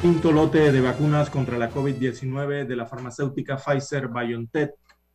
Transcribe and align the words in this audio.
Quinto 0.00 0.30
lote 0.30 0.70
de 0.70 0.80
vacunas 0.80 1.28
contra 1.28 1.58
la 1.58 1.72
COVID-19 1.72 2.68
de 2.68 2.76
la 2.76 2.86
farmacéutica 2.86 3.56
Pfizer 3.56 4.06
BioNTech 4.06 4.70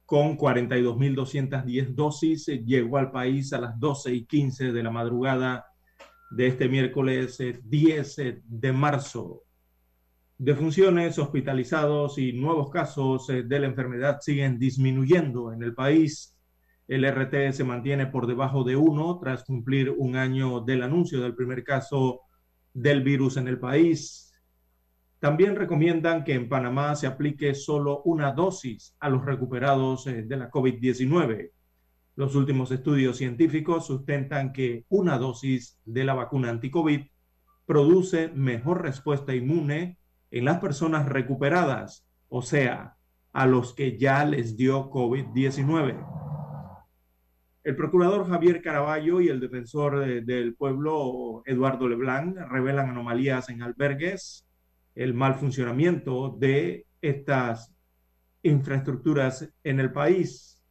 con 0.06 0.38
42.210 0.38 1.96
dosis 1.96 2.48
llegó 2.66 2.98
al 2.98 3.10
país 3.10 3.54
a 3.54 3.62
las 3.62 3.80
12 3.80 4.14
y 4.14 4.26
15 4.26 4.74
de 4.74 4.84
la 4.84 4.92
madrugada 4.92 5.66
de 6.32 6.48
este 6.48 6.68
miércoles 6.68 7.42
10 7.64 8.20
eh, 8.20 8.42
de 8.44 8.74
marzo. 8.74 9.44
Defunciones, 10.38 11.18
hospitalizados 11.18 12.18
y 12.18 12.34
nuevos 12.34 12.70
casos 12.70 13.30
eh, 13.30 13.44
de 13.44 13.60
la 13.60 13.68
enfermedad 13.68 14.20
siguen 14.20 14.60
disminuyendo 14.60 15.54
en 15.54 15.64
el 15.64 15.74
país. 15.74 16.38
El 16.90 17.10
RT 17.10 17.54
se 17.54 17.64
mantiene 17.64 18.08
por 18.08 18.28
debajo 18.28 18.66
de 18.66 18.76
uno 18.76 19.18
tras 19.18 19.46
cumplir 19.46 19.92
un 19.98 20.18
año 20.18 20.60
del 20.60 20.84
anuncio 20.84 21.22
del 21.22 21.36
primer 21.36 21.64
caso 21.64 22.20
del 22.74 23.02
virus 23.02 23.38
en 23.38 23.48
el 23.48 23.60
país. 23.60 24.23
También 25.24 25.56
recomiendan 25.56 26.26
que 26.26 26.34
en 26.34 26.50
Panamá 26.50 26.98
se 26.98 27.08
aplique 27.08 27.56
solo 27.56 28.02
una 28.04 28.34
dosis 28.34 28.94
a 29.00 29.08
los 29.08 29.24
recuperados 29.24 30.06
eh, 30.06 30.24
de 30.24 30.36
la 30.36 30.52
COVID-19. 30.52 31.52
Los 32.18 32.36
últimos 32.36 32.72
estudios 32.72 33.16
científicos 33.16 33.88
sustentan 33.88 34.52
que 34.52 34.84
una 34.90 35.18
dosis 35.18 35.80
de 35.86 36.04
la 36.04 36.14
vacuna 36.14 36.50
anti-COVID 36.50 37.06
produce 37.66 38.34
mejor 38.36 38.82
respuesta 38.82 39.34
inmune 39.34 39.98
en 40.30 40.44
las 40.44 40.60
personas 40.60 41.08
recuperadas, 41.08 42.06
o 42.28 42.42
sea, 42.42 42.98
a 43.32 43.46
los 43.46 43.74
que 43.74 43.98
ya 43.98 44.26
les 44.26 44.58
dio 44.58 44.92
COVID-19. 44.92 46.06
El 47.64 47.76
procurador 47.78 48.28
Javier 48.28 48.62
Caraballo 48.62 49.22
y 49.22 49.30
el 49.30 49.40
defensor 49.40 50.04
eh, 50.04 50.20
del 50.20 50.54
pueblo 50.56 51.44
Eduardo 51.46 51.88
Leblanc 51.88 52.36
revelan 52.50 52.90
anomalías 52.90 53.48
en 53.48 53.62
albergues, 53.62 54.46
el 54.96 55.14
mal 55.14 55.36
funcionamiento 55.36 56.36
de 56.40 56.86
estas 57.02 57.74
infraestructuras 58.44 59.50
en 59.64 59.80
el 59.80 59.92
país. 59.92 60.62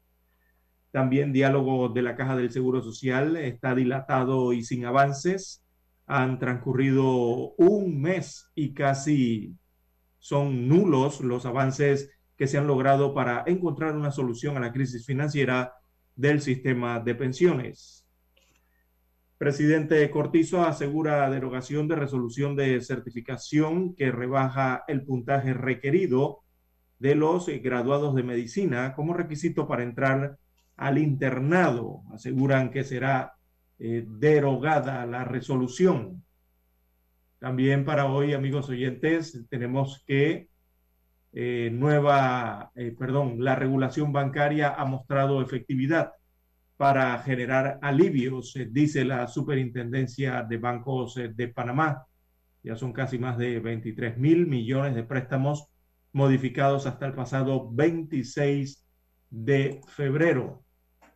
También 0.90 1.32
diálogo 1.32 1.88
de 1.88 2.02
la 2.02 2.16
Caja 2.16 2.36
del 2.36 2.50
Seguro 2.50 2.82
Social 2.82 3.36
está 3.36 3.74
dilatado 3.74 4.52
y 4.52 4.62
sin 4.62 4.84
avances. 4.84 5.64
Han 6.06 6.38
transcurrido 6.38 7.54
un 7.56 8.00
mes 8.00 8.50
y 8.54 8.74
casi 8.74 9.56
son 10.18 10.68
nulos 10.68 11.20
los 11.20 11.46
avances 11.46 12.10
que 12.36 12.46
se 12.46 12.58
han 12.58 12.66
logrado 12.66 13.14
para 13.14 13.42
encontrar 13.46 13.96
una 13.96 14.10
solución 14.10 14.56
a 14.56 14.60
la 14.60 14.72
crisis 14.72 15.06
financiera 15.06 15.72
del 16.14 16.40
sistema 16.40 17.00
de 17.00 17.14
pensiones. 17.14 18.01
Presidente 19.42 20.08
Cortizo 20.08 20.62
asegura 20.62 21.28
derogación 21.28 21.88
de 21.88 21.96
resolución 21.96 22.54
de 22.54 22.80
certificación 22.80 23.92
que 23.96 24.12
rebaja 24.12 24.84
el 24.86 25.02
puntaje 25.02 25.52
requerido 25.52 26.44
de 27.00 27.16
los 27.16 27.48
graduados 27.60 28.14
de 28.14 28.22
medicina 28.22 28.94
como 28.94 29.14
requisito 29.14 29.66
para 29.66 29.82
entrar 29.82 30.38
al 30.76 30.96
internado. 30.96 32.02
Aseguran 32.14 32.70
que 32.70 32.84
será 32.84 33.32
eh, 33.80 34.04
derogada 34.06 35.04
la 35.06 35.24
resolución. 35.24 36.22
También 37.40 37.84
para 37.84 38.06
hoy, 38.06 38.34
amigos 38.34 38.68
oyentes, 38.68 39.44
tenemos 39.50 40.04
que 40.06 40.50
eh, 41.32 41.68
nueva, 41.72 42.70
eh, 42.76 42.94
perdón, 42.96 43.42
la 43.42 43.56
regulación 43.56 44.12
bancaria 44.12 44.72
ha 44.72 44.84
mostrado 44.84 45.42
efectividad 45.42 46.12
para 46.82 47.16
generar 47.20 47.78
alivios, 47.80 48.56
eh, 48.56 48.66
dice 48.68 49.04
la 49.04 49.28
Superintendencia 49.28 50.42
de 50.42 50.56
Bancos 50.56 51.16
eh, 51.16 51.28
de 51.32 51.46
Panamá. 51.46 52.04
Ya 52.60 52.74
son 52.74 52.92
casi 52.92 53.20
más 53.20 53.38
de 53.38 53.60
23 53.60 54.18
mil 54.18 54.48
millones 54.48 54.96
de 54.96 55.04
préstamos 55.04 55.68
modificados 56.10 56.84
hasta 56.86 57.06
el 57.06 57.14
pasado 57.14 57.70
26 57.70 58.84
de 59.30 59.80
febrero. 59.86 60.64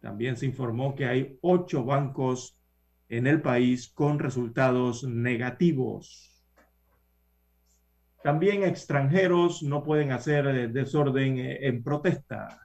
También 0.01 0.37
se 0.37 0.47
informó 0.47 0.95
que 0.95 1.07
hay 1.07 1.37
ocho 1.41 1.85
bancos 1.85 2.57
en 3.09 3.27
el 3.27 3.43
país 3.43 3.91
con 3.93 4.21
resultados 4.21 5.03
negativos. 5.03 6.47
También 8.23 8.63
extranjeros 8.63 9.65
no 9.65 9.83
pueden 9.83 10.13
hacer 10.13 10.47
eh, 10.47 10.69
desorden 10.69 11.39
en 11.41 11.83
protesta, 11.83 12.57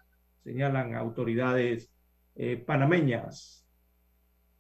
señalan 0.44 0.94
autoridades 0.94 1.92
eh, 2.36 2.58
panameñas. 2.58 3.68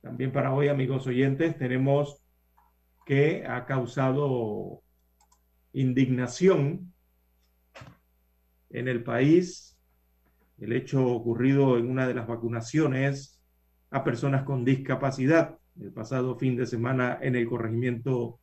También 0.01 0.31
para 0.31 0.53
hoy, 0.53 0.67
amigos 0.67 1.07
oyentes, 1.07 1.57
tenemos 1.57 2.23
que 3.05 3.45
ha 3.45 3.65
causado 3.65 4.81
indignación 5.73 6.93
en 8.69 8.87
el 8.87 9.03
país 9.03 9.77
el 10.59 10.73
hecho 10.73 11.05
ocurrido 11.05 11.77
en 11.77 11.89
una 11.89 12.07
de 12.07 12.13
las 12.13 12.27
vacunaciones 12.27 13.41
a 13.89 14.03
personas 14.03 14.43
con 14.43 14.63
discapacidad 14.63 15.57
el 15.79 15.91
pasado 15.91 16.37
fin 16.37 16.55
de 16.55 16.67
semana 16.67 17.17
en 17.21 17.35
el 17.35 17.47
corregimiento 17.47 18.39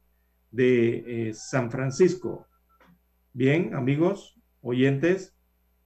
de 0.51 1.29
eh, 1.29 1.35
San 1.35 1.71
Francisco. 1.71 2.47
Bien, 3.33 3.75
amigos, 3.75 4.41
oyentes, 4.61 5.37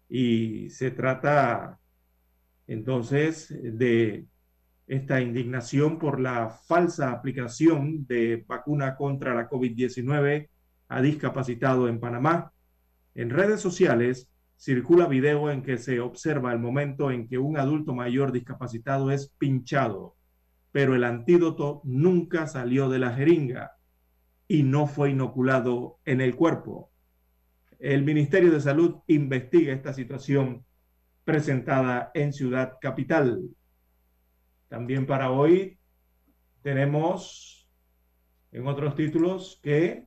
y 0.08 0.70
se 0.70 0.90
trata 0.90 1.78
entonces 2.72 3.48
de 3.62 4.26
esta 4.86 5.20
indignación 5.20 5.98
por 5.98 6.20
la 6.20 6.50
falsa 6.50 7.12
aplicación 7.12 8.06
de 8.06 8.44
vacuna 8.46 8.96
contra 8.96 9.34
la 9.34 9.48
COVID-19 9.48 10.48
a 10.88 11.02
discapacitado 11.02 11.88
en 11.88 12.00
Panamá. 12.00 12.52
En 13.14 13.30
redes 13.30 13.60
sociales 13.60 14.28
circula 14.56 15.06
video 15.06 15.50
en 15.50 15.62
que 15.62 15.78
se 15.78 16.00
observa 16.00 16.52
el 16.52 16.58
momento 16.58 17.10
en 17.10 17.28
que 17.28 17.38
un 17.38 17.56
adulto 17.56 17.94
mayor 17.94 18.32
discapacitado 18.32 19.10
es 19.10 19.32
pinchado, 19.38 20.16
pero 20.70 20.94
el 20.94 21.04
antídoto 21.04 21.80
nunca 21.84 22.46
salió 22.46 22.88
de 22.88 22.98
la 22.98 23.12
jeringa 23.12 23.72
y 24.48 24.62
no 24.62 24.86
fue 24.86 25.10
inoculado 25.10 25.98
en 26.04 26.20
el 26.20 26.36
cuerpo. 26.36 26.90
El 27.78 28.04
Ministerio 28.04 28.50
de 28.52 28.60
Salud 28.60 28.96
investiga 29.06 29.72
esta 29.72 29.92
situación 29.92 30.64
presentada 31.24 32.10
en 32.14 32.32
Ciudad 32.32 32.78
Capital. 32.80 33.40
También 34.68 35.06
para 35.06 35.30
hoy 35.30 35.78
tenemos 36.62 37.68
en 38.50 38.66
otros 38.66 38.94
títulos 38.94 39.60
que 39.62 40.06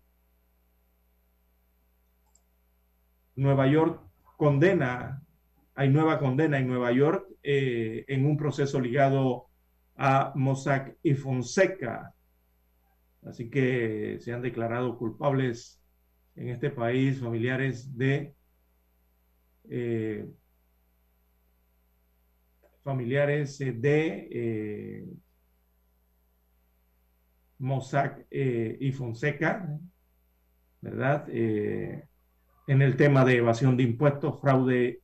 Nueva 3.36 3.68
York 3.68 4.02
condena, 4.38 5.22
hay 5.76 5.90
nueva 5.90 6.20
condena 6.20 6.58
en 6.58 6.68
Nueva 6.68 6.92
York 6.92 7.28
eh, 7.44 8.06
en 8.08 8.26
un 8.26 8.38
proceso 8.38 8.80
ligado 8.80 9.48
a 9.96 10.32
Mossack 10.36 10.98
y 11.04 11.14
Fonseca. 11.14 12.14
Así 13.24 13.50
que 13.50 14.18
se 14.20 14.32
han 14.34 14.42
declarado 14.42 14.98
culpables 14.98 15.82
en 16.36 16.50
este 16.50 16.70
país 16.70 17.20
familiares 17.20 17.98
de 17.98 18.36
eh, 19.70 20.28
familiares 22.86 23.60
eh, 23.62 23.72
de 23.74 24.30
eh, 24.32 25.06
Mossack 27.58 28.28
eh, 28.30 28.78
y 28.80 28.92
Fonseca, 28.92 29.68
¿verdad? 30.82 31.28
en 31.30 32.82
el 32.82 32.96
tema 32.96 33.26
de 33.26 33.38
evasión 33.38 33.76
de 33.76 33.84
impuestos, 33.84 34.40
fraude 34.40 35.02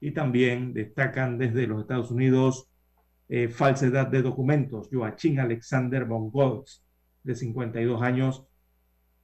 y 0.00 0.10
también 0.10 0.74
destacan 0.74 1.38
desde 1.38 1.68
los 1.68 1.80
Estados 1.80 2.10
Unidos 2.10 2.68
falsedad 3.50 4.08
de 4.08 4.20
documentos. 4.20 4.88
Joachim 4.90 5.38
Alexander 5.38 6.04
von 6.04 6.32
de 7.22 7.34
52 7.36 8.02
años 8.02 8.46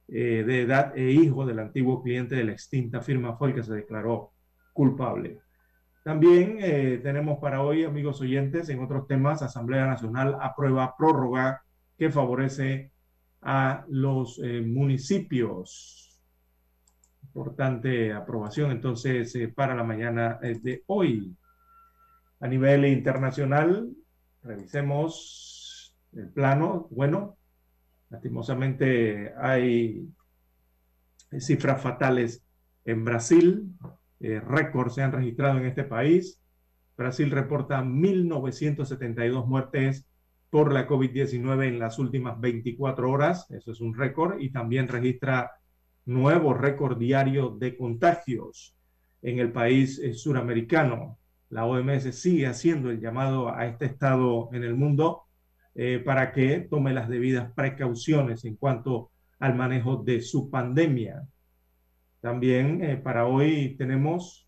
de 0.07 0.61
edad 0.61 0.97
e 0.97 1.11
hijo 1.11 1.45
del 1.45 1.59
antiguo 1.59 2.01
cliente 2.01 2.35
de 2.35 2.45
la 2.45 2.53
extinta 2.53 3.01
firma, 3.01 3.37
que 3.37 3.63
se 3.63 3.73
declaró 3.73 4.31
culpable. 4.71 5.41
También 6.03 6.57
eh, 6.61 6.99
tenemos 7.03 7.39
para 7.39 7.61
hoy, 7.61 7.83
amigos 7.83 8.21
oyentes, 8.21 8.69
en 8.69 8.81
otros 8.81 9.05
temas, 9.07 9.41
Asamblea 9.41 9.85
Nacional 9.85 10.37
aprueba 10.41 10.95
prórroga 10.97 11.63
que 11.97 12.09
favorece 12.09 12.91
a 13.41 13.83
los 13.89 14.39
eh, 14.43 14.61
municipios. 14.61 16.21
Importante 17.23 18.13
aprobación 18.13 18.71
entonces 18.71 19.35
eh, 19.35 19.49
para 19.49 19.75
la 19.75 19.83
mañana 19.83 20.39
de 20.41 20.83
hoy. 20.87 21.35
A 22.39 22.47
nivel 22.47 22.85
internacional, 22.85 23.89
revisemos 24.41 25.95
el 26.13 26.29
plano. 26.29 26.87
Bueno, 26.91 27.37
lastimosamente 28.09 29.33
hay 29.37 30.07
cifras 31.37 31.81
fatales 31.81 32.41
en 32.85 33.03
Brasil, 33.03 33.67
eh, 34.19 34.39
récords 34.39 34.95
se 34.95 35.01
han 35.01 35.11
registrado 35.11 35.59
en 35.59 35.65
este 35.65 35.83
país. 35.83 36.41
Brasil 36.97 37.31
reporta 37.31 37.81
1.972 37.81 39.45
muertes 39.45 40.07
por 40.49 40.73
la 40.73 40.87
COVID-19 40.87 41.67
en 41.67 41.79
las 41.79 41.99
últimas 41.99 42.39
24 42.39 43.09
horas, 43.09 43.49
eso 43.51 43.71
es 43.71 43.81
un 43.81 43.95
récord, 43.95 44.39
y 44.39 44.51
también 44.51 44.87
registra 44.87 45.51
nuevo 46.05 46.53
récord 46.53 46.97
diario 46.97 47.49
de 47.51 47.77
contagios 47.77 48.75
en 49.21 49.39
el 49.39 49.51
país 49.51 49.99
eh, 49.99 50.13
suramericano. 50.13 51.19
La 51.49 51.65
OMS 51.65 52.15
sigue 52.15 52.47
haciendo 52.47 52.89
el 52.89 52.99
llamado 52.99 53.53
a 53.53 53.65
este 53.67 53.85
estado 53.85 54.49
en 54.53 54.63
el 54.63 54.75
mundo 54.75 55.23
eh, 55.75 55.99
para 55.99 56.31
que 56.31 56.59
tome 56.69 56.93
las 56.93 57.09
debidas 57.09 57.51
precauciones 57.53 58.43
en 58.45 58.55
cuanto 58.55 59.11
al 59.39 59.55
manejo 59.55 59.97
de 59.97 60.21
su 60.21 60.49
pandemia. 60.49 61.27
También 62.21 62.83
eh, 62.83 62.97
para 62.97 63.25
hoy 63.25 63.75
tenemos 63.77 64.47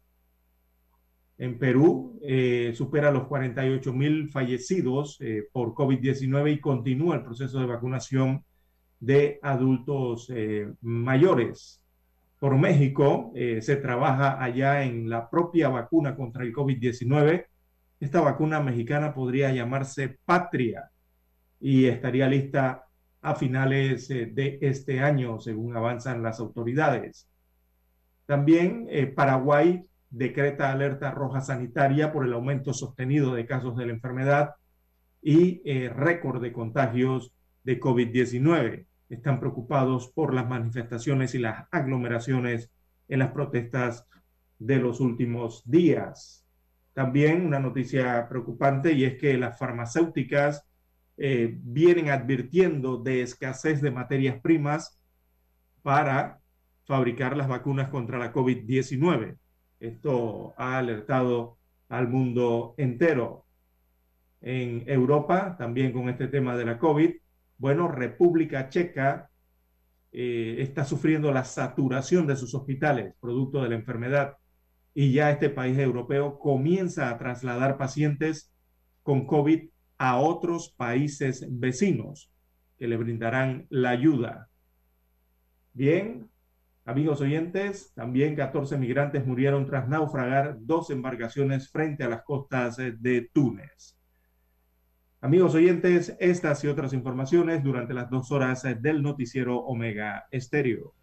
en 1.38 1.58
Perú, 1.58 2.20
supera 2.76 3.10
los 3.10 3.26
48 3.26 3.94
mil 3.94 4.30
fallecidos 4.30 5.18
por 5.52 5.74
COVID-19 5.74 6.54
y 6.54 6.60
continúa 6.60 7.16
el 7.16 7.24
proceso 7.24 7.60
de 7.60 7.66
vacunación 7.66 8.46
de 9.00 9.40
adultos 9.42 10.32
mayores 10.82 11.82
por 12.42 12.58
México. 12.58 13.32
Eh, 13.36 13.62
se 13.62 13.76
trabaja 13.76 14.44
allá 14.44 14.84
en 14.84 15.08
la 15.08 15.30
propia 15.30 15.70
vacuna 15.70 16.16
contra 16.16 16.44
el 16.44 16.52
COVID-19. 16.52 17.46
Esta 18.00 18.20
vacuna 18.20 18.60
mexicana 18.60 19.14
podría 19.14 19.54
llamarse 19.54 20.18
Patria 20.26 20.90
y 21.60 21.86
estaría 21.86 22.28
lista 22.28 22.84
a 23.22 23.36
finales 23.36 24.10
eh, 24.10 24.26
de 24.26 24.58
este 24.60 25.02
año, 25.02 25.40
según 25.40 25.78
avanzan 25.78 26.24
las 26.24 26.40
autoridades. 26.40 27.30
También 28.32 28.88
eh, 28.90 29.08
Paraguay 29.08 29.86
decreta 30.10 30.72
alerta 30.72 31.12
roja 31.12 31.42
sanitaria 31.42 32.14
por 32.14 32.26
el 32.26 32.32
aumento 32.32 32.74
sostenido 32.74 33.36
de 33.36 33.46
casos 33.46 33.76
de 33.76 33.88
la 33.88 33.92
enfermedad 33.92 34.56
y 35.22 35.62
récord 35.90 36.42
de 36.42 36.54
contagios 36.54 37.34
de 37.66 37.78
COVID-19 37.78 38.86
están 39.10 39.42
preocupados 39.42 40.14
por 40.14 40.34
las 40.34 40.48
manifestaciones 40.48 41.36
y 41.36 41.40
las 41.40 41.68
aglomeraciones 41.72 42.72
en 43.10 43.20
las 43.20 43.34
protestas 43.34 44.08
de 44.60 44.78
los 44.78 45.02
últimos 45.02 45.70
días. 45.70 46.48
También 46.94 47.46
una 47.46 47.60
noticia 47.60 48.30
preocupante 48.30 48.94
y 48.94 49.04
es 49.04 49.20
que 49.20 49.38
las 49.38 49.60
farmacéuticas 49.60 50.66
eh, 51.18 51.58
vienen 51.62 52.10
advirtiendo 52.10 52.96
de 52.96 53.24
escasez 53.24 53.82
de 53.82 53.92
materias 53.92 54.40
primas 54.42 55.02
para 55.82 56.41
fabricar 56.86 57.38
las 57.38 57.48
vacunas 57.48 57.90
contra 57.90 58.18
la 58.18 58.34
COVID-19. 58.34 59.38
Esto 59.80 60.54
ha 60.58 60.78
alertado 60.78 61.58
al 61.90 62.08
mundo 62.08 62.76
entero. 62.78 63.46
En 64.42 64.84
Europa, 64.88 65.56
también 65.58 65.92
con 65.92 66.10
este 66.10 66.28
tema 66.28 66.56
de 66.58 66.66
la 66.66 66.80
COVID, 66.80 67.12
bueno, 67.58 67.88
República 67.88 68.70
Checa 68.70 69.30
eh, 70.12 70.56
está 70.60 70.84
sufriendo 70.84 71.32
la 71.32 71.44
saturación 71.44 72.26
de 72.26 72.36
sus 72.36 72.56
hospitales 72.56 73.14
producto 73.20 73.62
de 73.62 73.70
la 73.70 73.76
enfermedad 73.76 74.38
y 74.94 75.14
ya 75.14 75.32
este 75.32 75.50
país 75.50 75.78
europeo 75.78 76.40
comienza 76.40 77.10
a 77.10 77.18
trasladar 77.18 77.78
pacientes 77.78 78.52
con 79.04 79.26
COVID 79.26 79.70
a 80.00 80.18
otros 80.20 80.74
países 80.76 81.46
vecinos 81.48 82.32
que 82.78 82.88
le 82.88 82.98
brindarán 82.98 83.68
la 83.70 83.92
ayuda. 83.92 84.50
Bien, 85.74 86.31
amigos 86.92 87.22
oyentes, 87.22 87.94
también 87.96 88.36
14 88.36 88.78
migrantes 88.78 89.26
murieron 89.26 89.66
tras 89.66 89.88
naufragar 89.88 90.58
dos 90.60 90.90
embarcaciones 90.90 91.72
frente 91.72 92.04
a 92.04 92.10
las 92.10 92.24
costas 92.24 92.76
de 92.78 93.30
Túnez. 93.34 93.98
Amigos 95.22 95.56
oyentes, 95.56 96.16
estas 96.20 96.64
y 96.64 96.68
otras 96.68 96.92
informaciones 96.94 97.64
durante 97.64 97.94
las 97.94 98.10
dos 98.10 98.32
horas 98.32 98.64
del 98.82 99.02
noticiero 99.02 99.60
Omega 99.60 100.28
Estéreo. 100.32 100.94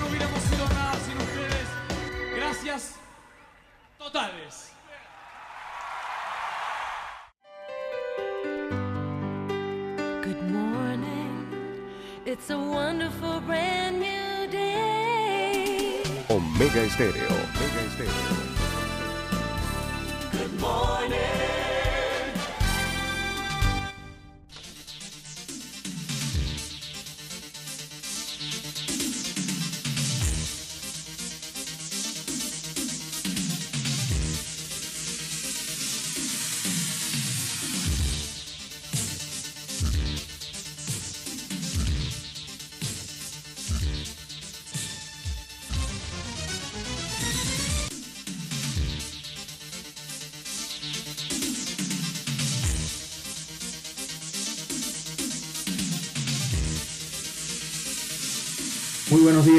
Omega 16.27 16.81
Estéreo. 16.81 17.29
Omega 17.29 17.81
Estéreo. 17.87 18.30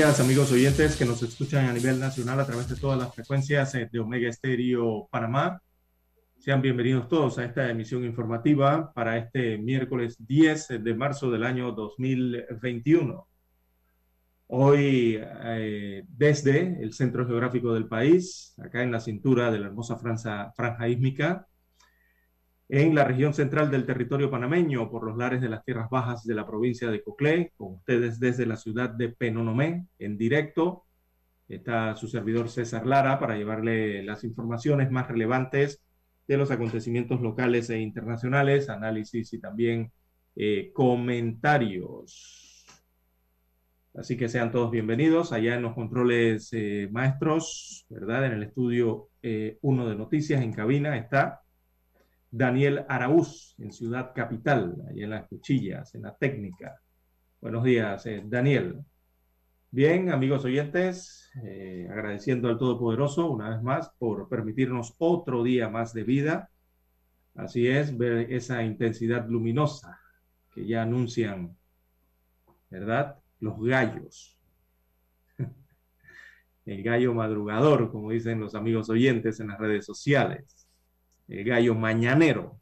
Días, 0.03 0.19
amigos 0.19 0.51
oyentes 0.51 0.97
que 0.97 1.05
nos 1.05 1.23
escuchan 1.23 1.67
a 1.67 1.73
nivel 1.73 2.01
nacional 2.01 2.41
a 2.41 2.45
través 2.45 2.69
de 2.69 2.75
todas 2.75 2.99
las 2.99 3.15
frecuencias 3.15 3.73
eh, 3.77 3.89
de 3.93 4.01
Omega 4.01 4.29
Estéreo 4.29 5.07
Panamá. 5.13 5.63
Sean 6.41 6.61
bienvenidos 6.61 7.09
todos 7.09 7.39
a 7.39 7.45
esta 7.45 7.71
emisión 7.71 8.05
informativa 8.05 8.93
para 8.93 9.17
este 9.17 9.59
miércoles 9.59 10.17
10 10.19 10.83
de 10.83 10.95
marzo 10.97 11.31
del 11.31 11.45
año 11.45 11.71
2021. 11.71 13.29
Hoy, 14.49 15.21
eh, 15.23 16.03
desde 16.09 16.83
el 16.83 16.93
centro 16.95 17.25
geográfico 17.25 17.73
del 17.73 17.87
país, 17.87 18.57
acá 18.59 18.83
en 18.83 18.91
la 18.91 18.99
cintura 18.99 19.53
de 19.53 19.61
la 19.61 19.67
hermosa 19.67 19.99
franja, 19.99 20.53
franja 20.57 20.89
ísmica, 20.89 21.47
en 22.69 22.95
la 22.95 23.05
región 23.05 23.35
central 23.35 23.71
del 23.71 23.85
territorio 23.85 24.31
panameño, 24.31 24.91
por 24.91 25.05
los 25.05 25.17
lares 25.17 25.41
de 25.41 25.49
las 25.49 25.65
tierras 25.65 25.91
bajas 25.91 26.25
de 26.25 26.35
la 26.35 26.47
provincia 26.47 26.91
de 26.91 27.03
Coclé, 27.03 27.53
con 27.57 27.75
ustedes 27.75 28.19
desde 28.19 28.47
la 28.47 28.57
ciudad 28.57 28.91
de 28.91 29.11
Penonomé, 29.11 29.87
en 29.99 30.17
directo. 30.17 30.85
Está 31.49 31.95
su 31.97 32.09
servidor 32.09 32.49
César 32.49 32.87
Lara 32.87 33.19
para 33.19 33.37
llevarle 33.37 34.03
las 34.03 34.25
informaciones 34.25 34.91
más 34.91 35.09
relevantes 35.09 35.83
de 36.27 36.37
los 36.37 36.51
acontecimientos 36.51 37.21
locales 37.21 37.69
e 37.69 37.79
internacionales, 37.79 38.71
análisis 38.71 39.33
y 39.35 39.39
también 39.39 39.93
eh, 40.35 40.71
comentarios. 40.73 42.65
Así 43.95 44.17
que 44.17 44.31
sean 44.31 44.51
todos 44.51 44.71
bienvenidos. 44.71 45.33
Allá 45.33 45.57
en 45.57 45.63
los 45.63 45.75
controles 45.75 46.49
eh, 46.53 46.89
maestros, 46.91 47.85
¿verdad? 47.91 48.25
En 48.27 48.33
el 48.33 48.43
estudio 48.45 49.11
1 49.23 49.23
eh, 49.23 49.59
de 49.63 49.95
noticias 49.95 50.41
en 50.41 50.53
cabina 50.55 50.97
está 50.97 51.42
Daniel 52.35 52.87
Araúz, 52.89 53.55
en 53.59 53.71
Ciudad 53.71 54.13
Capital, 54.15 54.75
ahí 54.89 55.03
en 55.03 55.11
las 55.11 55.29
cuchillas, 55.29 55.95
en 55.95 56.03
la 56.03 56.17
técnica. 56.17 56.81
Buenos 57.43 57.63
días, 57.63 58.07
eh, 58.07 58.23
Daniel. 58.25 58.83
Bien, 59.71 60.11
amigos 60.11 60.43
oyentes, 60.47 61.31
eh, 61.45 61.87
agradeciendo 61.91 62.49
al 62.49 62.57
Todopoderoso 62.57 63.31
una 63.31 63.51
vez 63.51 63.63
más 63.63 63.91
por 63.99 64.31
permitirnos 64.31 64.95
otro 64.97 65.43
día 65.43 65.69
más 65.69 65.93
de 65.93 66.05
vida. 66.05 66.51
Así 67.35 67.69
es, 67.69 67.99
ver 67.99 68.33
esa 68.33 68.63
intensidad 68.63 69.29
luminosa 69.29 70.01
que 70.55 70.67
ya 70.67 70.85
anuncian, 70.85 71.55
¿verdad? 72.71 73.19
Los 73.41 73.61
gallos. 73.61 74.39
El 76.65 76.83
gallo 76.83 77.13
madrugador, 77.13 77.93
como 77.93 78.11
dicen 78.11 78.41
los 78.41 78.55
amigos 78.55 78.89
oyentes 78.89 79.39
en 79.39 79.49
las 79.49 79.59
redes 79.59 79.85
sociales. 79.85 80.62
El 81.29 81.45
gallo 81.45 81.75
mañanero, 81.75 82.61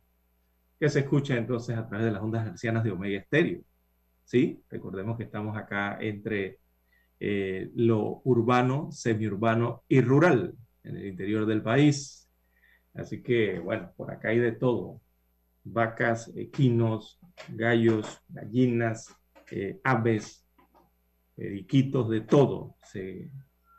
que 0.78 0.88
se 0.88 1.00
escucha 1.00 1.36
entonces 1.36 1.76
a 1.76 1.86
través 1.86 2.06
de 2.06 2.12
las 2.12 2.22
ondas 2.22 2.46
hercianas 2.46 2.84
de 2.84 2.90
Omega 2.90 3.18
Estéreo. 3.18 3.62
¿Sí? 4.24 4.62
Recordemos 4.70 5.16
que 5.16 5.24
estamos 5.24 5.56
acá 5.56 5.98
entre 6.00 6.60
eh, 7.18 7.70
lo 7.74 8.22
urbano, 8.24 8.90
semiurbano 8.92 9.84
y 9.88 10.00
rural 10.00 10.54
en 10.84 10.96
el 10.96 11.06
interior 11.06 11.44
del 11.46 11.62
país. 11.62 12.30
Así 12.94 13.22
que, 13.22 13.58
bueno, 13.58 13.92
por 13.96 14.10
acá 14.10 14.28
hay 14.30 14.38
de 14.38 14.52
todo. 14.52 15.00
Vacas, 15.64 16.32
equinos, 16.34 17.20
gallos, 17.48 18.22
gallinas, 18.28 19.14
eh, 19.50 19.80
aves, 19.84 20.46
periquitos, 21.34 22.08
de 22.08 22.22
todo. 22.22 22.76
Se 22.82 23.30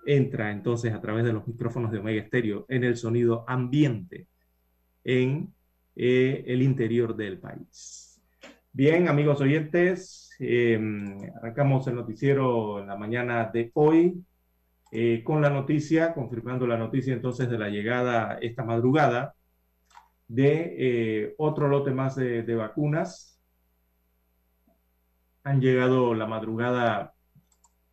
entra 0.05 0.51
entonces 0.51 0.93
a 0.93 1.01
través 1.01 1.25
de 1.25 1.33
los 1.33 1.47
micrófonos 1.47 1.91
de 1.91 1.99
Omega 1.99 2.21
Estéreo 2.21 2.65
en 2.69 2.83
el 2.83 2.95
sonido 2.97 3.43
ambiente 3.47 4.27
en 5.03 5.53
eh, 5.95 6.43
el 6.47 6.61
interior 6.61 7.15
del 7.15 7.39
país. 7.39 8.21
Bien, 8.73 9.07
amigos 9.09 9.41
oyentes, 9.41 10.29
em, 10.39 11.17
arrancamos 11.35 11.85
el 11.87 11.95
noticiero 11.95 12.79
en 12.79 12.87
la 12.87 12.95
mañana 12.95 13.49
de 13.53 13.71
hoy 13.73 14.23
eh, 14.91 15.23
con 15.23 15.41
la 15.41 15.49
noticia, 15.49 16.13
confirmando 16.13 16.65
la 16.67 16.77
noticia 16.77 17.13
entonces 17.13 17.49
de 17.49 17.57
la 17.57 17.69
llegada 17.69 18.37
esta 18.41 18.63
madrugada 18.63 19.35
de 20.27 20.75
eh, 20.77 21.35
otro 21.37 21.67
lote 21.67 21.91
más 21.91 22.15
de, 22.15 22.43
de, 22.43 22.55
vacunas. 22.55 23.39
Han 25.43 25.59
llegado 25.59 26.13
la 26.13 26.25
madrugada 26.27 27.13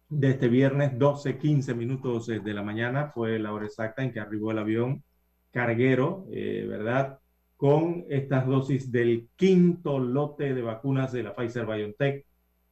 de 0.08 0.30
este 0.30 0.48
viernes, 0.48 0.98
12, 0.98 1.38
15 1.38 1.74
minutos 1.74 2.26
de 2.28 2.54
la 2.54 2.62
mañana, 2.62 3.10
fue 3.12 3.38
la 3.38 3.52
hora 3.52 3.66
exacta 3.66 4.02
en 4.02 4.12
que 4.12 4.20
arribó 4.20 4.52
el 4.52 4.58
avión 4.58 5.02
carguero, 5.50 6.26
eh, 6.30 6.66
¿verdad? 6.68 7.18
Con 7.56 8.04
estas 8.08 8.46
dosis 8.46 8.92
del 8.92 9.28
quinto 9.36 9.98
lote 9.98 10.54
de 10.54 10.62
vacunas 10.62 11.12
de 11.12 11.22
la 11.24 11.34
Pfizer 11.34 11.66
BioNTech. 11.66 12.26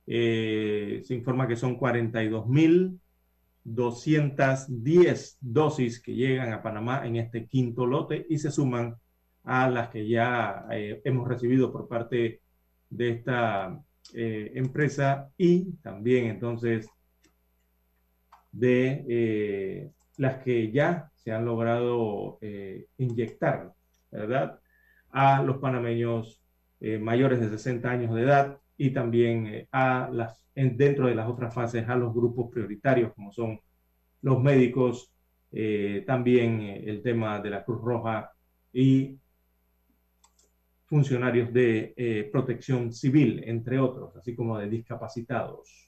Eh, 0.06 1.02
se 1.04 1.14
informa 1.14 1.48
que 1.48 1.56
son 1.56 1.76
42 1.76 2.46
mil 2.46 3.00
210 3.64 5.38
dosis 5.40 6.00
que 6.00 6.14
llegan 6.14 6.52
a 6.52 6.62
Panamá 6.62 7.04
en 7.04 7.16
este 7.16 7.46
quinto 7.46 7.84
lote 7.84 8.24
y 8.28 8.38
se 8.38 8.52
suman 8.52 8.94
a 9.42 9.68
las 9.68 9.88
que 9.88 10.06
ya 10.06 10.66
eh, 10.70 11.00
hemos 11.04 11.26
recibido 11.26 11.72
por 11.72 11.88
parte 11.88 12.40
de 12.88 13.08
esta 13.10 13.82
empresa 14.12 15.28
y 15.36 15.72
también 15.82 16.26
entonces 16.26 16.88
de 18.52 19.90
las 20.16 20.38
que 20.44 20.70
ya 20.70 21.10
se 21.26 21.32
han 21.32 21.44
logrado 21.44 22.38
eh, 22.40 22.86
inyectar, 22.98 23.72
¿verdad? 24.12 24.60
A 25.10 25.42
los 25.42 25.56
panameños 25.56 26.40
eh, 26.78 26.98
mayores 26.98 27.40
de 27.40 27.48
60 27.48 27.90
años 27.90 28.14
de 28.14 28.22
edad 28.22 28.60
y 28.76 28.90
también 28.90 29.46
eh, 29.48 29.68
a 29.72 30.08
las, 30.12 30.40
en, 30.54 30.76
dentro 30.76 31.08
de 31.08 31.16
las 31.16 31.28
otras 31.28 31.52
fases 31.52 31.88
a 31.88 31.96
los 31.96 32.14
grupos 32.14 32.48
prioritarios 32.52 33.12
como 33.12 33.32
son 33.32 33.58
los 34.22 34.40
médicos, 34.40 35.12
también 36.06 36.60
el 36.60 37.02
tema 37.02 37.40
de 37.40 37.50
la 37.50 37.64
Cruz 37.64 37.80
Roja 37.80 38.30
y 38.72 39.18
funcionarios 40.84 41.52
de 41.52 42.28
protección 42.30 42.92
civil, 42.92 43.42
entre 43.46 43.78
otros, 43.78 44.14
así 44.16 44.34
como 44.34 44.58
de 44.58 44.68
discapacitados. 44.68 45.85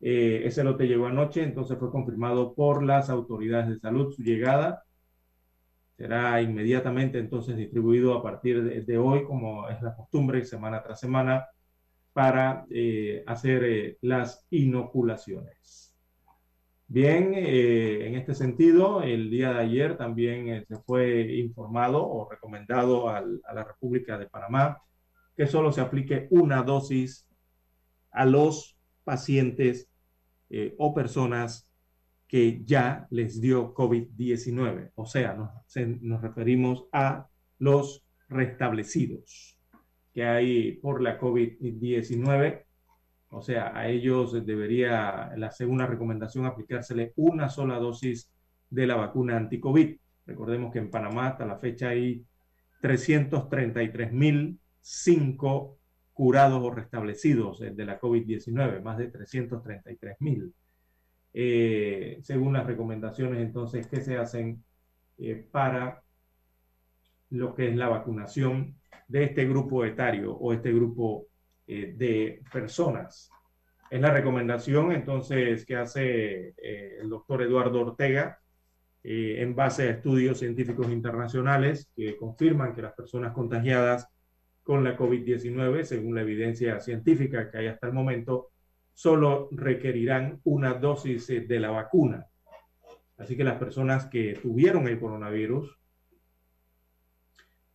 Eh, 0.00 0.42
ese 0.44 0.62
lote 0.62 0.86
llegó 0.86 1.06
anoche, 1.06 1.42
entonces 1.42 1.78
fue 1.78 1.90
confirmado 1.90 2.54
por 2.54 2.82
las 2.82 3.10
autoridades 3.10 3.68
de 3.68 3.78
salud 3.78 4.12
su 4.12 4.22
llegada. 4.22 4.84
Será 5.96 6.42
inmediatamente 6.42 7.18
entonces 7.18 7.56
distribuido 7.56 8.14
a 8.14 8.22
partir 8.22 8.84
de, 8.84 8.98
hoy, 8.98 9.24
como 9.24 9.68
es 9.68 9.80
la 9.80 9.96
costumbre, 9.96 10.44
semana 10.44 10.82
tras 10.82 11.00
semana, 11.00 11.46
para 12.12 12.66
eh, 12.70 13.24
hacer 13.26 13.64
eh, 13.64 13.98
las 14.02 14.46
inoculaciones. 14.50 15.94
Bien, 16.88 17.32
eh, 17.34 18.06
en 18.06 18.14
este 18.14 18.34
sentido, 18.34 19.02
el 19.02 19.30
día 19.30 19.52
de 19.52 19.60
ayer 19.60 19.96
también 19.96 20.64
se 20.68 20.76
fue 20.76 21.34
informado 21.38 22.06
o 22.06 22.28
recomendado 22.30 23.08
a 23.08 23.20
la 23.20 23.64
República 23.64 24.18
de 24.18 24.28
Panamá 24.28 24.78
que 25.36 25.46
solo 25.46 25.72
se 25.72 25.80
aplique 25.80 26.28
una 26.30 26.62
dosis 26.62 27.28
a 28.10 28.24
los 28.24 28.75
pacientes 29.06 29.88
eh, 30.50 30.74
o 30.78 30.92
personas 30.92 31.72
que 32.26 32.64
ya 32.64 33.06
les 33.10 33.40
dio 33.40 33.72
COVID-19. 33.72 34.90
O 34.96 35.06
sea, 35.06 35.34
nos, 35.34 36.20
referimos 36.20 36.86
a 36.90 37.28
los 37.58 38.04
restablecidos 38.28 39.60
que 40.12 40.24
hay 40.24 40.72
por 40.72 41.00
la 41.00 41.20
COVID-19 41.20 42.66
o 43.28 43.42
sea, 43.42 43.76
a 43.76 43.88
ellos 43.88 44.46
debería, 44.46 45.32
la 45.36 45.50
segunda 45.50 45.84
recomendación, 45.86 46.46
aplicársele 46.46 47.12
una 47.16 47.48
sola 47.48 47.78
dosis 47.78 48.30
de 48.70 48.86
la 48.86 48.94
vacuna 48.96 49.36
anti-COVID. 49.36 49.96
Recordemos 50.26 50.72
que 50.72 50.78
en 50.78 50.90
Panamá 50.90 51.26
hasta 51.28 51.44
la 51.44 51.58
fecha 51.58 51.90
hay 51.90 52.24
333.005 52.80 55.75
curados 56.16 56.62
o 56.62 56.70
restablecidos 56.70 57.60
de 57.60 57.84
la 57.84 58.00
COVID-19, 58.00 58.80
más 58.82 58.96
de 58.96 59.12
333.000. 59.12 60.50
Eh, 61.34 62.18
según 62.22 62.54
las 62.54 62.66
recomendaciones 62.66 63.42
entonces 63.42 63.86
que 63.86 64.00
se 64.00 64.16
hacen 64.16 64.64
eh, 65.18 65.46
para 65.52 66.02
lo 67.28 67.54
que 67.54 67.68
es 67.68 67.76
la 67.76 67.88
vacunación 67.88 68.76
de 69.08 69.24
este 69.24 69.44
grupo 69.46 69.84
etario 69.84 70.34
o 70.34 70.54
este 70.54 70.72
grupo 70.72 71.26
eh, 71.66 71.92
de 71.94 72.42
personas. 72.50 73.30
Es 73.90 74.00
la 74.00 74.10
recomendación 74.10 74.92
entonces 74.92 75.66
que 75.66 75.76
hace 75.76 76.54
eh, 76.56 76.98
el 77.00 77.10
doctor 77.10 77.42
Eduardo 77.42 77.82
Ortega 77.82 78.40
eh, 79.08 79.36
en 79.38 79.54
base 79.54 79.84
a 79.84 79.90
estudios 79.90 80.38
científicos 80.40 80.88
internacionales 80.90 81.90
que 81.94 82.16
confirman 82.16 82.74
que 82.74 82.82
las 82.82 82.94
personas 82.94 83.32
contagiadas 83.32 84.08
con 84.66 84.82
la 84.82 84.98
COVID-19, 84.98 85.84
según 85.84 86.16
la 86.16 86.22
evidencia 86.22 86.80
científica 86.80 87.48
que 87.48 87.58
hay 87.58 87.66
hasta 87.68 87.86
el 87.86 87.92
momento, 87.92 88.50
solo 88.92 89.48
requerirán 89.52 90.40
una 90.42 90.74
dosis 90.74 91.28
de 91.28 91.60
la 91.60 91.70
vacuna. 91.70 92.26
Así 93.16 93.36
que 93.36 93.44
las 93.44 93.58
personas 93.58 94.06
que 94.06 94.36
tuvieron 94.42 94.88
el 94.88 94.98
coronavirus 94.98 95.78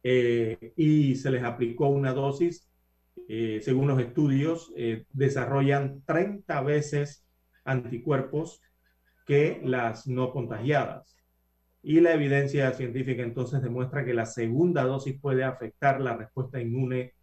eh, 0.03 0.73
y 0.75 1.15
se 1.15 1.31
les 1.31 1.43
aplicó 1.43 1.87
una 1.87 2.11
dosis 2.11 2.69
eh, 3.29 3.61
según 3.61 3.87
los 3.87 4.01
estudios, 4.01 4.73
eh, 4.75 5.05
desarrollan 5.13 6.03
30 6.05 6.61
veces 6.63 7.25
anticuerpos 7.63 8.61
que 9.25 9.61
las 9.63 10.07
no 10.07 10.33
contagiadas. 10.33 11.15
Y 11.83 11.99
la 11.99 12.13
evidencia 12.13 12.71
científica 12.73 13.23
entonces 13.23 13.61
demuestra 13.61 14.05
que 14.05 14.13
la 14.13 14.25
segunda 14.25 14.83
dosis 14.83 15.19
puede 15.19 15.43
afectar 15.43 15.99
la 15.99 16.15
respuesta 16.15 16.61
inmune 16.61 17.13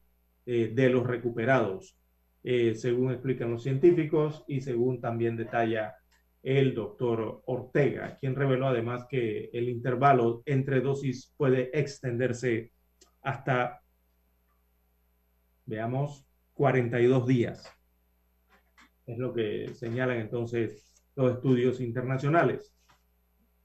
eh, 0.47 0.73
de 0.75 0.89
los 0.91 1.07
recuperados, 1.07 1.97
eh, 2.43 2.75
según 2.75 3.13
explican 3.13 3.51
los 3.51 3.63
científicos 3.63 4.45
y 4.49 4.61
según 4.61 5.01
también 5.01 5.37
detalla 5.37 5.95
el 6.43 6.75
doctor 6.75 7.43
Ortega, 7.47 8.17
quien 8.19 8.35
reveló 8.35 8.69
además 8.69 9.07
que 9.09 9.51
el 9.53 9.69
intervalo 9.69 10.43
entre 10.47 10.81
dosis 10.81 11.33
puede 11.37 11.71
extenderse 11.79 12.73
hasta 13.23 13.83
veamos, 15.69 16.27
42 16.55 17.27
días. 17.27 17.71
Es 19.07 19.19
lo 19.19 19.33
que 19.33 19.75
señalan 19.75 20.19
entonces 20.19 21.05
los 21.15 21.35
estudios 21.35 21.81
internacionales. 21.81 22.75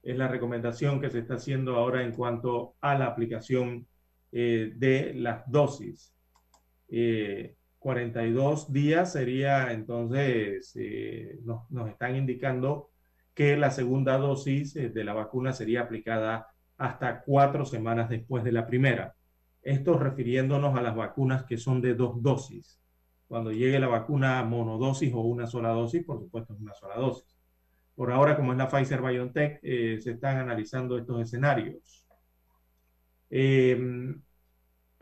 Es 0.04 0.16
la 0.16 0.28
recomendación 0.28 1.00
que 1.00 1.10
se 1.10 1.20
está 1.20 1.34
haciendo 1.34 1.76
ahora 1.76 2.02
en 2.02 2.12
cuanto 2.12 2.76
a 2.80 2.96
la 2.96 3.06
aplicación 3.06 3.86
eh, 4.30 4.72
de 4.76 5.14
las 5.14 5.50
dosis. 5.50 6.14
Eh, 6.88 7.56
42 7.84 8.72
días 8.72 9.12
sería 9.12 9.72
entonces, 9.72 10.72
eh, 10.76 11.38
nos, 11.44 11.70
nos, 11.70 11.90
están 11.90 12.16
indicando 12.16 12.90
que 13.34 13.56
la 13.58 13.70
segunda 13.70 14.16
dosis 14.16 14.74
eh, 14.76 14.88
de 14.88 15.04
la 15.04 15.12
vacuna 15.12 15.52
sería 15.52 15.82
aplicada 15.82 16.46
hasta 16.78 17.22
cuatro 17.22 17.66
semanas 17.66 18.08
después 18.08 18.42
de 18.42 18.52
la 18.52 18.66
primera. 18.66 19.14
Esto 19.60 19.98
refiriéndonos 19.98 20.78
a 20.78 20.82
las 20.82 20.96
vacunas 20.96 21.44
que 21.44 21.58
son 21.58 21.82
de 21.82 21.94
dos 21.94 22.22
dosis. 22.22 22.80
Cuando 23.26 23.52
llegue 23.52 23.78
la 23.78 23.88
vacuna 23.88 24.42
monodosis 24.44 25.12
o 25.12 25.20
una 25.20 25.46
sola 25.46 25.70
dosis, 25.70 26.04
por 26.04 26.20
supuesto 26.20 26.54
es 26.54 26.60
una 26.60 26.74
sola 26.74 26.96
dosis. 26.96 27.33
Por 27.94 28.10
ahora, 28.10 28.36
como 28.36 28.52
es 28.52 28.58
la 28.58 28.68
Pfizer 28.68 29.00
BioNTech, 29.00 29.60
eh, 29.62 29.98
se 30.00 30.12
están 30.12 30.38
analizando 30.38 30.98
estos 30.98 31.20
escenarios. 31.20 32.06
Eh, 33.30 34.14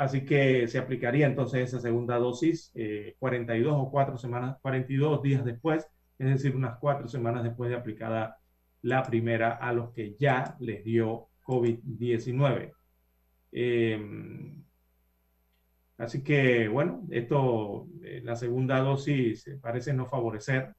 Así 0.02 0.24
que 0.24 0.66
se 0.66 0.78
aplicaría 0.78 1.26
entonces 1.26 1.68
esa 1.68 1.80
segunda 1.80 2.18
dosis 2.18 2.72
42 3.20 3.72
o 3.76 3.88
4 3.88 4.18
semanas, 4.18 4.56
42 4.60 5.22
días 5.22 5.44
después, 5.44 5.86
es 6.18 6.26
decir, 6.26 6.56
unas 6.56 6.78
4 6.80 7.06
semanas 7.06 7.44
después 7.44 7.70
de 7.70 7.76
aplicada 7.76 8.38
la 8.82 9.04
primera 9.04 9.52
a 9.52 9.72
los 9.72 9.92
que 9.92 10.16
ya 10.18 10.56
les 10.58 10.82
dio 10.82 11.28
COVID-19. 11.44 12.72
Em, 13.52 14.64
así 15.98 16.24
que, 16.24 16.66
bueno, 16.66 17.06
esto, 17.10 17.86
eh, 18.02 18.22
la 18.24 18.34
segunda 18.34 18.80
dosis 18.80 19.48
parece 19.60 19.92
no 19.92 20.06
favorecer 20.06 20.74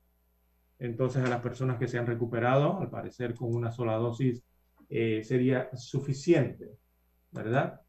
entonces 0.79 1.23
a 1.23 1.29
las 1.29 1.41
personas 1.41 1.77
que 1.77 1.87
se 1.87 1.97
han 1.97 2.07
recuperado, 2.07 2.79
al 2.79 2.89
parecer 2.89 3.35
con 3.35 3.53
una 3.53 3.71
sola 3.71 3.95
dosis 3.95 4.43
eh, 4.89 5.23
sería 5.23 5.69
suficiente, 5.75 6.69
¿verdad? 7.31 7.81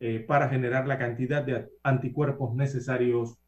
Eh, 0.00 0.20
para 0.20 0.48
generar 0.48 0.86
la 0.86 0.98
cantidad 0.98 1.42
de 1.42 1.68
anticuerpos 1.82 2.54
necesarios 2.54 3.38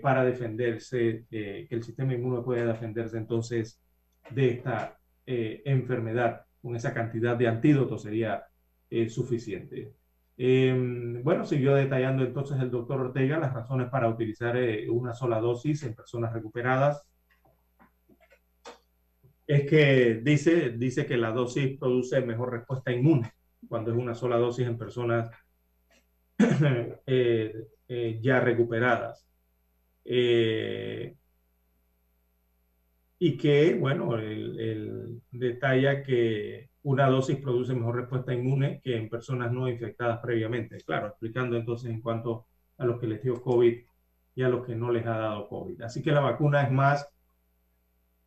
para 0.00 0.24
defenderse, 0.24 1.26
que 1.28 1.66
el 1.68 1.82
sistema 1.82 2.14
inmune 2.14 2.42
pueda 2.42 2.64
defenderse 2.64 3.16
entonces 3.16 3.80
de 4.30 4.50
esta 4.50 4.96
enfermedad. 5.26 6.42
Con 6.60 6.76
esa 6.76 6.94
cantidad 6.94 7.36
de 7.36 7.48
antídotos 7.48 8.02
sería 8.02 8.44
suficiente. 9.08 9.92
Em, 10.36 11.22
bueno, 11.22 11.44
siguió 11.44 11.74
detallando 11.74 12.24
entonces 12.24 12.58
el 12.60 12.70
doctor 12.70 13.00
Ortega 13.00 13.38
las 13.38 13.52
razones 13.52 13.88
para 13.90 14.08
utilizar 14.08 14.56
eh, 14.56 14.88
una 14.90 15.14
sola 15.14 15.38
dosis 15.40 15.82
en 15.84 15.94
personas 15.94 16.32
recuperadas. 16.32 17.04
Es 19.46 19.68
que 19.68 20.20
dice, 20.22 20.70
dice 20.70 21.06
que 21.06 21.16
la 21.16 21.32
dosis 21.32 21.78
produce 21.78 22.20
mejor 22.22 22.52
respuesta 22.52 22.92
inmune 22.92 23.32
cuando 23.68 23.90
es 23.90 23.96
una 23.96 24.14
sola 24.14 24.36
dosis 24.36 24.66
en 24.66 24.78
personas 24.78 25.30
eh, 27.06 27.54
eh, 27.88 28.18
ya 28.20 28.40
recuperadas. 28.40 29.26
y 30.04 31.16
que, 33.36 33.74
bueno, 33.74 34.18
el 34.18 35.20
detalla 35.30 36.02
que 36.02 36.72
una 36.84 37.08
dosis 37.08 37.36
produce 37.36 37.74
mejor 37.74 37.96
respuesta 37.96 38.34
inmune 38.34 38.80
que 38.82 38.96
en 38.96 39.08
personas 39.08 39.52
no 39.52 39.68
infectadas 39.68 40.18
previamente. 40.20 40.78
Claro, 40.78 41.08
explicando 41.08 41.56
entonces 41.56 41.90
en 41.90 42.00
cuanto 42.00 42.46
a 42.78 42.84
los 42.84 42.98
que 42.98 43.06
les 43.06 43.22
dio 43.22 43.40
COVID 43.40 43.74
y 44.34 44.42
a 44.42 44.48
los 44.48 44.66
que 44.66 44.74
no 44.74 44.90
les 44.90 45.06
ha 45.06 45.18
dado 45.18 45.48
COVID. 45.48 45.82
Así 45.82 46.02
que 46.02 46.10
la 46.10 46.20
vacuna 46.20 46.62
es 46.62 46.72
más 46.72 47.08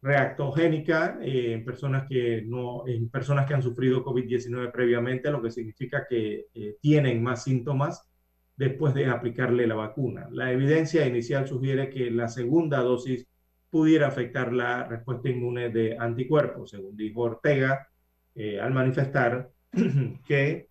reactogénica 0.06 1.18
eh, 1.20 1.54
en 1.54 1.66
personas 1.66 2.08
que 2.08 2.44
no 2.46 2.88
en 2.88 3.10
personas 3.10 3.48
que 3.48 3.56
han 3.56 3.64
sufrido 3.64 4.06
COVID-19 4.06 4.72
previamente, 4.72 5.32
lo 5.32 5.42
que 5.42 5.50
significa 5.50 6.06
que 6.08 6.46
eh, 6.54 6.76
tienen 6.80 7.24
más 7.24 7.44
síntomas 7.44 8.08
después 8.56 8.94
de 8.94 9.08
aplicarle 9.08 9.66
la 9.66 9.74
vacuna. 9.74 10.28
La 10.32 10.52
evidencia 10.52 11.08
inicial 11.08 11.48
sugiere 11.48 11.90
que 11.90 12.12
la 12.12 12.28
segunda 12.28 12.82
dosis 12.82 13.28
pudiera 13.72 14.08
afectar 14.08 14.54
la 14.54 14.86
respuesta 14.88 15.28
inmune 15.28 15.70
de 15.70 15.98
anticuerpos, 16.00 16.70
según 16.70 16.96
dijo 16.96 17.22
Ortega, 17.22 17.90
eh, 18.36 18.60
al 18.60 18.74
manifestar 18.74 19.50
que 20.28 20.70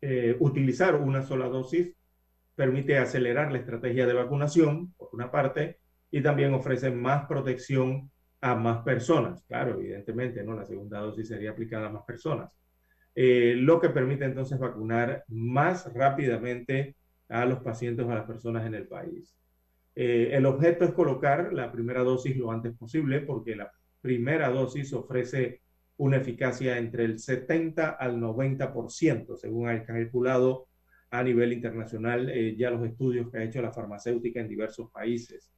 eh, 0.00 0.36
utilizar 0.40 0.96
una 0.96 1.22
sola 1.22 1.46
dosis 1.46 1.94
permite 2.54 2.96
acelerar 2.96 3.52
la 3.52 3.58
estrategia 3.58 4.06
de 4.06 4.14
vacunación, 4.14 4.94
por 4.94 5.10
una 5.12 5.30
parte, 5.30 5.81
y 6.12 6.22
también 6.22 6.54
ofrece 6.54 6.92
más 6.92 7.26
protección 7.26 8.08
a 8.40 8.54
más 8.54 8.84
personas. 8.84 9.42
Claro, 9.48 9.80
evidentemente, 9.80 10.44
¿no? 10.44 10.54
La 10.54 10.64
segunda 10.64 11.00
dosis 11.00 11.26
sería 11.26 11.50
aplicada 11.50 11.88
a 11.88 11.92
más 11.92 12.04
personas. 12.04 12.52
Eh, 13.14 13.54
lo 13.56 13.80
que 13.80 13.90
permite 13.90 14.24
entonces 14.24 14.58
vacunar 14.58 15.24
más 15.26 15.92
rápidamente 15.92 16.94
a 17.28 17.44
los 17.44 17.58
pacientes 17.58 18.06
o 18.06 18.12
a 18.12 18.14
las 18.14 18.26
personas 18.26 18.64
en 18.64 18.74
el 18.74 18.86
país. 18.86 19.34
el 19.94 20.46
objeto 20.46 20.84
es 20.86 20.92
colocar 20.92 21.52
la 21.52 21.70
primera 21.70 22.02
dosis 22.02 22.36
lo 22.36 22.50
antes 22.50 22.74
posible 22.76 23.20
porque 23.20 23.56
la 23.56 23.70
primera 24.00 24.48
dosis 24.48 24.92
ofrece 24.94 25.60
una 25.96 26.16
eficacia 26.16 26.78
entre 26.78 27.04
el 27.04 27.18
70 27.18 27.90
al 27.90 28.18
90%, 28.18 29.36
según 29.36 29.68
ha 29.68 29.84
calculado 29.84 30.68
a 31.10 31.22
nivel 31.22 31.52
internacional 31.52 32.30
eh, 32.30 32.56
ya 32.56 32.70
los 32.70 32.84
estudios 32.86 33.30
que 33.30 33.38
ha 33.38 33.44
hecho 33.44 33.62
la 33.62 33.72
farmacéutica 33.72 34.40
en 34.40 34.48
diversos 34.48 34.90
países. 34.90 35.52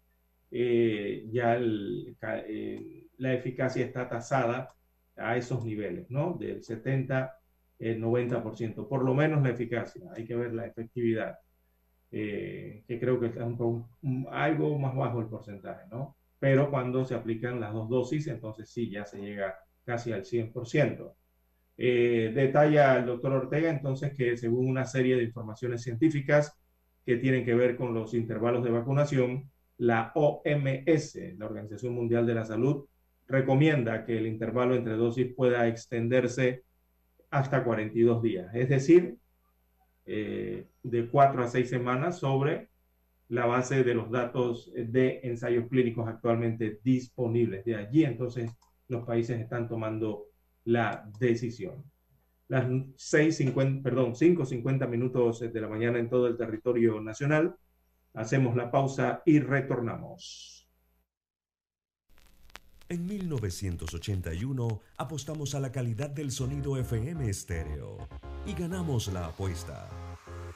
Eh, 0.56 1.26
ya 1.32 1.58
eh, 1.58 3.08
la 3.18 3.34
eficacia 3.34 3.84
está 3.84 4.08
tasada 4.08 4.72
a 5.16 5.36
esos 5.36 5.64
niveles, 5.64 6.08
¿no? 6.10 6.36
Del 6.38 6.62
70 6.62 7.24
al 7.80 8.00
90%, 8.00 8.88
por 8.88 9.04
lo 9.04 9.14
menos 9.14 9.42
la 9.42 9.50
eficacia, 9.50 10.02
hay 10.14 10.24
que 10.24 10.36
ver 10.36 10.54
la 10.54 10.66
efectividad, 10.66 11.36
que 12.10 12.98
creo 13.00 13.18
que 13.18 13.26
es 13.26 13.36
algo 13.36 14.78
más 14.78 14.94
bajo 14.94 15.20
el 15.20 15.26
porcentaje, 15.26 15.86
¿no? 15.90 16.16
Pero 16.38 16.70
cuando 16.70 17.04
se 17.04 17.14
aplican 17.16 17.60
las 17.60 17.72
dos 17.72 17.88
dosis, 17.88 18.28
entonces 18.28 18.70
sí, 18.70 18.88
ya 18.90 19.04
se 19.04 19.18
llega 19.20 19.56
casi 19.84 20.12
al 20.12 20.24
100%. 20.24 21.16
Eh, 21.76 22.32
detalla 22.34 22.98
el 22.98 23.06
doctor 23.06 23.32
Ortega 23.32 23.68
entonces 23.68 24.14
que 24.14 24.36
según 24.36 24.68
una 24.68 24.84
serie 24.84 25.16
de 25.16 25.24
informaciones 25.24 25.82
científicas 25.82 26.56
que 27.04 27.16
tienen 27.16 27.44
que 27.44 27.54
ver 27.54 27.76
con 27.76 27.94
los 27.94 28.14
intervalos 28.14 28.62
de 28.62 28.70
vacunación, 28.70 29.50
la 29.78 30.12
OMS, 30.14 31.18
la 31.37 31.46
Organización 31.46 31.94
Mundial 31.94 32.26
de 32.26 32.34
la 32.34 32.44
Salud, 32.44 32.87
recomienda 33.26 34.04
que 34.04 34.18
el 34.18 34.26
intervalo 34.26 34.74
entre 34.74 34.94
dosis 34.94 35.34
pueda 35.34 35.66
extenderse 35.66 36.64
hasta 37.30 37.64
42 37.64 38.22
días, 38.22 38.54
es 38.54 38.68
decir, 38.68 39.16
eh, 40.06 40.66
de 40.82 41.08
4 41.08 41.42
a 41.42 41.48
6 41.48 41.68
semanas 41.68 42.18
sobre 42.18 42.68
la 43.28 43.46
base 43.46 43.82
de 43.82 43.94
los 43.94 44.10
datos 44.10 44.70
de 44.74 45.20
ensayos 45.24 45.66
clínicos 45.68 46.06
actualmente 46.06 46.78
disponibles. 46.84 47.64
De 47.64 47.74
allí 47.74 48.04
entonces 48.04 48.50
los 48.88 49.04
países 49.04 49.40
están 49.40 49.68
tomando 49.68 50.26
la 50.64 51.10
decisión. 51.18 51.82
Las 52.48 52.66
6.50, 52.66 53.82
perdón, 53.82 54.14
5.50 54.14 54.87
minutos 54.88 55.40
de 55.40 55.60
la 55.60 55.68
mañana 55.68 55.98
en 55.98 56.10
todo 56.10 56.26
el 56.26 56.37
territorio 56.37 57.00
nacional. 57.00 57.56
Hacemos 58.14 58.57
la 58.57 58.70
pausa 58.70 59.22
y 59.27 59.40
retornamos. 59.40 60.68
En 62.88 63.07
1981 63.07 64.81
apostamos 64.98 65.55
a 65.55 65.61
la 65.61 65.72
calidad 65.72 66.11
del 66.11 66.31
sonido 66.31 66.77
FM 66.77 67.29
estéreo 67.29 68.09
y 68.46 68.53
ganamos 68.53 69.09
la 69.12 69.27
apuesta. 69.27 69.88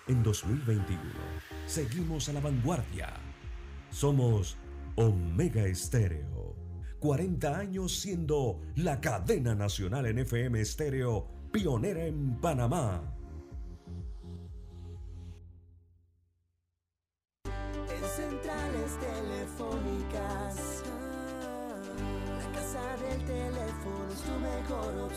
En 0.07 0.23
2021 0.23 1.01
seguimos 1.67 2.29
a 2.29 2.35
la 2.35 2.41
vanguardia. 2.41 3.13
Somos 3.91 4.57
Omega 4.97 5.67
Estéreo 5.67 6.39
40 6.99 7.57
años 7.57 8.01
siendo 8.01 8.61
la 8.77 9.01
cadena 9.01 9.55
nacional 9.55 10.07
en 10.07 10.19
FM 10.19 10.61
estéreo, 10.61 11.29
pionera 11.53 12.05
en 12.05 12.41
Panamá. 12.41 13.18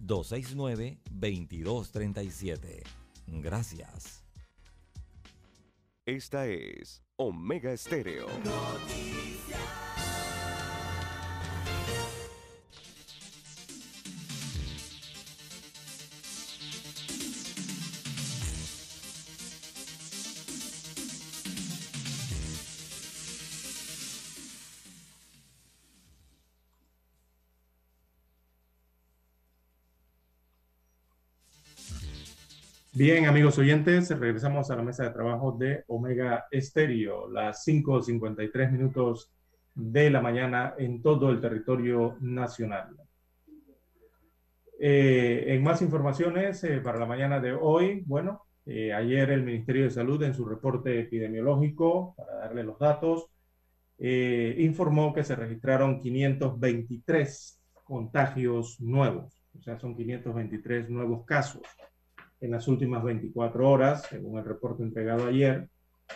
269-2237. 0.00 2.82
Gracias. 3.26 4.24
Esta 6.04 6.46
es 6.46 7.02
Omega 7.16 7.72
Estéreo. 7.72 8.26
Bien, 32.98 33.26
amigos 33.26 33.58
oyentes, 33.58 34.08
regresamos 34.18 34.70
a 34.70 34.76
la 34.76 34.82
mesa 34.82 35.04
de 35.04 35.10
trabajo 35.10 35.52
de 35.52 35.84
Omega 35.88 36.46
Estéreo, 36.50 37.28
las 37.28 37.62
5.53 37.66 38.72
minutos 38.72 39.30
de 39.74 40.08
la 40.08 40.22
mañana 40.22 40.72
en 40.78 41.02
todo 41.02 41.28
el 41.28 41.38
territorio 41.38 42.16
nacional. 42.22 42.96
Eh, 44.80 45.44
en 45.48 45.62
más 45.62 45.82
informaciones 45.82 46.64
eh, 46.64 46.80
para 46.80 46.98
la 46.98 47.04
mañana 47.04 47.38
de 47.38 47.52
hoy, 47.52 48.02
bueno, 48.06 48.46
eh, 48.64 48.94
ayer 48.94 49.30
el 49.30 49.42
Ministerio 49.42 49.84
de 49.84 49.90
Salud 49.90 50.22
en 50.22 50.32
su 50.32 50.46
reporte 50.46 50.98
epidemiológico, 50.98 52.14
para 52.16 52.36
darle 52.36 52.64
los 52.64 52.78
datos, 52.78 53.26
informó 53.98 55.12
que 55.12 55.22
se 55.22 55.36
registraron 55.36 56.00
523 56.00 57.62
contagios 57.84 58.80
nuevos, 58.80 59.44
o 59.54 59.60
sea, 59.60 59.78
son 59.78 59.94
523 59.94 60.88
nuevos 60.88 61.26
casos 61.26 61.60
en 62.40 62.50
las 62.50 62.68
últimas 62.68 63.02
24 63.02 63.68
horas, 63.68 64.06
según 64.08 64.38
el 64.38 64.44
reporte 64.44 64.82
entregado 64.82 65.26
ayer, 65.26 65.68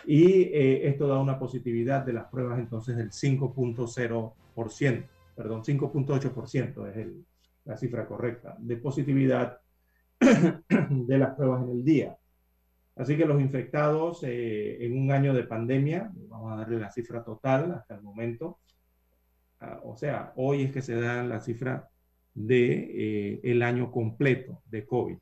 y 0.07 0.43
eh, 0.43 0.89
esto 0.89 1.09
da 1.09 1.19
una 1.19 1.39
positividad 1.39 2.05
de 2.05 2.13
las 2.13 2.27
pruebas 2.27 2.59
entonces 2.59 2.97
del 2.97 3.11
5.0%, 3.11 5.05
perdón, 5.35 5.63
5.8% 5.65 6.89
es 6.91 6.97
el, 6.97 7.25
la 7.65 7.77
cifra 7.77 8.07
correcta 8.07 8.57
de 8.59 8.77
positividad 8.77 9.59
de 10.21 11.19
las 11.19 11.35
pruebas 11.35 11.63
en 11.65 11.71
el 11.71 11.85
día. 11.85 12.17
Así 12.97 13.17
que 13.17 13.25
los 13.25 13.41
infectados 13.41 14.23
eh, 14.25 14.85
en 14.85 14.97
un 14.99 15.11
año 15.11 15.33
de 15.33 15.45
pandemia, 15.45 16.11
vamos 16.29 16.53
a 16.53 16.57
darle 16.57 16.79
la 16.79 16.91
cifra 16.91 17.25
total 17.25 17.73
hasta 17.73 17.95
el 17.95 18.03
momento, 18.03 18.59
ah, 19.61 19.81
o 19.85 19.97
sea, 19.97 20.33
hoy 20.37 20.65
es 20.65 20.73
que 20.73 20.83
se 20.83 21.01
da 21.01 21.25
la 21.25 21.41
cifra 21.41 21.89
de 22.35 22.73
eh, 22.73 23.41
el 23.43 23.63
año 23.63 23.91
completo 23.91 24.63
de 24.67 24.87
COVID 24.87 25.17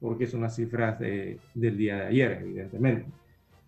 porque 0.00 0.26
son 0.26 0.40
las 0.42 0.56
cifras 0.56 0.98
del 0.98 1.76
día 1.76 1.96
de 1.96 2.06
ayer, 2.06 2.38
evidentemente, 2.42 3.06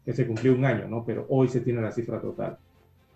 que 0.05 0.13
se 0.13 0.27
cumplió 0.27 0.55
un 0.55 0.65
año, 0.65 0.89
¿no? 0.89 1.05
Pero 1.05 1.27
hoy 1.29 1.49
se 1.49 1.61
tiene 1.61 1.81
la 1.81 1.93
cifra 1.93 2.21
total. 2.21 2.59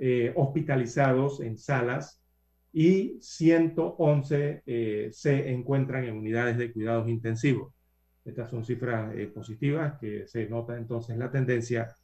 eh, 0.00 0.32
hospitalizados 0.36 1.40
en 1.40 1.58
salas 1.58 2.22
y 2.72 3.18
111 3.20 4.62
eh, 4.64 5.10
se 5.12 5.50
encuentran 5.50 6.04
en 6.04 6.16
unidades 6.16 6.56
de 6.56 6.72
cuidados 6.72 7.08
intensivos. 7.10 7.74
Estas 8.24 8.50
son 8.50 8.64
cifras 8.64 9.14
eh, 9.14 9.26
positivas 9.26 9.98
que 10.00 10.26
se 10.26 10.48
nota 10.48 10.78
entonces 10.78 11.16
la 11.18 11.30
tendencia 11.30 11.94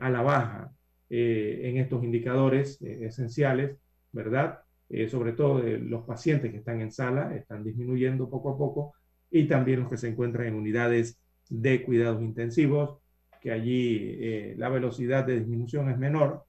a 0.00 0.08
la 0.08 0.22
baja 0.22 0.72
en 1.10 1.76
estos 1.76 2.02
indicadores 2.02 2.80
esenciales, 2.80 3.76
¿verdad? 4.10 4.60
sobre 5.10 5.34
todo 5.34 5.62
los 5.62 6.06
pacientes 6.06 6.50
que 6.50 6.56
están 6.56 6.80
en 6.80 6.90
sala, 6.90 7.36
están 7.36 7.62
disminuyendo 7.62 8.30
poco 8.30 8.54
a 8.54 8.56
poco, 8.56 8.94
y 9.30 9.46
también 9.46 9.80
los 9.80 9.90
que 9.90 9.98
se 9.98 10.08
encuentran 10.08 10.46
en 10.46 10.54
unidades 10.54 11.20
de 11.50 11.82
cuidados 11.82 12.22
intensivos, 12.22 13.00
que 13.38 13.52
allí 13.52 14.54
la 14.56 14.70
velocidad 14.70 15.26
de 15.26 15.40
disminución 15.40 15.90
es 15.90 15.98
menor, 15.98 16.45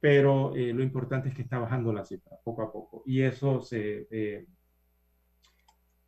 pero 0.00 0.54
eh, 0.54 0.72
lo 0.72 0.82
importante 0.82 1.28
es 1.28 1.34
que 1.34 1.42
está 1.42 1.58
bajando 1.58 1.92
la 1.92 2.04
cifra 2.04 2.36
poco 2.44 2.62
a 2.62 2.72
poco 2.72 3.02
y 3.06 3.22
eso, 3.22 3.60
se, 3.60 4.06
eh, 4.10 4.46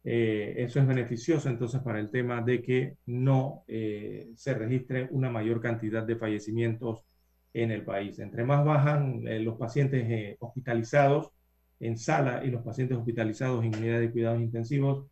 eh, 0.04 0.54
eso 0.58 0.80
es 0.80 0.86
beneficioso 0.86 1.48
entonces 1.48 1.80
para 1.82 1.98
el 1.98 2.10
tema 2.10 2.40
de 2.42 2.62
que 2.62 2.96
no 3.06 3.64
se 3.66 4.54
registre 4.54 5.08
una 5.10 5.30
mayor 5.30 5.60
cantidad 5.60 6.04
de 6.04 6.16
fallecimientos 6.16 7.04
en 7.52 7.72
el 7.72 7.84
país. 7.84 8.18
Entre 8.20 8.44
más 8.44 8.64
bajan 8.64 9.22
los 9.44 9.58
pacientes 9.58 10.36
hospitalizados 10.40 11.32
en 11.80 11.98
sala 11.98 12.44
y 12.44 12.50
los 12.50 12.62
pacientes 12.62 12.96
hospitalizados 12.96 13.64
en 13.64 13.74
unidad 13.74 14.00
de 14.00 14.10
cuidados 14.10 14.40
intensivos, 14.40 15.06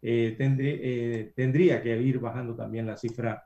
tendría 0.00 1.82
que 1.82 2.00
ir 2.00 2.20
bajando 2.20 2.54
también 2.54 2.86
la 2.86 2.96
cifra 2.96 3.42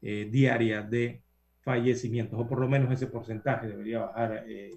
diaria 0.00 0.82
de 0.82 1.22
fallecimientos, 1.70 2.40
o 2.40 2.48
por 2.48 2.58
lo 2.58 2.68
menos 2.68 2.92
ese 2.92 3.06
porcentaje 3.06 3.68
debería 3.68 4.00
bajar 4.00 4.44
eh, 4.48 4.76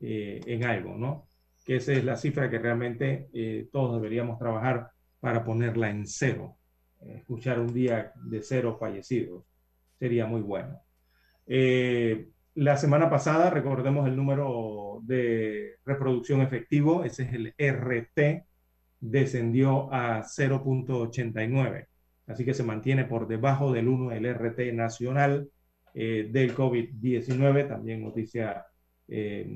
eh, 0.00 0.40
en 0.46 0.64
algo, 0.64 0.96
¿no? 0.96 1.26
Que 1.64 1.76
esa 1.76 1.92
es 1.92 2.04
la 2.04 2.16
cifra 2.16 2.48
que 2.48 2.60
realmente 2.60 3.28
eh, 3.32 3.68
todos 3.72 4.00
deberíamos 4.00 4.38
trabajar 4.38 4.90
para 5.18 5.42
ponerla 5.44 5.90
en 5.90 6.06
cero. 6.06 6.56
escuchar 7.00 7.58
un 7.58 7.72
día 7.74 8.12
de 8.14 8.42
cero 8.42 8.76
fallecidos 8.78 9.44
sería 9.98 10.26
muy 10.26 10.42
bueno. 10.42 10.80
la 12.54 12.76
semana 12.76 13.10
pasada, 13.10 13.50
recordemos 13.50 14.06
el 14.06 14.16
número 14.16 15.00
de 15.02 15.78
reproducción 15.84 16.42
efectivo, 16.42 17.04
ese 17.04 17.24
es 17.24 17.32
el 17.32 17.54
RT, 17.58 18.46
descendió 19.00 19.92
a 19.92 20.22
0.89. 20.22 21.88
Así 22.26 22.44
que 22.44 22.54
se 22.54 22.62
mantiene 22.62 23.04
por 23.04 23.26
debajo 23.26 23.72
del 23.72 23.88
1 23.88 24.12
el 24.12 24.26
RT 24.26 24.72
nacional 24.72 25.50
eh, 25.94 26.28
del 26.30 26.54
COVID-19, 26.54 27.68
también 27.68 28.02
noticia 28.02 28.66
eh, 29.06 29.46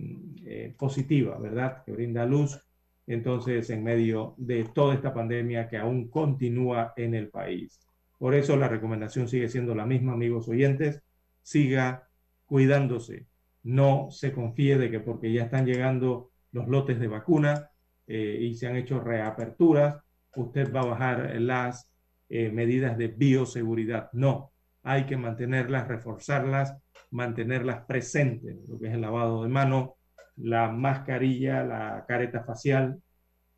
eh, 0.44 0.74
positiva, 0.76 1.38
¿verdad? 1.38 1.82
Que 1.84 1.92
brinda 1.92 2.26
luz 2.26 2.60
entonces 3.06 3.70
en 3.70 3.82
medio 3.82 4.34
de 4.36 4.64
toda 4.64 4.94
esta 4.94 5.14
pandemia 5.14 5.70
que 5.70 5.78
aún 5.78 6.08
continúa 6.08 6.92
en 6.96 7.14
el 7.14 7.30
país. 7.30 7.80
Por 8.18 8.34
eso 8.34 8.56
la 8.58 8.68
recomendación 8.68 9.26
sigue 9.26 9.48
siendo 9.48 9.74
la 9.74 9.86
misma, 9.86 10.12
amigos 10.12 10.48
oyentes, 10.48 11.02
siga 11.42 12.10
cuidándose. 12.44 13.26
No 13.62 14.08
se 14.10 14.32
confíe 14.32 14.76
de 14.76 14.90
que 14.90 15.00
porque 15.00 15.32
ya 15.32 15.44
están 15.44 15.64
llegando 15.64 16.30
los 16.52 16.68
lotes 16.68 17.00
de 17.00 17.08
vacuna 17.08 17.70
eh, 18.06 18.38
y 18.42 18.54
se 18.54 18.66
han 18.66 18.76
hecho 18.76 19.00
reaperturas, 19.00 19.96
usted 20.36 20.70
va 20.70 20.80
a 20.82 20.86
bajar 20.86 21.40
las 21.40 21.90
medidas 22.28 22.98
de 22.98 23.08
bioseguridad. 23.08 24.10
No, 24.12 24.52
hay 24.88 25.04
que 25.04 25.18
mantenerlas, 25.18 25.86
reforzarlas, 25.86 26.74
mantenerlas 27.10 27.84
presentes, 27.84 28.56
lo 28.66 28.78
que 28.78 28.86
es 28.88 28.94
el 28.94 29.02
lavado 29.02 29.42
de 29.42 29.50
manos, 29.50 29.90
la 30.36 30.70
mascarilla, 30.70 31.62
la 31.62 32.06
careta 32.08 32.42
facial, 32.42 32.98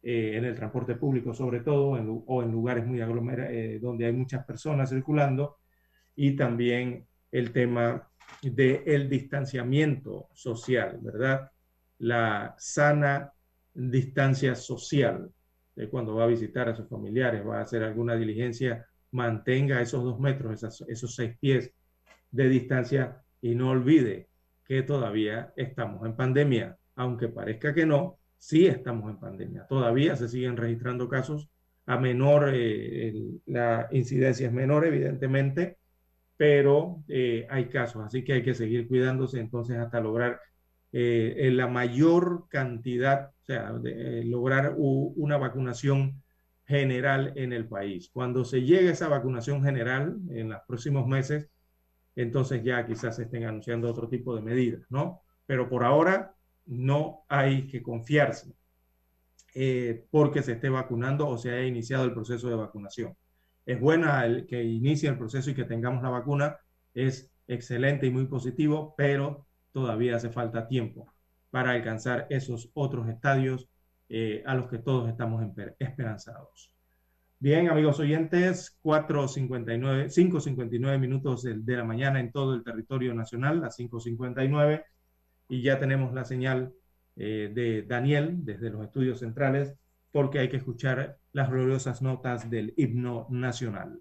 eh, 0.03 0.33
en 0.35 0.45
el 0.45 0.57
transporte 0.57 0.97
público 0.97 1.33
sobre 1.33 1.61
todo, 1.61 1.91
o 2.27 2.43
en 2.43 2.51
lugares 2.51 2.85
muy 2.85 3.01
aglomerados, 3.01 3.53
eh, 3.53 3.79
donde 3.81 4.07
hay 4.07 4.13
muchas 4.13 4.45
personas 4.45 4.91
circulando, 4.91 5.59
y 6.17 6.35
también 6.35 7.07
el 7.31 7.53
tema 7.53 8.11
del 8.43 8.83
el 8.87 9.09
distanciamiento 9.09 10.31
social, 10.35 10.99
¿verdad? 11.01 11.49
La 11.99 12.57
sana 12.59 13.33
distancia 13.73 14.57
social, 14.57 15.31
cuando 15.93 16.17
va 16.17 16.25
a 16.25 16.27
visitar 16.27 16.69
a 16.69 16.75
sus 16.75 16.89
familiares, 16.89 17.47
va 17.47 17.59
a 17.59 17.63
hacer 17.63 17.85
alguna 17.85 18.17
diligencia, 18.17 18.85
mantenga 19.13 19.81
esos 19.81 20.05
dos 20.05 20.21
metros, 20.21 20.63
esos 20.89 21.15
seis 21.15 21.37
pies 21.39 21.73
de 22.31 22.49
distancia 22.49 23.23
y 23.41 23.55
no 23.55 23.71
olvide 23.71 24.29
que 24.65 24.83
todavía 24.83 25.53
estamos 25.57 26.07
en 26.07 26.15
pandemia, 26.15 26.77
aunque 26.95 27.29
parezca 27.29 27.75
que 27.75 27.87
no, 27.87 28.19
sí 28.39 28.67
estamos 28.67 29.11
en 29.11 29.19
pandemia. 29.19 29.67
Todavía 29.69 30.17
se 30.17 30.29
siguen 30.29 30.57
registrando 30.57 31.09
casos 31.09 31.49
a 31.87 31.99
menor, 31.99 32.51
eh, 32.55 33.13
la 33.47 33.89
incidencia 33.91 34.47
es 34.47 34.53
menor 34.53 34.87
evidentemente, 34.87 35.79
pero 36.37 37.03
eh, 37.09 37.47
hay 37.51 37.67
casos, 37.67 38.05
así 38.05 38.23
que 38.23 38.35
hay 38.35 38.43
que 38.43 38.55
seguir 38.55 38.87
cuidándose 38.87 39.41
entonces 39.41 39.77
hasta 39.77 40.01
lograr 40.01 40.41
eh, 40.93 41.51
la 41.53 41.67
mayor 41.67 42.47
cantidad, 42.49 43.31
o 43.43 43.45
sea, 43.45 43.73
lograr 44.25 44.75
una 44.77 45.37
vacunación 45.37 46.23
general 46.71 47.33
en 47.35 47.53
el 47.53 47.67
país. 47.67 48.11
Cuando 48.13 48.45
se 48.45 48.63
llegue 48.63 48.91
esa 48.91 49.09
vacunación 49.09 49.63
general 49.63 50.17
en 50.31 50.51
los 50.51 50.61
próximos 50.69 51.07
meses, 51.07 51.51
entonces 52.15 52.63
ya 52.63 52.87
quizás 52.87 53.17
se 53.17 53.25
estén 53.25 53.45
anunciando 53.45 53.91
otro 53.91 54.09
tipo 54.09 54.37
de 54.37 54.41
medidas, 54.41 54.83
¿no? 54.89 55.23
Pero 55.47 55.69
por 55.69 55.83
ahora 55.83 56.33
no 56.67 57.25
hay 57.29 57.67
que 57.67 57.83
confiarse 57.83 58.55
eh, 59.55 60.07
porque 60.11 60.43
se 60.43 60.53
esté 60.53 60.69
vacunando 60.69 61.27
o 61.27 61.37
se 61.37 61.51
haya 61.51 61.67
iniciado 61.67 62.05
el 62.05 62.15
proceso 62.15 62.49
de 62.49 62.55
vacunación. 62.55 63.17
Es 63.67 63.81
buena 63.81 64.25
el 64.25 64.47
que 64.47 64.63
inicie 64.63 65.09
el 65.09 65.19
proceso 65.19 65.51
y 65.51 65.55
que 65.55 65.65
tengamos 65.65 66.05
la 66.05 66.11
vacuna, 66.11 66.57
es 66.95 67.33
excelente 67.49 68.07
y 68.07 68.11
muy 68.11 68.27
positivo, 68.27 68.95
pero 68.97 69.47
todavía 69.73 70.17
hace 70.17 70.31
falta 70.31 70.69
tiempo 70.69 71.13
para 71.51 71.73
alcanzar 71.73 72.29
esos 72.31 72.71
otros 72.75 73.09
estadios 73.09 73.69
eh, 74.11 74.43
a 74.45 74.55
los 74.55 74.69
que 74.69 74.79
todos 74.79 75.09
estamos 75.09 75.43
esperanzados. 75.79 76.75
Bien, 77.39 77.71
amigos 77.71 77.99
oyentes, 78.01 78.79
4.59, 78.83 80.11
5.59 80.11 80.99
minutos 80.99 81.43
de, 81.43 81.55
de 81.55 81.77
la 81.77 81.85
mañana 81.85 82.21
en 82.21 82.33
todo 82.33 82.55
el 82.55 82.63
territorio 82.63 83.15
nacional, 83.15 83.63
las 83.63 83.79
5.59 83.79 84.85
y 85.49 85.63
ya 85.63 85.79
tenemos 85.79 86.13
la 86.13 86.25
señal 86.25 86.73
eh, 87.17 87.51
de 87.55 87.83
Daniel 87.83 88.45
desde 88.45 88.71
los 88.71 88.83
estudios 88.85 89.21
centrales 89.21 89.75
porque 90.13 90.39
hay 90.39 90.49
que 90.49 90.57
escuchar 90.57 91.19
las 91.33 91.51
gloriosas 91.51 92.03
notas 92.03 92.51
del 92.51 92.75
himno 92.77 93.27
nacional. 93.31 94.01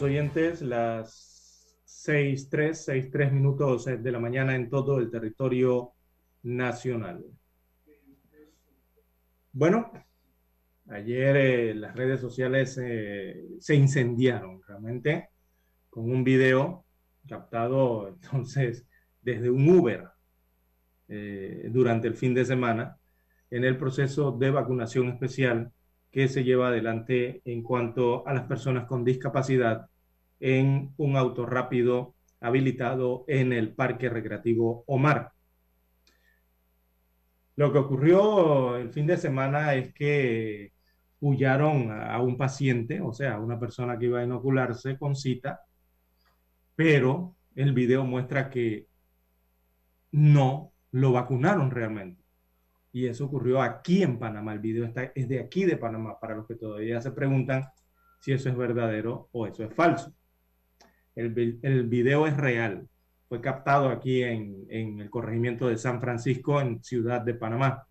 Oyentes, 0.00 0.62
las 0.62 1.76
6.3, 2.06 3.10
6.3 3.10 3.32
minutos 3.32 3.84
de 3.84 4.12
la 4.12 4.20
mañana 4.20 4.54
en 4.54 4.70
todo 4.70 4.98
el 4.98 5.10
territorio 5.10 5.92
nacional. 6.42 7.24
Bueno, 9.52 9.92
ayer 10.88 11.36
eh, 11.36 11.74
las 11.74 11.94
redes 11.94 12.20
sociales 12.20 12.78
eh, 12.82 13.44
se 13.60 13.74
incendiaron 13.74 14.62
realmente 14.66 15.28
con 15.90 16.10
un 16.10 16.24
video 16.24 16.86
captado 17.28 18.08
entonces 18.22 18.86
desde 19.20 19.50
un 19.50 19.68
Uber 19.68 20.08
eh, 21.08 21.68
durante 21.70 22.08
el 22.08 22.14
fin 22.14 22.32
de 22.32 22.44
semana 22.44 22.96
en 23.50 23.64
el 23.64 23.76
proceso 23.76 24.32
de 24.32 24.50
vacunación 24.50 25.08
especial 25.08 25.70
que 26.12 26.28
se 26.28 26.44
lleva 26.44 26.68
adelante 26.68 27.40
en 27.44 27.62
cuanto 27.62 28.26
a 28.28 28.34
las 28.34 28.44
personas 28.44 28.84
con 28.84 29.02
discapacidad 29.02 29.86
en 30.38 30.92
un 30.98 31.16
auto 31.16 31.46
rápido 31.46 32.14
habilitado 32.40 33.24
en 33.28 33.52
el 33.52 33.74
Parque 33.74 34.10
Recreativo 34.10 34.84
Omar. 34.86 35.32
Lo 37.56 37.72
que 37.72 37.78
ocurrió 37.78 38.76
el 38.76 38.90
fin 38.90 39.06
de 39.06 39.16
semana 39.16 39.74
es 39.74 39.94
que 39.94 40.72
hullaron 41.20 41.90
a 41.90 42.20
un 42.20 42.36
paciente, 42.36 43.00
o 43.00 43.12
sea, 43.12 43.34
a 43.34 43.40
una 43.40 43.58
persona 43.58 43.98
que 43.98 44.06
iba 44.06 44.20
a 44.20 44.24
inocularse 44.24 44.98
con 44.98 45.14
cita, 45.14 45.60
pero 46.74 47.36
el 47.54 47.72
video 47.72 48.04
muestra 48.04 48.50
que 48.50 48.86
no 50.10 50.72
lo 50.90 51.12
vacunaron 51.12 51.70
realmente. 51.70 52.21
Y 52.92 53.06
eso 53.06 53.24
ocurrió 53.24 53.62
aquí 53.62 54.02
en 54.02 54.18
Panamá. 54.18 54.52
El 54.52 54.58
video 54.58 54.84
está, 54.84 55.04
es 55.14 55.26
de 55.28 55.40
aquí 55.40 55.64
de 55.64 55.78
Panamá, 55.78 56.20
para 56.20 56.36
los 56.36 56.46
que 56.46 56.56
todavía 56.56 57.00
se 57.00 57.10
preguntan 57.10 57.64
si 58.20 58.32
eso 58.32 58.50
es 58.50 58.56
verdadero 58.56 59.30
o 59.32 59.46
eso 59.46 59.64
es 59.64 59.74
falso. 59.74 60.14
El, 61.14 61.58
el 61.62 61.88
video 61.88 62.26
es 62.26 62.36
real. 62.36 62.86
Fue 63.28 63.40
captado 63.40 63.88
aquí 63.88 64.22
en, 64.22 64.66
en, 64.68 65.00
el 65.00 65.08
corregimiento 65.08 65.68
de 65.68 65.78
San 65.78 66.00
Francisco, 66.00 66.60
en 66.60 66.82
Ciudad 66.84 67.22
de 67.22 67.34
Panamá. 67.34 67.86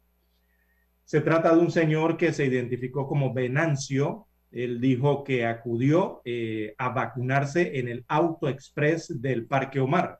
Se 1.04 1.20
trata 1.22 1.54
de 1.54 1.60
un 1.60 1.72
señor 1.72 2.16
que 2.16 2.32
se 2.32 2.46
identificó 2.46 3.08
como 3.08 3.34
Venancio. 3.34 4.28
Él 4.52 4.80
dijo 4.80 5.24
que 5.24 5.46
acudió 5.46 6.22
eh, 6.26 6.76
a 6.78 6.90
vacunarse 6.90 7.80
en 7.80 7.88
el 7.88 8.06
Auto 8.08 8.48
Express 8.48 9.20
del 9.20 9.48
Parque 9.48 9.80
Omar, 9.80 10.20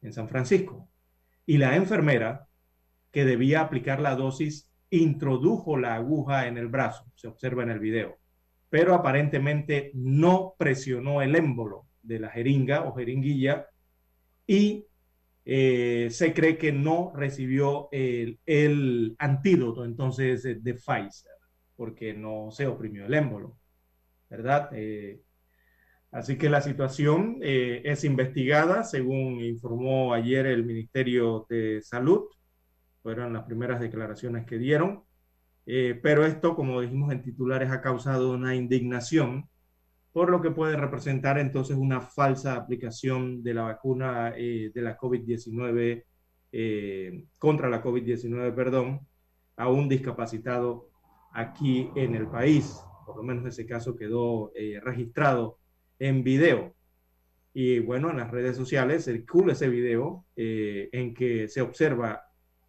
en 0.00 0.12
San 0.12 0.28
Francisco. 0.28 0.88
Y 1.44 1.58
la 1.58 1.76
enfermera 1.76 2.48
que 3.12 3.24
debía 3.24 3.60
aplicar 3.60 4.00
la 4.00 4.16
dosis 4.16 4.68
introdujo 4.90 5.78
la 5.78 5.94
aguja 5.94 6.48
en 6.48 6.58
el 6.58 6.68
brazo, 6.68 7.04
se 7.14 7.28
observa 7.28 7.62
en 7.62 7.70
el 7.70 7.78
video, 7.78 8.18
pero 8.68 8.94
aparentemente 8.94 9.90
no 9.94 10.54
presionó 10.58 11.22
el 11.22 11.34
émbolo 11.36 11.86
de 12.02 12.18
la 12.18 12.30
jeringa 12.30 12.84
o 12.84 12.94
jeringuilla 12.94 13.68
y 14.46 14.86
eh, 15.44 16.08
se 16.10 16.34
cree 16.34 16.56
que 16.56 16.72
no 16.72 17.12
recibió 17.14 17.88
el, 17.90 18.38
el 18.46 19.16
antídoto 19.18 19.84
entonces 19.84 20.42
de, 20.42 20.74
Pfizer, 20.74 21.32
porque 21.74 22.14
no 22.14 22.50
se 22.50 22.66
oprimió 22.66 23.06
el 23.06 23.14
émbolo, 23.14 23.56
¿verdad? 24.28 24.70
Eh, 24.72 25.20
así 26.10 26.36
que 26.36 26.50
la 26.50 26.60
situación 26.60 27.38
eh, 27.42 27.82
es 27.84 28.04
investigada, 28.04 28.84
según 28.84 29.40
informó 29.40 30.12
ayer 30.12 30.46
el 30.46 30.64
Ministerio 30.64 31.46
de 31.48 31.80
Salud 31.82 32.26
fueron 33.02 33.32
las 33.32 33.44
primeras 33.44 33.80
declaraciones 33.80 34.46
que 34.46 34.58
dieron. 34.58 35.04
Eh, 35.66 35.98
pero 36.02 36.24
esto, 36.26 36.56
como 36.56 36.80
dijimos 36.80 37.12
en 37.12 37.22
titulares, 37.22 37.70
ha 37.70 37.80
causado 37.80 38.32
una 38.32 38.54
indignación 38.54 39.48
por 40.12 40.30
lo 40.30 40.42
que 40.42 40.50
puede 40.50 40.76
representar 40.76 41.38
entonces 41.38 41.76
una 41.76 42.00
falsa 42.00 42.54
aplicación 42.54 43.42
de 43.42 43.54
la 43.54 43.62
vacuna 43.62 44.34
eh, 44.36 44.70
de 44.74 44.82
la 44.82 44.98
COVID-19 44.98 46.04
eh, 46.54 47.24
contra 47.38 47.70
la 47.70 47.82
COVID-19, 47.82 48.54
perdón, 48.54 49.06
a 49.56 49.68
un 49.68 49.88
discapacitado 49.88 50.90
aquí 51.32 51.90
en 51.96 52.14
el 52.14 52.28
país. 52.28 52.78
Por 53.06 53.16
lo 53.16 53.22
menos 53.22 53.46
ese 53.46 53.66
caso 53.66 53.96
quedó 53.96 54.52
eh, 54.54 54.78
registrado 54.82 55.58
en 55.98 56.22
video. 56.22 56.74
Y 57.54 57.80
bueno, 57.80 58.10
en 58.10 58.18
las 58.18 58.30
redes 58.30 58.56
sociales 58.56 59.04
circula 59.04 59.52
ese 59.52 59.68
video 59.68 60.26
eh, 60.36 60.88
en 60.92 61.14
que 61.14 61.48
se 61.48 61.60
observa 61.60 62.22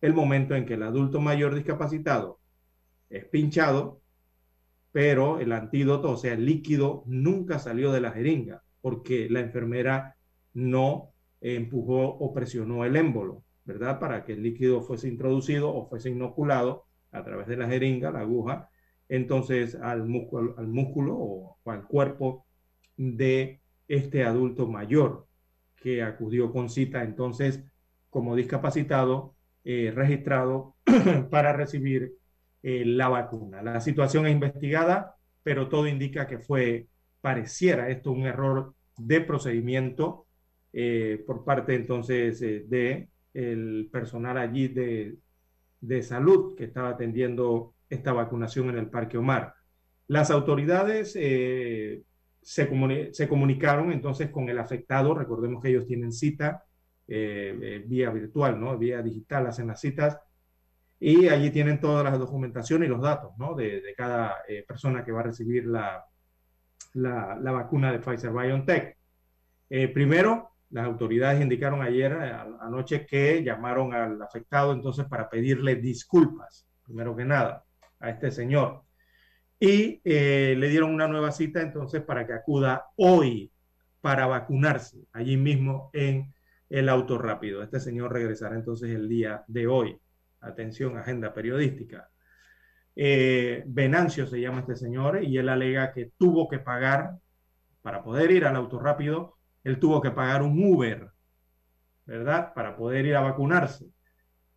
el 0.04 0.14
momento 0.14 0.54
en 0.54 0.66
que 0.66 0.74
el 0.74 0.84
adulto 0.84 1.22
mayor 1.22 1.56
discapacitado 1.56 2.42
es 3.10 3.24
pinchado, 3.24 4.02
pero 4.92 5.40
el 5.40 5.54
antídoto, 5.54 6.12
o 6.12 6.18
sea, 6.18 6.34
el 6.34 6.46
líquido, 6.46 7.04
nunca 7.06 7.58
salió 7.58 7.90
de 7.94 8.02
la 8.02 8.12
jeringa 8.12 8.64
porque 8.82 9.30
la 9.30 9.40
enfermera 9.40 10.18
no 10.54 11.14
empujó 11.40 12.04
o 12.04 12.34
presionó 12.34 12.84
el 12.84 12.98
émbolo, 12.98 13.46
¿verdad? 13.64 13.98
Para 13.98 14.26
que 14.26 14.34
el 14.34 14.44
líquido 14.44 14.82
fuese 14.82 15.08
introducido 15.08 15.74
o 15.74 15.88
fuese 15.88 16.10
inoculado 16.10 16.84
a 17.14 17.24
través 17.24 17.48
de 17.48 17.56
la 17.56 17.70
jeringa, 17.70 18.12
la 18.12 18.20
aguja, 18.20 18.70
entonces 19.08 19.74
al 19.76 20.04
músculo, 20.04 20.54
al 20.58 20.68
músculo 20.68 21.16
o, 21.16 21.58
o 21.64 21.72
al 21.72 21.88
cuerpo 21.88 22.46
de 22.98 23.62
este 23.88 24.26
adulto 24.26 24.68
mayor 24.68 25.28
que 25.78 26.04
acudió 26.04 26.52
con 26.52 26.70
cita, 26.70 27.04
entonces 27.04 27.64
como 28.10 28.36
discapacitado 28.36 29.34
eh, 29.64 29.92
registrado 29.96 30.76
para 31.30 31.54
recibir 31.54 32.14
eh, 32.66 32.86
la 32.86 33.10
vacuna. 33.10 33.62
La 33.62 33.82
situación 33.82 34.26
es 34.26 34.32
investigada, 34.32 35.18
pero 35.44 35.68
todo 35.68 35.86
indica 35.86 36.28
que 36.28 36.40
fue, 36.40 36.88
pareciera 37.20 37.90
esto 37.90 38.14
un 38.14 38.26
error 38.26 38.74
de 38.98 39.20
procedimiento 39.20 40.28
eh, 40.72 41.22
por 41.28 41.44
parte 41.44 41.76
entonces 41.76 42.42
eh, 42.42 42.64
de 42.66 43.10
el 43.34 43.90
personal 43.92 44.38
allí 44.38 44.70
de, 44.70 45.18
de 45.82 46.04
salud 46.04 46.56
que 46.56 46.64
estaba 46.64 46.90
atendiendo 46.90 47.74
esta 47.90 48.14
vacunación 48.14 48.70
en 48.70 48.78
el 48.78 48.90
Parque 48.90 49.18
Omar. 49.18 49.54
Las 50.08 50.32
autoridades 50.32 51.12
se, 51.12 52.06
se, 52.42 53.28
comunicaron 53.28 53.92
entonces 53.92 54.30
con 54.30 54.48
el 54.48 54.60
afectado, 54.60 55.14
recordemos 55.14 55.62
que 55.62 55.70
ellos 55.70 55.86
tienen 55.86 56.14
cita 56.14 56.64
eh, 57.08 57.58
eh, 57.62 57.84
vía 57.86 58.10
virtual, 58.12 58.60
¿no? 58.60 58.78
Vía 58.78 59.02
digital, 59.02 59.48
hacen 59.48 59.68
las 59.68 59.82
citas 59.82 60.20
y 61.00 61.28
allí 61.28 61.52
tienen 61.52 61.82
toda 61.82 62.04
la 62.04 62.18
documentación 62.18 62.84
y 62.84 62.88
los 62.88 63.02
datos, 63.02 63.32
¿no? 63.38 63.56
De, 63.56 63.82
cada 63.98 64.38
eh, 64.48 64.64
persona 64.66 65.04
que 65.04 65.12
va 65.12 65.20
a 65.20 65.24
recibir 65.24 65.66
la, 65.66 66.06
la, 66.94 67.52
vacuna 67.52 67.92
de 67.92 68.00
Pfizer 68.00 68.32
BioNTech. 68.32 68.98
Eh, 69.70 69.90
primero, 69.90 70.52
las 70.70 70.86
autoridades 70.86 71.42
indicaron 71.42 71.82
ayer 71.82 72.14
anoche 72.62 73.06
que 73.06 73.44
llamaron 73.44 73.94
al 73.94 74.22
afectado 74.22 74.72
entonces 74.72 75.06
para 75.06 75.30
pedirle 75.30 75.76
disculpas, 75.76 76.68
primero 76.84 77.16
que 77.16 77.26
nada, 77.26 77.66
a 78.00 78.10
este 78.10 78.32
señor. 78.32 78.84
Y 79.60 80.02
le 80.06 80.70
dieron 80.70 80.94
una 80.94 81.08
nueva 81.08 81.32
cita 81.32 81.62
entonces 81.62 82.02
para 82.02 82.26
que 82.26 82.34
acuda 82.34 82.86
hoy 82.96 83.52
para 84.02 84.26
vacunarse 84.26 85.06
allí 85.14 85.38
mismo 85.38 85.90
en 85.94 86.34
el 86.70 86.90
auto 86.90 87.18
rápido. 87.18 87.62
Este 87.64 87.80
señor 87.80 88.14
regresará 88.14 88.56
entonces 88.56 88.90
el 88.90 89.08
día 89.08 89.44
de 89.48 89.68
hoy. 89.68 89.98
Atención, 90.42 90.98
agenda 90.98 91.34
periodística. 91.34 92.10
Eh, 92.96 93.64
Venancio 93.66 94.28
se 94.28 94.40
llama 94.40 94.60
este 94.60 94.76
señor 94.76 95.24
y 95.24 95.38
él 95.38 95.50
alega 95.50 95.94
que 95.94 96.12
tuvo 96.18 96.48
que 96.48 96.60
pagar, 96.60 97.12
para 97.82 98.04
poder 98.04 98.32
ir 98.32 98.46
al 98.46 98.56
auto 98.56 98.80
rápido, 98.80 99.38
él 99.64 99.80
tuvo 99.80 100.02
que 100.02 100.12
pagar 100.12 100.42
un 100.42 100.64
Uber, 100.64 101.10
¿verdad? 102.06 102.54
Para 102.54 102.76
poder 102.76 103.06
ir 103.06 103.16
a 103.16 103.22
vacunarse. 103.22 103.88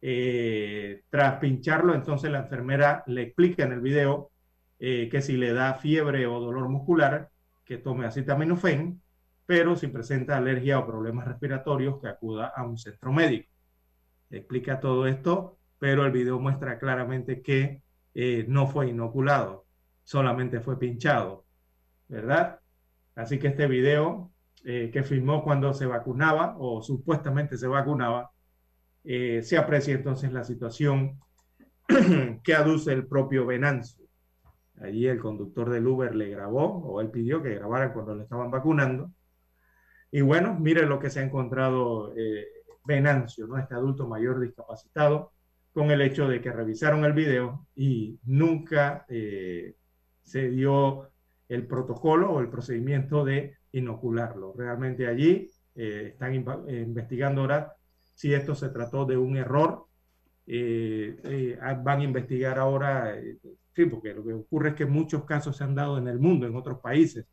Eh, 0.01 1.03
tras 1.09 1.39
pincharlo, 1.39 1.95
entonces 1.95 2.31
la 2.31 2.41
enfermera 2.41 3.03
le 3.07 3.23
explica 3.23 3.65
en 3.65 3.73
el 3.73 3.81
video 3.81 4.31
eh, 4.79 5.09
que 5.11 5.23
si 5.23 5.37
le 5.37 5.53
da 5.53 5.75
fiebre 5.75 6.27
o 6.27 6.39
dolor 6.39 6.69
muscular, 6.69 7.31
que 7.65 7.79
tome 7.79 8.07
acetaminofén, 8.07 9.03
pero 9.47 9.77
si 9.77 9.87
presenta 9.87 10.37
alergia 10.37 10.79
o 10.79 10.87
problemas 10.87 11.27
respiratorios, 11.27 12.01
que 12.01 12.09
acuda 12.09 12.53
a 12.55 12.65
un 12.65 12.77
centro 12.77 13.13
médico. 13.13 13.51
Explica 14.31 14.81
todo 14.81 15.07
esto, 15.07 15.59
pero 15.79 16.05
el 16.05 16.13
video 16.13 16.39
muestra 16.39 16.79
claramente 16.79 17.43
que 17.43 17.83
eh, 18.15 18.45
no 18.49 18.67
fue 18.67 18.89
inoculado, 18.89 19.67
solamente 20.03 20.61
fue 20.61 20.79
pinchado, 20.79 21.47
¿verdad? 22.09 22.61
Así 23.15 23.39
que 23.39 23.49
este 23.49 23.67
video 23.67 24.33
que 24.65 25.05
filmó 25.05 25.45
cuando 25.45 25.73
se 25.73 25.87
vacunaba 25.87 26.57
o 26.59 26.83
supuestamente 26.83 27.57
se 27.57 27.69
vacunaba, 27.69 28.33
eh, 29.09 29.41
se 29.45 29.57
aprecia 29.57 29.95
entonces 29.95 30.33
la 30.33 30.43
situación 30.43 31.21
que 32.43 32.55
aduce 32.55 32.93
el 32.93 33.07
propio 33.07 33.47
Venancio. 33.47 34.05
Allí 34.81 35.07
el 35.07 35.21
conductor 35.21 35.71
del 35.71 35.87
Uber 35.87 36.13
le 36.15 36.31
grabó, 36.31 36.85
o 36.85 37.01
él 37.01 37.11
pidió 37.11 37.41
que 37.41 37.55
grabaran 37.55 37.93
cuando 37.93 38.17
le 38.17 38.25
estaban 38.25 38.51
vacunando. 38.51 39.13
Y 40.17 40.23
bueno, 40.23 40.57
mire 40.59 40.87
lo 40.87 40.99
que 40.99 41.11
se 41.11 41.21
ha 41.21 41.25
encontrado 41.25 42.15
eh, 42.17 42.47
Venancio, 42.87 43.47
¿no? 43.47 43.59
este 43.59 43.75
adulto 43.75 44.09
mayor 44.09 44.41
discapacitado, 44.41 45.35
con 45.75 45.91
el 45.91 46.01
hecho 46.01 46.27
de 46.27 46.41
que 46.41 46.51
revisaron 46.51 47.05
el 47.05 47.13
video 47.13 47.67
y 47.75 48.19
nunca 48.25 49.05
eh, 49.11 49.75
se 50.23 50.49
dio 50.49 51.11
el 51.51 51.67
protocolo 51.67 52.33
o 52.33 52.41
el 52.41 52.49
procedimiento 52.49 53.27
de 53.27 53.59
inocularlo. 53.73 54.55
Realmente 54.57 55.07
allí 55.07 55.51
están 55.75 56.33
investigando 56.33 57.43
ahora 57.43 57.77
si 58.15 58.33
esto 58.33 58.55
se 58.55 58.71
trató 58.71 59.05
de 59.05 59.19
un 59.19 59.37
error. 59.37 59.85
Eh, 60.47 61.21
eh, 61.25 61.59
van 61.83 62.01
a 62.01 62.05
investigar 62.05 62.59
ahora, 62.59 63.19
eh, 63.19 63.37
sí, 63.75 63.85
porque 63.85 64.15
lo 64.15 64.25
que 64.25 64.33
ocurre 64.33 64.71
es 64.71 64.75
que 64.77 64.87
muchos 64.87 65.27
casos 65.27 65.59
se 65.59 65.65
han 65.65 65.75
dado 65.75 65.99
en 65.99 66.09
el 66.09 66.19
mundo, 66.19 66.47
en 66.47 66.57
otros 66.57 66.79
países. 66.81 67.27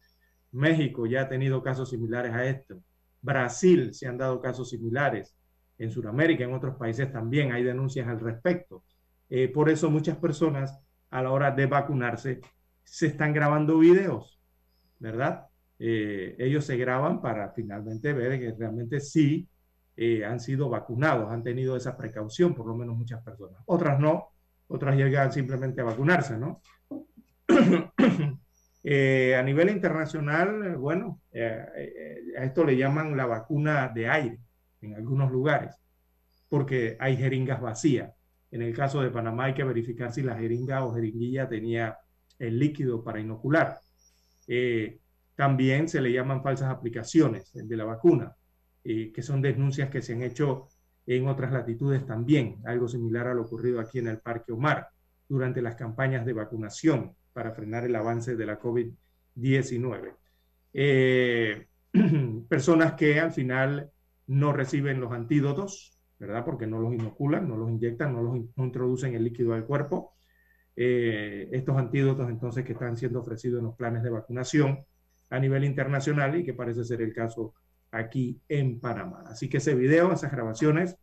México 0.53 1.05
ya 1.05 1.23
ha 1.23 1.29
tenido 1.29 1.61
casos 1.61 1.89
similares 1.89 2.33
a 2.33 2.45
esto. 2.45 2.81
Brasil 3.21 3.93
se 3.93 4.07
han 4.07 4.17
dado 4.17 4.41
casos 4.41 4.69
similares. 4.69 5.35
En 5.77 5.91
Sudamérica, 5.91 6.43
en 6.43 6.53
otros 6.53 6.75
países 6.75 7.11
también 7.11 7.51
hay 7.51 7.63
denuncias 7.63 8.07
al 8.07 8.19
respecto. 8.19 8.83
por 9.53 9.69
eso 9.69 9.89
muchas 9.89 10.17
personas 10.17 10.79
a 11.09 11.21
la 11.21 11.31
hora 11.31 11.51
de 11.51 11.65
vacunarse 11.65 12.41
se 12.83 13.07
están 13.07 13.33
grabando 13.33 13.79
videos, 13.79 14.39
¿verdad? 14.99 15.47
ellos 15.79 16.63
se 16.65 16.77
graban 16.77 17.19
para 17.21 17.51
finalmente 17.51 18.13
ver 18.13 18.39
que 18.39 18.53
realmente 18.57 18.99
sí 18.99 19.49
eh, 19.95 20.25
han 20.25 20.39
sido 20.39 20.69
vacunados, 20.69 21.31
han 21.31 21.43
tenido 21.43 21.75
esa 21.75 21.95
precaución, 21.95 22.55
por 22.55 22.65
lo 22.65 22.75
menos 22.75 22.97
muchas 22.97 23.21
personas. 23.23 23.61
Otras 23.65 23.99
no, 23.99 24.29
otras 24.67 24.95
llegan 24.95 25.31
simplemente 25.31 25.81
a 25.81 25.85
vacunarse, 25.85 26.37
¿no? 26.37 26.61
Eh, 28.83 29.35
a 29.35 29.43
nivel 29.43 29.69
internacional, 29.69 30.75
bueno, 30.77 31.21
eh, 31.31 32.33
a 32.37 32.43
esto 32.43 32.65
le 32.65 32.75
llaman 32.75 33.15
la 33.15 33.25
vacuna 33.25 33.91
de 33.93 34.09
aire 34.09 34.39
en 34.81 34.95
algunos 34.95 35.31
lugares, 35.31 35.75
porque 36.49 36.97
hay 36.99 37.15
jeringas 37.15 37.61
vacías. 37.61 38.13
En 38.51 38.61
el 38.61 38.75
caso 38.75 39.01
de 39.01 39.09
Panamá 39.09 39.45
hay 39.45 39.53
que 39.53 39.63
verificar 39.63 40.11
si 40.11 40.21
la 40.21 40.35
jeringa 40.35 40.85
o 40.85 40.93
jeringuilla 40.93 41.47
tenía 41.47 41.97
el 42.37 42.59
líquido 42.59 43.03
para 43.03 43.19
inocular. 43.19 43.79
también 45.35 45.87
se 45.89 46.01
le 46.01 46.11
llaman 46.11 46.43
falsas 46.43 46.69
aplicaciones 46.69 47.51
de 47.53 47.77
la 47.77 47.85
vacuna 47.85 48.35
eh, 48.85 49.13
que 49.13 49.21
son 49.21 49.41
denuncias 49.41 49.89
que 49.89 50.01
se 50.01 50.11
han 50.11 50.23
hecho 50.23 50.67
en 51.05 51.27
otras 51.29 51.53
latitudes 51.53 52.05
también, 52.05 52.59
algo 52.65 52.89
similar 52.89 53.27
a 53.27 53.33
lo 53.33 53.43
ocurrido 53.43 53.79
aquí 53.79 53.99
en 53.99 54.07
el 54.07 54.19
Parque 54.19 54.51
Omar 54.51 54.89
durante 55.29 55.61
las 55.61 55.75
campañas 55.75 56.25
de 56.25 56.33
vacunación 56.33 57.15
para 57.33 57.51
frenar 57.51 57.83
el 57.83 57.95
avance 57.95 58.35
de 58.35 58.45
la 58.45 58.59
COVID-19. 58.59 60.15
Eh, 60.73 61.67
personas 62.47 62.93
que 62.93 63.19
al 63.19 63.31
final 63.31 63.91
no 64.27 64.53
reciben 64.53 64.99
los 64.99 65.11
antídotos, 65.11 65.99
¿verdad? 66.19 66.45
Porque 66.45 66.67
no 66.67 66.79
los 66.79 66.93
inoculan, 66.93 67.47
no 67.47 67.57
los 67.57 67.69
inyectan, 67.69 68.13
no 68.13 68.21
los 68.21 68.37
introducen 68.55 69.15
el 69.15 69.23
líquido 69.23 69.53
al 69.53 69.65
cuerpo. 69.65 70.15
Eh, 70.75 71.49
estos 71.51 71.77
antídotos 71.77 72.29
entonces 72.29 72.63
que 72.63 72.73
están 72.73 72.97
siendo 72.97 73.19
ofrecidos 73.19 73.59
en 73.59 73.65
los 73.65 73.75
planes 73.75 74.01
de 74.01 74.09
vacunación 74.09 74.85
a 75.29 75.39
nivel 75.39 75.65
internacional 75.65 76.35
y 76.35 76.43
que 76.43 76.53
parece 76.53 76.83
ser 76.83 77.01
el 77.01 77.13
caso 77.13 77.53
aquí 77.91 78.41
en 78.47 78.79
Panamá. 78.79 79.23
Así 79.27 79.49
que 79.49 79.57
ese 79.57 79.75
video, 79.75 80.11
esas 80.11 80.31
grabaciones, 80.31 80.97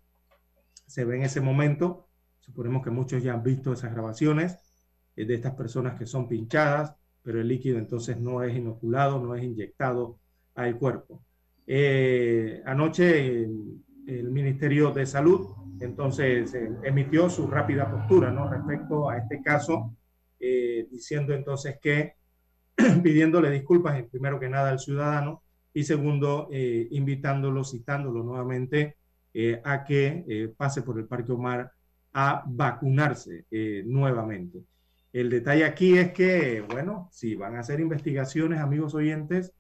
se 0.87 1.05
ve 1.05 1.17
en 1.17 1.23
ese 1.23 1.41
momento. 1.41 2.09
Suponemos 2.41 2.83
que 2.83 2.91
muchos 2.91 3.23
ya 3.23 3.35
han 3.35 3.43
visto 3.43 3.73
esas 3.73 3.93
grabaciones 3.93 4.70
de 5.17 5.35
estas 5.35 5.55
personas 5.55 5.99
que 5.99 6.07
son 6.07 6.29
pinchadas, 6.29 6.95
pero 7.23 7.41
el 7.41 7.49
líquido 7.49 7.79
entonces 7.79 8.19
no 8.19 8.43
es 8.43 8.57
inoculado, 8.57 9.21
no 9.21 9.35
es 9.35 9.43
inyectado 9.43 10.19
al 10.55 10.79
cuerpo. 10.79 11.23
Eh, 11.67 12.63
anoche 12.65 13.45
el 13.45 14.31
Ministerio 14.31 14.91
de 14.91 15.07
Salud 15.07 15.49
entonces 15.81 16.55
emitió 16.83 17.31
su 17.31 17.47
rápida 17.47 17.91
postura 17.91 18.31
¿no? 18.31 18.51
respecto 18.51 19.09
a 19.09 19.19
este 19.19 19.43
caso, 19.43 19.95
eh, 20.39 20.87
diciendo 20.91 21.35
entonces 21.35 21.79
que 21.81 22.15
pidiéndole 23.03 23.51
disculpas 23.51 24.03
primero 24.11 24.41
que 24.41 24.49
nada 24.49 24.71
al 24.71 24.79
ciudadano 24.79 25.43
y 25.73 25.85
segundo, 25.85 26.49
eh, 26.51 26.89
invitándolo, 26.91 27.65
citándolo 27.65 28.23
nuevamente 28.23 28.97
eh, 29.33 29.61
a 29.65 29.85
que 29.85 30.25
eh, 30.29 30.53
pase 30.57 30.83
por 30.83 30.99
el 30.99 31.07
Parque 31.07 31.33
Omar 31.33 31.71
a 32.13 32.43
vacunarse 32.45 33.45
nuevamente. 33.85 34.65
El 35.13 35.31
detalle 35.31 35.65
aquí 35.65 35.99
es 35.99 36.13
que, 36.13 36.61
bueno, 36.61 37.09
si 37.13 37.35
van 37.35 37.57
a 37.57 37.61
hacer 37.61 37.81
investigaciones, 37.81 38.61
amigos 38.61 38.95
oyentes, 38.95 39.53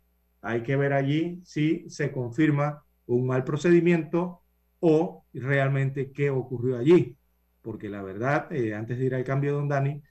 hay 0.43 0.63
que 0.63 0.77
ver 0.77 0.93
allí 0.93 1.41
si 1.45 1.89
se 1.91 2.13
confirma 2.13 2.85
un 3.07 3.27
mal 3.27 3.45
procedimiento 3.45 4.43
o 4.79 5.25
realmente 5.33 6.13
qué 6.13 6.31
ocurrió 6.31 6.79
allí. 6.79 7.17
Porque 7.63 7.89
la 7.89 8.03
verdad, 8.03 8.49
antes 8.75 8.99
de 8.99 9.05
ir 9.05 9.15
al 9.15 9.25
cambio, 9.25 9.55
don 9.55 9.69
Dani, 9.69 10.03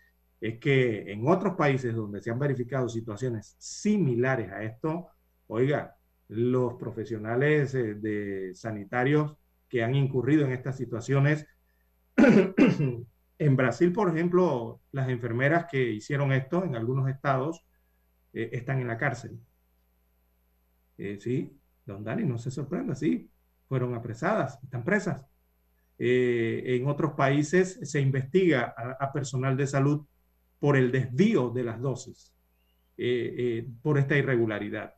es 0.41 0.59
que 0.59 1.11
en 1.11 1.27
otros 1.27 1.55
países 1.55 1.95
donde 1.95 2.21
se 2.21 2.31
han 2.31 2.39
verificado 2.39 2.89
situaciones 2.89 3.55
similares 3.57 4.51
a 4.51 4.63
esto, 4.63 5.09
Oiga, 5.51 5.97
los 6.27 6.75
profesionales 6.75 7.73
eh, 7.73 7.95
de 7.95 8.53
sanitarios 8.53 9.35
que 9.67 9.83
han 9.83 9.95
incurrido 9.95 10.45
en 10.45 10.51
estas 10.51 10.77
situaciones. 10.77 11.47
en 13.39 13.55
Brasil, 13.55 13.91
por 13.91 14.09
ejemplo, 14.09 14.81
las 14.91 15.09
enfermeras 15.09 15.65
que 15.65 15.91
hicieron 15.91 16.31
esto 16.31 16.63
en 16.63 16.75
algunos 16.75 17.09
estados 17.09 17.65
eh, 18.33 18.49
están 18.53 18.79
en 18.79 18.87
la 18.87 18.97
cárcel. 18.97 19.39
Eh, 20.97 21.17
sí, 21.19 21.57
don 21.85 22.03
Dani, 22.03 22.23
no 22.23 22.37
se 22.37 22.51
sorprenda, 22.51 22.93
sí, 22.93 23.31
fueron 23.67 23.95
apresadas, 23.95 24.59
están 24.63 24.83
presas. 24.83 25.25
en 25.97 26.87
otros 26.87 27.13
países 27.13 27.79
se 27.83 27.99
investiga 27.99 28.73
a, 28.77 29.11
personal 29.11 29.57
de 29.57 29.67
salud 29.67 30.05
por 30.59 30.77
el 30.77 30.91
desvío 30.91 31.49
de 31.49 31.63
las 31.63 31.81
dosis, 31.81 32.33
por 33.81 33.97
esta 33.97 34.17
irregularidad 34.17 34.93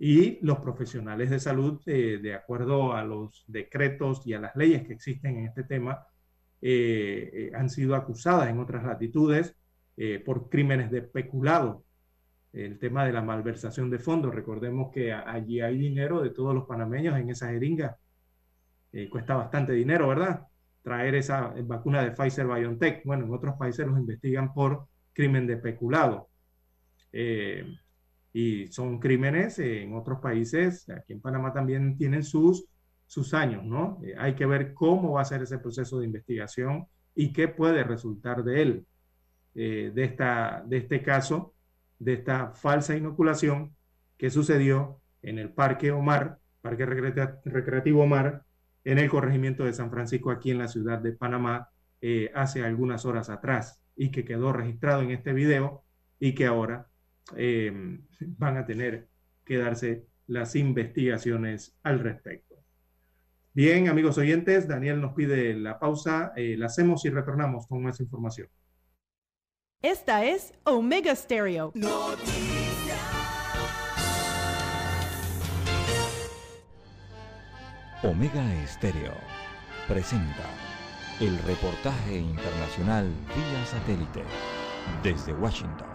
y 0.00 0.38
los 0.40 0.60
profesionales 0.60 1.28
de 1.28 1.38
salud, 1.38 1.78
eh, 1.84 2.18
de 2.22 2.34
acuerdo 2.34 2.94
a 2.94 3.04
los 3.04 3.44
decretos 3.46 4.26
y 4.26 4.32
a 4.32 4.40
las 4.40 4.56
leyes 4.56 4.86
que 4.86 4.94
existen 4.94 5.36
en 5.36 5.44
este 5.44 5.62
tema, 5.62 6.06
eh, 6.62 7.30
eh, 7.32 7.52
han 7.54 7.70
sido 7.70 7.94
acusadas 7.94 8.48
en 8.48 8.58
otras 8.58 8.84
latitudes 8.84 9.56
por 10.24 10.48
crímenes 10.48 10.90
de 10.90 11.02
peculado. 11.02 11.84
El 12.54 12.78
tema 12.78 13.04
de 13.04 13.12
la 13.12 13.20
malversación 13.20 13.90
de 13.90 13.98
fondos, 13.98 14.34
recordemos 14.34 14.90
que 14.94 15.12
allí 15.12 15.60
hay 15.60 15.76
dinero 15.76 16.22
de 16.22 16.30
todos 16.30 16.54
los 16.54 16.64
panameños 16.64 17.18
en 17.18 17.28
esa 17.28 17.50
jeringa. 17.50 17.98
cuesta 19.10 19.34
bastante 19.34 19.74
dinero, 19.74 20.08
¿verdad? 20.08 20.46
Traer 20.82 21.16
esa 21.16 21.52
vacuna 21.64 22.02
de 22.02 22.12
Pfizer 22.12 22.46
BioNTech. 22.46 23.04
Bueno, 23.04 23.26
en 23.26 23.34
otros 23.34 23.56
países 23.58 23.86
los 23.86 23.98
investigan 23.98 24.54
por 24.54 24.86
crimen 25.12 25.46
de 25.46 25.58
peculado. 25.58 26.30
Eh, 27.12 27.64
y 28.32 28.68
son 28.68 29.00
crímenes 29.00 29.58
en 29.58 29.94
otros 29.94 30.20
países, 30.20 30.88
aquí 30.88 31.12
en 31.12 31.20
Panamá 31.20 31.52
también 31.52 31.96
tienen 31.96 32.22
sus, 32.22 32.64
sus 33.10 33.34
años, 33.34 33.64
¿no? 33.64 33.98
Eh, 34.04 34.14
hay 34.16 34.36
que 34.36 34.46
ver 34.46 34.72
cómo 34.72 35.14
va 35.14 35.22
a 35.22 35.24
ser 35.24 35.42
ese 35.42 35.58
proceso 35.58 35.98
de 35.98 36.06
investigación 36.06 36.86
y 37.12 37.32
qué 37.32 37.48
puede 37.48 37.82
resultar 37.82 38.44
de 38.44 38.62
él, 38.62 38.86
eh, 39.56 39.90
de, 39.92 40.04
esta, 40.04 40.62
de 40.64 40.76
este 40.76 41.02
caso, 41.02 41.52
de 41.98 42.12
esta 42.12 42.52
falsa 42.52 42.96
inoculación 42.96 43.74
que 44.16 44.30
sucedió 44.30 45.00
en 45.22 45.40
el 45.40 45.50
Parque 45.50 45.90
Omar, 45.90 46.38
Parque 46.62 46.86
Recreativo 46.86 48.04
Omar, 48.04 48.44
en 48.84 48.98
el 48.98 49.10
corregimiento 49.10 49.64
de 49.64 49.72
San 49.72 49.90
Francisco, 49.90 50.30
aquí 50.30 50.52
en 50.52 50.58
la 50.58 50.68
ciudad 50.68 51.00
de 51.00 51.10
Panamá, 51.10 51.68
eh, 52.00 52.30
hace 52.32 52.62
algunas 52.62 53.04
horas 53.06 53.28
atrás, 53.28 53.82
y 53.96 54.12
que 54.12 54.24
quedó 54.24 54.52
registrado 54.52 55.02
en 55.02 55.10
este 55.10 55.32
video 55.32 55.82
y 56.20 56.32
que 56.32 56.46
ahora 56.46 56.86
van 57.32 58.56
a 58.56 58.64
tener 58.64 59.08
que 59.44 59.58
darse 59.58 60.06
las 60.28 60.54
investigaciones 60.54 61.76
al 61.82 61.98
respecto. 61.98 62.49
Bien. 63.60 63.90
Amigos 63.90 64.16
oyentes, 64.16 64.66
Daniel 64.66 65.02
nos 65.02 65.12
pide 65.12 65.52
la 65.52 65.78
pausa, 65.78 66.32
eh, 66.34 66.56
la 66.56 66.64
hacemos 66.64 67.04
y 67.04 67.10
retornamos 67.10 67.66
con 67.66 67.82
más 67.82 68.00
información. 68.00 68.48
Esta 69.82 70.24
es 70.24 70.54
Omega 70.64 71.14
Stereo. 71.14 71.70
Omega 78.02 78.62
Estéreo 78.64 79.12
presenta 79.86 80.46
el 81.20 81.36
reportaje 81.40 82.16
internacional 82.16 83.12
vía 83.36 83.66
satélite 83.66 84.24
desde 85.02 85.34
Washington. 85.34 85.86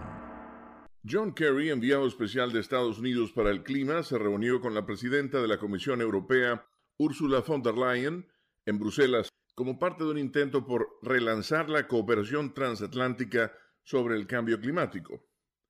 John 1.04 1.32
Kerry, 1.34 1.70
enviado 1.70 2.06
especial 2.06 2.52
de 2.52 2.60
Estados 2.60 3.00
Unidos 3.00 3.32
para 3.32 3.50
el 3.50 3.64
clima, 3.64 4.04
se 4.04 4.18
reunió 4.18 4.60
con 4.60 4.72
la 4.72 4.86
presidenta 4.86 5.40
de 5.40 5.48
la 5.48 5.58
Comisión 5.58 6.00
Europea, 6.00 6.64
Ursula 6.98 7.40
von 7.40 7.62
der 7.62 7.74
Leyen, 7.74 8.26
en 8.64 8.78
Bruselas, 8.78 9.28
como 9.54 9.78
parte 9.78 10.04
de 10.04 10.10
un 10.10 10.18
intento 10.18 10.66
por 10.66 10.98
relanzar 11.02 11.68
la 11.68 11.86
cooperación 11.86 12.54
transatlántica 12.54 13.52
sobre 13.82 14.16
el 14.16 14.26
cambio 14.26 14.60
climático. 14.60 15.22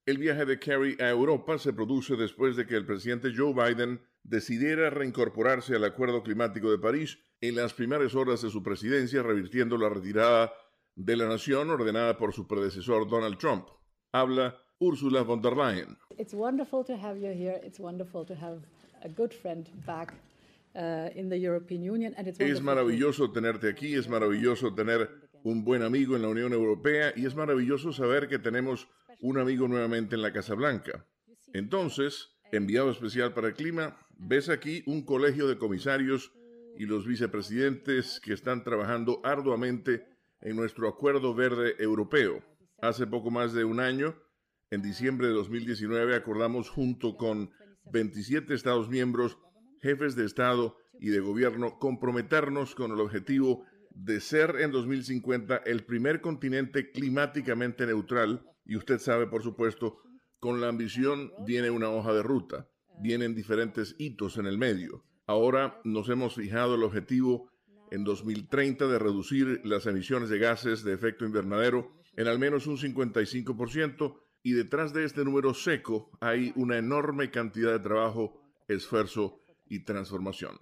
El 0.07 0.18
viaje 0.18 0.45
de 0.45 0.59
Kerry 0.59 0.97
a 1.01 1.11
Europa 1.11 1.59
se 1.59 1.72
produce 1.72 2.16
después 2.16 2.55
de 2.57 2.66
que 2.66 2.77
el 2.77 2.87
presidente 2.87 3.33
Joe 3.37 3.53
Biden 3.53 4.01
decidiera 4.22 4.89
reincorporarse 4.91 5.74
al 5.74 5.85
Acuerdo 5.85 6.22
Climático 6.22 6.70
de 6.70 6.79
París 6.79 7.18
en 7.41 7.57
las 7.57 7.74
primeras 7.74 8.14
horas 8.14 8.43
de 8.43 8.51
su 8.51 8.62
presidencia, 8.62 9.22
revirtiendo 9.22 9.77
la 9.77 9.89
retirada 9.89 10.53
de 10.95 11.16
la 11.16 11.29
nación 11.29 11.70
ordenada 11.70 12.16
por 12.16 12.33
su 12.33 12.47
predecesor 12.47 13.09
Donald 13.09 13.39
Trump. 13.39 13.68
Habla 14.12 14.57
Ursula 14.79 15.22
von 15.22 15.43
der 15.43 15.57
Leyen. 15.57 15.99
It's 16.18 16.35
wonderful 16.35 16.85
to 16.85 16.97
have 16.97 17.18
you 17.18 17.33
here. 17.33 17.61
It's 17.64 17.81
wonderful 17.81 18.24
to 18.27 18.35
have 18.35 18.62
a 19.03 19.09
good 19.09 19.33
in 21.14 21.29
the 21.29 21.39
European 21.39 21.83
Union. 21.83 22.14
And 22.16 22.29
it's 22.29 22.41
es 22.41 22.61
maravilloso 22.61 23.33
tenerte 23.33 23.68
aquí, 23.68 23.95
es 23.95 24.09
maravilloso 24.09 24.74
tener 24.74 25.09
un 25.43 25.64
buen 25.64 25.83
amigo 25.83 26.16
en 26.16 26.22
la 26.22 26.29
Unión 26.29 26.53
Europea 26.53 27.12
y 27.16 27.24
es 27.24 27.35
maravilloso 27.35 27.93
saber 27.93 28.29
que 28.29 28.39
tenemos 28.39 28.89
un 29.20 29.39
amigo 29.39 29.68
nuevamente 29.68 30.14
en 30.14 30.22
la 30.22 30.33
Casa 30.33 30.55
Blanca. 30.55 31.07
Entonces, 31.53 32.37
enviado 32.53 32.91
especial 32.91 33.33
para 33.33 33.49
el 33.49 33.55
clima, 33.55 33.97
ves 34.18 34.49
aquí 34.49 34.83
un 34.87 35.03
colegio 35.03 35.49
de 35.49 35.59
comisarios 35.59 36.33
y 36.77 36.87
los 36.87 37.07
vicepresidentes 37.07 38.20
que 38.20 38.33
están 38.33 38.64
trabajando 38.64 39.20
arduamente 39.24 40.07
en 40.41 40.57
nuestro 40.57 40.89
Acuerdo 40.89 41.35
Verde 41.35 41.74
Europeo. 41.79 42.43
Hace 42.81 43.07
poco 43.07 43.31
más 43.31 43.53
de 43.53 43.64
un 43.64 43.81
año, 43.81 44.16
en 44.70 44.83
diciembre 44.83 45.29
de 45.29 45.33
2019, 45.33 46.14
acordamos 46.14 46.68
junto 46.68 47.16
con 47.16 47.51
27 47.93 48.53
Estados 48.53 48.89
miembros, 48.89 49.39
jefes 49.87 50.16
de 50.16 50.24
Estado 50.24 50.76
y 50.99 51.11
de 51.11 51.20
Gobierno, 51.20 51.78
comprometernos 51.78 52.74
con 52.74 52.91
el 52.91 52.99
objetivo 52.99 53.64
de 53.91 54.20
ser 54.20 54.57
en 54.59 54.72
2050 54.72 55.59
el 55.59 55.84
primer 55.84 56.20
continente 56.20 56.91
climáticamente 56.91 57.87
neutral. 57.87 58.45
Y 58.64 58.76
usted 58.76 58.99
sabe, 58.99 59.28
por 59.28 59.45
supuesto, 59.45 59.99
con 60.41 60.61
la 60.61 60.68
ambición 60.68 61.32
viene 61.47 61.70
una 61.70 61.89
hoja 61.89 62.12
de 62.12 62.24
ruta, 62.24 62.68
vienen 63.01 63.37
diferentes 63.37 63.95
hitos 63.99 64.39
en 64.39 64.47
el 64.47 64.59
medio. 64.59 65.05
Ahora 65.26 65.80
nos 65.84 66.09
hemos 66.09 66.34
fijado 66.34 66.74
el 66.74 66.82
objetivo 66.82 67.49
en 67.93 68.03
2030 68.03 68.89
de 68.89 68.99
reducir 68.99 69.61
las 69.64 69.87
emisiones 69.87 70.30
de 70.30 70.39
gases 70.39 70.82
de 70.82 70.95
efecto 70.95 71.24
invernadero 71.24 71.93
en 72.16 72.26
al 72.26 72.41
menos 72.41 72.66
un 72.66 72.76
55% 72.76 74.18
y 74.43 74.53
detrás 74.53 74.93
de 74.93 75.05
este 75.05 75.24
número 75.24 75.55
seco 75.55 76.11
hay 76.20 76.53
una 76.57 76.76
enorme 76.76 77.30
cantidad 77.30 77.72
de 77.72 77.80
trabajo, 77.80 78.41
esfuerzo 78.66 79.45
y 79.69 79.85
transformación. 79.85 80.59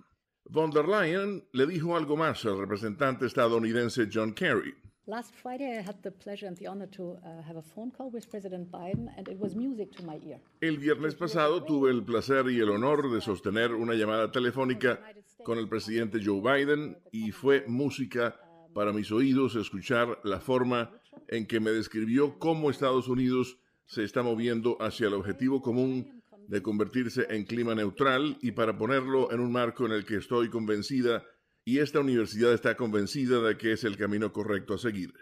Von 0.46 0.70
der 0.70 0.86
Leyen 0.86 1.44
le 1.52 1.66
dijo 1.66 1.96
algo 1.96 2.16
más 2.16 2.44
al 2.44 2.58
representante 2.58 3.26
estadounidense 3.26 4.08
John 4.12 4.34
Kerry. 4.34 4.74
Last 5.06 5.34
Friday, 5.34 5.78
I 5.78 5.82
had 5.82 6.00
the 6.02 6.10
pleasure 6.10 6.46
and 6.46 6.56
the 6.56 6.66
honor 6.66 6.86
to 6.92 7.18
uh, 7.22 7.42
have 7.42 7.58
a 7.58 7.62
phone 7.62 7.90
call 7.90 8.10
with 8.10 8.30
President 8.30 8.70
Biden, 8.70 9.08
and 9.18 9.28
it 9.28 9.38
was 9.38 9.54
music 9.54 9.92
to 9.96 10.02
my 10.02 10.18
ear. 10.26 10.40
El 10.62 10.78
viernes 10.78 11.14
pasado 11.14 11.62
tuve 11.62 11.90
el 11.90 12.04
placer 12.04 12.50
y 12.50 12.58
el 12.58 12.70
honor 12.70 13.10
de 13.10 13.20
sostener 13.20 13.74
una 13.74 13.94
llamada 13.94 14.32
telefónica 14.32 15.00
con 15.44 15.58
el 15.58 15.68
presidente 15.68 16.20
Joe 16.24 16.40
Biden 16.40 16.96
y 17.12 17.32
fue 17.32 17.64
música 17.66 18.34
para 18.72 18.94
mis 18.94 19.12
oídos 19.12 19.56
escuchar 19.56 20.20
la 20.24 20.40
forma 20.40 20.90
en 21.28 21.46
que 21.46 21.60
me 21.60 21.70
describió 21.70 22.38
cómo 22.38 22.70
Estados 22.70 23.06
Unidos 23.06 23.58
se 23.86 24.04
está 24.04 24.22
moviendo 24.22 24.78
hacia 24.80 25.08
el 25.08 25.14
objetivo 25.14 25.60
común 25.60 26.13
de 26.48 26.62
convertirse 26.62 27.26
en 27.30 27.44
clima 27.44 27.74
neutral 27.74 28.38
y 28.40 28.52
para 28.52 28.76
ponerlo 28.76 29.32
en 29.32 29.40
un 29.40 29.52
marco 29.52 29.86
en 29.86 29.92
el 29.92 30.04
que 30.04 30.16
estoy 30.16 30.50
convencida 30.50 31.24
y 31.64 31.78
esta 31.78 32.00
universidad 32.00 32.52
está 32.52 32.76
convencida 32.76 33.40
de 33.40 33.56
que 33.56 33.72
es 33.72 33.84
el 33.84 33.96
camino 33.96 34.32
correcto 34.32 34.74
a 34.74 34.78
seguir. 34.78 35.12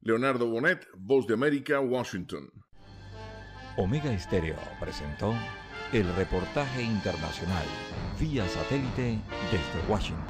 Leonardo 0.00 0.46
Bonet, 0.46 0.86
Voz 0.96 1.26
de 1.26 1.34
América, 1.34 1.80
Washington. 1.80 2.50
Omega 3.76 4.12
Estéreo 4.12 4.56
presentó 4.80 5.34
el 5.92 6.06
reportaje 6.14 6.82
internacional 6.82 7.64
vía 8.18 8.48
satélite 8.48 9.20
desde 9.50 9.88
Washington. 9.88 10.24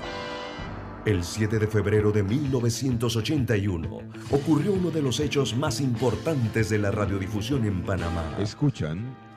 El 1.05 1.23
7 1.23 1.61
de 1.61 1.69
febrero 1.69 2.11
de 2.11 2.25
1981 2.25 3.99
ocurrió 4.33 4.73
uno 4.73 4.91
de 4.91 5.03
los 5.03 5.21
hechos 5.21 5.57
más 5.57 5.81
importantes 5.81 6.69
de 6.69 6.79
la 6.79 6.91
radiodifusión 6.91 7.65
en 7.65 7.85
Panamá. 7.85 8.37
Escuchan 8.41 9.17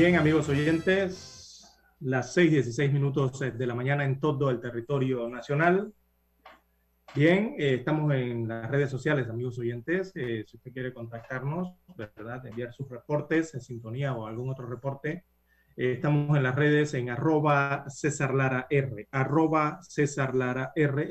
Bien, 0.00 0.14
amigos 0.14 0.48
oyentes, 0.48 1.76
las 1.98 2.32
6:16 2.32 2.92
minutos 2.92 3.40
de 3.40 3.66
la 3.66 3.74
mañana 3.74 4.04
en 4.04 4.20
todo 4.20 4.48
el 4.48 4.60
territorio 4.60 5.28
nacional. 5.28 5.92
Bien, 7.16 7.56
eh, 7.58 7.74
estamos 7.80 8.14
en 8.14 8.46
las 8.46 8.70
redes 8.70 8.90
sociales, 8.90 9.28
amigos 9.28 9.58
oyentes. 9.58 10.12
Eh, 10.14 10.44
si 10.46 10.56
usted 10.56 10.72
quiere 10.72 10.94
contactarnos, 10.94 11.74
¿verdad? 11.96 12.46
Enviar 12.46 12.72
sus 12.72 12.88
reportes 12.88 13.52
en 13.54 13.60
sintonía 13.60 14.14
o 14.14 14.24
algún 14.24 14.50
otro 14.50 14.68
reporte, 14.68 15.24
eh, 15.76 15.94
estamos 15.94 16.36
en 16.36 16.44
las 16.44 16.54
redes 16.54 16.94
en 16.94 17.10
arroba 17.10 17.84
César 17.88 18.36
Lara 18.36 18.68
R. 18.70 19.04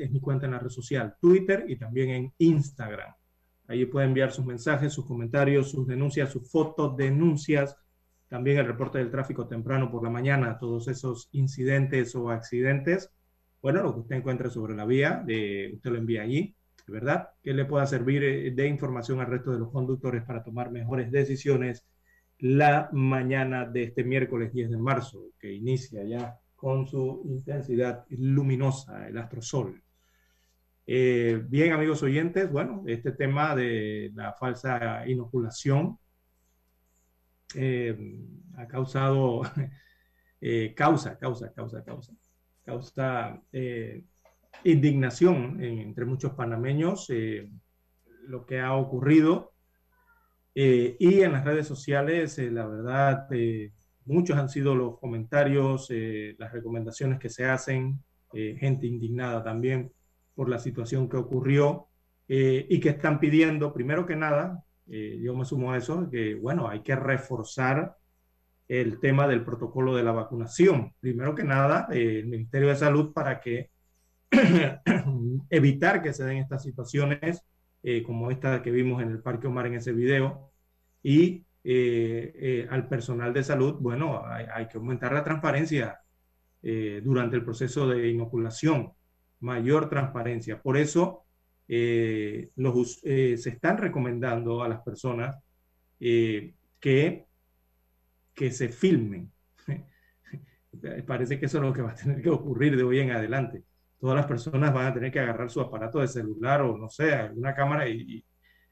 Es 0.02 0.10
mi 0.10 0.20
cuenta 0.22 0.46
en 0.46 0.52
la 0.52 0.60
red 0.60 0.70
social, 0.70 1.14
Twitter 1.20 1.66
y 1.68 1.76
también 1.76 2.08
en 2.08 2.32
Instagram. 2.38 3.12
Ahí 3.66 3.84
puede 3.84 4.06
enviar 4.06 4.32
sus 4.32 4.46
mensajes, 4.46 4.94
sus 4.94 5.04
comentarios, 5.04 5.72
sus 5.72 5.86
denuncias, 5.86 6.32
sus 6.32 6.50
fotos, 6.50 6.96
denuncias 6.96 7.76
también 8.28 8.58
el 8.58 8.66
reporte 8.66 8.98
del 8.98 9.10
tráfico 9.10 9.46
temprano 9.46 9.90
por 9.90 10.02
la 10.02 10.10
mañana, 10.10 10.58
todos 10.58 10.88
esos 10.88 11.28
incidentes 11.32 12.14
o 12.14 12.30
accidentes. 12.30 13.10
Bueno, 13.62 13.82
lo 13.82 13.94
que 13.94 14.00
usted 14.00 14.16
encuentre 14.16 14.50
sobre 14.50 14.74
la 14.74 14.84
vía, 14.84 15.22
de, 15.26 15.72
usted 15.74 15.90
lo 15.90 15.98
envía 15.98 16.22
allí, 16.22 16.54
¿verdad? 16.86 17.30
Que 17.42 17.52
le 17.54 17.64
pueda 17.64 17.86
servir 17.86 18.22
eh, 18.22 18.50
de 18.50 18.66
información 18.66 19.20
al 19.20 19.26
resto 19.26 19.52
de 19.52 19.58
los 19.58 19.70
conductores 19.70 20.22
para 20.24 20.42
tomar 20.42 20.70
mejores 20.70 21.10
decisiones 21.10 21.86
la 22.40 22.88
mañana 22.92 23.66
de 23.66 23.84
este 23.84 24.04
miércoles 24.04 24.52
10 24.52 24.70
de 24.70 24.76
marzo, 24.76 25.30
que 25.40 25.52
inicia 25.52 26.04
ya 26.04 26.38
con 26.54 26.86
su 26.86 27.22
intensidad 27.24 28.04
luminosa, 28.10 29.08
el 29.08 29.18
astrosol. 29.18 29.82
Eh, 30.86 31.42
bien, 31.48 31.72
amigos 31.72 32.02
oyentes, 32.02 32.50
bueno, 32.50 32.84
este 32.86 33.12
tema 33.12 33.54
de 33.54 34.10
la 34.14 34.32
falsa 34.32 35.06
inoculación 35.06 35.98
eh, 37.54 37.96
ha 38.56 38.66
causado, 38.66 39.42
eh, 40.40 40.74
causa, 40.76 41.18
causa, 41.18 41.52
causa, 41.52 41.82
causa, 41.84 42.12
causa 42.64 43.42
eh, 43.52 44.04
indignación 44.64 45.62
entre 45.62 46.04
muchos 46.04 46.32
panameños 46.32 47.08
lo 48.26 48.44
que 48.44 48.60
ha 48.60 48.74
ocurrido. 48.74 49.54
y 50.54 51.20
en 51.22 51.32
las 51.32 51.44
redes 51.44 51.66
sociales, 51.66 52.38
la 52.38 52.66
verdad, 52.66 53.28
muchos 54.04 54.36
han 54.36 54.48
sido 54.48 54.74
los 54.74 54.98
comentarios, 54.98 55.88
las 56.38 56.52
recomendaciones 56.52 57.20
que 57.20 57.30
se 57.30 57.44
hacen, 57.46 58.02
gente 58.32 58.86
indignada 58.86 59.42
también 59.44 59.92
por 60.34 60.48
la 60.48 60.58
situación 60.58 61.08
que 61.08 61.16
ocurrió 61.16 61.88
y 62.26 62.80
que 62.80 62.88
están 62.90 63.20
pidiendo, 63.20 63.72
primero 63.72 64.04
que 64.04 64.16
nada, 64.16 64.64
yo 64.88 65.34
me 65.34 65.44
sumo 65.44 65.72
a 65.72 65.76
eso, 65.76 66.08
que 66.10 66.34
bueno, 66.34 66.68
hay 66.68 66.80
que 66.80 66.96
reforzar 66.96 67.96
el 68.68 69.00
tema 69.00 69.26
del 69.26 69.44
protocolo 69.44 69.96
de 69.96 70.02
la 70.02 70.12
vacunación. 70.12 70.94
Primero 71.00 71.34
que 71.34 71.42
nada, 71.42 71.88
eh, 71.90 72.20
el 72.20 72.26
Ministerio 72.26 72.68
de 72.68 72.76
Salud 72.76 73.12
para 73.12 73.40
que 73.40 73.70
evitar 75.50 76.02
que 76.02 76.12
se 76.12 76.24
den 76.24 76.36
estas 76.36 76.62
situaciones 76.62 77.42
eh, 77.82 78.02
como 78.02 78.30
esta 78.30 78.62
que 78.62 78.70
vimos 78.70 79.02
en 79.02 79.10
el 79.10 79.22
Parque 79.22 79.46
Omar 79.46 79.66
en 79.66 79.74
ese 79.74 79.92
video 79.92 80.52
y 81.02 81.46
eh, 81.64 82.66
al 82.70 82.88
personal 82.88 83.32
de 83.32 83.42
salud, 83.42 83.76
bueno, 83.80 84.22
hay, 84.26 84.68
que 84.68 84.78
aumentar 84.78 85.12
la 85.12 85.24
transparencia 85.24 86.00
durante 86.60 87.36
el 87.36 87.44
proceso 87.44 87.88
de 87.88 88.08
inoculación, 88.08 88.92
mayor 89.40 89.88
transparencia. 89.88 90.60
Por 90.60 90.76
eso 90.76 91.24
los, 91.68 93.00
se 93.00 93.34
están 93.34 93.78
recomendando 93.78 94.62
a 94.62 94.68
las 94.68 94.80
personas 94.80 95.36
que 95.98 96.54
que 98.38 98.52
se 98.52 98.68
filmen. 98.68 99.32
Parece 101.06 101.40
que 101.40 101.46
eso 101.46 101.58
es 101.58 101.64
lo 101.64 101.72
que 101.72 101.82
va 101.82 101.90
a 101.90 101.94
tener 101.96 102.22
que 102.22 102.30
ocurrir 102.30 102.76
de 102.76 102.84
hoy 102.84 103.00
en 103.00 103.10
adelante. 103.10 103.64
Todas 103.98 104.16
las 104.16 104.26
personas 104.26 104.72
van 104.72 104.86
a 104.86 104.94
tener 104.94 105.10
que 105.10 105.18
agarrar 105.18 105.50
su 105.50 105.60
aparato 105.60 105.98
de 105.98 106.06
celular 106.06 106.62
o 106.62 106.78
no 106.78 106.88
sé, 106.88 107.12
alguna 107.12 107.52
cámara 107.52 107.88
y, 107.88 108.24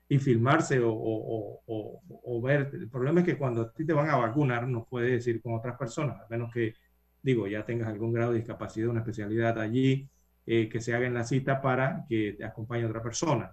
y, 0.08 0.18
filmarse 0.20 0.78
o, 0.78 0.92
o, 0.92 2.02
o, 2.06 2.40
ver. 2.40 2.70
El 2.72 2.88
problema 2.88 3.20
es 3.20 3.26
que 3.26 3.36
cuando 3.36 3.62
a 3.62 3.72
ti 3.72 3.84
te 3.84 3.92
van 3.92 4.08
a 4.08 4.16
vacunar 4.16 4.68
no 4.68 4.86
puedes 4.88 5.26
ir 5.26 5.42
con 5.42 5.54
otras 5.54 5.76
personas, 5.76 6.20
a 6.20 6.28
menos 6.30 6.52
que, 6.54 6.74
digo, 7.20 7.48
ya 7.48 7.64
tengas 7.64 7.88
algún 7.88 8.12
grado 8.12 8.30
de 8.30 8.38
discapacidad, 8.38 8.88
una 8.88 9.00
especialidad 9.00 9.58
allí, 9.58 10.08
eh, 10.46 10.68
que 10.68 10.80
se 10.80 10.94
haga 10.94 11.06
en 11.06 11.14
la 11.14 11.24
cita 11.24 11.60
para 11.60 12.04
que 12.08 12.34
te 12.38 12.44
acompañe 12.44 12.86
otra 12.86 13.02
persona. 13.02 13.52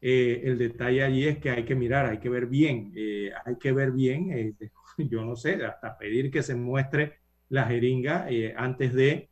Eh, 0.00 0.42
el 0.44 0.58
detalle 0.58 1.02
allí 1.02 1.26
es 1.26 1.38
que 1.38 1.50
hay 1.50 1.64
que 1.64 1.74
mirar, 1.74 2.06
hay 2.06 2.18
que 2.18 2.28
ver 2.28 2.46
bien, 2.46 2.92
eh, 2.94 3.30
hay 3.44 3.56
que 3.56 3.72
ver 3.72 3.92
bien 3.92 4.56
yo 4.98 5.24
no 5.24 5.36
sé, 5.36 5.64
hasta 5.64 5.96
pedir 5.98 6.30
que 6.30 6.42
se 6.42 6.54
muestre 6.54 7.18
la 7.48 7.64
jeringa 7.66 8.26
eh, 8.30 8.54
antes 8.56 8.92
de 8.94 9.30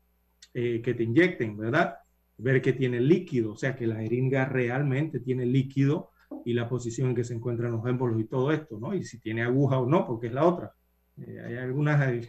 eh, 0.53 0.81
que 0.83 0.95
te 0.95 1.03
inyecten, 1.03 1.57
¿verdad? 1.57 1.97
Ver 2.39 2.61
que 2.63 2.73
tiene 2.73 3.01
líquido, 3.01 3.53
o 3.53 3.57
sea, 3.57 3.75
que 3.75 3.87
la 3.87 3.97
jeringa 3.97 4.47
realmente 4.47 5.21
tiene 5.21 5.47
líquido 5.47 6.11
y 6.45 6.53
la 6.53 6.69
posición 6.69 7.11
en 7.11 7.15
que 7.15 7.25
se 7.25 7.35
encuentran 7.35 7.73
los 7.73 7.87
émbolos 7.87 8.21
y 8.21 8.25
todo 8.25 8.53
esto, 8.53 8.79
¿no? 8.79 8.95
Y 8.95 9.05
si 9.05 9.19
tiene 9.19 9.43
aguja 9.43 9.79
o 9.79 9.87
no, 9.87 10.07
porque 10.07 10.29
es 10.29 10.33
la 10.33 10.45
otra. 10.45 10.73
Eh, 11.17 11.41
hay 11.45 11.57
algunas, 11.57 12.27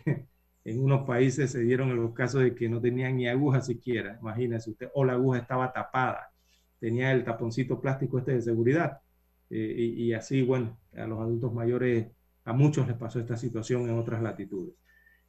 en 0.65 0.81
unos 0.81 1.05
países 1.05 1.51
se 1.51 1.61
dieron 1.61 1.95
los 1.95 2.13
casos 2.13 2.41
de 2.43 2.55
que 2.55 2.67
no 2.67 2.81
tenían 2.81 3.15
ni 3.17 3.27
aguja 3.27 3.61
siquiera, 3.61 4.17
imagínense 4.19 4.71
usted, 4.71 4.89
o 4.93 5.05
la 5.05 5.13
aguja 5.13 5.39
estaba 5.39 5.71
tapada, 5.71 6.31
tenía 6.79 7.11
el 7.11 7.23
taponcito 7.23 7.79
plástico 7.79 8.19
este 8.19 8.33
de 8.33 8.41
seguridad. 8.41 8.99
y, 9.49 10.05
y, 10.05 10.13
así, 10.13 10.41
bueno, 10.41 10.79
a 10.95 11.05
los 11.07 11.19
adultos 11.19 11.53
mayores 11.53 12.07
a 12.45 12.53
muchos 12.53 12.87
les 12.87 12.97
pasó 12.97 13.19
esta 13.19 13.37
situación 13.37 13.89
en 13.89 13.97
otras 13.97 14.21
latitudes. 14.21 14.75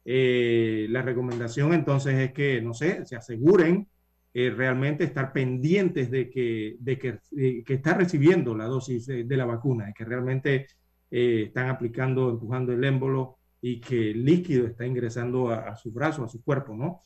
Eh, 0.05 0.87
la 0.89 1.01
recomendación 1.01 1.73
entonces 1.73 2.15
es 2.15 2.31
que, 2.31 2.61
no 2.61 2.73
sé, 2.73 3.05
se 3.05 3.15
aseguren 3.15 3.87
eh, 4.33 4.51
realmente 4.51 5.03
estar 5.03 5.33
pendientes 5.33 6.09
de 6.11 6.29
que, 6.29 6.77
de 6.79 6.97
que, 6.97 7.19
que 7.65 7.73
está 7.73 7.95
recibiendo 7.95 8.55
la 8.55 8.65
dosis 8.65 9.05
de, 9.07 9.37
la 9.37 9.45
vacuna, 9.45 9.87
de 9.87 9.93
que 9.93 10.05
realmente 10.05 10.67
eh, 11.11 11.45
están 11.47 11.69
aplicando, 11.69 12.29
empujando 12.29 12.71
el 12.71 12.83
émbolo 12.83 13.36
y 13.69 13.79
que 13.79 14.11
el 14.11 14.23
líquido 14.23 14.67
está 14.67 14.85
ingresando 14.85 15.49
a, 15.51 15.75
su 15.75 15.91
brazo, 15.91 16.23
a 16.23 16.29
su 16.29 16.43
cuerpo, 16.43 16.75
¿no? 16.75 16.99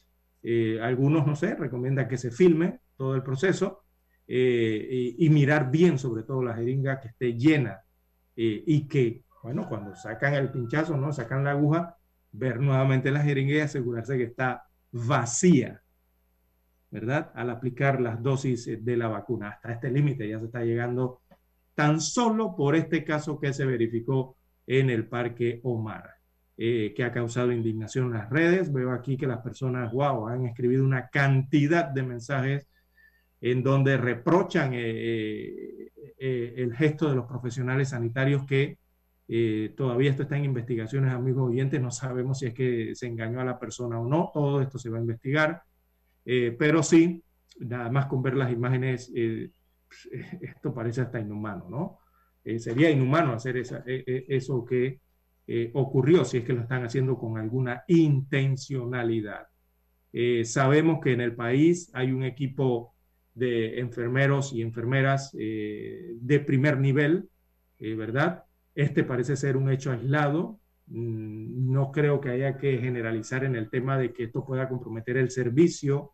algunos, 0.82 1.28
no 1.28 1.36
sé, 1.36 1.55
recomiendan 1.55 2.07
que 2.07 2.18
se 2.18 2.32
filme 2.32 2.80
todo 2.97 3.16
el 3.16 3.22
proceso 3.22 3.84
y, 4.26 5.26
y, 5.26 5.30
mirar 5.30 5.70
bien, 5.70 5.99
sobre 5.99 6.24
todo 6.24 6.43
la 6.43 6.55
jeringa 6.55 6.99
que 6.99 7.09
esté 7.09 7.34
llena 7.38 7.82
y 8.36 8.88
que 8.88 9.24
bueno, 9.43 9.68
cuando 9.68 9.95
sacan 9.95 10.36
el 10.36 10.51
pinchazo, 10.51 10.97
¿no? 10.97 11.12
Sacan 11.12 11.43
la 11.43 11.51
aguja, 11.51 11.97
ver 12.32 12.59
nuevamente 12.59 13.12
la 13.12 13.22
jeringa 13.22 13.55
y 13.55 13.59
asegurarse 13.59 14.18
que 14.18 14.26
está 14.26 14.66
vacía, 14.91 15.82
¿verdad? 16.91 17.32
Al 17.34 17.49
aplicar 17.49 17.99
las 17.99 18.22
dosis 18.22 18.84
de 18.84 18.97
la 18.97 19.07
vacuna. 19.07 19.49
Hasta 19.49 19.74
este 19.74 19.89
límite 19.89 20.28
ya 20.28 20.39
se 20.39 20.45
está 20.45 20.64
llegando 20.64 21.22
tan 21.74 21.99
solo 21.99 22.55
por 22.55 22.76
este 22.76 23.03
caso 23.03 23.39
que 23.39 23.53
se 23.53 23.66
verificó 23.66 24.38
en 24.68 24.89
el 24.89 25.07
Parque 25.07 25.59
Omar, 25.64 26.12
eh, 26.64 26.93
que 26.95 27.03
ha 27.03 27.12
causado 27.12 27.51
indignación 27.51 28.07
en 28.07 28.14
las 28.14 28.30
redes. 28.30 28.72
Veo 28.72 28.91
aquí 28.91 29.18
que 29.18 29.26
las 29.26 29.39
personas, 29.39 29.91
wow, 29.91 30.28
han 30.28 30.45
escrito 30.45 30.84
una 30.84 31.07
cantidad 31.09 31.86
de 31.86 32.03
mensajes 32.03 32.68
en 33.41 33.64
donde 33.64 33.97
reprochan 33.97 34.72
eh, 34.74 35.89
eh, 36.18 36.53
el 36.57 36.76
gesto 36.76 37.09
de 37.09 37.16
los 37.16 37.26
profesionales 37.26 37.89
sanitarios 37.89 38.45
que 38.45 38.78
eh, 39.34 39.74
todavía 39.78 40.09
esto 40.09 40.24
está 40.24 40.36
en 40.36 40.43
investigaciones, 40.43 41.14
amigos 41.14 41.49
oyentes, 41.49 41.80
no 41.80 41.89
sabemos 41.89 42.39
si 42.39 42.47
es 42.47 42.53
que 42.53 42.93
se 42.95 43.07
engañó 43.07 43.39
a 43.39 43.45
la 43.45 43.57
persona 43.57 43.97
o 43.97 44.05
no, 44.05 44.30
todo 44.34 44.62
esto 44.62 44.78
se 44.78 44.89
va 44.89 44.97
a 44.97 44.99
investigar, 44.99 45.64
eh, 46.26 46.53
pero 46.59 46.84
sí, 46.84 47.24
nada 47.62 47.89
más 47.89 48.07
con 48.07 48.22
ver 48.22 48.36
las 48.36 48.51
imágenes, 48.51 49.09
eh, 49.16 49.49
esto 50.41 50.74
parece 50.74 50.99
hasta 50.99 51.22
inhumano, 51.22 51.70
¿no? 51.70 51.97
sería 52.57 52.89
inhumano 52.89 53.32
hacer 53.32 53.55
esa, 53.55 53.84
eso 53.86 54.66
que 54.66 54.99
ocurrió 55.73 56.23
si 56.25 56.37
es 56.37 56.43
que 56.43 56.53
lo 56.53 56.61
están 56.61 56.83
haciendo 56.85 57.17
con 57.17 57.37
alguna 57.37 57.83
intencionalidad. 57.87 59.47
sabemos 60.43 60.99
que 61.01 61.13
en 61.13 61.21
el 61.21 61.35
país 61.35 61.89
hay 61.93 62.11
un 62.11 62.23
equipo 62.23 62.93
de 63.33 63.79
enfermeros 63.79 64.53
y 64.53 64.61
enfermeras 64.61 65.31
de 65.33 66.43
primer 66.45 66.79
nivel, 66.79 67.29
¿verdad? 67.79 68.43
Este 68.75 69.03
parece 69.03 69.35
ser 69.35 69.57
un 69.57 69.69
hecho 69.69 69.91
aislado. 69.91 70.59
Mm, 70.87 71.71
no 71.71 71.91
creo 71.91 72.19
que 72.21 72.29
haya 72.29 72.57
que 72.57 72.77
generalizar 72.77 73.43
en 73.43 73.55
el 73.55 73.69
tema 73.69 73.97
de 73.97 74.13
que 74.13 74.23
esto 74.25 74.45
pueda 74.45 74.69
comprometer 74.69 75.17
el 75.17 75.29
servicio 75.29 76.13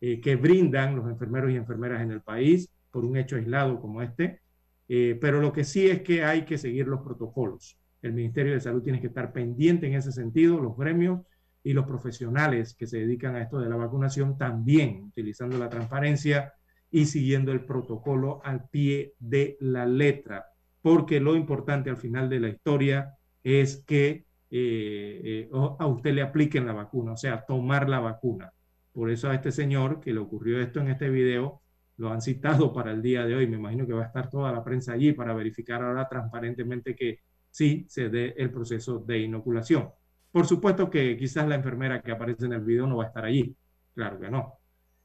eh, 0.00 0.20
que 0.20 0.36
brindan 0.36 0.96
los 0.96 1.08
enfermeros 1.08 1.50
y 1.50 1.56
enfermeras 1.56 2.02
en 2.02 2.10
el 2.12 2.22
país 2.22 2.70
por 2.90 3.04
un 3.04 3.16
hecho 3.16 3.36
aislado 3.36 3.80
como 3.80 4.02
este. 4.02 4.40
Eh, 4.88 5.18
pero 5.20 5.40
lo 5.40 5.52
que 5.52 5.64
sí 5.64 5.88
es 5.88 6.02
que 6.02 6.24
hay 6.24 6.44
que 6.44 6.58
seguir 6.58 6.86
los 6.86 7.00
protocolos. 7.02 7.78
El 8.02 8.12
Ministerio 8.12 8.52
de 8.52 8.60
Salud 8.60 8.82
tiene 8.82 9.00
que 9.00 9.08
estar 9.08 9.32
pendiente 9.32 9.86
en 9.86 9.94
ese 9.94 10.12
sentido, 10.12 10.60
los 10.60 10.76
gremios 10.76 11.22
y 11.62 11.72
los 11.72 11.86
profesionales 11.86 12.74
que 12.74 12.86
se 12.86 12.98
dedican 12.98 13.34
a 13.34 13.42
esto 13.42 13.58
de 13.58 13.68
la 13.68 13.76
vacunación 13.76 14.38
también, 14.38 15.04
utilizando 15.04 15.58
la 15.58 15.68
transparencia 15.68 16.52
y 16.90 17.06
siguiendo 17.06 17.52
el 17.52 17.64
protocolo 17.64 18.40
al 18.44 18.68
pie 18.68 19.14
de 19.18 19.56
la 19.60 19.86
letra 19.86 20.46
porque 20.86 21.18
lo 21.18 21.34
importante 21.34 21.90
al 21.90 21.96
final 21.96 22.28
de 22.28 22.38
la 22.38 22.48
historia 22.48 23.16
es 23.42 23.82
que 23.88 24.24
eh, 24.52 25.48
eh, 25.50 25.50
a 25.52 25.84
usted 25.88 26.14
le 26.14 26.22
apliquen 26.22 26.64
la 26.64 26.74
vacuna, 26.74 27.10
o 27.10 27.16
sea, 27.16 27.44
tomar 27.44 27.88
la 27.88 27.98
vacuna. 27.98 28.52
Por 28.92 29.10
eso 29.10 29.28
a 29.28 29.34
este 29.34 29.50
señor 29.50 29.98
que 29.98 30.12
le 30.12 30.20
ocurrió 30.20 30.60
esto 30.60 30.78
en 30.78 30.86
este 30.86 31.10
video, 31.10 31.60
lo 31.96 32.12
han 32.12 32.22
citado 32.22 32.72
para 32.72 32.92
el 32.92 33.02
día 33.02 33.26
de 33.26 33.34
hoy. 33.34 33.48
Me 33.48 33.56
imagino 33.56 33.84
que 33.84 33.94
va 33.94 34.04
a 34.04 34.06
estar 34.06 34.30
toda 34.30 34.52
la 34.52 34.62
prensa 34.62 34.92
allí 34.92 35.10
para 35.10 35.34
verificar 35.34 35.82
ahora 35.82 36.06
transparentemente 36.08 36.94
que 36.94 37.18
sí 37.56 37.86
se 37.88 38.08
dé 38.08 38.34
el 38.36 38.50
proceso 38.50 38.98
de 38.98 39.20
inoculación. 39.20 39.90
Por 40.30 40.46
supuesto 40.46 40.90
que 40.90 41.16
quizás 41.16 41.48
la 41.48 41.54
enfermera 41.54 42.02
que 42.02 42.12
aparece 42.12 42.46
en 42.46 42.52
el 42.52 42.60
video 42.60 42.86
no 42.86 42.98
va 42.98 43.04
a 43.04 43.06
estar 43.08 43.24
allí. 43.24 43.56
Claro 43.94 44.20
que 44.20 44.30
no. 44.30 44.58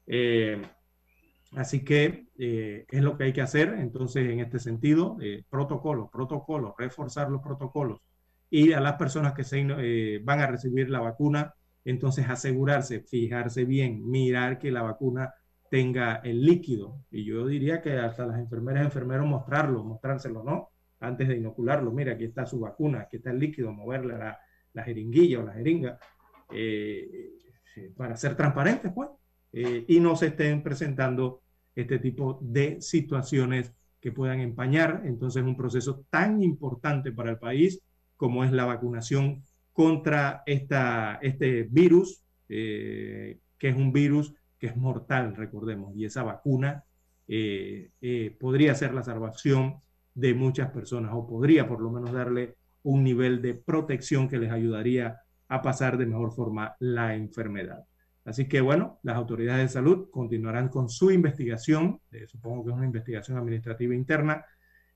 Eh, 0.06 0.60
Así 1.56 1.84
que 1.84 2.28
eh, 2.38 2.86
es 2.88 3.02
lo 3.02 3.16
que 3.16 3.24
hay 3.24 3.32
que 3.32 3.42
hacer. 3.42 3.74
Entonces, 3.78 4.28
en 4.30 4.40
este 4.40 4.58
sentido, 4.58 5.16
eh, 5.20 5.44
protocolo, 5.50 6.10
protocolo, 6.10 6.74
reforzar 6.78 7.30
los 7.30 7.42
protocolos 7.42 8.00
y 8.50 8.72
a 8.72 8.80
las 8.80 8.94
personas 8.96 9.34
que 9.34 9.44
se, 9.44 9.60
eh, 9.60 10.20
van 10.24 10.40
a 10.40 10.46
recibir 10.46 10.90
la 10.90 11.00
vacuna, 11.00 11.54
entonces 11.84 12.28
asegurarse, 12.28 13.00
fijarse 13.02 13.64
bien, 13.64 14.08
mirar 14.08 14.58
que 14.58 14.70
la 14.70 14.82
vacuna 14.82 15.34
tenga 15.70 16.16
el 16.16 16.42
líquido. 16.42 17.00
Y 17.10 17.24
yo 17.24 17.46
diría 17.46 17.82
que 17.82 17.98
hasta 17.98 18.26
las 18.26 18.38
enfermeras 18.38 18.82
y 18.82 18.86
enfermeros 18.86 19.26
mostrarlo, 19.26 19.84
mostrárselo, 19.84 20.42
¿no? 20.44 20.70
Antes 21.02 21.28
de 21.28 21.36
inocularlo. 21.36 21.92
Mira, 21.92 22.12
aquí 22.12 22.24
está 22.24 22.46
su 22.46 22.60
vacuna, 22.60 23.00
aquí 23.00 23.16
está 23.16 23.30
el 23.30 23.38
líquido, 23.38 23.72
moverle 23.72 24.16
la, 24.16 24.38
la 24.72 24.82
jeringuilla 24.82 25.40
o 25.40 25.42
la 25.44 25.52
jeringa 25.52 25.98
para 27.96 28.16
ser 28.16 28.36
transparentes, 28.36 28.92
pues. 28.92 29.08
y 29.52 29.98
no 30.00 30.14
se 30.16 30.26
estén 30.26 30.62
presentando 30.62 31.42
este 31.74 31.98
tipo 31.98 32.38
de 32.42 32.80
situaciones 32.80 33.72
que 34.02 34.12
puedan 34.12 34.40
empañar 34.40 35.02
entonces 35.04 35.42
un 35.42 35.56
proceso 35.56 36.04
tan 36.10 36.42
importante 36.42 37.12
para 37.12 37.30
el 37.30 37.38
país 37.38 37.80
como 38.16 38.44
es 38.44 38.52
la 38.52 38.64
vacunación 38.64 39.44
contra 39.72 40.42
esta, 40.44 41.18
este 41.22 41.62
virus, 41.62 42.24
eh, 42.48 43.38
que 43.58 43.68
es 43.68 43.76
un 43.76 43.92
virus 43.92 44.34
que 44.58 44.66
es 44.66 44.76
mortal, 44.76 45.34
recordemos, 45.34 45.96
y 45.96 46.04
esa 46.04 46.22
vacuna 46.22 46.84
eh, 47.26 47.90
eh, 48.00 48.36
podría 48.38 48.74
ser 48.74 48.92
la 48.92 49.02
salvación 49.02 49.80
de 50.14 50.34
muchas 50.34 50.70
personas 50.70 51.12
o 51.14 51.26
podría 51.26 51.66
por 51.66 51.80
lo 51.80 51.90
menos 51.90 52.12
darle 52.12 52.56
un 52.82 53.04
nivel 53.04 53.40
de 53.40 53.54
protección 53.54 54.28
que 54.28 54.38
les 54.38 54.50
ayudaría 54.50 55.20
a 55.48 55.62
pasar 55.62 55.96
de 55.98 56.06
mejor 56.06 56.32
forma 56.32 56.74
la 56.80 57.14
enfermedad. 57.14 57.84
Así 58.24 58.46
que 58.46 58.60
bueno, 58.60 59.00
las 59.02 59.16
autoridades 59.16 59.62
de 59.62 59.68
salud 59.68 60.08
continuarán 60.10 60.68
con 60.68 60.88
su 60.88 61.10
investigación, 61.10 62.00
eh, 62.12 62.26
supongo 62.26 62.64
que 62.64 62.70
es 62.70 62.76
una 62.76 62.86
investigación 62.86 63.36
administrativa 63.36 63.94
interna, 63.94 64.44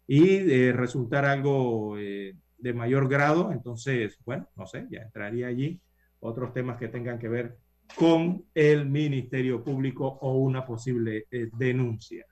y 0.06 0.38
de 0.38 0.72
resultar 0.72 1.24
algo 1.24 1.98
eh, 1.98 2.36
de 2.58 2.72
mayor 2.72 3.08
grado, 3.08 3.50
entonces, 3.52 4.18
bueno, 4.24 4.48
no 4.54 4.66
sé, 4.66 4.86
ya 4.90 5.00
entraría 5.00 5.48
allí 5.48 5.80
otros 6.20 6.52
temas 6.52 6.78
que 6.78 6.88
tengan 6.88 7.18
que 7.18 7.28
ver 7.28 7.58
con 7.96 8.44
el 8.54 8.86
Ministerio 8.86 9.62
Público 9.62 10.06
o 10.06 10.38
una 10.38 10.64
posible 10.64 11.26
eh, 11.30 11.50
denuncia. 11.56 12.24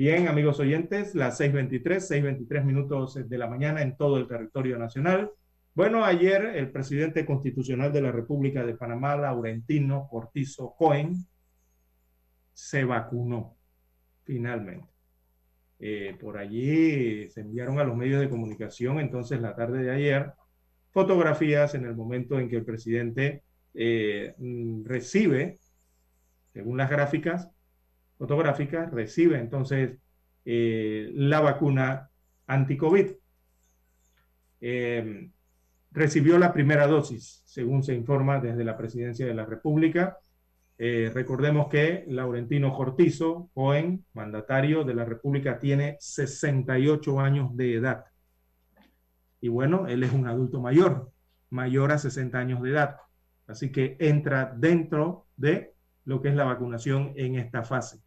Bien, 0.00 0.28
amigos 0.28 0.58
oyentes, 0.60 1.14
las 1.14 1.38
6.23, 1.38 2.00
6.23 2.48 2.64
minutos 2.64 3.28
de 3.28 3.36
la 3.36 3.46
mañana 3.46 3.82
en 3.82 3.98
todo 3.98 4.16
el 4.16 4.26
territorio 4.26 4.78
nacional. 4.78 5.30
Bueno, 5.74 6.06
ayer 6.06 6.42
el 6.56 6.70
presidente 6.70 7.26
constitucional 7.26 7.92
de 7.92 8.00
la 8.00 8.10
República 8.10 8.64
de 8.64 8.74
Panamá, 8.76 9.14
Laurentino 9.14 10.08
Cortizo 10.08 10.74
Cohen, 10.74 11.26
se 12.54 12.84
vacunó 12.84 13.58
finalmente. 14.24 14.88
Eh, 15.78 16.16
por 16.18 16.38
allí 16.38 17.28
se 17.28 17.42
enviaron 17.42 17.78
a 17.78 17.84
los 17.84 17.94
medios 17.94 18.22
de 18.22 18.30
comunicación 18.30 19.00
entonces 19.00 19.38
la 19.42 19.54
tarde 19.54 19.82
de 19.82 19.90
ayer 19.90 20.32
fotografías 20.92 21.74
en 21.74 21.84
el 21.84 21.94
momento 21.94 22.40
en 22.40 22.48
que 22.48 22.56
el 22.56 22.64
presidente 22.64 23.42
eh, 23.74 24.34
mm, 24.38 24.82
recibe, 24.82 25.58
según 26.54 26.78
las 26.78 26.88
gráficas 26.88 27.50
fotográficas, 28.20 28.92
recibe 28.92 29.38
entonces 29.38 29.96
eh, 30.44 31.10
la 31.14 31.40
vacuna 31.40 32.10
anti-COVID. 32.46 33.12
Eh, 34.60 35.30
recibió 35.90 36.38
la 36.38 36.52
primera 36.52 36.86
dosis, 36.86 37.40
según 37.46 37.82
se 37.82 37.94
informa 37.94 38.38
desde 38.38 38.62
la 38.62 38.76
Presidencia 38.76 39.24
de 39.24 39.32
la 39.32 39.46
República. 39.46 40.18
Eh, 40.76 41.10
recordemos 41.14 41.68
que 41.68 42.04
Laurentino 42.08 42.74
Cortizo, 42.74 43.48
joven 43.54 44.04
mandatario 44.12 44.84
de 44.84 44.94
la 44.94 45.06
República, 45.06 45.58
tiene 45.58 45.96
68 45.98 47.20
años 47.20 47.56
de 47.56 47.76
edad. 47.76 48.04
Y 49.40 49.48
bueno, 49.48 49.86
él 49.88 50.02
es 50.02 50.12
un 50.12 50.26
adulto 50.26 50.60
mayor, 50.60 51.10
mayor 51.48 51.90
a 51.90 51.96
60 51.96 52.38
años 52.38 52.60
de 52.60 52.70
edad. 52.70 52.96
Así 53.46 53.72
que 53.72 53.96
entra 53.98 54.54
dentro 54.54 55.26
de 55.36 55.72
lo 56.04 56.20
que 56.20 56.28
es 56.28 56.34
la 56.34 56.44
vacunación 56.44 57.14
en 57.16 57.36
esta 57.36 57.62
fase. 57.62 58.02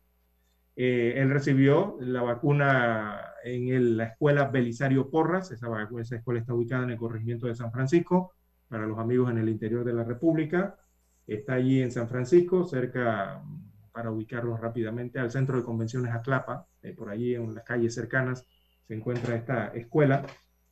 Eh, 0.76 1.14
él 1.18 1.30
recibió 1.30 1.98
la 2.00 2.22
vacuna 2.24 3.20
en 3.44 3.98
la 3.98 4.06
escuela 4.06 4.46
Belisario 4.46 5.10
Porras, 5.10 5.52
esa, 5.52 5.68
escuela 6.16 6.40
está 6.40 6.54
ubicada 6.54 6.84
en 6.84 6.92
el 6.92 6.98
corregimiento 6.98 7.48
de 7.48 7.56
San 7.56 7.72
Francisco, 7.72 8.34
para 8.68 8.88
los 8.88 8.98
amigos 8.98 9.30
en 9.30 9.38
el 9.38 9.50
interior 9.50 9.84
de 9.84 9.94
la 9.94 10.04
República. 10.04 10.80
Está 11.28 11.54
allí 11.54 11.82
en 11.82 11.92
San 11.92 12.08
Francisco, 12.08 12.66
cerca, 12.66 13.44
para 13.92 14.12
ubicarlos 14.12 14.60
rápidamente, 14.60 15.20
al 15.20 15.30
centro 15.30 15.58
de 15.58 15.64
convenciones 15.64 16.12
Atlapa, 16.12 16.66
eh, 16.82 16.94
por 16.94 17.10
allí 17.10 17.36
en 17.36 17.54
las 17.54 17.64
calles 17.64 17.94
cercanas 17.94 18.48
se 18.88 18.96
encuentra 18.96 19.36
esta 19.36 19.68
escuela. 19.68 20.26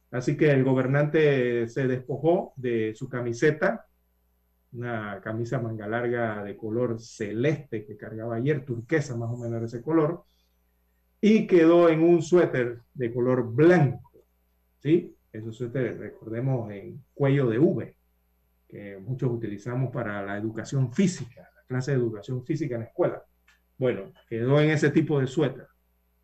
Así 0.09 0.35
que 0.35 0.51
el 0.51 0.63
gobernante 0.63 1.67
se 1.67 1.87
despojó 1.87 2.53
de 2.55 2.93
su 2.95 3.07
camiseta, 3.07 3.85
una 4.73 5.19
camisa 5.21 5.59
manga 5.59 5.87
larga 5.87 6.43
de 6.43 6.55
color 6.55 6.99
celeste 6.99 7.85
que 7.85 7.97
cargaba 7.97 8.35
ayer, 8.35 8.63
turquesa 8.63 9.17
más 9.17 9.29
o 9.29 9.37
menos 9.37 9.59
de 9.59 9.65
ese 9.65 9.81
color, 9.81 10.23
y 11.19 11.45
quedó 11.45 11.89
en 11.89 12.01
un 12.01 12.21
suéter 12.21 12.81
de 12.93 13.13
color 13.13 13.53
blanco, 13.53 14.11
¿sí? 14.79 15.15
Esos 15.31 15.57
suéter, 15.57 15.97
recordemos, 15.97 16.71
en 16.71 17.03
cuello 17.13 17.47
de 17.47 17.59
V, 17.59 17.97
que 18.67 18.97
muchos 18.97 19.31
utilizamos 19.31 19.91
para 19.91 20.25
la 20.25 20.37
educación 20.37 20.91
física, 20.91 21.49
la 21.55 21.63
clase 21.67 21.91
de 21.91 21.97
educación 21.97 22.43
física 22.45 22.75
en 22.75 22.81
la 22.81 22.87
escuela. 22.87 23.23
Bueno, 23.77 24.13
quedó 24.27 24.59
en 24.61 24.71
ese 24.71 24.89
tipo 24.89 25.19
de 25.19 25.27
suéter, 25.27 25.67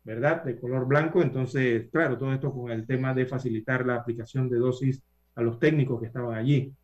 ¿verdad? 0.04 0.44
De 0.44 0.58
color 0.58 0.86
blanco, 0.86 1.22
entonces, 1.22 1.88
claro, 1.90 2.18
todo 2.18 2.32
esto 2.32 2.52
con 2.52 2.70
el 2.70 2.86
tema 2.86 3.14
de 3.14 3.26
facilitar 3.26 3.86
la 3.86 3.96
aplicación 3.96 4.48
de 4.48 4.58
dosis 4.58 5.02
a 5.34 5.42
los 5.42 5.58
técnicos 5.58 6.00
que 6.00 6.06
estaban 6.06 6.36
allí, 6.36 6.74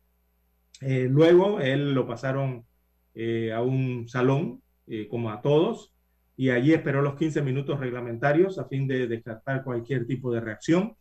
eh, 0.81 1.07
luego 1.09 1.59
él 1.59 1.93
lo 1.93 2.07
pasaron 2.07 2.65
eh, 3.13 3.53
a 3.53 3.61
un 3.61 4.07
salón, 4.07 4.61
eh, 4.87 5.07
como 5.07 5.31
a 5.31 5.41
todos, 5.41 5.93
y 6.37 6.49
allí 6.49 6.73
esperó 6.73 7.01
los 7.01 7.15
15 7.15 7.41
minutos 7.41 7.79
reglamentarios 7.79 8.59
a 8.59 8.65
fin 8.65 8.87
de 8.87 9.07
descartar 9.07 9.63
cualquier 9.63 10.05
tipo 10.05 10.33
de 10.33 10.41
reacción. 10.41 10.95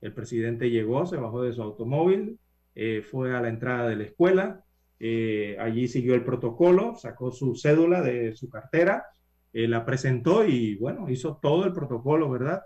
El 0.00 0.12
presidente 0.12 0.70
llegó, 0.70 1.06
se 1.06 1.16
bajó 1.16 1.42
de 1.42 1.52
su 1.52 1.62
automóvil, 1.62 2.38
fue 3.10 3.36
a 3.36 3.42
la 3.42 3.50
entrada 3.50 3.88
de 3.88 3.96
la 3.96 4.04
escuela, 4.04 4.64
allí 5.58 5.86
siguió 5.86 6.14
el 6.14 6.24
protocolo, 6.24 6.96
sacó 6.96 7.30
su 7.30 7.54
cédula 7.54 8.00
de 8.00 8.34
su 8.34 8.48
cartera, 8.48 9.04
la 9.52 9.84
presentó 9.84 10.46
y 10.46 10.76
bueno, 10.76 11.10
hizo 11.10 11.38
todo 11.40 11.66
el 11.66 11.72
protocolo, 11.72 12.30
¿verdad?, 12.30 12.62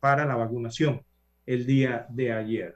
para 0.00 0.26
la 0.26 0.34
vacunación 0.34 1.00
el 1.46 1.64
día 1.64 2.06
de 2.10 2.32
ayer. 2.32 2.74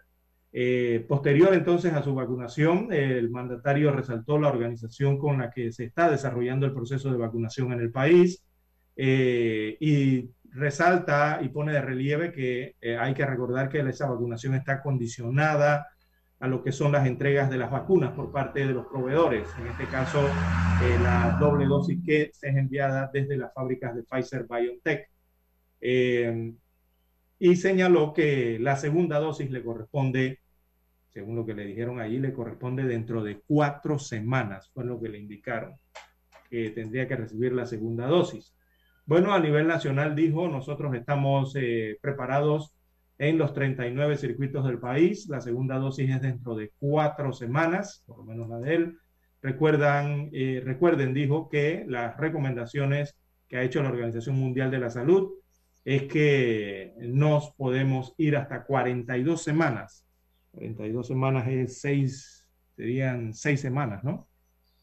Eh, 0.53 1.05
posterior 1.09 1.55
entonces 1.55 1.93
a 1.93 2.03
su 2.03 2.15
vacunación, 2.15 2.93
el 2.93 3.31
mandatario 3.31 3.93
resaltó 3.93 4.39
la 4.39 4.49
organización 4.49 5.17
con 5.17 5.39
la 5.39 5.51
que 5.51 5.71
se 5.73 5.85
está 5.85 6.11
desarrollando 6.11 6.67
el 6.67 6.73
proceso 6.73 7.11
de 7.11 7.19
vacunación 7.19 7.73
en 7.73 7.81
el 7.81 7.93
país 7.93 8.43
eh, 8.97 9.77
y 9.79 10.29
resalta 10.53 11.39
y 11.43 11.49
pone 11.51 11.73
de 11.73 11.81
relieve 11.81 12.33
que 12.33 12.75
eh, 12.81 12.97
hay 12.97 13.15
que 13.15 13.25
recordar 13.25 13.69
que 13.69 13.79
esa 13.81 14.09
vacunación 14.09 14.55
está 14.55 14.83
condicionada 14.83 15.87
a 16.41 16.49
lo 16.49 16.65
que 16.65 16.73
son 16.73 16.91
las 16.91 17.07
entregas 17.07 17.49
de 17.49 17.59
las 17.59 17.71
vacunas 17.71 18.13
por 18.13 18.33
parte 18.33 18.67
de 18.67 18.73
los 18.73 18.87
proveedores, 18.87 19.47
en 19.61 19.69
este 19.69 19.85
caso 19.87 20.27
la 21.03 21.37
doble 21.39 21.67
dosis 21.67 21.99
que 22.05 22.23
es 22.23 22.43
enviada 22.43 23.11
desde 23.13 23.37
las 23.37 23.53
fábricas 23.53 23.95
de 23.95 24.03
Pfizer 24.03 24.47
BioNTech 24.49 25.11
y 27.41 27.57
señaló 27.57 28.13
que 28.13 28.59
la 28.61 28.77
segunda 28.77 29.19
dosis 29.19 29.51
le 29.51 29.65
corresponde, 29.65 30.41
según 31.09 31.37
lo 31.37 31.47
que 31.47 31.55
le 31.55 31.65
dijeron 31.65 31.99
allí, 31.99 32.19
le 32.19 32.35
corresponde 32.35 32.85
dentro 32.85 33.25
de 33.25 33.41
cuatro 33.47 33.99
semanas, 33.99 34.71
fue 34.75 34.85
lo 34.85 35.01
que 35.01 35.09
le 35.09 35.19
indicaron, 35.19 35.75
que 36.51 36.69
tendría 36.71 37.09
que 37.09 37.17
recibir 37.17 37.55
la 37.55 37.65
segunda 37.65 38.07
dosis. 38.07 38.55
Bueno, 39.07 39.33
a 39.33 39.41
nivel 39.41 39.67
nacional 39.67 40.15
dijo, 40.15 40.49
nosotros 40.49 40.95
estamos 40.95 41.55
eh, 41.57 41.97
preparados 42.03 42.77
en 43.17 43.39
los 43.39 43.55
39 43.55 44.19
circuitos 44.19 44.67
del 44.67 44.79
país, 44.79 45.27
la 45.27 45.41
segunda 45.41 45.79
dosis 45.79 46.11
es 46.11 46.21
dentro 46.21 46.55
de 46.55 46.73
cuatro 46.79 47.33
semanas, 47.33 48.05
por 48.07 48.19
lo 48.19 48.25
menos 48.25 48.51
la 48.51 48.59
de 48.59 48.75
él. 48.75 48.99
Recuerdan, 49.41 50.29
eh, 50.35 50.61
recuerden, 50.63 51.15
dijo 51.15 51.49
que 51.49 51.87
las 51.89 52.19
recomendaciones 52.19 53.17
que 53.49 53.57
ha 53.57 53.63
hecho 53.63 53.83
la 53.83 53.89
Organización 53.89 54.37
Mundial 54.37 54.71
de 54.71 54.79
la 54.79 54.91
Salud 54.91 55.40
es 55.85 56.05
que 56.05 56.95
nos 56.99 57.53
podemos 57.53 58.15
ir 58.19 58.37
hasta 58.37 58.65
42 58.65 59.43
semanas. 59.43 60.07
42 60.53 61.07
semanas 61.07 61.49
es 61.49 61.81
6, 61.81 62.47
serían 62.77 63.33
6 63.35 63.61
semanas, 63.61 64.05
¿no? 64.05 64.29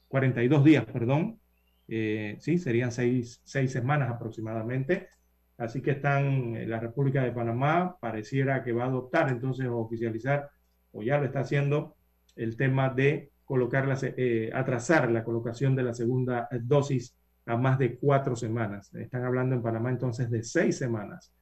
42 0.07 0.63
días, 0.63 0.85
perdón. 0.85 1.39
Eh, 1.87 2.37
sí, 2.39 2.57
serían 2.57 2.91
6, 2.91 3.41
semanas 3.43 4.09
aproximadamente. 4.09 5.09
Así 5.57 5.81
que 5.81 5.91
están, 5.91 6.69
la 6.69 6.79
República 6.79 7.23
de 7.23 7.31
Panamá 7.31 7.97
pareciera 7.99 8.63
que 8.63 8.73
va 8.73 8.83
a 8.83 8.87
adoptar 8.87 9.29
entonces 9.29 9.67
o 9.67 9.77
oficializar, 9.77 10.49
o 10.91 11.01
ya 11.01 11.17
lo 11.17 11.25
está 11.25 11.39
haciendo, 11.41 11.95
el 12.35 12.55
tema 12.55 12.89
de 12.89 13.31
colocar 13.43 13.87
la, 13.87 13.97
eh, 14.01 14.51
atrasar 14.53 15.09
la 15.09 15.23
colocación 15.23 15.75
de 15.75 15.83
la 15.83 15.93
segunda 15.93 16.47
dosis 16.61 17.15
a 17.47 17.57
más 17.57 17.79
de 17.79 17.97
cuatro 17.97 18.35
semanas. 18.35 18.93
Están 18.93 19.23
hablando 19.23 19.55
en 19.55 19.61
Panamá 19.61 19.89
entonces 19.89 20.29
de 20.29 20.43
seis 20.43 20.77
semanas. 20.77 21.33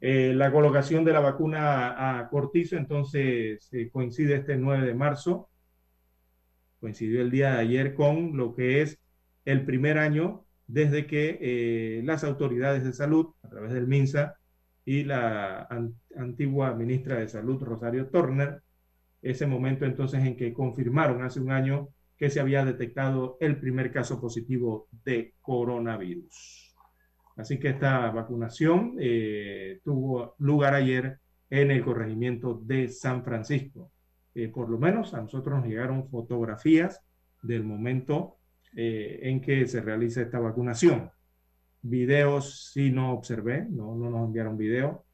Eh, 0.00 0.32
la 0.34 0.52
colocación 0.52 1.04
de 1.04 1.12
la 1.12 1.20
vacuna 1.20 2.20
a 2.20 2.28
Cortizo 2.28 2.76
entonces 2.76 3.68
eh, 3.72 3.90
coincide 3.90 4.36
este 4.36 4.56
9 4.56 4.86
de 4.86 4.94
marzo, 4.94 5.50
coincidió 6.80 7.20
el 7.20 7.30
día 7.30 7.54
de 7.54 7.58
ayer 7.58 7.94
con 7.94 8.36
lo 8.36 8.54
que 8.54 8.82
es 8.82 9.00
el 9.44 9.64
primer 9.64 9.98
año 9.98 10.44
desde 10.68 11.06
que 11.06 11.38
eh, 11.40 12.02
las 12.04 12.22
autoridades 12.22 12.84
de 12.84 12.92
salud, 12.92 13.34
a 13.42 13.48
través 13.48 13.72
del 13.72 13.88
MINSA 13.88 14.34
y 14.84 15.04
la 15.04 15.66
antigua 16.16 16.74
ministra 16.74 17.16
de 17.16 17.28
Salud, 17.28 17.62
Rosario 17.62 18.08
Turner, 18.08 18.62
ese 19.22 19.46
momento 19.46 19.84
entonces 19.84 20.24
en 20.24 20.36
que 20.36 20.52
confirmaron 20.52 21.22
hace 21.22 21.40
un 21.40 21.50
año 21.50 21.88
que 22.18 22.30
se 22.30 22.40
había 22.40 22.64
detectado 22.64 23.36
el 23.40 23.58
primer 23.58 23.92
caso 23.92 24.20
positivo 24.20 24.88
de 25.04 25.34
coronavirus. 25.40 26.76
Así 27.36 27.58
que 27.58 27.68
esta 27.68 28.10
vacunación 28.10 28.96
eh, 28.98 29.80
tuvo 29.84 30.34
lugar 30.38 30.74
ayer 30.74 31.20
en 31.48 31.70
el 31.70 31.84
corregimiento 31.84 32.60
de 32.62 32.88
San 32.88 33.24
Francisco. 33.24 33.92
Eh, 34.34 34.48
por 34.48 34.68
lo 34.68 34.78
menos 34.78 35.14
a 35.14 35.20
nosotros 35.20 35.58
nos 35.58 35.66
llegaron 35.66 36.08
fotografías 36.08 37.00
del 37.42 37.64
momento 37.64 38.38
eh, 38.76 39.20
en 39.22 39.40
que 39.40 39.66
se 39.66 39.80
realiza 39.80 40.22
esta 40.22 40.38
vacunación. 40.38 41.10
Videos 41.82 42.70
sí 42.72 42.90
no 42.90 43.12
observé, 43.12 43.66
no, 43.70 43.94
no 43.94 44.10
nos 44.10 44.26
enviaron 44.26 44.58
video 44.58 45.06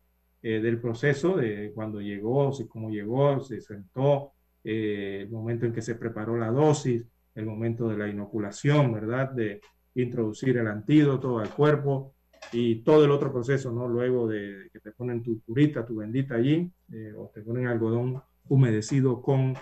eh, 0.43 0.61
del 0.61 0.79
proceso, 0.79 1.37
de 1.37 1.73
cuando 1.75 2.03
llegó, 2.03 2.53
cómo 2.69 2.91
llegó, 2.91 3.41
se 3.41 3.63
sentó, 3.63 4.34
eh, 4.65 5.21
el 5.23 5.31
momento 5.31 5.67
en 5.67 5.73
que 5.73 5.83
se 5.83 5.95
preparó 5.95 6.37
la 6.37 6.51
dosis, 6.51 7.05
el 7.35 7.47
momento 7.47 7.89
de 7.89 7.99
la 7.99 8.09
inoculación, 8.09 8.93
¿verdad? 8.93 9.31
De 9.31 9.61
introducir 9.95 10.57
el 10.57 10.67
antídoto 10.67 11.39
al 11.39 11.51
cuerpo 11.51 12.15
y 12.53 12.83
todo 12.83 13.05
el 13.05 13.11
otro 13.11 13.33
proceso, 13.33 13.71
¿no? 13.73 13.87
Luego 13.89 14.27
de 14.27 14.69
que 14.73 14.81
te 14.81 14.93
ponen 14.93 15.23
tu 15.23 15.41
curita, 15.43 15.87
tu 15.87 15.97
bendita 15.97 16.35
allí, 16.35 16.71
o 17.17 17.31
te 17.33 17.43
ponen 17.43 17.67
algodón 17.67 18.23
humedecido 18.49 19.23
con 19.23 19.55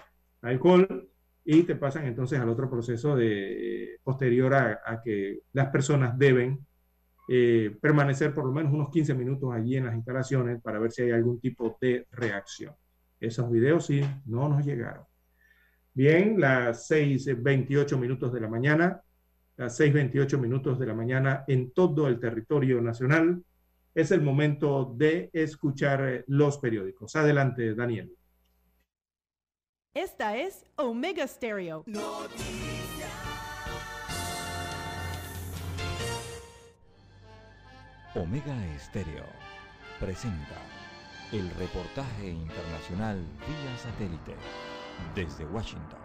alcohol 0.43 1.09
y 1.45 1.63
te 1.65 1.77
pasan 1.77 2.07
entonces 2.07 2.39
al 2.39 2.49
otro 2.49 2.71
proceso 2.71 3.17
de 3.17 3.99
posterior 4.03 4.55
a, 4.55 5.01
que 5.05 5.41
las 5.53 5.69
personas 5.69 6.17
deben 6.19 6.67
eh, 7.29 7.77
permanecer 7.81 8.35
por 8.35 8.45
lo 8.45 8.53
menos 8.53 8.73
unos 8.73 8.91
15 8.91 9.15
minutos 9.15 9.53
allí 9.53 9.77
en 9.77 9.87
las 9.87 9.95
instalaciones 9.95 10.61
para 10.61 10.79
ver 10.79 10.93
si 10.93 11.03
hay 11.03 11.11
algún 11.11 11.41
tipo 11.41 11.77
de 11.81 12.07
reacción. 12.11 12.75
Esos 13.23 13.49
videos 13.51 13.87
sí 13.87 14.01
no 14.27 14.49
nos 14.49 14.67
llegaron. 14.67 15.05
Bien, 15.95 16.41
las 16.41 16.91
6.28 16.91 17.97
minutos 17.97 18.33
de 18.33 18.41
la 18.41 18.49
mañana, 18.49 19.01
las 19.57 19.79
6.28 19.79 20.39
minutos 20.41 20.77
de 20.81 20.87
la 20.87 20.95
mañana 20.95 21.45
en 21.47 21.71
todo 21.71 22.09
el 22.09 22.19
territorio 22.19 22.81
nacional, 22.81 23.45
es 23.95 24.11
el 24.11 24.23
momento 24.23 24.93
de 24.97 25.31
escuchar 25.33 26.25
los 26.27 26.59
periódicos. 26.59 27.15
Adelante, 27.15 27.75
Daniel. 27.77 28.13
Esta 29.95 30.37
es 30.37 30.65
Omega 30.77 31.25
Stereo. 31.29 31.85
Omega 38.15 38.79
Stereo 38.81 39.27
presenta 40.01 40.82
el 41.33 41.51
reportaje 41.55 42.29
internacional 42.29 43.17
vía 43.17 43.79
satélite 43.79 44.37
desde 45.15 45.47
Washington. 45.47 46.02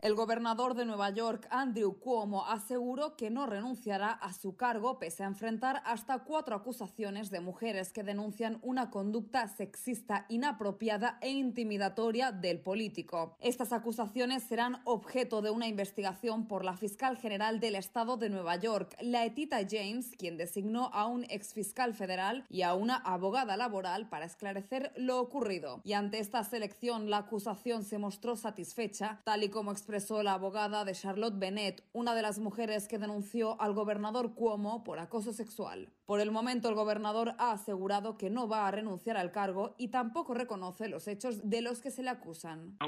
El 0.00 0.14
gobernador 0.14 0.74
de 0.74 0.84
Nueva 0.84 1.10
York, 1.10 1.48
Andrew 1.50 1.98
Cuomo, 1.98 2.46
aseguró 2.46 3.16
que 3.16 3.30
no 3.30 3.46
renunciará 3.46 4.12
a 4.12 4.32
su 4.32 4.54
cargo 4.54 5.00
pese 5.00 5.24
a 5.24 5.26
enfrentar 5.26 5.82
hasta 5.84 6.20
cuatro 6.20 6.54
acusaciones 6.54 7.30
de 7.30 7.40
mujeres 7.40 7.92
que 7.92 8.04
denuncian 8.04 8.60
una 8.62 8.90
conducta 8.90 9.48
sexista 9.48 10.24
inapropiada 10.28 11.18
e 11.20 11.30
intimidatoria 11.30 12.30
del 12.30 12.60
político. 12.60 13.34
Estas 13.40 13.72
acusaciones 13.72 14.44
serán 14.44 14.82
objeto 14.84 15.42
de 15.42 15.50
una 15.50 15.66
investigación 15.66 16.46
por 16.46 16.64
la 16.64 16.76
fiscal 16.76 17.16
general 17.16 17.58
del 17.58 17.74
estado 17.74 18.16
de 18.16 18.30
Nueva 18.30 18.54
York, 18.54 18.96
Laetita 19.00 19.66
James, 19.68 20.12
quien 20.16 20.36
designó 20.36 20.90
a 20.92 21.06
un 21.06 21.24
exfiscal 21.24 21.92
federal 21.92 22.46
y 22.48 22.62
a 22.62 22.74
una 22.74 22.98
abogada 22.98 23.56
laboral 23.56 24.08
para 24.08 24.26
esclarecer 24.26 24.92
lo 24.94 25.20
ocurrido. 25.20 25.80
Y 25.82 25.94
ante 25.94 26.20
esta 26.20 26.44
selección, 26.44 27.10
la 27.10 27.18
acusación 27.18 27.82
se 27.82 27.98
mostró 27.98 28.36
satisfecha, 28.36 29.20
tal 29.24 29.42
y 29.42 29.48
como 29.48 29.72
expresó 29.88 30.22
la 30.22 30.34
abogada 30.34 30.84
de 30.84 30.92
Charlotte 30.92 31.38
Bennett, 31.38 31.82
una 31.94 32.14
de 32.14 32.20
las 32.20 32.38
mujeres 32.38 32.88
que 32.88 32.98
denunció 32.98 33.58
al 33.58 33.72
gobernador 33.72 34.34
Cuomo 34.34 34.84
por 34.84 34.98
acoso 34.98 35.32
sexual. 35.32 35.90
Por 36.08 36.20
el 36.20 36.30
momento, 36.30 36.70
el 36.70 36.74
gobernador 36.74 37.34
ha 37.36 37.52
asegurado 37.52 38.16
que 38.16 38.30
no 38.30 38.48
va 38.48 38.66
a 38.66 38.70
renunciar 38.70 39.18
al 39.18 39.30
cargo 39.30 39.74
y 39.76 39.88
tampoco 39.88 40.32
reconoce 40.32 40.88
los 40.88 41.06
hechos 41.06 41.50
de 41.50 41.60
los 41.60 41.82
que 41.82 41.90
se 41.90 42.02
le 42.02 42.08
acusan. 42.08 42.78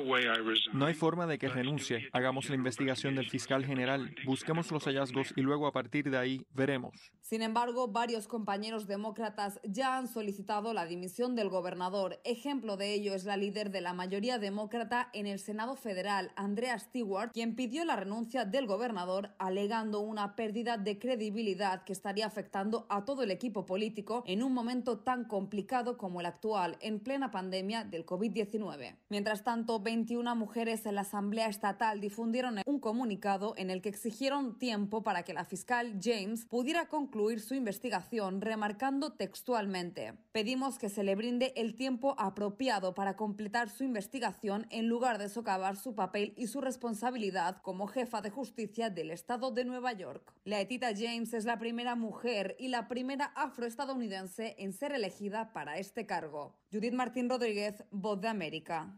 No 0.73 0.87
hay 0.87 0.95
forma 0.95 1.27
de 1.27 1.39
que 1.39 1.51
renuncie. 1.51 2.09
Hagamos 2.15 2.49
la 2.49 2.55
investigación 2.55 3.17
del 3.17 3.29
fiscal 3.29 3.67
general, 3.67 4.15
busquemos 4.25 4.73
los 4.73 4.85
hallazgos 4.85 5.35
y 5.37 5.43
luego 5.43 5.67
a 5.67 5.73
partir 5.73 6.11
de 6.11 6.17
ahí 6.17 6.47
veremos. 6.55 7.13
Sin 7.21 7.43
embargo, 7.43 7.89
varios 7.89 8.27
compañeros 8.27 8.87
demócratas 8.87 9.61
ya 9.65 9.99
han 9.99 10.09
solicitado 10.09 10.73
la 10.73 10.87
dimisión 10.87 11.37
del 11.37 11.51
gobernador. 11.51 12.21
Ejemplo 12.25 12.79
de 12.79 12.95
ello 12.95 13.15
es 13.15 13.27
la 13.27 13.37
líder 13.37 13.71
de 13.71 13.83
la 13.83 13.93
mayoría 13.93 14.39
demócrata 14.39 15.11
en 15.13 15.27
el 15.27 15.41
Senado 15.41 15.77
federal, 15.77 16.33
Andrea 16.37 16.79
Stewart, 16.79 17.33
quien 17.33 17.55
pidió 17.55 17.85
la 17.85 17.97
renuncia 17.97 18.47
del 18.47 18.67
gobernador 18.67 19.35
alegando 19.39 20.01
una 20.01 20.37
pérdida 20.37 20.79
de 20.79 20.99
credibilidad 20.99 21.85
que 21.85 21.93
estaría 21.93 22.25
afectando 22.25 22.87
a 22.89 23.10
todo 23.11 23.25
el 23.25 23.33
equipo 23.33 23.67
político 23.67 24.23
en 24.25 24.41
un 24.41 24.55
momento 24.55 25.01
tan 25.01 25.25
complicado 25.25 25.99
como 25.99 26.21
el 26.21 26.27
actual, 26.27 26.77
en 26.81 27.01
plena 27.01 27.33
pandemia 27.33 27.83
del 27.83 28.07
COVID-19. 28.07 28.95
Mientras 29.09 29.43
tanto, 29.43 29.81
21 29.81 30.37
mujeres 30.37 30.87
en 30.87 30.95
la 30.95 31.01
Asamblea 31.01 31.49
Estatal 31.49 32.01
difundieron 32.01 32.61
un 32.65 32.79
comunicado 32.79 33.55
en 33.57 33.69
el 33.69 33.83
que 33.83 33.89
exigieron 33.89 34.61
tiempo 34.61 35.03
para 35.03 35.25
que 35.25 35.35
la 35.35 35.45
fiscal 35.45 35.99
James 36.01 36.45
pudiera 36.45 36.87
concluir 36.87 37.41
su 37.41 37.57
investigación, 37.57 38.41
remarcando 38.41 39.11
textualmente, 39.15 40.15
pedimos 40.31 40.79
que 40.79 40.89
se 40.89 41.03
le 41.03 41.17
brinde 41.17 41.53
el 41.57 41.75
tiempo 41.75 42.15
apropiado 42.17 42.95
para 42.95 43.17
completar 43.17 43.71
su 43.71 43.83
investigación 43.83 44.69
en 44.71 44.87
lugar 44.87 45.19
de 45.19 45.29
socavar 45.29 45.77
su 45.77 45.97
papel 45.97 46.33
y 46.37 46.47
su 46.47 46.61
responsabilidad 46.61 47.61
como 47.63 47.89
jefa 47.89 48.21
de 48.21 48.31
justicia 48.31 48.89
del 48.89 49.11
Estado 49.11 49.51
de 49.51 49.65
Nueva 49.65 49.95
York. 49.95 50.33
Laetita 50.45 50.93
James 50.97 51.35
es 51.35 51.45
la 51.45 51.59
primera 51.59 51.97
mujer 51.97 52.55
y 52.61 52.69
la 52.69 52.87
primera 52.87 53.00
primera 53.01 53.33
afroestadounidense 53.35 54.57
en 54.59 54.75
ser 54.75 54.93
elegida 54.93 55.55
para 55.55 55.79
este 55.79 56.05
cargo. 56.05 56.59
Judith 56.71 56.93
Martín 56.93 57.31
Rodríguez, 57.31 57.83
Voz 57.91 58.21
de 58.21 58.29
América. 58.29 58.95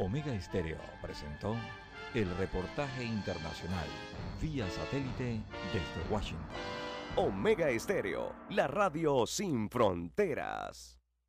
Omega 0.00 0.34
Estéreo 0.34 0.78
presentó 1.00 1.54
el 2.12 2.28
reportaje 2.38 3.04
internacional 3.04 3.86
vía 4.40 4.68
satélite 4.68 5.40
desde 5.72 6.12
Washington. 6.12 6.44
Omega 7.14 7.70
Estéreo, 7.70 8.34
la 8.50 8.66
radio 8.66 9.28
sin 9.28 9.70
fronteras. 9.70 11.01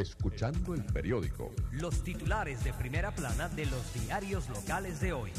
Escuchando 0.00 0.72
el 0.72 0.82
periódico. 0.82 1.52
Los 1.72 2.02
titulares 2.02 2.64
de 2.64 2.72
primera 2.72 3.14
plana 3.14 3.50
de 3.50 3.66
los 3.66 3.92
diarios 3.92 4.48
locales 4.48 4.98
de 4.98 5.12
hoy. 5.12 5.30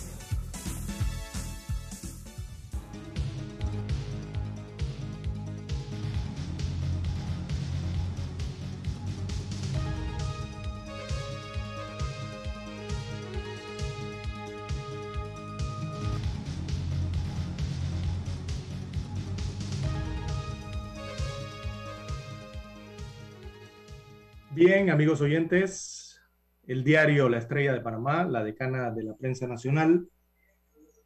Bien, 24.63 24.91
amigos 24.91 25.21
oyentes, 25.21 26.21
el 26.67 26.83
diario 26.83 27.27
La 27.27 27.39
Estrella 27.39 27.73
de 27.73 27.81
Panamá, 27.81 28.25
la 28.25 28.43
decana 28.43 28.91
de 28.91 29.01
la 29.01 29.15
prensa 29.15 29.47
nacional, 29.47 30.07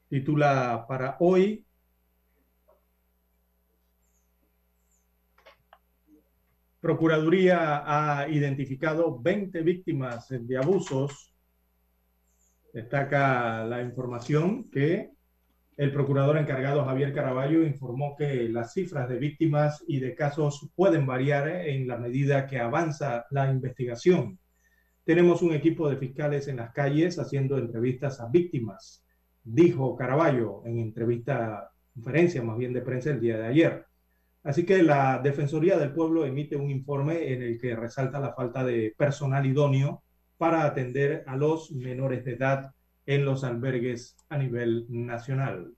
titula 0.10 0.86
para 0.90 1.16
hoy 1.22 1.66
Procuraduría 6.82 7.84
ha 7.86 8.28
identificado 8.28 9.18
20 9.22 9.62
víctimas 9.62 10.28
de 10.28 10.58
abusos. 10.58 11.34
Destaca 12.74 13.64
la 13.64 13.82
información 13.82 14.70
que 14.70 15.15
El 15.78 15.92
procurador 15.92 16.38
encargado 16.38 16.86
Javier 16.86 17.14
Caraballo 17.14 17.62
informó 17.64 18.16
que 18.16 18.48
las 18.48 18.72
cifras 18.72 19.10
de 19.10 19.18
víctimas 19.18 19.84
y 19.86 20.00
de 20.00 20.16
casos 20.16 20.70
pueden 20.74 21.06
variar 21.06 21.50
en 21.50 21.86
la 21.86 21.98
medida 21.98 22.48
que 22.48 22.60
avanza 22.60 23.26
la 23.30 23.52
investigación. 23.52 24.40
Tenemos 25.04 25.42
un 25.42 25.54
equipo 25.54 25.90
de 25.90 25.98
fiscales 25.98 26.48
en 26.48 26.58
las 26.58 26.72
calles 26.72 27.20
haciendo 27.20 27.58
entrevistas 27.58 28.22
a 28.22 28.30
víctimas, 28.30 29.06
dijo 29.44 29.98
Caraballo 29.98 30.66
en 30.66 30.80
entrevista, 30.80 31.70
conferencia 31.94 32.42
más 32.42 32.58
bien 32.58 32.72
de 32.72 32.82
prensa 32.82 33.10
el 33.10 33.20
día 33.20 33.38
de 33.38 33.48
ayer. 33.48 33.86
Así 34.44 34.66
que 34.66 34.82
la 34.82 35.20
Defensoría 35.22 35.78
del 35.78 35.92
Pueblo 35.92 36.26
emite 36.26 36.56
un 36.56 36.72
informe 36.72 37.34
en 37.34 37.42
el 37.42 37.60
que 37.60 37.76
resalta 37.76 38.22
la 38.22 38.34
falta 38.34 38.64
de 38.64 38.94
personal 38.98 39.46
idóneo 39.46 40.04
para 40.38 40.64
atender 40.64 41.26
a 41.28 41.36
los 41.36 41.72
menores 41.74 42.24
de 42.24 42.34
edad 42.34 42.72
en 43.06 43.26
los 43.26 43.44
albergues 43.44 44.18
a 44.30 44.38
nivel 44.38 44.86
nacional. 44.90 45.74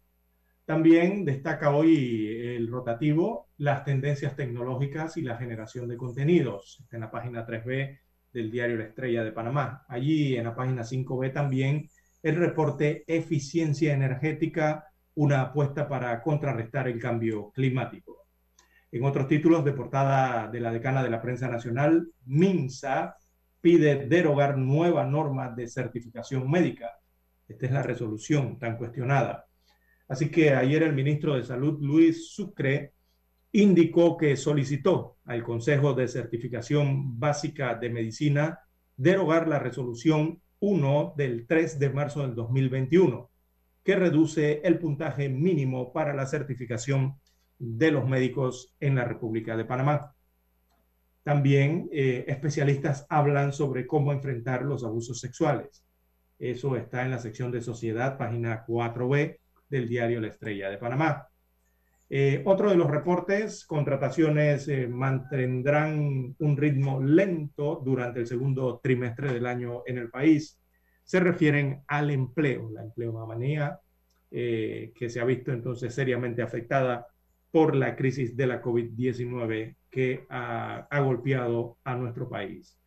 También 0.65 1.23
destaca 1.23 1.73
hoy 1.73 2.27
el 2.55 2.67
rotativo, 2.67 3.47
las 3.57 3.85
tendencias 3.85 4.35
tecnológicas 4.35 5.15
y 5.17 5.21
la 5.21 5.37
generación 5.37 5.87
de 5.87 5.97
contenidos. 5.97 6.83
En 6.91 6.99
la 6.99 7.11
página 7.11 7.45
3B 7.45 7.99
del 8.33 8.51
diario 8.51 8.77
La 8.77 8.85
Estrella 8.85 9.23
de 9.23 9.31
Panamá. 9.31 9.85
Allí 9.87 10.35
en 10.35 10.43
la 10.43 10.55
página 10.55 10.83
5B 10.83 11.31
también 11.31 11.89
el 12.21 12.35
reporte 12.35 13.03
Eficiencia 13.07 13.93
Energética, 13.93 14.85
una 15.15 15.41
apuesta 15.41 15.87
para 15.87 16.21
contrarrestar 16.21 16.87
el 16.87 16.99
cambio 16.99 17.51
climático. 17.51 18.25
En 18.91 19.03
otros 19.03 19.27
títulos 19.27 19.63
de 19.65 19.73
portada 19.73 20.47
de 20.49 20.59
la 20.59 20.71
decana 20.71 21.03
de 21.03 21.09
la 21.09 21.21
prensa 21.21 21.47
nacional, 21.47 22.07
MINSA 22.25 23.15
pide 23.61 24.07
derogar 24.07 24.57
nueva 24.57 25.05
norma 25.05 25.49
de 25.49 25.67
certificación 25.67 26.49
médica. 26.49 26.91
Esta 27.47 27.65
es 27.65 27.71
la 27.71 27.83
resolución 27.83 28.59
tan 28.59 28.77
cuestionada. 28.77 29.47
Así 30.07 30.29
que 30.29 30.51
ayer 30.51 30.83
el 30.83 30.93
ministro 30.93 31.35
de 31.35 31.43
Salud, 31.43 31.79
Luis 31.81 32.31
Sucre, 32.31 32.93
indicó 33.51 34.17
que 34.17 34.35
solicitó 34.35 35.17
al 35.25 35.43
Consejo 35.43 35.93
de 35.93 36.07
Certificación 36.07 37.19
Básica 37.19 37.75
de 37.75 37.89
Medicina 37.89 38.59
derogar 38.95 39.47
la 39.47 39.59
resolución 39.59 40.41
1 40.59 41.13
del 41.17 41.45
3 41.45 41.79
de 41.79 41.89
marzo 41.89 42.21
del 42.21 42.35
2021, 42.35 43.29
que 43.83 43.95
reduce 43.95 44.61
el 44.63 44.79
puntaje 44.79 45.29
mínimo 45.29 45.93
para 45.93 46.13
la 46.13 46.25
certificación 46.25 47.19
de 47.59 47.91
los 47.91 48.07
médicos 48.07 48.75
en 48.79 48.95
la 48.95 49.05
República 49.05 49.55
de 49.55 49.65
Panamá. 49.65 50.13
También 51.23 51.89
eh, 51.91 52.25
especialistas 52.27 53.05
hablan 53.09 53.53
sobre 53.53 53.85
cómo 53.85 54.13
enfrentar 54.13 54.63
los 54.63 54.83
abusos 54.83 55.19
sexuales. 55.19 55.86
Eso 56.39 56.75
está 56.75 57.03
en 57.03 57.11
la 57.11 57.19
sección 57.19 57.51
de 57.51 57.61
sociedad, 57.61 58.17
página 58.17 58.65
4B 58.65 59.39
del 59.69 59.87
diario 59.87 60.21
La 60.21 60.27
Estrella 60.27 60.69
de 60.69 60.77
Panamá. 60.77 61.27
Eh, 62.09 62.41
otro 62.45 62.69
de 62.69 62.77
los 62.77 62.89
reportes, 62.89 63.65
contrataciones 63.65 64.67
eh, 64.69 64.87
mantendrán 64.87 66.35
un 66.39 66.57
ritmo 66.57 67.01
lento 67.03 67.81
durante 67.83 68.21
el 68.21 68.27
segundo 68.27 68.79
trimestre 68.81 69.33
del 69.33 69.45
año 69.45 69.83
en 69.85 69.97
el 69.97 70.09
país. 70.09 70.57
Se 71.03 71.19
refieren 71.19 71.83
al 71.87 72.11
empleo, 72.11 72.69
la 72.71 72.83
empleomanía, 72.83 73.79
eh, 74.31 74.93
que 74.95 75.09
se 75.09 75.19
ha 75.19 75.25
visto 75.25 75.51
entonces 75.51 75.93
seriamente 75.93 76.41
afectada 76.41 77.07
por 77.51 77.75
la 77.75 77.95
crisis 77.95 78.35
de 78.37 78.47
la 78.47 78.61
COVID-19 78.61 79.75
que 79.89 80.25
ha, 80.29 80.87
ha, 80.89 80.99
golpeado 80.99 81.77
a 81.83 81.95
nuestro 81.95 82.29
país. 82.29 82.77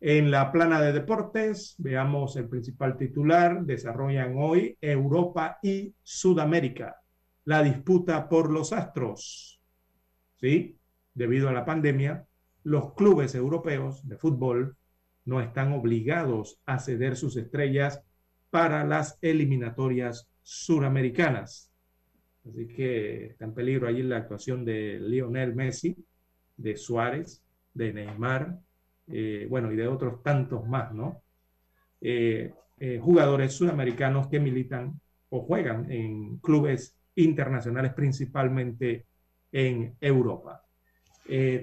En 0.00 0.30
la 0.30 0.52
plana 0.52 0.80
de 0.80 0.92
deportes, 0.92 1.74
veamos 1.78 2.36
el 2.36 2.48
principal 2.48 2.98
titular, 2.98 3.64
desarrollan 3.64 4.34
hoy 4.36 4.76
Europa 4.80 5.58
y 5.62 5.94
Sudamérica, 6.02 6.96
la 7.44 7.62
disputa 7.62 8.28
por 8.28 8.50
los 8.50 8.72
astros. 8.72 9.60
¿Sí? 10.38 10.76
Debido 11.14 11.48
a 11.48 11.52
la 11.52 11.64
pandemia, 11.64 12.26
los 12.62 12.92
clubes 12.94 13.34
europeos 13.34 14.06
de 14.06 14.18
fútbol 14.18 14.76
no 15.24 15.40
están 15.40 15.72
obligados 15.72 16.60
a 16.66 16.78
ceder 16.78 17.16
sus 17.16 17.36
estrellas 17.36 18.02
para 18.50 18.84
las 18.84 19.18
eliminatorias 19.22 20.28
suramericanas. 20.42 21.72
Así 22.46 22.68
que 22.68 23.26
está 23.26 23.46
en 23.46 23.54
peligro 23.54 23.88
allí 23.88 24.02
la 24.02 24.18
actuación 24.18 24.64
de 24.64 25.00
Lionel 25.00 25.54
Messi, 25.54 25.96
de 26.56 26.76
Suárez, 26.76 27.42
de 27.72 27.92
Neymar, 27.92 28.58
eh, 29.08 29.46
bueno, 29.48 29.70
y 29.72 29.76
de 29.76 29.86
otros 29.86 30.22
tantos 30.22 30.66
más, 30.66 30.92
¿no? 30.92 31.22
Eh, 32.00 32.52
eh, 32.78 32.98
jugadores 33.00 33.52
sudamericanos 33.52 34.28
que 34.28 34.40
militan 34.40 35.00
o 35.30 35.42
juegan 35.42 35.90
en 35.90 36.38
clubes 36.38 36.96
internacionales, 37.14 37.94
principalmente 37.94 39.06
en 39.52 39.96
Europa. 40.00 40.62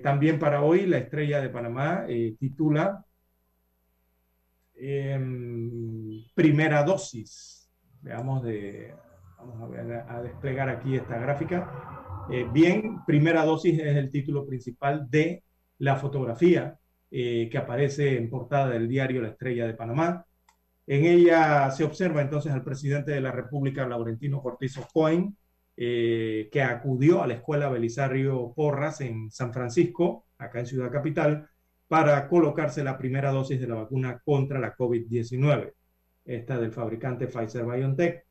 también 0.02 0.40
para 0.40 0.62
hoy, 0.62 0.86
la 0.86 0.98
estrella 0.98 1.40
de 1.42 1.50
Panamá 1.50 2.06
titula 2.40 3.06
em, 4.76 6.24
Primera 6.34 6.84
dosis. 6.84 7.70
Veamos 8.02 8.44
de, 8.44 8.94
vamos 9.38 9.62
a, 9.62 9.68
ver, 9.68 10.04
a 10.10 10.22
desplegar 10.22 10.70
aquí 10.70 10.96
esta 10.96 11.18
gráfica. 11.18 12.26
bien, 12.52 13.06
primera 13.06 13.46
dosis 13.46 13.80
es 13.80 13.96
el 13.96 14.10
título 14.10 14.46
principal 14.46 15.10
de 15.10 15.44
la 15.78 15.96
fotografía 15.96 16.78
eh, 17.16 17.48
que 17.52 17.60
aparece 17.60 18.18
en 18.18 18.28
portada 18.28 18.70
del 18.70 18.88
diario 18.88 19.22
La 19.22 19.28
Estrella 19.28 19.68
de 19.68 19.76
Panamá. 19.76 20.26
En 20.88 21.06
ella 21.06 21.70
se 21.70 21.84
observa 21.84 22.24
entonces 22.24 22.52
al 22.52 22.64
presidente 22.64 23.12
de 23.12 23.22
la 23.22 23.32
República, 23.32 23.88
Laurentino 23.88 24.42
Cortizo 24.42 24.88
Cohen, 24.92 25.38
eh, 25.78 26.50
que 26.52 26.64
acudió 26.64 27.22
a 27.22 27.28
la 27.28 27.36
escuela 27.36 27.70
Belisario 27.70 28.52
Porras 28.56 29.00
en 29.02 29.30
San 29.30 29.54
Francisco, 29.54 30.26
acá 30.40 30.62
en 30.62 30.66
Ciudad 30.66 30.92
Capital, 30.92 31.48
para 31.88 32.28
colocarse 32.28 32.84
la 32.84 32.98
primera 32.98 33.30
dosis 33.30 33.62
de 33.62 33.68
la 33.68 33.76
vacuna 33.76 34.20
contra 34.26 34.58
la 34.58 34.76
COVID-19, 34.76 35.72
esta 36.26 36.60
del 36.60 36.72
fabricante 36.72 37.28
Pfizer 37.28 37.64
BioNTech. 37.64 38.26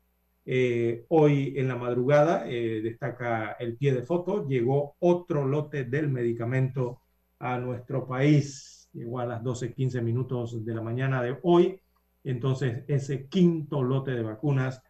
Eh, 0.45 1.05
hoy 1.07 1.53
en 1.55 1.69
la 1.69 1.77
madrugada, 1.77 2.43
destaca 2.43 3.53
el 3.53 3.77
pie 3.77 3.93
de 3.93 4.03
foto, 4.03 4.45
llegó 4.45 4.97
otro 4.99 5.47
lote 5.47 5.85
del 5.85 6.09
medicamento 6.09 7.02
a 7.43 7.57
nuestro 7.57 8.07
país. 8.07 8.89
Llegó 8.93 9.19
a 9.19 9.25
las 9.25 9.43
12, 9.43 9.73
15 9.73 10.01
minutos 10.01 10.63
de 10.63 10.73
la 10.73 10.81
mañana 10.81 11.21
de 11.21 11.37
hoy. 11.43 11.77
Entonces, 12.23 12.85
ese 12.87 13.27
quinto 13.27 13.83
lote 13.83 14.11
de 14.11 14.23
vacunas 14.23 14.81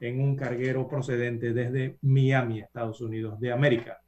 en 0.00 0.20
un 0.20 0.36
carguero 0.36 0.86
procedente 0.86 1.52
desde 1.52 1.98
Miami, 2.02 2.60
Estados 2.60 3.00
Unidos 3.00 3.40
de 3.40 3.50
América. 3.50 3.98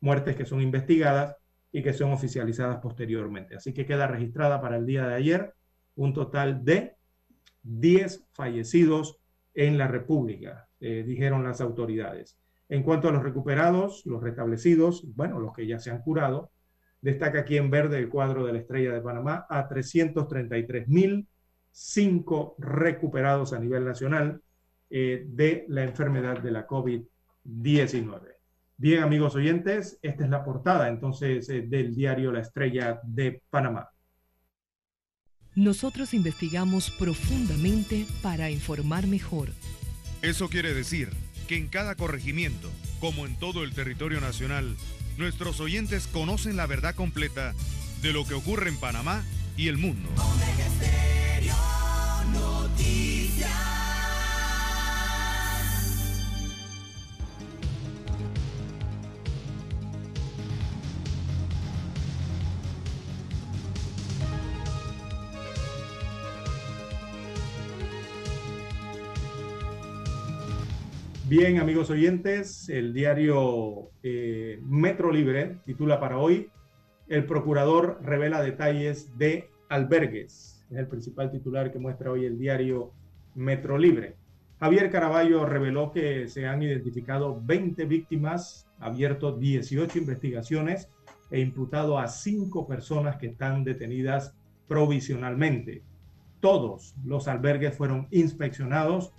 muertes 0.00 0.36
que 0.36 0.44
son 0.44 0.60
investigadas 0.60 1.36
y 1.72 1.82
que 1.82 1.92
son 1.92 2.12
oficializadas 2.12 2.78
posteriormente. 2.78 3.56
Así 3.56 3.72
que 3.72 3.86
queda 3.86 4.06
registrada 4.06 4.60
para 4.60 4.76
el 4.76 4.86
día 4.86 5.06
de 5.06 5.14
ayer 5.14 5.54
un 5.94 6.12
total 6.12 6.64
de 6.64 6.96
10 7.62 8.26
fallecidos 8.32 9.18
en 9.54 9.78
la 9.78 9.88
República, 9.88 10.68
eh, 10.80 11.02
dijeron 11.06 11.42
las 11.42 11.60
autoridades. 11.60 12.38
En 12.68 12.82
cuanto 12.82 13.08
a 13.08 13.12
los 13.12 13.22
recuperados, 13.22 14.04
los 14.04 14.22
restablecidos, 14.22 15.04
bueno, 15.14 15.40
los 15.40 15.54
que 15.54 15.66
ya 15.66 15.78
se 15.78 15.90
han 15.90 16.02
curado, 16.02 16.50
Destaca 17.06 17.38
aquí 17.38 17.56
en 17.56 17.70
verde 17.70 18.00
el 18.00 18.08
cuadro 18.08 18.44
de 18.44 18.52
la 18.52 18.58
Estrella 18.58 18.92
de 18.92 19.00
Panamá 19.00 19.46
a 19.48 19.68
333.005 19.68 22.54
recuperados 22.58 23.52
a 23.52 23.60
nivel 23.60 23.84
nacional 23.84 24.42
eh, 24.90 25.22
de 25.24 25.66
la 25.68 25.84
enfermedad 25.84 26.40
de 26.40 26.50
la 26.50 26.66
COVID-19. 26.66 28.22
Bien, 28.76 29.04
amigos 29.04 29.36
oyentes, 29.36 30.00
esta 30.02 30.24
es 30.24 30.30
la 30.30 30.44
portada 30.44 30.88
entonces 30.88 31.48
eh, 31.48 31.62
del 31.62 31.94
diario 31.94 32.32
La 32.32 32.40
Estrella 32.40 32.98
de 33.04 33.40
Panamá. 33.50 33.88
Nosotros 35.54 36.12
investigamos 36.12 36.90
profundamente 36.90 38.04
para 38.20 38.50
informar 38.50 39.06
mejor. 39.06 39.50
Eso 40.22 40.48
quiere 40.48 40.74
decir 40.74 41.10
que 41.46 41.56
en 41.56 41.68
cada 41.68 41.94
corregimiento, 41.94 42.68
como 42.98 43.26
en 43.26 43.38
todo 43.38 43.62
el 43.62 43.74
territorio 43.74 44.20
nacional, 44.20 44.74
nuestros 45.18 45.60
oyentes 45.60 46.06
conocen 46.06 46.56
la 46.56 46.66
verdad 46.66 46.94
completa 46.94 47.54
de 48.02 48.12
lo 48.12 48.26
que 48.26 48.34
ocurre 48.34 48.68
en 48.68 48.78
Panamá 48.78 49.24
y 49.56 49.68
el 49.68 49.78
mundo. 49.78 50.08
Bien, 71.28 71.58
amigos 71.58 71.90
oyentes, 71.90 72.68
el 72.68 72.92
diario 72.94 73.90
eh, 74.04 74.60
Metro 74.62 75.10
Libre 75.10 75.58
titula 75.64 75.98
para 75.98 76.18
hoy, 76.18 76.50
el 77.08 77.26
procurador 77.26 77.98
revela 78.00 78.40
detalles 78.40 79.18
de 79.18 79.50
albergues. 79.68 80.64
Es 80.70 80.78
el 80.78 80.86
principal 80.86 81.32
titular 81.32 81.72
que 81.72 81.80
muestra 81.80 82.12
hoy 82.12 82.26
el 82.26 82.38
diario 82.38 82.92
Metro 83.34 83.76
Libre. 83.76 84.14
Javier 84.60 84.88
Caraballo 84.88 85.46
reveló 85.46 85.90
que 85.90 86.28
se 86.28 86.46
han 86.46 86.62
identificado 86.62 87.42
20 87.44 87.86
víctimas, 87.86 88.68
abierto 88.78 89.36
18 89.36 89.98
investigaciones 89.98 90.88
e 91.32 91.40
imputado 91.40 91.98
a 91.98 92.06
5 92.06 92.68
personas 92.68 93.16
que 93.16 93.26
están 93.26 93.64
detenidas 93.64 94.32
provisionalmente. 94.68 95.82
Todos 96.38 96.94
los 97.04 97.26
albergues 97.26 97.76
fueron 97.76 98.06
inspeccionados 98.12 99.12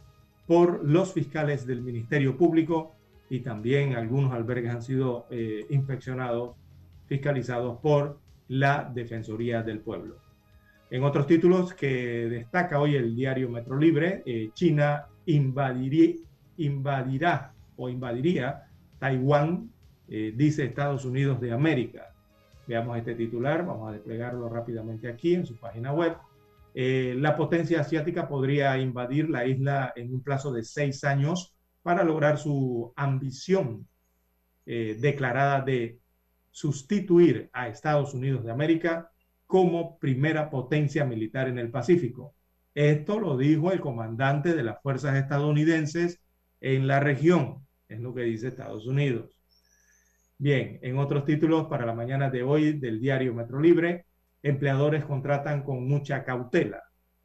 por 0.47 0.83
los 0.83 1.13
fiscales 1.13 1.67
del 1.67 1.81
Ministerio 1.81 2.37
Público 2.37 2.95
y 3.29 3.41
también 3.41 3.95
algunos 3.95 4.33
albergues 4.33 4.71
han 4.71 4.81
sido 4.81 5.27
eh, 5.29 5.65
inspeccionados, 5.69 6.55
fiscalizados 7.07 7.79
por 7.79 8.17
la 8.47 8.89
Defensoría 8.93 9.61
del 9.61 9.79
Pueblo. 9.79 10.15
En 10.89 11.03
otros 11.03 11.27
títulos 11.27 11.73
que 11.73 12.29
destaca 12.29 12.79
hoy 12.79 12.95
el 12.95 13.13
diario 13.13 13.49
Metro 13.49 13.77
Libre, 13.77 14.23
eh, 14.25 14.51
China 14.53 15.07
invadirá 15.25 17.51
o 17.75 17.89
invadiría 17.89 18.63
Taiwán, 18.97 19.69
eh, 20.07 20.33
dice 20.33 20.63
Estados 20.63 21.03
Unidos 21.03 21.41
de 21.41 21.51
América. 21.51 22.13
Veamos 22.67 22.97
este 22.97 23.15
titular, 23.15 23.65
vamos 23.65 23.89
a 23.89 23.93
desplegarlo 23.93 24.47
rápidamente 24.47 25.09
aquí 25.09 25.35
en 25.35 25.45
su 25.45 25.57
página 25.57 25.91
web. 25.91 26.15
Eh, 26.79 27.15
la 27.17 27.35
potencia 27.35 27.81
asiática 27.81 28.27
podría 28.27 28.77
invadir 28.77 29.31
la 29.31 29.47
isla 29.47 29.93
en 29.95 30.13
un 30.13 30.21
plazo 30.21 30.51
de 30.51 30.63
seis 30.63 31.03
años 31.03 31.57
para 31.81 32.03
lograr 32.03 32.37
su 32.37 32.93
ambición 32.95 33.87
eh, 34.67 34.95
declarada 34.99 35.61
de 35.61 35.97
sustituir 36.51 37.49
a 37.51 37.67
Estados 37.67 38.13
Unidos 38.13 38.43
de 38.43 38.51
América 38.51 39.09
como 39.47 39.97
primera 39.97 40.51
potencia 40.51 41.03
militar 41.03 41.47
en 41.47 41.57
el 41.57 41.71
Pacífico. 41.71 42.35
Esto 42.75 43.19
lo 43.19 43.37
dijo 43.37 43.71
el 43.71 43.79
comandante 43.79 44.53
de 44.53 44.61
las 44.61 44.79
fuerzas 44.83 45.15
estadounidenses 45.15 46.21
en 46.61 46.85
la 46.85 46.99
región, 46.99 47.65
es 47.87 47.99
lo 47.99 48.13
que 48.13 48.21
dice 48.21 48.49
Estados 48.49 48.85
Unidos. 48.85 49.41
Bien, 50.37 50.77
en 50.83 50.99
otros 50.99 51.25
títulos 51.25 51.65
para 51.69 51.87
la 51.87 51.95
mañana 51.95 52.29
de 52.29 52.43
hoy 52.43 52.73
del 52.73 52.99
diario 52.99 53.33
Metro 53.33 53.59
Libre, 53.59 54.05
empleadores 54.41 55.05
contratan 55.05 55.63
con 55.63 55.87
mucha 55.87 56.23
cautela. 56.23 56.83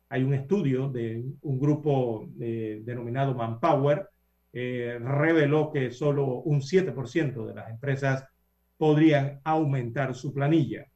Hay 0.09 0.23
un 0.23 0.35
estudio 0.35 0.89
de 0.89 1.25
un 1.43 1.59
grupo 1.59 2.29
eh, 2.41 2.83
denominado 2.85 3.35
Manpower, 3.35 4.09
eh, 4.53 4.99
reveló 5.01 5.71
que 5.73 5.91
solo 5.91 6.41
un 6.43 6.61
7% 6.61 7.47
de 7.47 7.55
las 7.55 7.71
empresas 7.71 8.27
podrían 8.77 9.41
aumentar 9.45 10.15
su 10.15 10.35
planilla. 10.35 10.87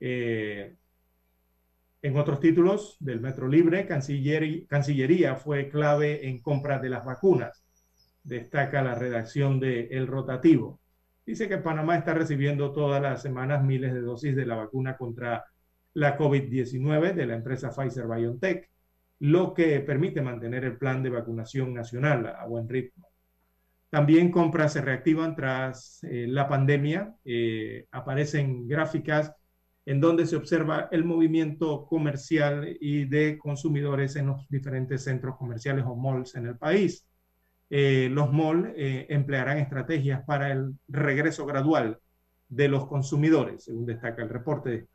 Eh, 0.00 0.76
en 2.02 2.16
otros 2.16 2.40
títulos 2.40 2.96
del 3.00 3.20
Metro 3.20 3.48
Libre, 3.48 3.86
Cancillería, 3.86 5.36
fue 5.36 5.68
clave 5.68 6.28
en 6.28 6.40
compra 6.40 6.78
de 6.78 6.88
las 6.88 7.04
vacunas. 7.04 7.64
Destaca 8.22 8.82
la 8.82 8.94
redacción 8.94 9.58
de 9.58 9.88
El 9.90 10.06
Rotativo 10.06 10.80
dice 11.26 11.48
que 11.48 11.58
Panamá 11.58 11.96
está 11.96 12.14
recibiendo 12.14 12.72
todas 12.72 13.02
las 13.02 13.20
semanas 13.20 13.62
miles 13.64 13.92
de 13.92 14.00
dosis 14.00 14.36
de 14.36 14.46
la 14.46 14.54
vacuna 14.54 14.96
contra 14.96 15.44
la 15.94 16.16
COVID-19 16.16 17.14
de 17.14 17.26
la 17.26 17.34
empresa 17.34 17.70
Pfizer 17.70 18.06
BioNTech, 18.06 18.70
lo 19.20 19.52
que 19.52 19.80
permite 19.80 20.22
mantener 20.22 20.64
el 20.64 20.78
plan 20.78 21.02
de 21.02 21.10
vacunación 21.10 21.74
nacional 21.74 22.26
a 22.26 22.46
buen 22.46 22.68
ritmo. 22.68 23.08
También 23.90 24.30
compras 24.30 24.74
se 24.74 24.82
reactivan 24.82 25.34
tras 25.34 26.02
eh, 26.04 26.26
la 26.28 26.48
pandemia. 26.48 27.14
Eh, 27.24 27.86
aparecen 27.90 28.68
gráficas 28.68 29.32
en 29.86 30.00
donde 30.00 30.26
se 30.26 30.36
observa 30.36 30.88
el 30.90 31.04
movimiento 31.04 31.86
comercial 31.86 32.76
y 32.80 33.04
de 33.06 33.38
consumidores 33.38 34.16
en 34.16 34.26
los 34.26 34.46
diferentes 34.48 35.04
centros 35.04 35.36
comerciales 35.36 35.84
o 35.86 35.96
malls 35.96 36.34
en 36.34 36.46
el 36.46 36.58
país. 36.58 37.06
Eh, 37.68 38.08
los 38.10 38.32
malls 38.32 38.72
eh, 38.76 39.06
emplearán 39.08 39.58
estrategias 39.58 40.22
para 40.24 40.52
el 40.52 40.74
regreso 40.88 41.46
gradual 41.46 41.98
de 42.48 42.68
los 42.68 42.86
consumidores, 42.86 43.64
según 43.64 43.86
destaca 43.86 44.22
el 44.22 44.28
reporte. 44.28 44.86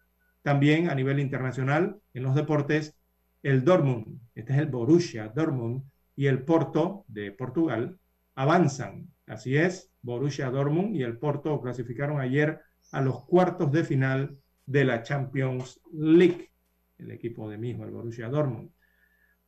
También 0.42 0.90
a 0.90 0.96
nivel 0.96 1.20
internacional, 1.20 1.98
en 2.14 2.24
los 2.24 2.34
deportes, 2.36 2.96
el 3.44 3.64
Dortmund, 3.64 4.20
este 4.36 4.54
es 4.54 4.60
el 4.60 4.68
Borussia 4.68 5.28
Dortmund, 5.28 5.84
y 6.16 6.28
el 6.28 6.44
Porto 6.44 7.06
de 7.08 7.32
Portugal 7.32 7.98
avanzan. 8.36 9.08
Así 9.28 9.58
es, 9.58 9.92
Borussia 10.02 10.50
Dortmund 10.50 10.96
y 10.96 11.04
el 11.04 11.18
Porto 11.18 11.62
clasificaron 11.62 12.20
ayer 12.20 12.60
a 12.92 13.02
los 13.02 13.26
cuartos 13.26 13.72
de 13.72 13.84
final 13.84 14.38
de 14.66 14.86
la 14.86 15.04
Champions 15.04 15.82
League, 15.94 16.52
el 16.98 17.12
equipo 17.12 17.50
de 17.50 17.58
mismo, 17.58 17.86
el 17.86 17.92
Borussia 17.92 18.30
Dortmund. 18.30 18.72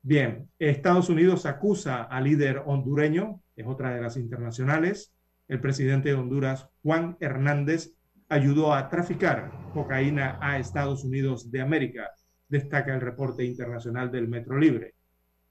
Bien, 0.06 0.50
Estados 0.60 1.08
Unidos 1.08 1.46
acusa 1.46 2.04
al 2.04 2.26
líder 2.26 2.62
hondureño, 2.66 3.40
es 3.56 3.66
otra 3.66 3.96
de 3.96 4.02
las 4.02 4.18
internacionales. 4.18 5.14
El 5.48 5.62
presidente 5.62 6.10
de 6.10 6.16
Honduras, 6.16 6.68
Juan 6.82 7.16
Hernández, 7.22 7.94
ayudó 8.28 8.74
a 8.74 8.90
traficar 8.90 9.50
cocaína 9.74 10.38
a 10.42 10.60
Estados 10.60 11.06
Unidos 11.06 11.50
de 11.52 11.62
América, 11.62 12.12
destaca 12.50 12.94
el 12.94 13.00
reporte 13.00 13.46
internacional 13.46 14.12
del 14.12 14.28
Metro 14.28 14.58
Libre. 14.58 14.96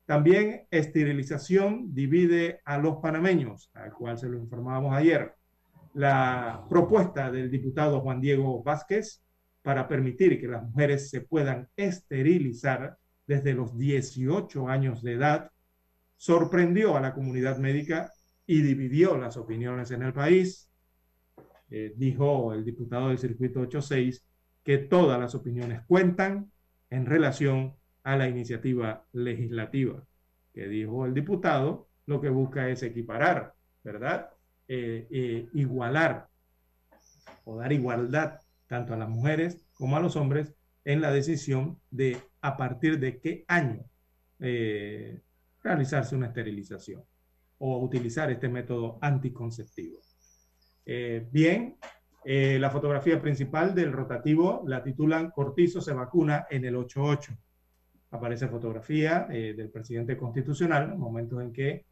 También 0.04 0.66
esterilización 0.70 1.94
divide 1.94 2.60
a 2.66 2.76
los 2.76 2.96
panameños, 2.96 3.70
al 3.72 3.94
cual 3.94 4.18
se 4.18 4.28
lo 4.28 4.36
informábamos 4.36 4.94
ayer. 4.94 5.34
La 5.94 6.66
propuesta 6.68 7.30
del 7.30 7.50
diputado 7.50 8.02
Juan 8.02 8.20
Diego 8.20 8.62
Vázquez 8.62 9.22
para 9.62 9.88
permitir 9.88 10.38
que 10.38 10.48
las 10.48 10.62
mujeres 10.62 11.08
se 11.08 11.22
puedan 11.22 11.70
esterilizar 11.74 12.98
desde 13.32 13.54
los 13.54 13.78
18 13.78 14.68
años 14.68 15.02
de 15.02 15.12
edad, 15.14 15.50
sorprendió 16.16 16.96
a 16.96 17.00
la 17.00 17.14
comunidad 17.14 17.56
médica 17.56 18.12
y 18.46 18.60
dividió 18.60 19.16
las 19.16 19.38
opiniones 19.38 19.90
en 19.90 20.02
el 20.02 20.12
país. 20.12 20.68
Eh, 21.70 21.94
dijo 21.96 22.52
el 22.52 22.62
diputado 22.62 23.08
del 23.08 23.18
Circuito 23.18 23.60
86 23.60 24.22
que 24.62 24.76
todas 24.76 25.18
las 25.18 25.34
opiniones 25.34 25.80
cuentan 25.86 26.52
en 26.90 27.06
relación 27.06 27.74
a 28.02 28.16
la 28.16 28.28
iniciativa 28.28 29.06
legislativa, 29.12 30.04
que 30.52 30.68
dijo 30.68 31.06
el 31.06 31.14
diputado, 31.14 31.88
lo 32.04 32.20
que 32.20 32.28
busca 32.28 32.68
es 32.68 32.82
equiparar, 32.82 33.54
¿verdad? 33.82 34.28
Eh, 34.68 35.06
eh, 35.10 35.48
igualar 35.54 36.28
o 37.44 37.56
dar 37.56 37.72
igualdad 37.72 38.40
tanto 38.66 38.92
a 38.92 38.98
las 38.98 39.08
mujeres 39.08 39.64
como 39.72 39.96
a 39.96 40.00
los 40.00 40.16
hombres 40.16 40.52
en 40.84 41.00
la 41.00 41.10
decisión 41.10 41.80
de 41.90 42.18
a 42.42 42.56
partir 42.56 42.98
de 42.98 43.18
qué 43.20 43.44
año 43.48 43.84
eh, 44.40 45.20
realizarse 45.62 46.16
una 46.16 46.26
esterilización 46.26 47.02
o 47.58 47.78
utilizar 47.78 48.30
este 48.30 48.48
método 48.48 48.98
anticonceptivo. 49.00 50.00
Eh, 50.84 51.26
bien, 51.30 51.76
eh, 52.24 52.58
la 52.58 52.70
fotografía 52.70 53.20
principal 53.20 53.74
del 53.74 53.92
rotativo 53.92 54.64
la 54.66 54.82
titulan 54.82 55.30
Cortizo 55.30 55.80
se 55.80 55.92
vacuna 55.92 56.46
en 56.50 56.64
el 56.64 56.74
88. 56.74 57.32
Aparece 58.10 58.48
fotografía 58.48 59.26
del 59.30 59.70
presidente 59.70 60.18
constitucional, 60.18 60.98
momentos 60.98 61.40
en 61.40 61.50
que, 61.50 61.86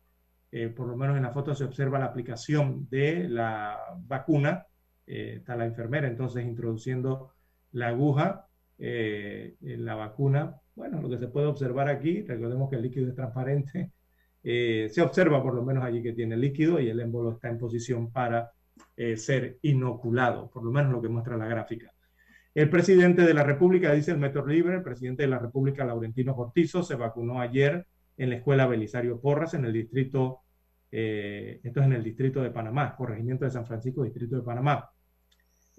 por 0.77 0.87
lo 0.87 0.95
menos 0.95 1.17
en 1.17 1.23
la 1.23 1.31
foto, 1.31 1.55
se 1.55 1.65
observa 1.65 1.99
la 1.99 2.07
aplicación 2.07 2.87
de 2.91 3.27
la 3.27 3.79
vacuna. 4.01 4.67
está 5.07 5.57
la 5.57 5.65
enfermera 5.65 6.09
entonces 6.09 6.45
introduciendo 6.45 7.33
la 7.73 7.89
aguja 7.89 8.50
eh, 8.83 9.57
la 9.61 9.95
vacuna, 9.95 10.57
bueno, 10.75 11.03
lo 11.03 11.11
que 11.11 11.19
se 11.19 11.29
puede 11.29 11.47
observar 11.47 11.89
aquí, 11.91 12.23
recordemos 12.23 12.71
que 12.71 12.77
el 12.77 12.83
líquido 12.83 13.09
es 13.09 13.15
transparente, 13.15 13.91
eh, 14.43 14.89
se 14.91 15.03
observa 15.03 15.43
por 15.43 15.55
lo 15.55 15.63
menos 15.63 15.85
allí 15.85 16.03
que 16.03 16.15
tiene 16.15 16.35
líquido 16.35 16.81
y 16.81 16.89
el 16.89 16.99
émbolo 16.99 17.33
está 17.33 17.51
en 17.51 17.59
posición 17.59 18.11
para 18.11 18.53
eh, 18.97 19.19
ser 19.19 19.59
inoculado, 19.61 20.49
por 20.49 20.65
lo 20.65 20.71
menos 20.71 20.93
lo 20.93 21.03
que 21.03 21.11
muestra 21.11 21.37
la 21.37 21.47
gráfica. 21.47 21.93
El 22.55 22.71
presidente 22.71 23.23
de 23.23 23.35
la 23.35 23.45
República, 23.45 23.93
dice 23.93 24.13
el 24.13 24.19
Metro 24.19 24.47
Libre, 24.47 24.77
el 24.77 24.83
presidente 24.83 25.25
de 25.25 25.29
la 25.29 25.39
República, 25.39 25.85
Laurentino 25.85 26.35
Cortizo, 26.35 26.83
se 26.83 26.95
vacunó 26.95 27.39
ayer 27.39 27.87
en 28.17 28.31
la 28.31 28.37
escuela 28.37 28.67
Belisario 28.67 29.21
Porras, 29.21 29.53
en 29.53 29.67
el 29.67 29.75
distrito, 29.75 30.41
esto 30.91 31.81
es 31.81 31.87
en 31.87 31.93
el 31.93 32.03
distrito 32.03 32.43
de 32.43 32.51
Panamá, 32.51 32.97
corregimiento 32.97 33.45
de 33.45 33.51
San 33.51 33.67
Francisco, 33.67 34.03
distrito 34.03 34.37
de 34.37 34.43
Panamá. 34.43 34.91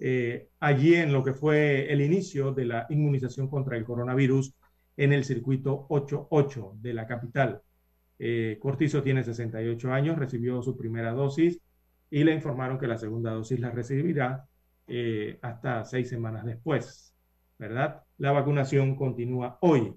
Eh, 0.04 0.48
allí 0.58 0.96
en 0.96 1.12
lo 1.12 1.22
que 1.22 1.32
fue 1.32 1.92
el 1.92 2.00
inicio 2.00 2.52
de 2.52 2.64
la 2.64 2.86
inmunización 2.90 3.48
contra 3.48 3.76
el 3.76 3.84
coronavirus 3.84 4.52
en 4.96 5.12
el 5.12 5.22
circuito 5.24 5.86
88 5.90 6.72
de 6.80 6.92
la 6.92 7.06
capital. 7.06 7.62
Eh, 8.18 8.58
Cortizo 8.60 9.00
tiene 9.04 9.22
68 9.22 9.92
años, 9.92 10.18
recibió 10.18 10.60
su 10.60 10.76
primera 10.76 11.12
dosis 11.12 11.60
y 12.10 12.24
le 12.24 12.34
informaron 12.34 12.80
que 12.80 12.88
la 12.88 12.98
segunda 12.98 13.30
dosis 13.30 13.60
la 13.60 13.70
recibirá 13.70 14.44
eh, 14.88 15.38
hasta 15.40 15.84
seis 15.84 16.08
semanas 16.08 16.44
después, 16.44 17.14
¿verdad? 17.56 18.02
La 18.18 18.32
vacunación 18.32 18.96
continúa 18.96 19.56
hoy 19.60 19.94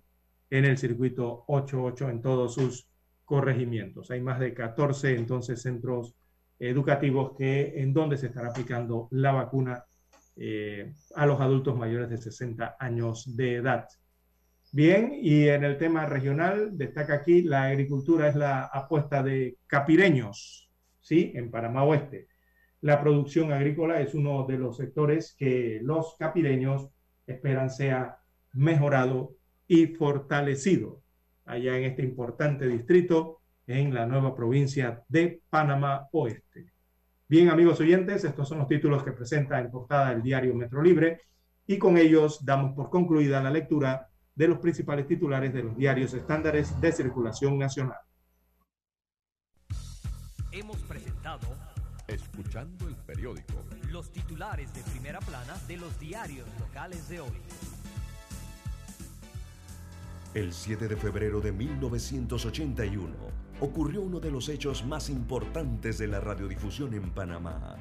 en 0.51 0.65
el 0.65 0.77
circuito 0.77 1.45
88 1.47 2.11
en 2.11 2.21
todos 2.21 2.53
sus 2.53 2.87
corregimientos. 3.23 4.11
Hay 4.11 4.21
más 4.21 4.39
de 4.39 4.53
14 4.53 5.15
entonces 5.15 5.63
centros 5.63 6.13
educativos 6.59 7.31
en 7.39 7.91
donde 7.91 8.17
se 8.17 8.27
estará 8.27 8.49
aplicando 8.49 9.07
la 9.09 9.31
vacuna 9.31 9.83
eh, 10.35 10.93
a 11.15 11.25
los 11.25 11.39
adultos 11.39 11.77
mayores 11.77 12.09
de 12.09 12.17
60 12.17 12.77
años 12.79 13.35
de 13.35 13.55
edad. 13.55 13.87
Bien, 14.71 15.11
y 15.13 15.47
en 15.47 15.63
el 15.63 15.77
tema 15.77 16.05
regional 16.05 16.77
destaca 16.77 17.15
aquí 17.15 17.41
la 17.43 17.63
agricultura 17.63 18.27
es 18.27 18.35
la 18.35 18.65
apuesta 18.65 19.23
de 19.23 19.57
capireños, 19.67 20.69
¿sí? 20.99 21.31
En 21.35 21.49
Panamá 21.49 21.83
Oeste 21.83 22.27
la 22.85 23.01
producción 23.01 23.51
agrícola 23.51 23.99
es 23.99 24.13
uno 24.13 24.45
de 24.45 24.59
los 24.59 24.77
sectores 24.77 25.35
que 25.39 25.79
los 25.81 26.15
capireños 26.19 26.91
esperan 27.25 27.71
sea 27.71 28.19
mejorado 28.53 29.37
y 29.67 29.87
fortalecido 29.87 31.01
allá 31.45 31.79
en 31.79 31.85
este 31.85 32.03
importante 32.03 32.67
distrito 32.67 33.41
en 33.65 33.91
la 33.91 34.05
nueva 34.05 34.35
provincia 34.35 35.03
de 35.07 35.41
Panamá 35.49 36.07
Oeste. 36.11 36.74
Bien, 37.27 37.49
amigos 37.49 37.79
oyentes, 37.79 38.23
estos 38.23 38.47
son 38.47 38.59
los 38.59 38.67
títulos 38.67 39.03
que 39.03 39.11
presenta 39.11 39.59
en 39.59 39.71
portada 39.71 40.11
el 40.11 40.21
diario 40.21 40.53
Metro 40.53 40.81
Libre 40.83 41.21
y 41.65 41.79
con 41.79 41.97
ellos 41.97 42.45
damos 42.45 42.73
por 42.73 42.91
concluida 42.91 43.41
la 43.41 43.49
lectura 43.49 44.09
de 44.35 44.47
los 44.47 44.59
principales 44.59 45.07
titulares 45.07 45.51
de 45.51 45.63
los 45.63 45.75
diarios 45.75 46.13
estándares 46.13 46.79
de 46.79 46.91
circulación 46.91 47.57
nacional. 47.57 47.97
Hemos 50.51 50.77
presentado 50.83 51.47
Escuchando 52.07 52.87
el 52.87 52.95
periódico. 52.97 53.55
Los 53.89 54.11
titulares 54.11 54.71
de 54.75 54.81
primera 54.91 55.19
plana 55.19 55.55
de 55.67 55.77
los 55.77 55.99
diarios 55.99 56.47
locales 56.59 57.09
de 57.09 57.19
hoy. 57.19 57.41
El 60.35 60.53
7 60.53 60.87
de 60.87 60.95
febrero 60.95 61.41
de 61.41 61.51
1981 61.51 63.44
ocurrió 63.59 64.01
uno 64.01 64.19
de 64.19 64.31
los 64.31 64.49
hechos 64.49 64.85
más 64.85 65.09
importantes 65.09 65.97
de 65.97 66.07
la 66.07 66.19
radiodifusión 66.19 66.93
en 66.93 67.11
Panamá. 67.11 67.75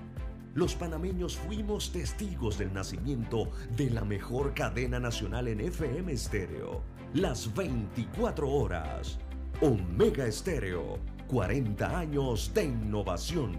Los 0.54 0.76
panameños 0.76 1.36
fuimos 1.36 1.90
testigos 1.90 2.58
del 2.58 2.72
nacimiento 2.72 3.50
de 3.76 3.90
la 3.90 4.04
mejor 4.04 4.54
cadena 4.54 5.00
nacional 5.00 5.48
en 5.48 5.60
FM 5.60 6.12
estéreo, 6.12 6.82
las 7.12 7.52
24 7.52 8.48
horas. 8.48 9.18
Omega 9.60 10.26
Estéreo, 10.26 10.98
40 11.26 11.98
años 11.98 12.52
de 12.54 12.64
innovación. 12.64 13.56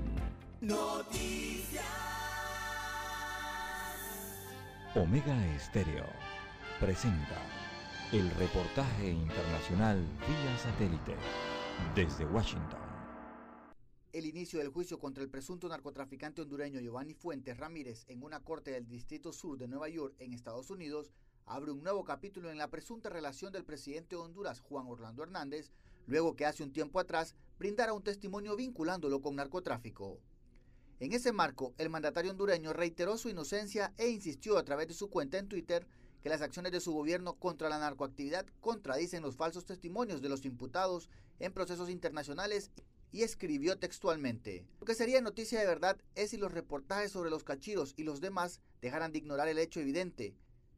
Noticias. 0.61 1.83
Omega 4.95 5.45
Estéreo 5.55 6.05
presenta 6.79 7.41
el 8.13 8.29
reportaje 8.31 9.09
internacional 9.09 9.97
vía 9.97 10.57
satélite 10.57 11.15
desde 11.95 12.25
Washington. 12.25 12.79
El 14.13 14.25
inicio 14.25 14.59
del 14.59 14.69
juicio 14.69 14.97
contra 14.97 15.23
el 15.23 15.29
presunto 15.29 15.67
narcotraficante 15.67 16.41
hondureño 16.41 16.79
Giovanni 16.79 17.13
Fuentes 17.13 17.57
Ramírez 17.57 18.05
en 18.07 18.23
una 18.23 18.39
corte 18.39 18.71
del 18.71 18.87
Distrito 18.87 19.33
Sur 19.33 19.57
de 19.57 19.67
Nueva 19.67 19.89
York, 19.89 20.15
en 20.19 20.33
Estados 20.33 20.69
Unidos, 20.69 21.11
abre 21.45 21.71
un 21.71 21.83
nuevo 21.83 22.05
capítulo 22.05 22.49
en 22.49 22.57
la 22.57 22.69
presunta 22.69 23.09
relación 23.09 23.51
del 23.51 23.65
presidente 23.65 24.15
de 24.15 24.21
Honduras, 24.21 24.61
Juan 24.61 24.87
Orlando 24.87 25.23
Hernández, 25.23 25.71
luego 26.07 26.35
que 26.35 26.45
hace 26.45 26.63
un 26.63 26.71
tiempo 26.71 26.99
atrás 26.99 27.35
brindara 27.59 27.93
un 27.93 28.03
testimonio 28.03 28.55
vinculándolo 28.55 29.21
con 29.21 29.35
narcotráfico. 29.35 30.21
En 31.01 31.11
ese 31.11 31.33
marco, 31.33 31.73
el 31.77 31.89
mandatario 31.89 32.31
hondureño 32.31 32.71
reiteró 32.71 33.17
su 33.17 33.27
inocencia 33.27 33.93
e 33.97 34.07
insistió 34.07 34.57
a 34.57 34.63
través 34.63 34.87
de 34.87 34.93
su 34.93 35.09
cuenta 35.09 35.37
en 35.37 35.49
Twitter 35.49 35.85
que 36.25 36.29
las 36.29 36.41
acciones 36.41 36.71
de 36.71 36.81
su 36.81 36.91
gobierno 36.91 37.35
contra 37.35 37.69
la 37.69 37.77
narcoactividad 37.77 38.47
contradicen 38.59 39.21
los 39.21 39.35
falsos 39.35 39.63
testimonios 39.63 40.23
de 40.23 40.29
los 40.29 40.43
imputados 40.43 41.07
en 41.37 41.53
procesos 41.53 41.87
internacionales 41.87 42.71
y 43.11 43.21
escribió 43.21 43.77
textualmente, 43.77 44.65
lo 44.79 44.87
que 44.87 44.95
sería 44.95 45.21
noticia 45.21 45.59
de 45.59 45.67
verdad 45.67 45.97
es 46.15 46.31
si 46.31 46.37
los 46.37 46.51
reportajes 46.51 47.11
sobre 47.11 47.29
los 47.29 47.43
cachiros 47.43 47.93
y 47.95 48.05
los 48.05 48.21
demás 48.21 48.59
dejaran 48.81 49.11
de 49.11 49.19
ignorar 49.19 49.47
el 49.49 49.59
hecho 49.59 49.79
evidente, 49.79 50.33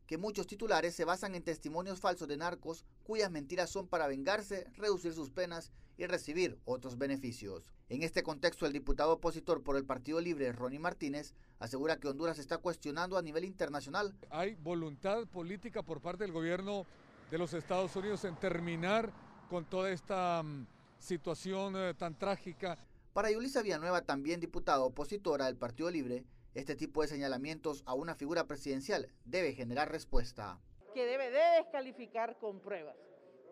que 0.07 0.17
muchos 0.17 0.47
titulares 0.47 0.95
se 0.95 1.05
basan 1.05 1.35
en 1.35 1.43
testimonios 1.43 1.99
falsos 1.99 2.27
de 2.27 2.37
narcos 2.37 2.85
cuyas 3.03 3.29
mentiras 3.29 3.69
son 3.69 3.87
para 3.87 4.07
vengarse, 4.07 4.65
reducir 4.75 5.13
sus 5.13 5.29
penas 5.29 5.71
y 5.97 6.05
recibir 6.05 6.57
otros 6.65 6.97
beneficios. 6.97 7.65
En 7.89 8.03
este 8.03 8.23
contexto, 8.23 8.65
el 8.65 8.73
diputado 8.73 9.13
opositor 9.13 9.63
por 9.63 9.75
el 9.75 9.85
Partido 9.85 10.21
Libre, 10.21 10.51
Ronnie 10.51 10.79
Martínez, 10.79 11.33
asegura 11.59 11.97
que 11.97 12.07
Honduras 12.07 12.39
está 12.39 12.57
cuestionando 12.57 13.17
a 13.17 13.21
nivel 13.21 13.43
internacional. 13.43 14.15
Hay 14.29 14.55
voluntad 14.55 15.27
política 15.27 15.83
por 15.83 16.01
parte 16.01 16.23
del 16.23 16.31
gobierno 16.31 16.85
de 17.29 17.37
los 17.37 17.53
Estados 17.53 17.95
Unidos 17.95 18.23
en 18.23 18.35
terminar 18.37 19.11
con 19.49 19.65
toda 19.65 19.91
esta 19.91 20.41
um, 20.41 20.65
situación 20.99 21.75
uh, 21.75 21.93
tan 21.93 22.17
trágica. 22.17 22.77
Para 23.13 23.31
Yulisa 23.31 23.61
Villanueva, 23.61 24.01
también 24.01 24.39
diputada 24.39 24.81
opositora 24.81 25.45
del 25.45 25.57
Partido 25.57 25.89
Libre, 25.89 26.23
este 26.57 26.75
tipo 26.75 27.03
de 27.03 27.07
señalamientos 27.07 27.83
a 27.85 27.93
una 27.93 28.15
figura 28.15 28.47
presidencial 28.47 29.07
debe 29.25 29.53
generar 29.53 29.91
respuesta. 29.91 30.59
Que 30.95 31.05
debe 31.05 31.29
de 31.29 31.61
descalificar 31.61 32.39
con 32.39 32.59
pruebas. 32.59 32.97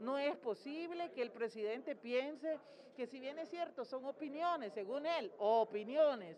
No 0.02 0.18
es 0.18 0.36
posible 0.38 1.12
que 1.14 1.22
el 1.22 1.32
presidente 1.32 1.96
piense 1.96 2.58
que 2.96 3.06
si 3.06 3.20
bien 3.20 3.38
es 3.38 3.50
cierto 3.50 3.86
son 3.86 4.06
opiniones, 4.06 4.74
según 4.74 5.06
él, 5.06 5.32
opiniones. 5.38 6.36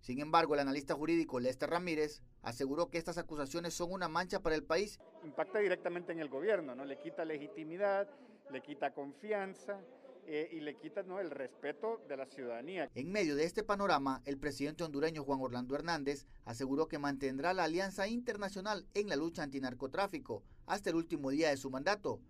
Sin 0.00 0.20
embargo, 0.20 0.54
el 0.54 0.60
analista 0.60 0.94
jurídico 0.94 1.38
Lester 1.38 1.70
Ramírez 1.70 2.20
aseguró 2.42 2.90
que 2.90 2.98
estas 2.98 3.18
acusaciones 3.18 3.74
son 3.74 3.92
una 3.92 4.08
mancha 4.08 4.40
para 4.40 4.56
el 4.56 4.64
país. 4.64 4.98
Impacta 5.22 5.60
directamente 5.60 6.10
en 6.10 6.18
el 6.18 6.28
gobierno, 6.28 6.74
¿no? 6.74 6.84
Le 6.84 6.98
quita 6.98 7.24
legitimidad, 7.24 8.08
le 8.50 8.60
quita 8.60 8.92
confianza 8.92 9.80
eh, 10.28 10.50
y 10.52 10.60
le 10.60 10.76
quita 10.76 11.02
¿no? 11.02 11.20
el 11.20 11.30
respeto 11.30 12.02
de 12.06 12.16
la 12.16 12.26
ciudadanía. 12.26 12.90
En 12.94 13.10
medio 13.10 13.34
de 13.34 13.44
este 13.44 13.62
panorama, 13.62 14.20
el 14.26 14.38
presidente 14.38 14.84
hondureño 14.84 15.24
Juan 15.24 15.40
Orlando 15.40 15.74
Hernández 15.74 16.26
aseguró 16.44 16.86
que 16.86 16.98
mantendrá 16.98 17.54
la 17.54 17.64
alianza 17.64 18.06
internacional 18.06 18.86
en 18.92 19.08
la 19.08 19.16
lucha 19.16 19.42
antinarcotráfico 19.42 20.42
hasta 20.66 20.90
el 20.90 20.96
último 20.96 21.30
día 21.30 21.48
de 21.48 21.56
su 21.56 21.70
mandato 21.70 22.20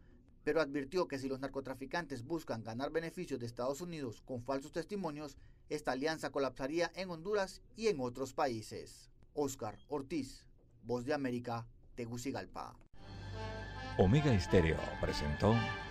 pero 0.45 0.63
advirtió 0.63 1.09
que 1.09 1.19
si 1.19 1.29
los 1.29 1.41
narcotraficantes 1.41 2.25
buscan 2.25 2.65
ganar 2.65 2.91
beneficios 2.91 3.39
de 3.39 3.45
Estados 3.45 3.83
Unidos 3.83 4.23
con 4.23 4.43
falsos 4.43 4.73
testimonios, 4.73 5.37
esta 5.69 5.93
alianza 5.93 6.31
colapsaría 6.31 6.91
en 6.95 7.11
Honduras 7.11 7.61
y 7.77 7.89
en 7.89 8.01
otros 8.01 8.33
países. 8.33 9.11
Oscar 9.35 9.77
Ortiz, 9.89 10.47
Voz 10.85 11.05
de 11.05 11.13
América, 11.13 11.67
Tegucigalpa. 11.97 12.75
Omega 13.99 14.33
Estéreo 14.33 14.79
presentó 15.03 15.55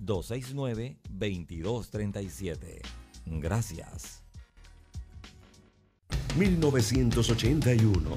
269-2237. 0.00 2.80
Gracias. 3.26 4.22
1981. 6.36 8.10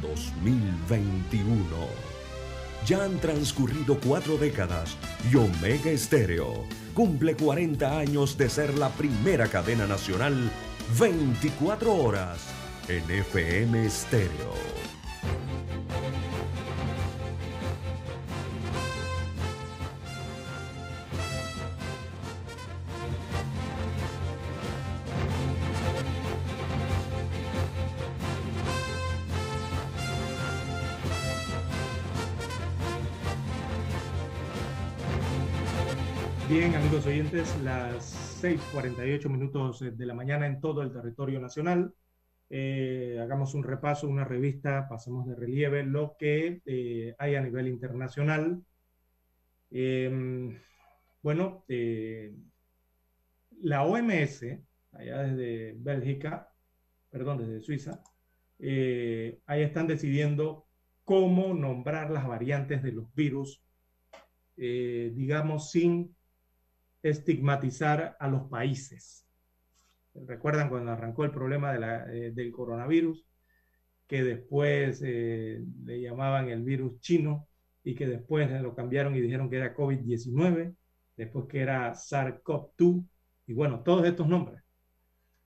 2021 0.00 1.64
ya 2.86 3.04
han 3.04 3.18
transcurrido 3.18 3.98
cuatro 4.00 4.38
décadas 4.38 4.96
y 5.30 5.36
Omega 5.36 5.90
Estéreo 5.90 6.64
cumple 6.94 7.36
40 7.36 7.98
años 7.98 8.38
de 8.38 8.48
ser 8.48 8.78
la 8.78 8.88
primera 8.90 9.48
cadena 9.48 9.86
nacional 9.86 10.50
24 10.98 11.94
horas 11.94 12.40
en 12.88 13.10
FM 13.10 13.90
Stereo. 13.90 14.87
Bien, 36.58 36.74
amigos 36.74 37.06
oyentes, 37.06 37.56
las 37.62 38.42
6:48 38.42 39.28
minutos 39.28 39.78
de 39.78 40.06
la 40.06 40.12
mañana 40.12 40.44
en 40.44 40.60
todo 40.60 40.82
el 40.82 40.90
territorio 40.90 41.38
nacional. 41.38 41.94
Eh, 42.50 43.16
hagamos 43.22 43.54
un 43.54 43.62
repaso, 43.62 44.08
una 44.08 44.24
revista, 44.24 44.88
pasemos 44.88 45.28
de 45.28 45.36
relieve 45.36 45.84
lo 45.84 46.16
que 46.18 46.60
eh, 46.66 47.14
hay 47.16 47.36
a 47.36 47.42
nivel 47.42 47.68
internacional. 47.68 48.60
Em, 49.70 50.58
bueno, 51.22 51.64
eh, 51.68 52.34
la 53.62 53.84
OMS, 53.84 54.60
allá 54.94 55.18
desde 55.22 55.76
Bélgica, 55.78 56.50
perdón, 57.08 57.38
desde 57.38 57.60
Suiza, 57.60 58.02
ahí 58.58 59.62
están 59.62 59.86
decidiendo 59.86 60.66
cómo 61.04 61.54
nombrar 61.54 62.10
las 62.10 62.26
variantes 62.26 62.82
de 62.82 62.90
los 62.90 63.14
virus, 63.14 63.62
digamos, 64.56 65.70
sin 65.70 66.17
estigmatizar 67.10 68.16
a 68.18 68.28
los 68.28 68.48
países. 68.48 69.26
Recuerdan 70.14 70.68
cuando 70.68 70.92
arrancó 70.92 71.24
el 71.24 71.30
problema 71.30 71.72
de 71.72 71.78
la, 71.78 72.12
eh, 72.12 72.32
del 72.32 72.50
coronavirus, 72.50 73.26
que 74.06 74.24
después 74.24 75.02
eh, 75.04 75.62
le 75.84 76.00
llamaban 76.00 76.48
el 76.48 76.62
virus 76.62 77.00
chino 77.00 77.46
y 77.84 77.94
que 77.94 78.06
después 78.06 78.50
lo 78.62 78.74
cambiaron 78.74 79.14
y 79.14 79.20
dijeron 79.20 79.50
que 79.50 79.56
era 79.56 79.74
COVID-19, 79.74 80.74
después 81.16 81.46
que 81.46 81.60
era 81.60 81.92
SARS-CoV-2 81.92 83.06
y 83.46 83.52
bueno, 83.54 83.82
todos 83.82 84.06
estos 84.06 84.26
nombres. 84.26 84.62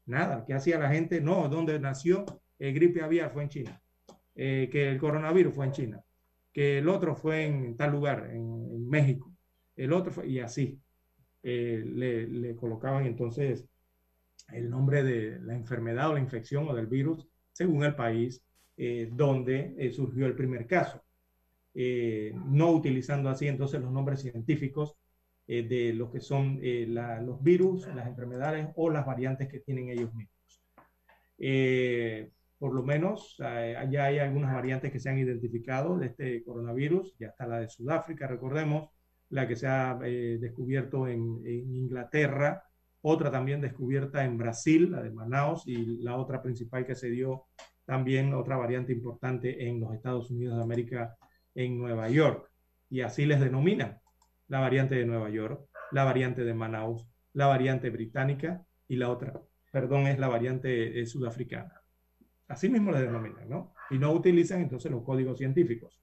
Nada, 0.07 0.45
¿qué 0.45 0.55
hacía 0.55 0.79
la 0.79 0.91
gente? 0.91 1.21
No, 1.21 1.49
¿dónde 1.49 1.79
nació? 1.79 2.25
El 2.59 2.75
gripe 2.75 3.03
aviar 3.03 3.33
fue 3.33 3.45
en 3.45 3.49
China. 3.49 3.81
Eh, 4.35 4.69
que 4.71 4.91
el 4.91 4.99
coronavirus 4.99 5.55
fue 5.55 5.67
en 5.67 5.73
China. 5.73 6.05
Que 6.53 6.79
el 6.79 6.89
otro 6.89 7.15
fue 7.17 7.47
en 7.47 7.77
tal 7.77 7.93
lugar, 7.93 8.31
en, 8.31 8.69
en 8.71 8.89
México. 8.89 9.33
El 9.77 9.93
otro 9.93 10.13
fue, 10.13 10.29
y 10.29 10.41
así. 10.41 10.82
Eh, 11.45 11.83
le, 11.85 12.55
colocaban 12.55 13.05
entonces 13.05 13.67
el 14.53 14.71
nombre 14.71 15.03
de 15.03 15.41
la 15.41 15.55
enfermedad 15.55 16.11
o 16.11 16.15
la 16.15 16.21
infección 16.21 16.69
o 16.69 16.75
del 16.75 16.87
virus 16.87 17.27
según 17.51 17.83
el 17.83 17.97
país 17.97 18.45
eh, 18.77 19.11
donde 19.13 19.75
eh, 19.77 19.91
surgió 19.91 20.27
el 20.27 20.37
primer 20.37 20.67
caso, 20.69 21.03
no 21.75 22.71
utilizando 22.71 23.29
así 23.29 23.49
entonces 23.49 23.81
los 23.81 23.91
nombres 23.91 24.21
científicos 24.21 24.95
de 25.47 25.93
lo 25.95 26.11
que 26.11 26.21
son 26.21 26.61
los 26.61 27.43
virus, 27.43 27.87
las 27.95 28.07
enfermedades 28.07 28.69
o 28.77 28.91
las 28.91 29.07
variantes 29.07 29.49
que 29.49 29.61
tienen 29.61 29.89
ellos 29.89 30.13
mismos. 30.15 30.63
por 32.59 32.75
lo 32.75 32.83
menos 32.83 33.37
ya 33.39 34.05
hay 34.05 34.19
algunas 34.19 34.53
variantes 34.53 34.93
que 34.93 35.01
se 35.01 35.09
han 35.09 35.19
identificado 35.19 35.99
de 35.99 36.09
este 36.09 36.45
coronavirus, 36.45 37.17
ya 37.19 37.29
está 37.29 37.47
la 37.47 37.61
de 37.61 37.71
Sudáfrica, 37.71 38.27
recordemos, 38.27 38.91
la 39.33 39.49
que 39.49 39.57
se 39.57 39.67
ha 39.67 39.99
eh, 40.05 40.39
descubierto 40.39 41.09
en, 41.09 41.43
Inglaterra, 41.47 42.65
otra 43.01 43.31
también 43.31 43.61
descubierta 43.61 44.25
en 44.25 44.37
Brasil, 44.37 44.93
la 44.93 45.03
de 45.03 45.11
Manaus, 45.11 45.67
y 45.67 46.03
la 46.03 46.17
otra 46.17 46.43
principal 46.43 46.87
que 46.87 46.95
se 46.95 47.11
dio 47.11 47.47
también, 47.85 48.35
otra 48.35 48.57
variante 48.57 48.93
importante 48.93 49.67
en 49.67 49.81
los 49.81 49.95
Estados 49.95 50.31
Unidos 50.31 50.57
de 50.57 50.63
América, 50.63 51.17
en 51.55 51.79
Nueva 51.79 52.09
York. 52.11 52.51
Y 52.91 53.01
así 53.01 53.25
les 53.25 53.41
denominan 53.41 53.99
la 54.49 54.61
variante 54.61 54.95
de 54.97 55.07
Nueva 55.07 55.31
York, 55.31 55.67
la 55.93 56.05
variante 56.05 56.45
de 56.45 56.53
Manaus, 56.53 57.07
la 57.33 57.47
variante 57.47 57.89
británica 57.89 58.63
y 58.87 58.97
la 58.97 59.11
otra, 59.11 59.41
perdón, 59.73 60.07
es 60.07 60.19
la 60.19 60.29
variante 60.29 61.01
eh, 61.01 61.07
sudafricana. 61.07 61.81
Así 62.49 62.69
mismo 62.69 62.93
les 62.93 63.01
denominan, 63.01 63.49
¿no? 63.49 63.73
Y 63.91 63.99
no 63.99 64.13
utilizan 64.13 64.61
entonces 64.61 64.93
los 64.93 65.03
códigos 65.03 65.39
científicos. 65.39 66.03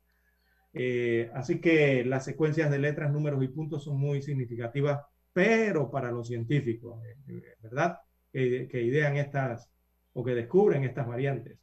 Eh, 0.74 1.32
así 1.34 1.60
que 1.60 2.04
las 2.06 2.26
secuencias 2.26 2.70
de 2.72 2.80
letras, 2.80 3.12
números 3.12 3.44
y 3.44 3.48
puntos 3.48 3.84
son 3.84 4.00
muy 4.00 4.22
significativas, 4.22 5.02
pero 5.34 5.90
para 5.90 6.12
los 6.12 6.28
científicos, 6.28 7.04
eh, 7.06 7.16
eh, 7.28 7.56
¿verdad? 7.62 8.00
Que, 8.32 8.68
idean 8.84 9.18
estas 9.18 9.70
o 10.14 10.24
que 10.24 10.36
descubren 10.36 10.84
estas 10.84 11.08
variantes. 11.08 11.58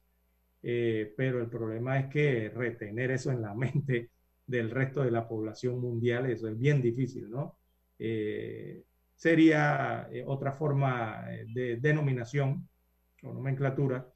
pero 1.17 1.41
el 1.41 1.49
problema 1.49 1.99
es 2.01 2.07
que 2.09 2.51
retener 2.51 3.11
eso 3.13 3.31
en 3.31 3.43
la 3.43 3.55
mente 3.65 4.11
del 4.47 4.71
resto 4.71 5.03
de 5.05 5.11
la 5.11 5.29
población 5.29 5.81
mundial, 5.81 6.27
eso 6.31 6.49
es 6.49 6.59
bien 6.59 6.83
difícil, 6.83 7.31
¿no? 7.31 7.59
sería 9.17 10.09
otra 10.27 10.53
forma 10.53 11.27
de 11.55 11.77
denominación 11.79 12.69
o 13.23 13.33
nomenclatura, 13.33 14.07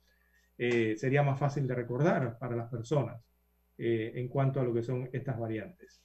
sería 0.59 1.23
más 1.23 1.39
fácil 1.39 1.67
de 1.67 1.75
recordar 1.75 2.39
para 2.39 2.57
las 2.57 2.71
personas. 2.71 3.21
Eh, 3.83 4.13
en 4.21 4.29
cuanto 4.29 4.61
a 4.61 4.63
lo 4.63 4.75
que 4.75 4.83
son 4.83 5.09
estas 5.11 5.39
variantes. 5.39 6.03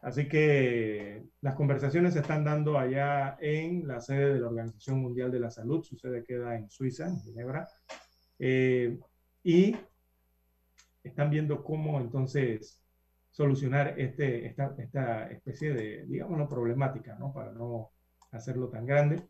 Así 0.00 0.26
que 0.26 1.22
las 1.42 1.54
conversaciones 1.54 2.14
se 2.14 2.20
están 2.20 2.42
dando 2.42 2.78
allá 2.78 3.36
en 3.38 3.86
la 3.86 4.00
sede 4.00 4.32
de 4.32 4.40
la 4.40 4.48
Organización 4.48 5.00
Mundial 5.00 5.30
de 5.30 5.38
la 5.38 5.50
Salud, 5.50 5.84
su 5.84 5.98
sede 5.98 6.24
queda 6.24 6.56
en 6.56 6.70
Suiza, 6.70 7.06
en 7.06 7.20
Ginebra, 7.20 7.68
eh, 8.38 8.98
y 9.44 9.76
están 11.04 11.28
viendo 11.28 11.62
cómo 11.62 12.00
entonces 12.00 12.80
solucionar 13.30 14.00
este, 14.00 14.46
esta, 14.46 14.74
esta 14.78 15.30
especie 15.30 15.74
de, 15.74 16.06
digamos, 16.06 16.48
problemática, 16.48 17.14
¿no? 17.18 17.30
Para 17.30 17.52
no 17.52 17.90
hacerlo 18.30 18.70
tan 18.70 18.86
grande. 18.86 19.22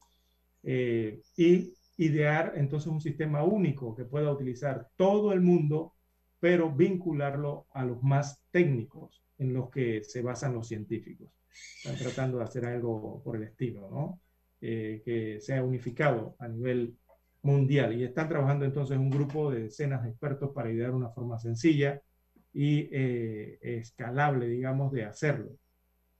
Eh, 0.63 1.21
y 1.37 1.75
idear 1.97 2.53
entonces 2.55 2.87
un 2.87 3.01
sistema 3.01 3.43
único 3.43 3.93
que 3.97 4.05
pueda 4.05 4.31
utilizar 4.31 4.89
todo 4.95 5.33
el 5.33 5.41
mundo 5.41 5.95
pero 6.43 6.73
vincularlo 6.73 7.69
a 7.73 7.85
los 7.85 8.03
más 8.03 8.43
técnicos 8.51 9.23
en 9.39 9.55
los 9.55 9.71
que 9.71 10.03
se 10.03 10.23
basan 10.23 10.55
los 10.55 10.67
científicos. 10.67 11.31
Están 11.77 11.97
tratando 11.97 12.39
de 12.39 12.45
hacer 12.45 12.67
algo 12.67 13.23
por 13.23 13.37
el 13.37 13.45
estilo, 13.45 13.89
¿no? 13.89 14.21
Eh, 14.61 15.03
que 15.05 15.41
sea 15.41 15.63
unificado 15.63 16.35
a 16.41 16.49
nivel 16.49 16.97
mundial. 17.43 17.97
Y 17.97 18.03
están 18.03 18.29
trabajando 18.29 18.65
entonces 18.65 18.99
un 18.99 19.11
grupo 19.11 19.53
de 19.53 19.63
decenas 19.63 20.03
de 20.03 20.09
expertos 20.11 20.51
para 20.53 20.73
idear 20.73 20.91
una 20.91 21.11
forma 21.11 21.39
sencilla 21.39 22.03
y 22.53 22.89
eh, 22.91 23.61
escalable, 23.63 24.49
digamos, 24.49 24.91
de 24.91 25.05
hacerlo. 25.05 25.53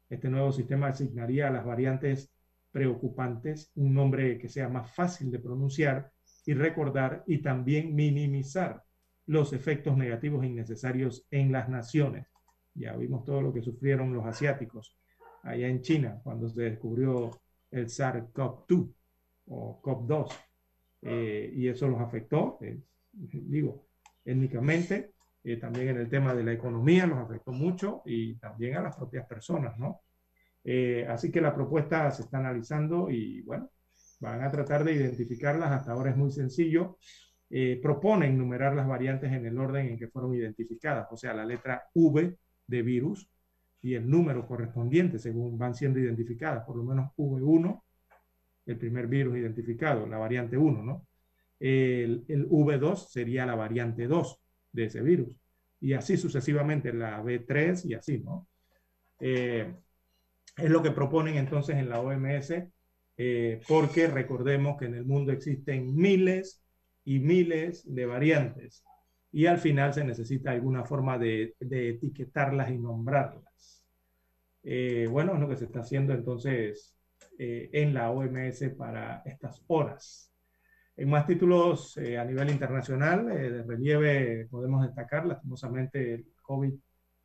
Este 0.09 0.31
nuevo 0.31 0.53
sistema 0.53 0.87
asignaría 0.87 1.49
a 1.49 1.51
las 1.51 1.65
variantes 1.65 2.31
preocupantes 2.71 3.73
un 3.75 3.93
nombre 3.93 4.39
que 4.39 4.49
sea 4.49 4.69
más 4.69 4.95
fácil 4.95 5.33
de 5.33 5.41
pronunciar 5.41 6.13
y 6.47 6.55
recordar 6.55 7.25
y 7.27 7.39
también 7.39 7.93
minimizar 7.93 8.85
los 9.27 9.53
efectos 9.53 9.97
negativos 9.97 10.45
innecesarios 10.45 11.27
en 11.31 11.53
las 11.53 11.69
naciones. 11.69 12.27
Ya 12.75 12.97
vimos 12.97 13.25
todo 13.25 13.43
lo 13.43 13.53
que 13.53 13.63
sufrieron 13.63 14.13
los 14.13 14.25
asiáticos 14.25 14.97
allá 15.43 15.69
en 15.69 15.83
China 15.83 16.21
cuando 16.23 16.49
se 16.49 16.63
descubrió 16.63 17.31
el 17.71 17.87
SARS-CoV-2 17.87 18.95
o 19.47 19.81
CoV-2 19.83 20.33
eh, 21.03 21.53
y 21.55 21.69
eso 21.69 21.89
los 21.89 22.01
afectó, 22.01 22.59
eh, 22.63 22.79
digo, 23.13 23.89
étnicamente, 24.25 25.15
eh, 25.43 25.57
también 25.57 25.89
en 25.89 25.99
el 25.99 26.09
tema 26.09 26.35
de 26.35 26.45
la 26.45 26.53
economía 26.53 27.07
los 27.07 27.19
afectó 27.19 27.51
mucho 27.51 28.03
y 28.07 28.37
también 28.37 28.77
a 28.77 28.83
las 28.83 28.97
propias 28.97 29.27
personas, 29.27 29.79
¿no? 29.79 30.03
así 31.09 31.33
que 31.33 31.41
la 31.41 31.53
propuesta 31.53 32.09
se 32.13 32.23
está 32.23 32.39
analizando 32.39 33.11
y 33.11 33.43
bueno, 33.43 33.69
van 34.21 34.45
a 34.45 34.51
tratar 34.53 34.85
de 34.85 34.93
identificarlas, 34.93 35.73
hasta 35.73 35.91
ahora 35.91 36.11
es 36.11 36.17
muy 36.17 36.31
sencillo, 36.31 36.99
proponen 37.83 38.39
numerar 38.39 38.75
las 38.75 38.89
variantes 38.89 39.31
en 39.31 39.45
el 39.45 39.59
orden 39.59 39.89
en 39.89 39.99
que 39.99 40.09
fueron 40.09 40.35
identificadas, 40.35 41.07
o 41.11 41.17
sea, 41.19 41.35
la 41.35 41.45
letra 41.45 41.85
V 41.93 42.35
de 42.67 42.83
virus 42.83 43.29
y 43.83 43.95
el 43.95 44.09
número 44.09 44.47
correspondiente 44.47 45.19
según 45.19 45.59
van 45.59 45.75
siendo 45.75 45.99
identificadas, 45.99 46.65
por 46.65 46.77
lo 46.77 46.85
menos 46.85 47.11
V1, 47.17 47.83
el 48.67 48.79
primer 48.79 49.07
virus 49.07 49.37
identificado, 49.37 50.07
la 50.07 50.19
variante 50.19 50.57
1, 50.57 50.83
¿no? 50.83 51.07
El, 51.59 52.25
el 52.29 52.49
V2 52.49 53.09
sería 53.09 53.45
la 53.45 53.55
variante 53.55 54.07
2 54.07 54.41
de 54.73 54.85
ese 54.85 55.03
virus, 55.03 55.37
y 55.81 55.93
así 55.93 56.17
sucesivamente 56.17 56.93
la 56.93 57.23
B3 57.23 57.85
y 57.87 57.95
así, 57.95 58.19
¿no? 58.21 58.49
Eh, 59.19 59.75
es 60.57 60.71
lo 60.71 60.83
que 60.83 60.91
proponen 60.93 61.37
entonces 61.37 61.77
en 61.77 61.89
la 61.89 62.01
OMS, 62.01 62.55
eh, 63.17 63.61
porque 63.67 64.07
recordemos 64.07 64.79
que 64.79 64.87
en 64.87 64.95
el 64.95 65.05
mundo 65.05 65.33
existen 65.33 65.95
miles 65.95 66.62
y 67.05 67.19
miles 67.19 67.83
de 67.93 68.07
variantes 68.07 68.85
y 69.33 69.47
al 69.47 69.59
final 69.59 69.95
se 69.95 70.05
necesita 70.05 70.51
alguna 70.51 70.85
forma 70.85 71.19
de, 71.19 71.57
etiquetarlas 71.59 72.71
y 72.71 72.79
nombrarlas. 72.79 73.87
Eh, 74.63 75.09
bueno, 75.11 75.35
es 75.35 75.41
lo 75.41 75.49
que 75.49 75.57
se 75.57 75.65
está 75.65 75.81
haciendo 75.81 76.13
entonces 76.13 76.95
eh, 77.39 77.71
en 77.73 77.95
la 77.95 78.11
OMS 78.11 78.69
para 78.77 79.23
estas 79.25 79.65
horas. 79.69 80.31
En 80.95 81.09
más 81.09 81.27
títulos 81.27 81.97
eh, 81.97 82.19
a 82.19 82.25
nivel 82.25 82.51
internacional, 82.51 83.27
de 83.27 83.63
relieve 83.63 84.47
podemos 84.51 84.83
destacar, 84.83 85.25
lastimosamente 85.25 86.15
el 86.15 86.27
COVID 86.43 86.75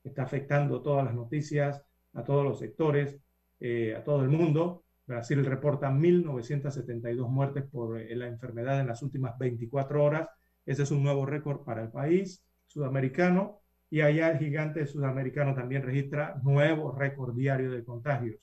está 0.05 0.23
afectando 0.23 0.81
todas 0.81 1.03
las 1.03 1.13
noticias, 1.13 1.83
a 2.13 2.23
todos 2.23 2.45
los 2.45 2.57
sectores, 2.59 3.19
a 3.59 4.03
todo 4.03 4.21
el 4.23 4.29
mundo. 4.29 4.85
Brasil 5.07 5.43
reporta 5.45 5.89
1.972 5.89 7.27
muertes 7.29 7.63
por 7.63 7.99
la 7.99 8.27
enfermedad 8.27 8.79
en 8.81 8.87
las 8.87 9.01
últimas 9.01 9.37
24 9.37 10.03
horas 10.03 10.27
ese 10.67 10.83
es 10.83 10.91
un 10.91 11.01
nuevo 11.01 11.25
récord 11.25 11.63
para 11.63 11.81
el 11.81 11.89
país 11.89 12.43
sudamericano 12.67 13.61
y 13.89 14.01
allá 14.01 14.29
el 14.31 14.37
gigante 14.37 14.85
sudamericano 14.85 15.55
también 15.55 15.81
registra 15.81 16.35
nuevo 16.43 16.91
récord 16.91 17.33
diario 17.33 17.71
de 17.71 17.85
contagios. 17.85 18.35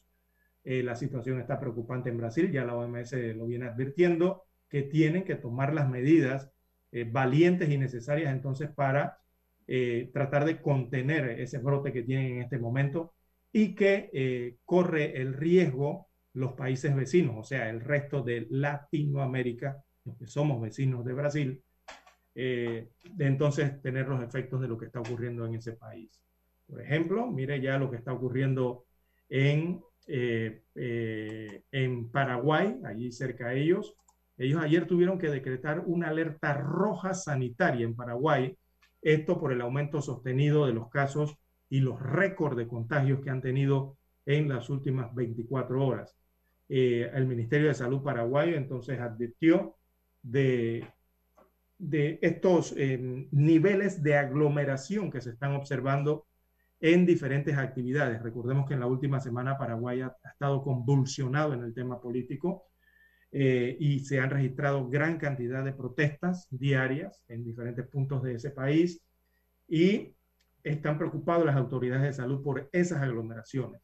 Eh, 0.65 0.83
la 0.83 0.97
situación 0.97 1.39
está 1.39 1.61
preocupante 1.61 2.09
en 2.09 2.17
Brasil, 2.17 2.51
ya 2.51 2.65
la 2.65 2.75
OMS 2.75 3.13
lo 3.37 3.47
viene 3.47 3.67
advirtiendo, 3.67 4.45
que 4.71 4.83
tienen 4.83 5.25
que 5.25 5.35
tomar 5.35 5.75
las 5.75 5.87
medidas 5.87 6.51
eh, 6.93 7.07
valientes 7.07 7.69
y 7.69 7.77
necesarias 7.77 8.33
entonces 8.33 8.71
para 8.71 9.19
eh, 9.67 10.11
tratar 10.15 10.47
de 10.47 10.63
contener 10.63 11.29
ese 11.41 11.59
brote 11.59 11.93
que 11.93 12.03
tienen 12.03 12.37
en 12.37 12.43
este 12.43 12.59
momento 12.59 13.13
y 13.53 13.75
que 13.75 14.57
corre 14.65 15.21
el 15.21 15.35
riesgo 15.35 16.09
los 16.35 16.53
países 16.53 16.95
vecinos, 16.95 17.37
o 17.39 17.45
sea, 17.45 17.71
el 17.71 17.81
resto 17.81 18.23
de 18.23 18.47
Latinoamérica, 18.51 19.83
los 20.05 20.17
que 20.17 20.27
somos 20.27 20.61
vecinos 20.61 21.05
de 21.05 21.13
Brasil, 21.13 21.63
eh, 22.35 22.89
de 23.05 23.27
entonces 23.27 23.81
tener 23.81 24.09
los 24.09 24.23
efectos 24.23 24.61
de 24.61 24.69
lo 24.69 24.77
que 24.77 24.87
está 24.87 25.01
ocurriendo 25.01 25.47
en 25.47 25.55
ese 25.55 25.73
país. 25.73 26.21
Por 26.67 26.81
ejemplo, 26.81 27.31
mire 27.31 27.61
ya 27.61 27.79
lo 27.79 27.91
que 27.91 27.99
está 27.99 28.13
ocurriendo 28.13 28.85
en, 29.29 29.81
eh, 30.09 30.63
eh, 30.75 31.63
en 31.71 32.11
Paraguay, 32.11 32.81
allí 32.85 33.13
cerca 33.13 33.49
de 33.49 33.63
ellos. 33.63 33.95
Ellos 34.37 34.61
ayer 34.61 34.87
tuvieron 34.87 35.19
que 35.19 35.31
decretar 35.31 35.85
una 35.87 36.09
alerta 36.09 36.55
roja 36.55 37.15
sanitaria 37.15 37.85
en 37.85 37.95
Paraguay, 37.95 38.57
esto 39.03 39.39
por 39.39 39.53
el 39.53 39.61
aumento 39.61 40.03
sostenido 40.03 40.67
de 40.67 40.73
los 40.73 40.89
casos 40.89 41.37
y 41.69 41.79
los 41.81 42.01
récords 42.01 42.57
de 42.57 42.67
contagios 42.67 43.21
que 43.21 43.31
han 43.31 43.43
tenido 43.43 43.97
en 44.27 44.49
las 44.49 44.71
últimas 44.71 45.15
24 45.15 45.87
horas. 45.87 46.17
El 46.69 47.27
Ministerio 47.27 47.69
de 47.69 47.75
Salud 47.75 48.03
paraguayo 48.03 48.57
entonces 48.57 48.99
advirtió 48.99 49.77
de 50.23 50.87
de 51.79 52.19
estos 52.23 52.75
eh, 52.77 52.99
niveles 53.31 54.03
de 54.03 54.17
aglomeración 54.17 55.11
que 55.11 55.21
se 55.21 55.31
están 55.31 55.53
observando 55.53 56.27
en 56.81 57.07
diferentes 57.07 57.57
actividades. 57.57 58.23
Recordemos 58.23 58.67
que 58.67 58.75
en 58.75 58.81
la 58.81 58.87
última 58.87 59.21
semana 59.21 59.59
Paraguay 59.59 60.01
ha, 60.03 60.17
estado 60.31 60.63
convulsionado 60.63 61.55
en 61.55 61.63
el 61.63 61.75
tema 61.75 62.01
político 62.01 62.65
eh, 63.33 63.77
y 63.79 64.01
se 64.01 64.21
han 64.21 64.31
registrado 64.31 64.89
gran 64.89 65.19
cantidad 65.19 65.65
de 65.65 65.73
protestas 65.73 66.47
diarias 66.51 67.23
en 67.29 67.45
diferentes 67.45 67.87
puntos 67.89 68.23
de 68.23 68.35
ese 68.35 68.51
país 68.51 69.03
y 69.69 70.15
están 70.63 70.97
preocupados 70.97 71.45
las 71.45 71.57
autoridades 71.57 72.03
de 72.03 72.13
salud 72.13 72.43
por 72.43 72.69
esas 72.73 73.03
aglomeraciones 73.03 73.84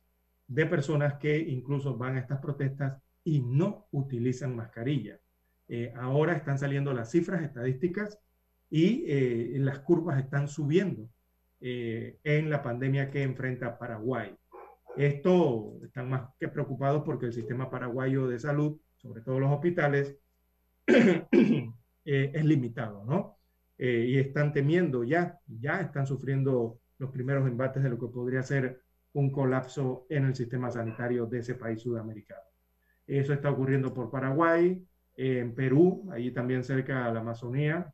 de 0.50 0.66
personas 0.66 1.14
que 1.14 1.38
incluso 1.38 1.96
van 1.96 2.16
a 2.16 2.20
estas 2.20 2.40
protestas 2.40 3.00
y 3.22 3.40
no 3.40 3.86
utilizan 3.92 4.56
mascarilla. 4.56 5.20
Eh, 5.68 5.92
ahora 5.96 6.34
están 6.34 6.58
saliendo 6.58 6.92
las 6.92 7.12
cifras 7.12 7.42
estadísticas 7.42 8.18
y 8.68 9.04
eh, 9.06 9.52
las 9.60 9.78
curvas 9.78 10.18
están 10.18 10.48
subiendo 10.48 11.08
eh, 11.60 12.18
en 12.24 12.50
la 12.50 12.64
pandemia 12.64 13.12
que 13.12 13.22
enfrenta 13.22 13.78
Paraguay. 13.78 14.34
Esto 14.96 15.78
están 15.84 16.10
más 16.10 16.28
que 16.40 16.48
preocupados 16.48 17.04
porque 17.04 17.26
el 17.26 17.32
sistema 17.32 17.70
paraguayo 17.70 18.26
de 18.26 18.40
salud, 18.40 18.76
sobre 18.96 19.22
todo 19.22 19.38
los 19.38 19.52
hospitales, 19.52 20.16
es 22.04 22.44
limitado, 22.44 23.04
¿no? 23.04 23.36
y 23.78 24.18
están 24.18 24.52
temiendo 24.52 25.04
ya, 25.04 25.38
ya 25.46 25.80
están 25.80 26.06
sufriendo 26.06 26.80
los 26.98 27.10
primeros 27.10 27.48
embates 27.48 27.82
de 27.82 27.88
lo 27.88 27.98
que 27.98 28.08
podría 28.08 28.42
ser 28.42 28.82
un 29.12 29.30
colapso 29.30 30.06
en 30.08 30.26
el 30.26 30.34
sistema 30.34 30.70
sanitario 30.70 31.26
de 31.26 31.38
ese 31.40 31.54
país 31.54 31.80
sudamericano. 31.80 32.42
Eso 33.06 33.32
está 33.32 33.50
ocurriendo 33.50 33.92
por 33.92 34.10
Paraguay, 34.10 34.84
en 35.16 35.54
Perú, 35.54 36.08
allí 36.12 36.30
también 36.30 36.64
cerca 36.64 37.06
de 37.06 37.14
la 37.14 37.20
Amazonía. 37.20 37.92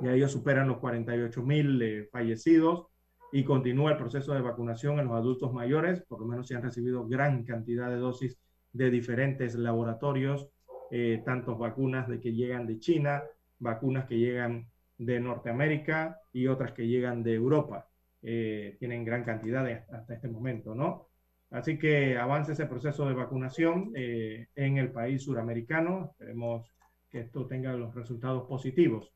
Ya 0.00 0.12
ellos 0.12 0.32
superan 0.32 0.68
los 0.68 0.78
48 0.78 1.42
mil 1.42 1.82
eh, 1.82 2.08
fallecidos 2.10 2.86
y 3.32 3.44
continúa 3.44 3.92
el 3.92 3.98
proceso 3.98 4.32
de 4.32 4.40
vacunación 4.40 4.98
en 4.98 5.06
los 5.06 5.16
adultos 5.16 5.52
mayores, 5.52 6.02
por 6.02 6.20
lo 6.20 6.26
menos 6.26 6.46
se 6.46 6.54
han 6.54 6.62
recibido 6.62 7.06
gran 7.06 7.44
cantidad 7.44 7.90
de 7.90 7.96
dosis 7.96 8.38
de 8.72 8.90
diferentes 8.90 9.54
laboratorios, 9.54 10.48
eh, 10.90 11.22
tantos 11.24 11.58
vacunas 11.58 12.08
de 12.08 12.20
que 12.20 12.32
llegan 12.32 12.66
de 12.66 12.78
China, 12.78 13.22
vacunas 13.58 14.06
que 14.06 14.18
llegan 14.18 14.68
de 14.96 15.20
Norteamérica 15.20 16.18
y 16.32 16.46
otras 16.46 16.72
que 16.72 16.86
llegan 16.86 17.22
de 17.22 17.34
Europa. 17.34 17.87
Eh, 18.22 18.76
tienen 18.78 19.04
gran 19.04 19.24
cantidad 19.24 19.66
hasta 19.90 20.14
este 20.14 20.28
momento, 20.28 20.74
¿no? 20.74 21.08
Así 21.50 21.78
que 21.78 22.18
avance 22.18 22.52
ese 22.52 22.66
proceso 22.66 23.08
de 23.08 23.14
vacunación 23.14 23.92
eh, 23.94 24.48
en 24.54 24.76
el 24.78 24.92
país 24.92 25.22
suramericano. 25.22 26.10
Esperemos 26.12 26.70
que 27.10 27.20
esto 27.20 27.46
tenga 27.46 27.72
los 27.72 27.94
resultados 27.94 28.46
positivos, 28.46 29.12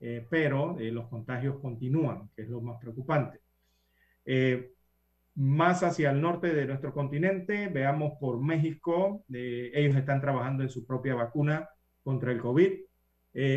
eh, 0.00 0.26
pero 0.28 0.78
eh, 0.78 0.90
los 0.90 1.08
contagios 1.08 1.60
continúan, 1.60 2.28
que 2.34 2.42
es 2.42 2.48
lo 2.48 2.60
más 2.60 2.80
preocupante. 2.80 3.40
más 5.36 5.82
hacia 5.82 6.10
el 6.10 6.20
norte 6.20 6.52
de 6.54 6.66
nuestro 6.66 6.92
continente, 6.92 7.68
veamos 7.68 8.14
por 8.18 8.40
México, 8.40 9.24
ellos 9.28 9.94
están 9.96 10.20
trabajando 10.20 10.62
en 10.62 10.70
su 10.70 10.86
propia 10.86 11.14
vacuna 11.14 11.68
contra 12.02 12.32
el 12.32 12.40
COVID. 12.40 12.72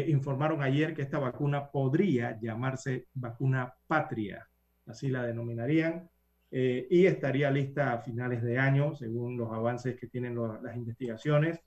informaron 0.07 0.61
ayer 0.61 0.93
que 0.93 1.01
esta 1.03 1.19
vacuna 1.19 1.71
podría 1.71 2.37
llamarse 2.39 3.07
vacuna 3.13 3.73
patria, 3.87 4.48
así 4.89 5.07
la 5.07 5.25
denominarían 5.25 6.09
eh, 6.51 6.87
y 6.89 7.05
estaría 7.05 7.51
lista 7.51 7.93
a 7.93 7.99
finales 7.99 8.41
de 8.41 8.57
año, 8.57 8.95
según 8.95 9.37
los 9.37 9.51
avances 9.51 9.95
que 9.99 10.07
tienen 10.07 10.35
las 10.63 10.75
investigaciones 10.75 11.59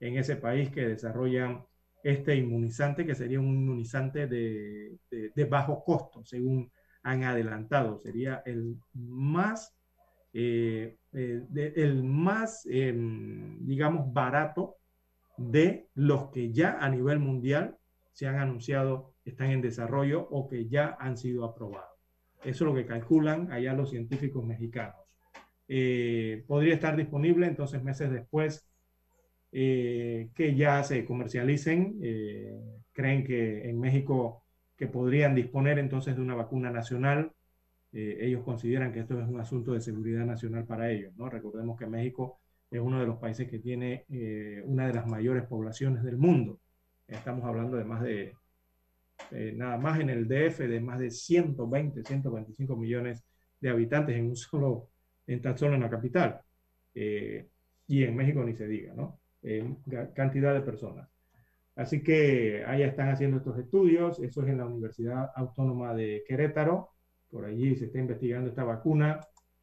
en 0.00 0.18
ese 0.18 0.36
país 0.36 0.70
que 0.70 0.86
desarrollan 0.88 1.64
este 2.02 2.36
inmunizante, 2.36 3.06
que 3.06 3.14
sería 3.14 3.40
un 3.40 3.54
inmunizante 3.54 4.26
de, 4.26 4.98
bajo 5.48 5.84
costo, 5.84 6.24
según 6.24 6.70
han 7.02 7.22
adelantado. 7.22 7.98
Sería 7.98 8.42
el 8.44 8.76
más, 8.92 9.74
eh, 10.32 10.96
eh, 11.12 11.72
el 11.76 12.02
más 12.02 12.66
em, 12.66 13.64
digamos, 13.64 14.12
barato 14.12 14.76
de 15.36 15.88
los 15.94 16.30
que 16.30 16.52
ya 16.52 16.78
a 16.80 16.88
nivel 16.88 17.20
mundial 17.20 17.78
se 18.12 18.26
han 18.26 18.36
anunciado, 18.36 19.14
están 19.24 19.50
en 19.50 19.62
desarrollo 19.62 20.28
o 20.30 20.48
que 20.48 20.68
ya 20.68 20.96
han 21.00 21.16
sido 21.16 21.44
aprobados. 21.44 21.93
Eso 22.44 22.64
es 22.64 22.70
lo 22.70 22.74
que 22.74 22.86
calculan 22.86 23.50
allá 23.50 23.72
los 23.72 23.90
científicos 23.90 24.44
mexicanos. 24.44 24.96
eh, 25.68 26.44
podría 26.46 26.74
estar 26.74 26.96
disponible 26.96 27.46
entonces 27.46 27.82
meses 27.82 28.10
después 28.10 28.68
eh, 29.52 30.30
que 30.34 30.54
ya 30.54 30.82
se 30.84 31.04
comercialicen. 31.04 31.98
Eh, 32.02 32.54
creen 32.92 33.24
que 33.24 33.68
en 33.68 33.80
México 33.80 34.44
que 34.76 34.86
podrían 34.88 35.34
disponer 35.34 35.78
entonces 35.78 36.16
de 36.16 36.22
una 36.22 36.34
vacuna 36.34 36.70
nacional. 36.70 37.32
ellos 37.92 38.42
consideran 38.44 38.92
que 38.92 39.00
esto 39.00 39.20
es 39.20 39.28
un 39.28 39.40
asunto 39.40 39.72
de 39.72 39.80
seguridad 39.80 40.24
nacional 40.26 40.64
para 40.66 40.90
ellos. 40.90 41.14
¿no? 41.16 41.28
Recordemos 41.30 41.78
que 41.78 41.86
México 41.86 42.40
es 42.70 42.80
uno 42.80 43.00
de 43.00 43.06
los 43.06 43.18
países 43.18 43.48
que 43.48 43.60
tiene 43.60 44.04
una 44.66 44.86
de 44.88 44.94
las 44.94 45.06
mayores 45.06 45.44
poblaciones 45.46 46.02
del 46.02 46.16
mundo. 46.18 46.60
Estamos 47.08 47.44
hablando 47.44 47.76
de 47.76 47.84
más 47.84 48.02
de, 48.02 48.34
nada 49.54 49.78
más 49.78 50.00
en 50.00 50.10
el 50.10 50.28
DF, 50.28 50.60
de 50.60 50.80
más 50.80 50.98
de 50.98 51.10
120, 51.10 52.02
125 52.04 52.76
millones 52.76 53.24
de 53.60 53.70
habitantes 53.70 54.16
en 54.16 54.26
un 54.26 54.36
solo 54.36 54.90
en 55.26 55.40
tan 55.40 55.56
solo 55.56 55.74
en 55.74 55.80
la 55.80 55.90
capital. 55.90 56.40
Eh, 56.94 57.48
y 57.86 58.04
en 58.04 58.16
México 58.16 58.42
ni 58.44 58.54
se 58.54 58.66
diga, 58.66 58.94
¿no? 58.94 59.20
cantidad 60.14 60.54
de 60.54 60.62
personas. 60.62 61.06
Así 61.76 62.02
que 62.02 62.64
allá 62.66 62.86
están 62.86 63.10
haciendo 63.10 63.38
estos 63.38 63.58
estudios, 63.58 64.18
eso 64.20 64.42
es 64.42 64.48
en 64.48 64.58
la 64.58 64.64
Universidad 64.64 65.30
Autónoma 65.34 65.92
de 65.94 66.24
Querétaro, 66.26 66.92
por 67.30 67.44
allí 67.44 67.76
se 67.76 67.86
está 67.86 67.98
investigando 67.98 68.48
esta 68.48 68.64
vacuna 68.64 69.20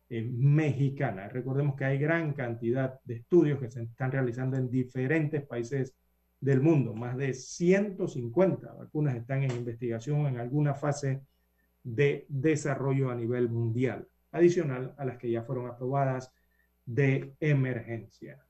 eh, 0.10 0.22
mexicana. 0.22 1.30
Recordemos 1.30 1.76
que 1.76 1.86
hay 1.86 1.98
gran 1.98 2.34
cantidad 2.34 3.00
de 3.06 3.16
estudios 3.16 3.60
que 3.60 3.72
se 3.72 3.84
están 3.84 4.12
realizando 4.12 4.58
en 4.58 4.70
diferentes 4.70 5.44
países 5.48 5.96
del 6.42 6.60
mundo, 6.60 6.94
más 6.94 7.16
de 7.16 7.34
150 7.34 8.74
vacunas 8.74 9.16
están 9.16 9.44
en 9.44 9.52
investigación 9.52 10.26
en 10.26 10.40
alguna 10.40 10.74
fase 10.74 11.22
de 11.84 12.26
desarrollo 12.28 13.12
a 13.12 13.16
nivel 13.16 13.48
mundial 13.50 14.08
adicional 14.32 14.96
a 14.98 15.06
las 15.06 15.18
que 15.18 15.30
ya 15.30 15.44
fueron 15.44 15.68
aprobadas 15.68 16.34
de 16.86 17.36
emergencia. 17.40 18.44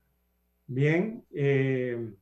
Bien, 0.66 1.24
eh, 1.30 2.14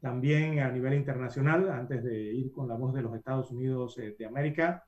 también 0.00 0.60
a 0.60 0.70
nivel 0.70 0.94
internacional, 0.94 1.70
antes 1.70 2.02
de 2.02 2.32
ir 2.34 2.50
con 2.52 2.68
la 2.68 2.74
voz 2.74 2.94
de 2.94 3.02
los 3.02 3.14
Estados 3.14 3.50
Unidos 3.50 3.98
eh, 3.98 4.16
de 4.18 4.26
América, 4.26 4.84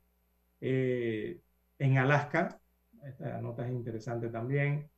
eh, 0.61 1.41
en 1.79 1.99
Alaska, 1.99 2.61
esta 3.05 3.41
nota 3.41 3.67
es 3.67 3.73
interesante 3.73 4.29
también, 4.29 4.89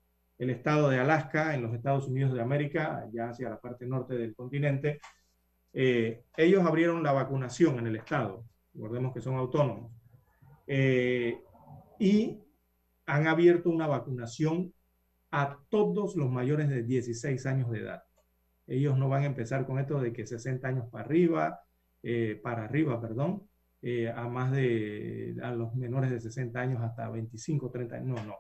el 0.41 0.51
estado 0.51 0.89
de 0.89 0.99
Alaska 0.99 1.55
en 1.55 1.63
los 1.63 1.75
Estados 1.75 2.09
Unidos 2.09 2.33
de 2.33 2.43
América, 2.43 3.07
ya 3.13 3.29
hacia 3.29 3.51
la 3.51 3.61
parte 3.61 3.87
norte 3.87 4.15
del 4.17 4.35
continente, 4.35 5.01
ellos 5.73 6.67
abrieron 6.67 7.03
la 7.05 7.13
vacunación 7.13 7.79
en 7.79 7.87
el 7.87 7.97
estado, 7.97 8.45
recordemos 8.75 9.15
que 9.15 9.21
son 9.21 9.37
autónomos, 9.37 9.93
y 11.99 12.41
han 13.07 13.27
abierto 13.27 13.71
una 13.71 13.87
vacunación 13.87 14.73
a 15.31 15.59
todos 15.69 16.17
los 16.17 16.31
mayores 16.31 16.69
de 16.69 16.83
16 16.83 17.47
años 17.47 17.71
de 17.71 17.81
edad. 17.81 18.03
Ellos 18.67 18.97
no 18.97 19.09
van 19.09 19.23
a 19.25 19.27
empezar 19.27 19.67
con 19.67 19.79
esto 19.79 20.01
de 20.01 20.13
que 20.13 20.27
60 20.27 20.67
años 20.67 20.89
para 20.91 21.05
arriba, 21.05 21.61
eh, 22.03 22.41
para 22.43 22.65
arriba, 22.65 23.01
perdón, 23.01 23.49
eh, 23.83 24.09
a 24.09 24.29
más 24.29 24.53
de 24.53 25.37
a 25.43 25.51
los 25.53 25.75
menores 25.75 26.11
de 26.11 26.21
60 26.21 26.61
años 26.61 26.83
hasta 26.83 27.09
25, 27.09 27.71
30 27.71 27.97
años. 27.97 28.21
No, 28.21 28.27
no. 28.27 28.37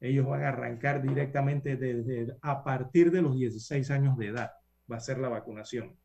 Ellos 0.00 0.26
van 0.26 0.44
a 0.44 0.48
arrancar 0.48 1.02
directamente 1.02 1.76
desde 1.76 2.36
a 2.42 2.62
partir 2.62 3.10
de 3.10 3.22
los 3.22 3.34
16 3.36 3.90
años 3.90 4.16
de 4.18 4.28
edad. 4.28 4.50
Va 4.90 4.96
a 4.96 5.00
ser 5.00 5.18
la 5.18 5.28
vacunación. 5.28 5.96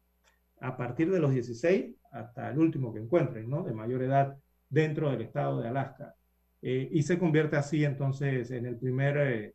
A 0.59 0.77
partir 0.77 1.11
de 1.11 1.19
los 1.19 1.31
16 1.31 1.95
hasta 2.11 2.49
el 2.49 2.59
último 2.59 2.93
que 2.93 2.99
encuentren, 2.99 3.49
¿no? 3.49 3.63
De 3.63 3.73
mayor 3.73 4.03
edad 4.03 4.38
dentro 4.69 5.11
del 5.11 5.22
estado 5.22 5.61
de 5.61 5.68
Alaska. 5.68 6.15
Eh, 6.61 6.89
y 6.91 7.03
se 7.03 7.18
convierte 7.18 7.57
así 7.57 7.84
entonces 7.84 8.51
en 8.51 8.65
el 8.65 8.77
primer, 8.77 9.53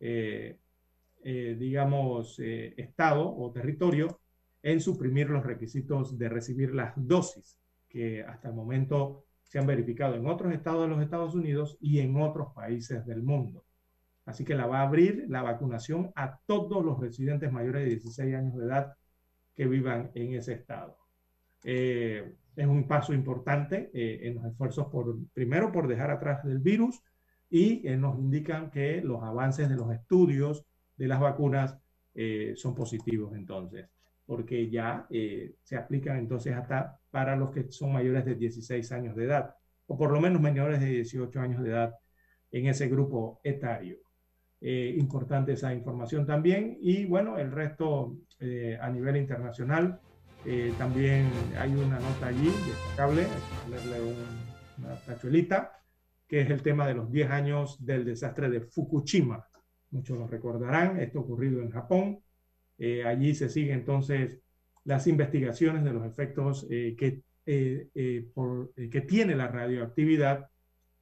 eh, 0.00 0.58
eh, 1.24 1.56
digamos, 1.58 2.38
estado 2.38 3.34
o 3.36 3.50
territorio 3.52 4.20
en 4.62 4.80
suprimir 4.80 5.30
los 5.30 5.44
requisitos 5.44 6.18
de 6.18 6.28
recibir 6.28 6.74
las 6.74 6.92
dosis 6.96 7.58
que 7.88 8.22
hasta 8.22 8.48
el 8.48 8.54
momento 8.54 9.24
se 9.50 9.58
han 9.58 9.66
verificado 9.66 10.14
en 10.14 10.26
otros 10.26 10.54
estados 10.54 10.82
de 10.82 10.88
los 10.88 11.02
Estados 11.02 11.34
Unidos 11.34 11.76
y 11.82 11.98
en 11.98 12.16
otros 12.16 12.54
países 12.54 13.04
del 13.04 13.22
mundo. 13.22 13.66
Así 14.24 14.46
que 14.46 14.54
la 14.54 14.66
va 14.66 14.78
a 14.78 14.86
abrir 14.86 15.26
la 15.28 15.42
vacunación 15.42 16.10
a 16.16 16.38
todos 16.46 16.82
los 16.82 16.98
residentes 16.98 17.52
mayores 17.52 17.82
de 17.82 17.90
16 17.90 18.34
años 18.34 18.56
de 18.56 18.64
edad 18.64 18.94
que 19.54 19.66
vivan 19.66 20.10
en 20.14 20.34
ese 20.34 20.54
estado 20.54 20.96
es 22.56 22.66
un 22.66 22.86
paso 22.86 23.14
importante 23.14 23.90
eh, 23.94 24.20
en 24.22 24.34
los 24.34 24.44
esfuerzos 24.44 24.86
por, 24.88 25.16
primero, 25.32 25.72
por 25.72 25.88
dejar 25.88 26.10
atrás 26.10 26.44
el 26.44 26.58
virus 26.58 27.02
y 27.48 27.86
eh, 27.86 27.96
nos 27.96 28.18
indican 28.18 28.70
que 28.70 29.00
los 29.02 29.22
avances 29.22 29.68
de 29.68 29.76
los 29.76 29.90
estudios 29.92 30.64
de 30.96 31.08
las 31.08 31.20
vacunas 31.20 31.78
eh, 32.14 32.54
son 32.56 32.74
positivos 32.74 33.34
entonces, 33.34 33.88
porque 34.30 34.70
ya 34.70 35.08
se 35.08 35.76
aplican 35.76 36.16
entonces 36.16 36.54
hasta 36.54 37.00
para 37.10 37.34
los 37.34 37.50
que 37.50 37.72
son 37.72 37.92
mayores 37.92 38.24
de 38.24 38.36
16 38.36 38.92
años 38.92 39.16
de 39.16 39.24
edad, 39.24 39.56
o 39.88 39.98
por 39.98 40.12
lo 40.12 40.20
menos 40.20 40.40
menores 40.40 40.78
de 40.78 40.86
18 40.86 41.40
años 41.40 41.64
de 41.64 41.70
edad 41.70 41.94
en 42.52 42.66
ese 42.68 42.86
grupo 42.86 43.40
etario. 43.42 43.98
importante 44.60 45.54
esa 45.54 45.74
información 45.74 46.26
también 46.26 46.78
y 46.80 47.06
bueno, 47.06 47.38
el 47.38 47.50
resto 47.50 48.18
a 48.80 48.88
nivel 48.88 49.16
internacional 49.16 49.98
eh, 50.46 50.72
también 50.78 51.30
hay 51.58 51.74
una 51.74 51.98
nota 51.98 52.28
allí 52.28 52.50
destacable, 52.66 53.26
ponerle 53.64 54.14
una 54.78 54.94
tachuelita, 55.06 55.72
que 56.26 56.42
es 56.42 56.50
el 56.50 56.62
tema 56.62 56.86
de 56.86 56.94
los 56.94 57.10
10 57.10 57.30
años 57.30 57.84
del 57.84 58.04
desastre 58.04 58.48
de 58.48 58.60
Fukushima. 58.60 59.44
Muchos 59.90 60.16
lo 60.16 60.26
recordarán, 60.26 61.00
esto 61.00 61.20
ocurrido 61.20 61.60
en 61.60 61.70
Japón. 61.70 62.20
Eh, 62.80 63.04
allí 63.04 63.34
se 63.34 63.48
siguen 63.48 63.80
entonces 63.80 64.40
las 64.84 65.06
investigaciones 65.06 65.84
de 65.84 65.92
los 65.92 66.04
efectos 66.04 66.66
eh, 66.70 66.96
que, 66.98 67.22
por, 68.34 68.72
que 68.74 69.00
tiene 69.02 69.36
la 69.36 69.46
radioactividad 69.46 70.50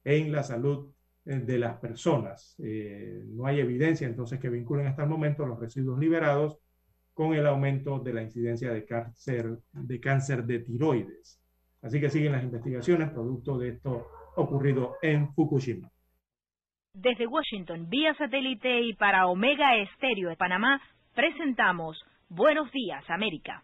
en 0.03 0.31
la 0.31 0.43
salud 0.43 0.91
de 1.25 1.57
las 1.59 1.77
personas. 1.77 2.55
no 2.57 3.45
hay 3.45 3.59
evidencia 3.59 4.07
entonces 4.07 4.39
que 4.39 4.49
vinculen 4.49 4.87
hasta 4.87 5.03
el 5.03 5.09
momento 5.09 5.45
los 5.45 5.59
residuos 5.59 5.99
liberados 5.99 6.59
con 7.19 7.33
el 7.33 7.45
aumento 7.47 7.99
de 7.99 8.13
la 8.13 8.23
incidencia 8.23 8.71
de 8.71 8.85
cáncer 8.85 9.57
de, 9.73 9.99
cáncer 9.99 10.45
de 10.45 10.59
tiroides. 10.59 11.43
Así 11.81 11.99
que 11.99 12.09
siguen 12.09 12.31
las 12.31 12.45
investigaciones 12.45 13.09
producto 13.09 13.57
de 13.57 13.71
esto 13.71 14.07
ocurrido 14.37 14.95
en 15.01 15.33
Fukushima. 15.33 15.89
Desde 16.93 17.27
Washington, 17.27 17.89
vía 17.89 18.15
satélite 18.15 18.81
y 18.83 18.93
para 18.93 19.27
Omega 19.27 19.75
Estéreo 19.75 20.29
de 20.29 20.37
Panamá, 20.37 20.81
presentamos 21.19 22.01
Buenos 22.29 22.71
Días, 22.71 23.03
América. 23.09 23.61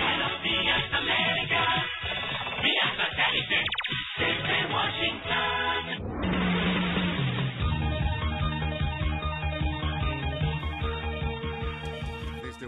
Buenos 0.00 0.42
días, 0.44 0.92
América. 0.92 1.84
Vía 2.62 2.94
satélite 2.96 3.64
desde 4.16 4.72
Washington. 4.72 5.58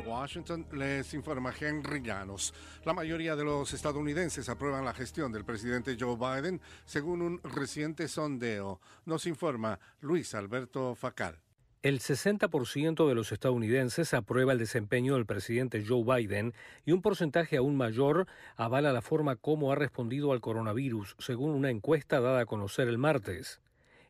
Washington 0.07 0.67
les 0.73 1.15
informa 1.15 1.55
Henry 1.59 2.03
Llanos. 2.03 2.53
La 2.85 2.93
mayoría 2.93 3.37
de 3.37 3.45
los 3.45 3.73
estadounidenses 3.73 4.49
aprueban 4.49 4.85
la 4.85 4.93
gestión 4.93 5.31
del 5.31 5.45
presidente 5.45 5.97
Joe 5.99 6.17
Biden 6.17 6.61
según 6.85 7.23
un 7.23 7.41
reciente 7.45 8.09
sondeo. 8.09 8.81
Nos 9.07 9.27
informa 9.27 9.79
Luis 10.01 10.35
Alberto 10.35 10.97
Facal. 10.97 11.39
El 11.83 12.01
60% 12.01 13.09
de 13.09 13.15
los 13.15 13.33
estadounidenses 13.33 14.13
aprueba 14.13 14.53
el 14.53 14.59
desempeño 14.59 15.15
del 15.15 15.25
presidente 15.25 15.83
Joe 15.87 16.05
Biden 16.05 16.53
y 16.85 16.93
un 16.93 17.01
porcentaje 17.01 17.57
aún 17.57 17.77
mayor 17.77 18.27
avala 18.57 18.93
la 18.93 19.01
forma 19.01 19.37
como 19.37 19.73
ha 19.73 19.77
respondido 19.77 20.33
al 20.33 20.43
coronavirus, 20.43 21.17
según 21.19 21.53
una 21.53 21.71
encuesta 21.71 22.21
dada 22.21 22.41
a 22.41 22.47
conocer 22.47 22.87
el 22.89 22.99
martes 22.99 23.61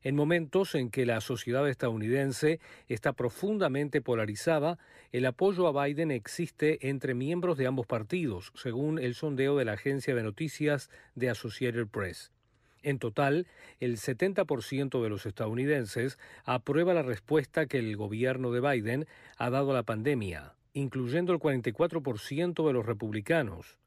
en 0.03 0.17
momentos 0.17 0.75
en 0.75 0.91
que 0.91 1.07
la 1.07 1.21
sociedad 1.21 1.69
estadounidense 1.69 2.61
está 2.89 3.13
profundamente 3.13 4.01
polarizada, 4.01 4.79
el 5.13 5.27
apoyo 5.27 5.67
a 5.67 5.85
Biden 5.85 6.11
existe 6.11 6.89
entre 6.89 7.15
miembros 7.15 7.59
de 7.59 7.67
ambos 7.67 7.87
partidos, 7.87 8.53
según 8.55 8.99
el 8.99 9.15
sondeo 9.15 9.57
de 9.57 9.65
la 9.65 9.73
agencia 9.73 10.15
de 10.15 10.23
noticias 10.23 10.91
de 11.15 11.31
Associated 11.31 11.87
Press. 11.89 12.33
En 12.83 12.99
total, 12.99 13.47
el 13.79 13.99
70% 13.99 15.03
de 15.03 15.09
los 15.11 15.27
estadounidenses 15.27 16.19
aprueba 16.45 16.95
la 16.95 17.03
respuesta 17.03 17.67
que 17.67 17.79
el 17.79 17.97
gobierno 17.97 18.51
de 18.53 18.61
Biden 18.61 19.07
ha 19.37 19.51
dado 19.51 19.73
a 19.73 19.75
la 19.75 19.83
pandemia, 19.83 20.55
incluyendo 20.73 21.33
el 21.33 21.39
44% 21.39 22.67
de 22.67 22.73
los 22.73 22.87
republicanos. 22.87 23.79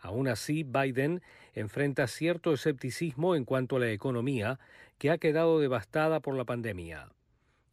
Aún 0.00 0.28
así, 0.28 0.64
Biden 0.64 1.22
enfrenta 1.54 2.06
cierto 2.06 2.52
escepticismo 2.52 3.36
en 3.36 3.44
cuanto 3.44 3.76
a 3.76 3.80
la 3.80 3.90
economía, 3.92 4.58
que 4.98 5.10
ha 5.10 5.18
quedado 5.18 5.60
devastada 5.60 6.20
por 6.20 6.34
la 6.34 6.44
pandemia. 6.44 7.10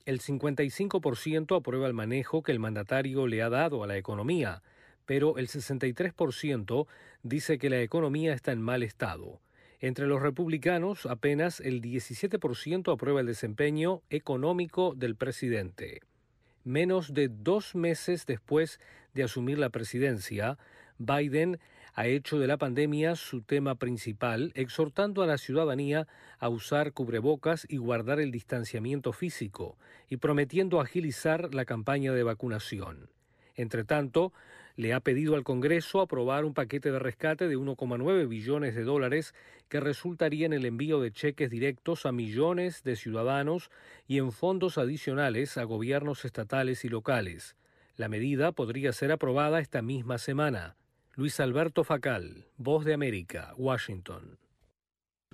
El 0.06 0.22
55% 0.22 1.58
aprueba 1.58 1.88
el 1.88 1.94
manejo 1.94 2.44
que 2.44 2.52
el 2.52 2.60
mandatario 2.60 3.28
le 3.28 3.42
ha 3.42 3.50
dado 3.50 3.84
a 3.84 3.88
la 3.88 3.98
economía, 3.98 4.62
pero 5.06 5.38
el 5.38 5.48
63% 5.48 6.88
dice 7.24 7.58
que 7.58 7.70
la 7.70 7.82
economía 7.82 8.34
está 8.34 8.52
en 8.52 8.62
mal 8.62 8.84
estado. 8.84 9.42
Entre 9.80 10.08
los 10.08 10.22
republicanos, 10.22 11.06
apenas 11.06 11.60
el 11.60 11.82
17% 11.82 12.92
aprueba 12.92 13.22
el 13.22 13.28
desempeño 13.28 14.02
económico 14.10 14.96
del 14.96 15.16
presidente. 15.16 16.02
Menos 16.64 17.14
de 17.14 17.30
dos 17.30 17.76
meses 17.76 18.26
después 18.26 18.80
de 19.14 19.24
asumir 19.24 19.60
la 19.60 19.70
presidencia, 19.70 20.58
Biden 20.98 21.60
ha 21.94 22.08
hecho 22.08 22.40
de 22.40 22.48
la 22.48 22.58
pandemia 22.58 23.16
su 23.16 23.42
tema 23.42 23.76
principal, 23.76 24.52
exhortando 24.56 25.22
a 25.22 25.28
la 25.28 25.38
ciudadanía 25.38 26.08
a 26.40 26.50
usar 26.50 26.94
cubrebocas 26.94 27.66
y 27.70 27.78
guardar 27.78 28.20
el 28.20 28.32
distanciamiento 28.32 29.14
físico, 29.14 29.78
y 30.10 30.18
prometiendo 30.18 30.82
agilizar 30.82 31.54
la 31.54 31.66
campaña 31.66 32.14
de 32.14 32.24
vacunación. 32.24 33.10
Entre 33.56 33.84
tanto, 33.84 34.34
le 34.78 34.94
ha 34.94 35.00
pedido 35.00 35.36
al 35.36 35.44
Congreso 35.44 36.02
aprobar 36.02 36.46
un 36.46 36.54
paquete 36.54 36.92
de 36.92 37.00
rescate 37.00 37.48
de 37.48 37.58
1,9 37.58 38.28
billones 38.28 38.76
de 38.76 38.84
dólares 38.84 39.34
que 39.70 39.80
resultaría 39.80 40.46
en 40.46 40.54
el 40.54 40.66
envío 40.66 41.02
de 41.02 41.12
cheques 41.12 41.50
directos 41.50 42.06
a 42.06 42.12
millones 42.12 42.84
de 42.84 42.96
ciudadanos 42.96 43.72
y 44.08 44.20
en 44.20 44.32
fondos 44.32 44.78
adicionales 44.78 45.58
a 45.58 45.64
gobiernos 45.64 46.24
estatales 46.26 46.86
y 46.86 46.90
locales. 46.90 47.56
La 47.96 48.08
medida 48.08 48.52
podría 48.52 48.94
ser 48.94 49.12
aprobada 49.12 49.60
esta 49.60 49.82
misma 49.82 50.20
semana. 50.20 50.78
Luis 51.16 51.40
Alberto 51.40 51.84
Facal, 51.84 52.46
Voz 52.58 52.86
de 52.86 52.94
América, 52.94 53.54
Washington. 53.58 54.38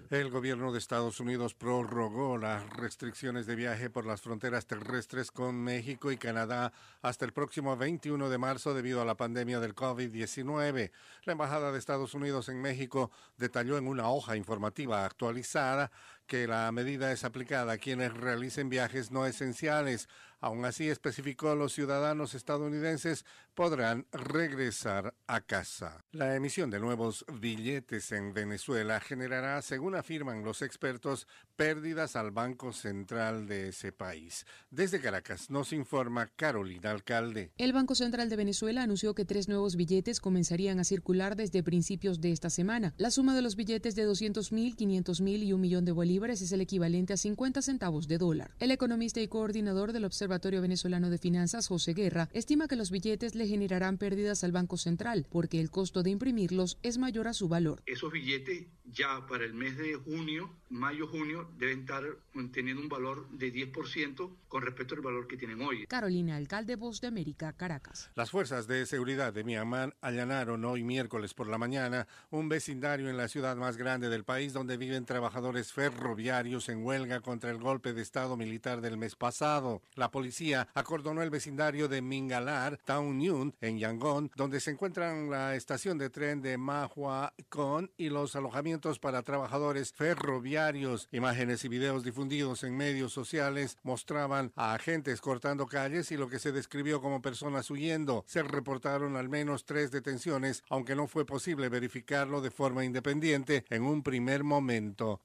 El 0.09 0.29
gobierno 0.29 0.71
de 0.71 0.77
Estados 0.77 1.19
Unidos 1.19 1.55
prorrogó 1.55 2.37
las 2.37 2.69
restricciones 2.69 3.47
de 3.47 3.55
viaje 3.55 3.89
por 3.89 4.05
las 4.05 4.21
fronteras 4.21 4.67
terrestres 4.67 5.31
con 5.31 5.55
México 5.55 6.11
y 6.11 6.17
Canadá 6.17 6.71
hasta 7.01 7.25
el 7.25 7.33
próximo 7.33 7.75
21 7.75 8.29
de 8.29 8.37
marzo 8.37 8.75
debido 8.75 9.01
a 9.01 9.05
la 9.05 9.17
pandemia 9.17 9.59
del 9.59 9.73
COVID-19. 9.73 10.91
La 11.23 11.31
Embajada 11.31 11.71
de 11.71 11.79
Estados 11.79 12.13
Unidos 12.13 12.47
en 12.49 12.61
México 12.61 13.09
detalló 13.37 13.77
en 13.79 13.87
una 13.87 14.07
hoja 14.09 14.35
informativa 14.35 15.03
actualizada 15.03 15.89
que 16.27 16.47
la 16.47 16.71
medida 16.71 17.11
es 17.11 17.23
aplicada 17.23 17.73
a 17.73 17.77
quienes 17.77 18.13
realicen 18.13 18.69
viajes 18.69 19.11
no 19.11 19.25
esenciales. 19.25 20.07
Aún 20.39 20.65
así, 20.65 20.89
especificó 20.89 21.55
los 21.55 21.73
ciudadanos 21.73 22.33
estadounidenses 22.33 23.25
podrán 23.53 24.07
regresar 24.11 25.13
a 25.27 25.41
casa. 25.41 26.03
La 26.11 26.35
emisión 26.35 26.69
de 26.69 26.79
nuevos 26.79 27.25
billetes 27.39 28.11
en 28.11 28.33
Venezuela 28.33 28.99
generará, 28.99 29.61
según 29.61 29.95
afirman 29.95 30.43
los 30.43 30.61
expertos, 30.61 31.27
pérdidas 31.55 32.15
al 32.15 32.31
Banco 32.31 32.73
Central 32.73 33.47
de 33.47 33.69
ese 33.69 33.91
país. 33.91 34.45
Desde 34.71 34.99
Caracas 34.99 35.49
nos 35.49 35.71
informa 35.71 36.27
Carolina 36.35 36.91
Alcalde. 36.91 37.51
El 37.57 37.73
Banco 37.73 37.95
Central 37.95 38.29
de 38.29 38.35
Venezuela 38.35 38.83
anunció 38.83 39.13
que 39.13 39.25
tres 39.25 39.47
nuevos 39.47 39.75
billetes 39.75 40.19
comenzarían 40.19 40.79
a 40.79 40.83
circular 40.83 41.35
desde 41.35 41.63
principios 41.63 42.21
de 42.21 42.31
esta 42.31 42.49
semana. 42.49 42.93
La 42.97 43.11
suma 43.11 43.35
de 43.35 43.41
los 43.41 43.55
billetes 43.55 43.95
de 43.95 44.03
200 44.03 44.51
mil, 44.51 44.75
500 44.75 45.21
mil 45.21 45.43
y 45.43 45.53
un 45.53 45.61
millón 45.61 45.85
de 45.85 45.91
bolívares 45.91 46.41
es 46.41 46.51
el 46.51 46.61
equivalente 46.61 47.13
a 47.13 47.17
50 47.17 47.61
centavos 47.61 48.07
de 48.07 48.17
dólar. 48.17 48.55
El 48.59 48.71
economista 48.71 49.21
y 49.21 49.27
coordinador 49.27 49.93
del 49.93 50.05
Observatorio 50.05 50.61
Venezolano 50.61 51.09
de 51.09 51.17
Finanzas, 51.17 51.67
José 51.67 51.93
Guerra, 51.93 52.29
estima 52.33 52.67
que 52.67 52.75
los 52.75 52.91
billetes 52.91 53.35
le 53.35 53.47
generarán 53.47 53.97
pérdidas 53.97 54.43
al 54.43 54.51
Banco 54.51 54.77
Central 54.77 55.27
porque 55.29 55.59
el 55.59 55.69
costo 55.69 56.03
de 56.03 56.09
imprimirlos 56.09 56.77
es 56.83 56.97
mayor 56.97 57.27
a 57.27 57.33
su 57.33 57.47
valor. 57.47 57.83
Esos 57.85 58.11
billetes 58.11 58.67
ya 58.85 59.25
para 59.27 59.45
el 59.45 59.53
mes 59.53 59.77
de 59.77 59.95
junio, 59.95 60.51
mayo-junio, 60.69 61.42
deben 61.57 61.81
estar 61.81 62.03
teniendo 62.51 62.81
un 62.81 62.89
valor 62.89 63.27
de 63.29 63.53
10% 63.53 64.29
con 64.47 64.61
respecto 64.61 64.95
al 64.95 65.01
valor 65.01 65.27
que 65.27 65.37
tienen 65.37 65.61
hoy. 65.61 65.85
Carolina, 65.87 66.35
alcalde 66.35 66.75
Voz 66.75 67.01
de 67.01 67.07
América, 67.07 67.53
Caracas. 67.53 68.11
Las 68.15 68.31
fuerzas 68.31 68.67
de 68.67 68.85
seguridad 68.85 69.33
de 69.33 69.43
Myanmar 69.43 69.95
allanaron 70.01 70.63
hoy 70.65 70.83
miércoles 70.83 71.33
por 71.33 71.47
la 71.47 71.57
mañana 71.57 72.07
un 72.29 72.49
vecindario 72.49 73.09
en 73.09 73.17
la 73.17 73.27
ciudad 73.27 73.55
más 73.55 73.77
grande 73.77 74.09
del 74.09 74.23
país 74.23 74.53
donde 74.53 74.77
viven 74.77 75.05
trabajadores 75.05 75.73
ferroviarios 75.73 76.69
en 76.69 76.83
huelga 76.83 77.21
contra 77.21 77.51
el 77.51 77.57
golpe 77.57 77.93
de 77.93 78.01
Estado 78.01 78.37
militar 78.37 78.81
del 78.81 78.97
mes 78.97 79.15
pasado. 79.15 79.81
La 79.95 80.11
policía 80.11 80.67
acordonó 80.73 81.21
el 81.21 81.29
vecindario 81.29 81.87
de 81.87 82.01
Mingalar, 82.01 82.79
Town 82.85 83.21
Yun, 83.21 83.55
en 83.61 83.79
Yangon, 83.79 84.31
donde 84.35 84.59
se 84.59 84.71
encuentran 84.71 85.29
la 85.29 85.55
estación 85.55 85.97
de 85.97 86.09
tren 86.09 86.41
de 86.41 86.57
Mahua 86.57 87.33
Kon 87.49 87.91
y 87.97 88.09
los 88.09 88.35
alojamientos 88.35 88.99
para 88.99 89.23
trabajadores 89.23 89.93
ferroviarios. 89.93 91.07
Imágenes 91.33 91.65
y 91.65 91.67
videos 91.67 92.03
difundidos 92.03 92.63
en 92.63 92.77
medios 92.77 93.11
sociales 93.11 93.79
mostraban 93.81 94.51
a 94.55 94.75
agentes 94.75 95.19
cortando 95.19 95.65
calles 95.65 96.11
y 96.11 96.15
lo 96.15 96.29
que 96.29 96.37
se 96.37 96.51
describió 96.51 97.01
como 97.01 97.23
personas 97.23 97.71
huyendo. 97.71 98.23
Se 98.27 98.43
reportaron 98.43 99.15
al 99.15 99.29
menos 99.29 99.65
tres 99.65 99.89
detenciones, 99.89 100.63
aunque 100.69 100.95
no 100.95 101.07
fue 101.07 101.25
posible 101.25 101.69
verificarlo 101.69 102.39
de 102.39 102.51
forma 102.51 102.85
independiente 102.85 103.65
en 103.71 103.81
un 103.81 104.03
primer 104.03 104.43
momento. 104.43 105.21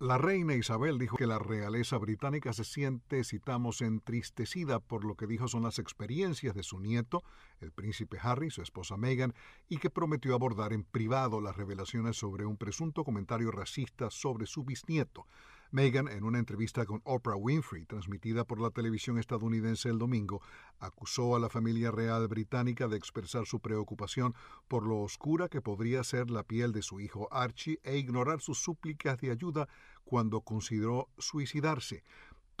La 0.00 0.16
reina 0.16 0.54
Isabel 0.54 0.96
dijo 0.96 1.18
que 1.18 1.26
la 1.26 1.38
realeza 1.38 1.98
británica 1.98 2.54
se 2.54 2.64
siente, 2.64 3.22
citamos, 3.22 3.82
entristecida 3.82 4.80
por 4.80 5.04
lo 5.04 5.14
que 5.14 5.26
dijo 5.26 5.46
son 5.46 5.64
las 5.64 5.78
experiencias 5.78 6.54
de 6.54 6.62
su 6.62 6.80
nieto, 6.80 7.22
el 7.60 7.70
príncipe 7.70 8.16
Harry, 8.22 8.50
su 8.50 8.62
esposa 8.62 8.96
Meghan, 8.96 9.34
y 9.68 9.76
que 9.76 9.90
prometió 9.90 10.34
abordar 10.34 10.72
en 10.72 10.84
privado 10.84 11.42
las 11.42 11.54
revelaciones 11.54 12.16
sobre 12.16 12.46
un 12.46 12.56
presunto 12.56 13.04
comentario 13.04 13.50
racista 13.50 14.08
sobre 14.08 14.46
su 14.46 14.64
bisnieto. 14.64 15.26
Meghan, 15.72 16.08
en 16.08 16.24
una 16.24 16.40
entrevista 16.40 16.84
con 16.84 17.00
Oprah 17.04 17.36
Winfrey, 17.36 17.84
transmitida 17.84 18.44
por 18.44 18.60
la 18.60 18.70
televisión 18.70 19.18
estadounidense 19.18 19.88
el 19.88 19.98
domingo, 19.98 20.42
acusó 20.80 21.36
a 21.36 21.38
la 21.38 21.48
familia 21.48 21.92
real 21.92 22.26
británica 22.26 22.88
de 22.88 22.96
expresar 22.96 23.46
su 23.46 23.60
preocupación 23.60 24.34
por 24.66 24.84
lo 24.84 24.98
oscura 24.98 25.48
que 25.48 25.60
podría 25.60 26.02
ser 26.02 26.28
la 26.28 26.42
piel 26.42 26.72
de 26.72 26.82
su 26.82 26.98
hijo 26.98 27.28
Archie 27.30 27.78
e 27.84 27.98
ignorar 27.98 28.40
sus 28.40 28.58
súplicas 28.58 29.20
de 29.20 29.30
ayuda 29.30 29.68
cuando 30.02 30.40
consideró 30.40 31.08
suicidarse. 31.18 32.02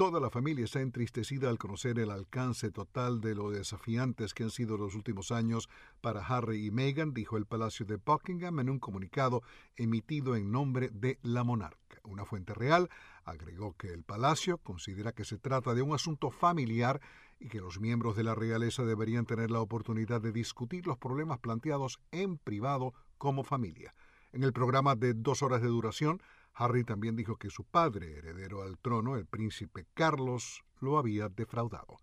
Toda 0.00 0.18
la 0.18 0.30
familia 0.30 0.64
está 0.64 0.80
entristecida 0.80 1.50
al 1.50 1.58
conocer 1.58 1.98
el 1.98 2.10
alcance 2.10 2.70
total 2.70 3.20
de 3.20 3.34
lo 3.34 3.50
desafiantes 3.50 4.32
que 4.32 4.44
han 4.44 4.50
sido 4.50 4.78
los 4.78 4.94
últimos 4.94 5.30
años 5.30 5.68
para 6.00 6.24
Harry 6.24 6.64
y 6.64 6.70
Meghan, 6.70 7.12
dijo 7.12 7.36
el 7.36 7.44
Palacio 7.44 7.84
de 7.84 7.96
Buckingham 7.96 8.60
en 8.60 8.70
un 8.70 8.78
comunicado 8.78 9.42
emitido 9.76 10.36
en 10.36 10.50
nombre 10.50 10.88
de 10.88 11.18
la 11.20 11.44
monarca. 11.44 12.00
Una 12.04 12.24
fuente 12.24 12.54
real 12.54 12.88
agregó 13.24 13.76
que 13.76 13.92
el 13.92 14.02
Palacio 14.02 14.56
considera 14.56 15.12
que 15.12 15.26
se 15.26 15.36
trata 15.36 15.74
de 15.74 15.82
un 15.82 15.92
asunto 15.92 16.30
familiar 16.30 17.02
y 17.38 17.50
que 17.50 17.60
los 17.60 17.78
miembros 17.78 18.16
de 18.16 18.24
la 18.24 18.34
realeza 18.34 18.84
deberían 18.84 19.26
tener 19.26 19.50
la 19.50 19.60
oportunidad 19.60 20.22
de 20.22 20.32
discutir 20.32 20.86
los 20.86 20.96
problemas 20.96 21.40
planteados 21.40 22.00
en 22.10 22.38
privado 22.38 22.94
como 23.18 23.44
familia. 23.44 23.94
En 24.32 24.44
el 24.44 24.54
programa 24.54 24.94
de 24.94 25.12
dos 25.12 25.42
horas 25.42 25.60
de 25.60 25.68
duración, 25.68 26.22
Harry 26.54 26.84
también 26.84 27.16
dijo 27.16 27.36
que 27.36 27.50
su 27.50 27.64
padre, 27.64 28.18
heredero 28.18 28.62
al 28.62 28.78
trono, 28.78 29.16
el 29.16 29.26
príncipe 29.26 29.86
Carlos, 29.94 30.62
lo 30.80 30.98
había 30.98 31.28
defraudado. 31.28 31.98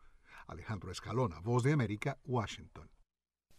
Alejandro 0.47 0.91
Escalona, 0.91 1.39
Voz 1.41 1.63
de 1.63 1.73
América, 1.73 2.17
Washington. 2.23 2.89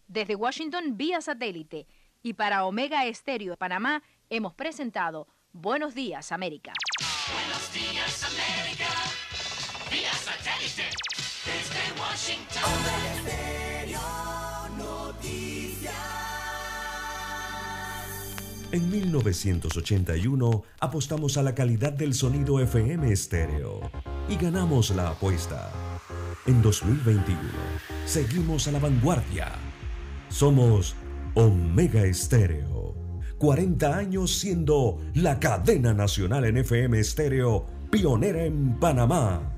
Desde 0.06 0.34
Washington, 0.34 0.96
vía 0.96 1.20
satélite. 1.20 1.86
Y 2.22 2.34
para 2.34 2.64
Omega 2.64 3.06
Estéreo 3.06 3.52
de 3.52 3.56
Panamá, 3.56 4.02
hemos 4.30 4.54
presentado 4.54 5.28
Buenos 5.52 5.94
Días, 5.94 6.32
América. 6.32 6.72
Buenos 7.32 7.72
Días, 7.72 8.24
América. 8.24 8.88
Vía 9.90 10.12
satélite. 10.12 10.90
Desde 11.44 12.00
Washington. 12.00 12.62
Omega 12.64 13.14
Estéreo 13.14 14.00
Noticias. 14.78 15.57
En 18.70 18.90
1981 18.90 20.62
apostamos 20.80 21.38
a 21.38 21.42
la 21.42 21.54
calidad 21.54 21.90
del 21.94 22.12
sonido 22.12 22.60
FM 22.60 23.10
estéreo 23.10 23.80
y 24.28 24.36
ganamos 24.36 24.90
la 24.90 25.08
apuesta. 25.08 25.72
En 26.46 26.60
2021 26.60 27.40
seguimos 28.04 28.68
a 28.68 28.72
la 28.72 28.78
vanguardia. 28.78 29.52
Somos 30.28 30.96
Omega 31.34 32.04
Estéreo. 32.04 32.94
40 33.38 33.96
años 33.96 34.38
siendo 34.38 34.98
la 35.14 35.40
cadena 35.40 35.94
nacional 35.94 36.44
en 36.44 36.58
FM 36.58 36.98
estéreo, 36.98 37.64
pionera 37.90 38.44
en 38.44 38.78
Panamá. 38.78 39.57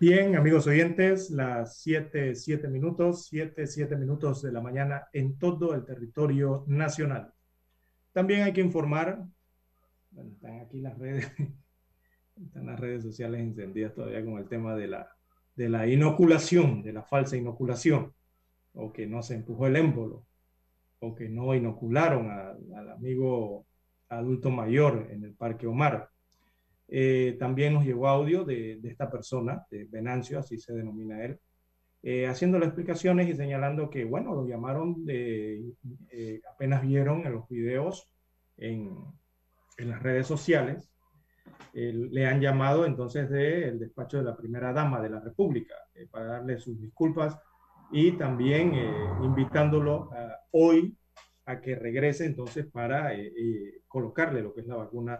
Bien, 0.00 0.36
amigos 0.36 0.68
oyentes, 0.68 1.28
las 1.28 1.80
7, 1.80 2.36
7 2.36 2.68
minutos, 2.68 3.26
7, 3.26 3.66
7 3.66 3.96
minutos 3.96 4.42
de 4.42 4.52
la 4.52 4.60
mañana 4.60 5.08
en 5.12 5.36
todo 5.40 5.74
el 5.74 5.84
territorio 5.84 6.62
nacional. 6.68 7.32
También 8.12 8.42
hay 8.42 8.52
que 8.52 8.60
informar, 8.60 9.24
están 10.16 10.60
aquí 10.60 10.80
las 10.80 10.96
redes, 10.96 11.28
están 12.40 12.66
las 12.66 12.78
redes 12.78 13.02
sociales 13.02 13.40
encendidas 13.40 13.92
todavía 13.92 14.24
con 14.24 14.38
el 14.38 14.46
tema 14.46 14.76
de 14.76 14.86
la, 14.86 15.08
de 15.56 15.68
la 15.68 15.88
inoculación, 15.88 16.80
de 16.84 16.92
la 16.92 17.02
falsa 17.02 17.36
inoculación, 17.36 18.14
o 18.74 18.92
que 18.92 19.08
no 19.08 19.20
se 19.24 19.34
empujó 19.34 19.66
el 19.66 19.74
émbolo, 19.74 20.24
o 21.00 21.12
que 21.12 21.28
no 21.28 21.56
inocularon 21.56 22.30
al 22.30 22.90
amigo 22.92 23.66
adulto 24.08 24.48
mayor 24.50 25.08
en 25.10 25.24
el 25.24 25.34
Parque 25.34 25.66
Omar. 25.66 26.08
Eh, 26.88 27.36
también 27.38 27.74
nos 27.74 27.84
llegó 27.84 28.08
audio 28.08 28.44
de, 28.44 28.78
de 28.80 28.88
esta 28.88 29.10
persona, 29.10 29.64
de 29.70 29.84
Venancio, 29.84 30.38
así 30.38 30.58
se 30.58 30.72
denomina 30.72 31.22
él, 31.24 31.38
eh, 32.02 32.26
haciéndole 32.26 32.66
explicaciones 32.66 33.28
y 33.28 33.34
señalando 33.34 33.90
que, 33.90 34.04
bueno, 34.04 34.34
lo 34.34 34.46
llamaron 34.46 35.04
de, 35.04 35.62
eh, 36.10 36.40
apenas 36.52 36.82
vieron 36.82 37.26
en 37.26 37.32
los 37.32 37.48
videos 37.48 38.10
en, 38.56 38.96
en 39.76 39.90
las 39.90 40.02
redes 40.02 40.26
sociales, 40.26 40.90
eh, 41.74 41.92
le 41.92 42.26
han 42.26 42.40
llamado 42.40 42.86
entonces 42.86 43.28
del 43.28 43.78
despacho 43.78 44.18
de 44.18 44.24
la 44.24 44.36
primera 44.36 44.72
dama 44.72 45.00
de 45.00 45.10
la 45.10 45.20
República 45.20 45.74
eh, 45.94 46.06
para 46.10 46.26
darle 46.26 46.58
sus 46.58 46.80
disculpas 46.80 47.38
y 47.92 48.12
también 48.12 48.74
eh, 48.74 48.90
invitándolo 49.22 50.10
a- 50.12 50.36
hoy 50.52 50.96
a 51.46 51.60
que 51.60 51.74
regrese 51.74 52.26
entonces 52.26 52.66
para 52.66 53.10
colocarle 53.86 54.42
lo 54.42 54.52
que 54.54 54.60
es 54.60 54.66
la 54.66 54.76
vacuna 54.76 55.18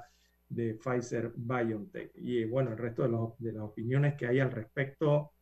de 0.48 0.74
Pfizer 0.74 1.32
BioNTech. 1.36 2.12
Y 2.16 2.42
eh, 2.42 2.46
bueno, 2.46 2.70
el 2.72 2.78
resto 2.78 3.02
de, 3.02 3.08
los- 3.10 3.38
de 3.38 3.52
las 3.52 3.62
opiniones 3.64 4.14
que 4.16 4.26
hay 4.26 4.40
al 4.40 4.50
respecto, 4.52 5.32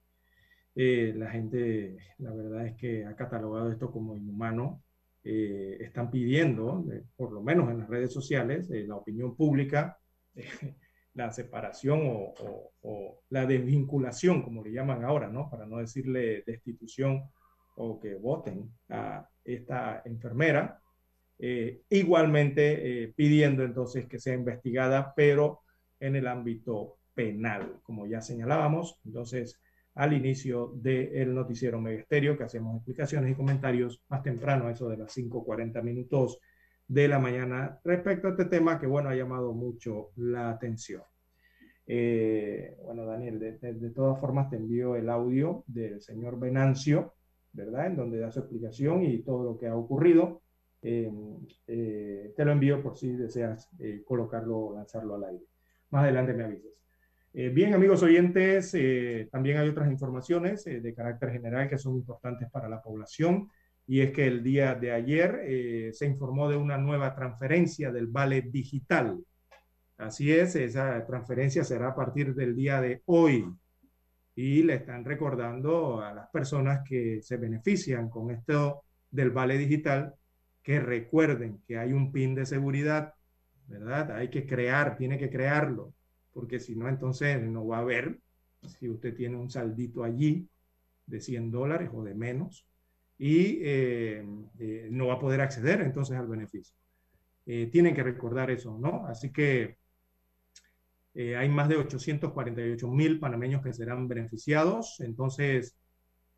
eh, 0.74 1.12
la 1.16 1.30
gente, 1.30 1.96
la 2.18 2.32
verdad 2.34 2.66
es 2.66 2.76
que 2.76 3.04
ha 3.06 3.16
catalogado 3.16 3.70
esto 3.72 3.90
como 3.90 4.16
inhumano. 4.16 4.82
Eh, 5.24 5.78
están 5.80 6.10
pidiendo, 6.10 6.84
eh, 6.92 7.02
por 7.16 7.32
lo 7.32 7.42
menos 7.42 7.70
en 7.70 7.78
las 7.80 7.88
redes 7.88 8.12
sociales, 8.12 8.70
eh, 8.70 8.84
la 8.86 8.96
opinión 8.96 9.34
pública, 9.36 9.98
la 11.14 11.30
separación 11.32 12.00
o, 12.06 12.34
o- 12.38 12.72
o 12.82 13.20
la 13.30 13.46
desvinculación, 13.46 14.42
como 14.42 14.62
le 14.62 14.72
llaman 14.72 15.04
ahora, 15.04 15.28
¿no? 15.28 15.50
Para 15.50 15.66
no 15.66 15.78
decirle 15.78 16.44
destitución 16.46 17.22
o 17.76 17.98
que 18.00 18.14
voten 18.14 18.70
a 18.88 19.28
esta 19.44 20.02
enfermera. 20.04 20.80
Eh, 21.38 21.82
igualmente 21.90 23.04
eh, 23.04 23.12
pidiendo 23.14 23.62
entonces 23.64 24.06
que 24.06 24.18
sea 24.18 24.34
investigada, 24.34 25.12
pero 25.14 25.60
en 26.00 26.16
el 26.16 26.26
ámbito 26.26 26.98
penal, 27.14 27.80
como 27.82 28.06
ya 28.06 28.20
señalábamos. 28.20 29.00
Entonces, 29.04 29.60
al 29.94 30.12
inicio 30.12 30.72
del 30.76 31.34
noticiero 31.34 31.80
Megesterio, 31.80 32.36
que 32.36 32.44
hacemos 32.44 32.76
explicaciones 32.76 33.32
y 33.32 33.34
comentarios 33.34 34.02
más 34.08 34.22
temprano, 34.22 34.68
eso 34.70 34.88
de 34.88 34.98
las 34.98 35.12
5.40 35.12 35.82
minutos 35.82 36.38
de 36.88 37.08
la 37.08 37.18
mañana, 37.18 37.80
respecto 37.84 38.28
a 38.28 38.30
este 38.30 38.44
tema 38.46 38.78
que, 38.78 38.86
bueno, 38.86 39.08
ha 39.08 39.14
llamado 39.14 39.52
mucho 39.52 40.10
la 40.16 40.50
atención. 40.50 41.02
Eh, 41.86 42.76
bueno, 42.84 43.06
Daniel, 43.06 43.38
de, 43.38 43.58
de- 43.58 43.74
de 43.74 43.90
todas 43.90 44.18
formas 44.20 44.50
te 44.50 44.56
envío 44.56 44.96
el 44.96 45.08
audio 45.08 45.64
del 45.66 46.00
señor 46.00 46.38
Venancio, 46.38 47.14
¿verdad? 47.52 47.86
En 47.86 47.96
donde 47.96 48.18
da 48.18 48.30
su 48.30 48.40
explicación 48.40 49.04
y 49.04 49.22
todo 49.22 49.44
lo 49.44 49.58
que 49.58 49.68
ha 49.68 49.76
ocurrido. 49.76 50.42
Eh, 50.88 52.32
te 52.36 52.44
lo 52.44 52.52
envío 52.52 52.80
por 52.80 52.96
si 52.96 53.10
deseas 53.10 53.68
eh, 53.80 54.02
colocarlo 54.04 54.56
o 54.56 54.74
lanzarlo 54.76 55.16
al 55.16 55.24
aire. 55.24 55.44
Más 55.90 56.04
adelante 56.04 56.32
me 56.32 56.44
avisas. 56.44 56.70
Eh, 57.34 57.48
bien, 57.48 57.74
amigos 57.74 58.02
oyentes, 58.04 58.74
también 59.30 59.58
hay 59.58 59.68
otras 59.68 59.90
informaciones 59.90 60.64
de 60.64 60.94
carácter 60.94 61.32
general 61.32 61.68
que 61.68 61.76
son 61.76 61.96
importantes 61.96 62.48
para 62.50 62.68
la 62.68 62.80
población 62.80 63.50
y 63.86 64.00
es 64.00 64.12
que 64.12 64.26
el 64.26 64.42
día 64.42 64.74
de 64.74 64.92
ayer 64.92 65.92
se 65.92 66.06
informó 66.06 66.48
de 66.48 66.56
una 66.56 66.78
nueva 66.78 67.14
transferencia 67.14 67.92
del 67.92 68.06
vale 68.06 68.40
digital. 68.40 69.22
Así 69.98 70.32
es, 70.32 70.56
esa 70.56 71.04
transferencia 71.04 71.62
será 71.62 71.88
a 71.88 71.94
partir 71.94 72.34
del 72.34 72.56
día 72.56 72.80
de 72.80 73.02
hoy 73.04 73.44
y 74.34 74.62
le 74.62 74.76
están 74.76 75.04
recordando 75.04 76.00
a 76.00 76.14
las 76.14 76.30
personas 76.30 76.80
que 76.88 77.20
se 77.20 77.36
benefician 77.36 78.08
con 78.08 78.30
esto 78.30 78.84
del 79.10 79.30
vale 79.30 79.58
digital 79.58 80.14
que 80.66 80.80
recuerden 80.80 81.62
que 81.64 81.78
hay 81.78 81.92
un 81.92 82.10
PIN 82.10 82.34
de 82.34 82.44
seguridad, 82.44 83.14
¿verdad? 83.68 84.10
Hay 84.16 84.30
que 84.30 84.48
crear, 84.48 84.96
tiene 84.96 85.16
que 85.16 85.30
crearlo, 85.30 85.94
porque 86.32 86.58
si 86.58 86.74
no, 86.74 86.88
entonces 86.88 87.40
no 87.40 87.68
va 87.68 87.76
a 87.76 87.80
haber, 87.82 88.18
si 88.66 88.88
usted 88.88 89.14
tiene 89.14 89.36
un 89.36 89.48
saldito 89.48 90.02
allí 90.02 90.48
de 91.06 91.20
100 91.20 91.52
dólares 91.52 91.90
o 91.94 92.02
de 92.02 92.16
menos, 92.16 92.66
y 93.16 93.60
eh, 93.62 94.26
eh, 94.58 94.88
no 94.90 95.06
va 95.06 95.14
a 95.14 95.18
poder 95.20 95.40
acceder 95.40 95.82
entonces 95.82 96.16
al 96.16 96.26
beneficio. 96.26 96.74
Eh, 97.46 97.68
tienen 97.70 97.94
que 97.94 98.02
recordar 98.02 98.50
eso, 98.50 98.76
¿no? 98.76 99.06
Así 99.06 99.30
que 99.30 99.78
hay 101.14 101.48
más 101.48 101.68
de 101.68 101.76
848 101.76 102.88
mil 102.88 103.20
panameños 103.20 103.62
que 103.62 103.72
serán 103.72 104.08
beneficiados, 104.08 104.98
entonces 104.98 105.78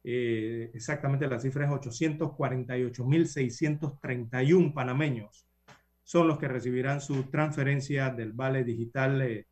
eh, 0.04 0.70
exactamente 0.74 1.26
la 1.26 1.38
cifra 1.38 1.66
es 1.66 1.72
848 1.72 3.04
mil 3.04 3.26
631 3.26 4.72
panameños 4.72 5.48
son 6.08 6.26
los 6.26 6.38
que 6.38 6.48
recibirán 6.48 7.02
su 7.02 7.24
transferencia 7.24 8.08
del 8.08 8.32
Vale 8.32 8.64
Digital 8.64 9.20
eh, 9.20 9.46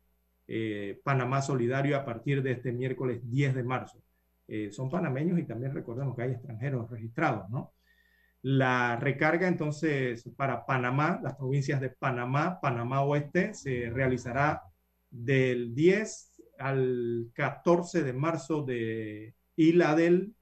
eh, 0.47 0.99
Panamá 1.03 1.43
Solidario 1.43 1.95
a 1.95 2.03
partir 2.03 2.41
de 2.41 2.53
este 2.53 2.71
miércoles 2.71 3.21
10 3.29 3.53
de 3.53 3.63
marzo. 3.63 4.01
Eh, 4.47 4.71
son 4.71 4.89
panameños 4.89 5.37
y 5.37 5.43
también 5.43 5.75
recordemos 5.75 6.15
que 6.15 6.23
hay 6.23 6.31
extranjeros 6.31 6.89
registrados, 6.89 7.47
¿no? 7.51 7.73
La 8.41 8.95
recarga 8.95 9.47
entonces 9.47 10.27
para 10.35 10.65
Panamá, 10.65 11.19
las 11.21 11.35
provincias 11.35 11.79
de 11.79 11.91
Panamá, 11.91 12.59
Panamá 12.59 13.01
Oeste, 13.03 13.53
se 13.53 13.91
realizará 13.91 14.63
del 15.11 15.75
10 15.75 16.41
al 16.57 17.29
14 17.33 18.01
de 18.01 18.13
marzo 18.13 18.63
de, 18.63 19.35
y 19.55 19.73
la 19.73 19.93
del 19.93 20.33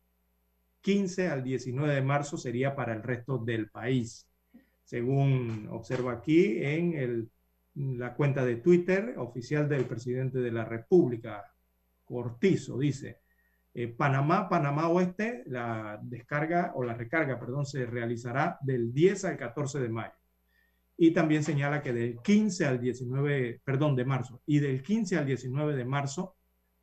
15 0.85 1.29
al 1.29 1.43
19 1.43 1.95
de 1.95 2.01
marzo 2.03 2.37
sería 2.37 2.75
para 2.75 2.93
el 2.93 3.01
resto 3.01 3.39
del 3.39 3.71
país. 3.71 4.29
Según 4.83 5.67
observo 5.71 6.11
aquí 6.11 6.63
en 6.63 7.27
la 7.73 8.13
cuenta 8.13 8.45
de 8.45 8.57
Twitter 8.57 9.15
oficial 9.17 9.67
del 9.67 9.85
presidente 9.85 10.37
de 10.37 10.51
la 10.51 10.63
República, 10.63 11.43
Cortizo, 12.03 12.77
dice, 12.77 13.21
eh, 13.73 13.87
Panamá, 13.87 14.47
Panamá 14.47 14.87
Oeste, 14.89 15.41
la 15.47 15.99
descarga 16.03 16.73
o 16.75 16.83
la 16.83 16.93
recarga, 16.93 17.39
perdón, 17.39 17.65
se 17.65 17.87
realizará 17.87 18.59
del 18.61 18.93
10 18.93 19.25
al 19.25 19.37
14 19.37 19.79
de 19.79 19.89
mayo. 19.89 20.13
Y 20.97 21.09
también 21.09 21.43
señala 21.43 21.81
que 21.81 21.93
del 21.93 22.19
15 22.21 22.63
al 22.67 22.79
19, 22.79 23.59
perdón, 23.63 23.95
de 23.95 24.05
marzo, 24.05 24.43
y 24.45 24.59
del 24.59 24.83
15 24.83 25.17
al 25.17 25.25
19 25.25 25.75
de 25.75 25.85
marzo 25.85 26.35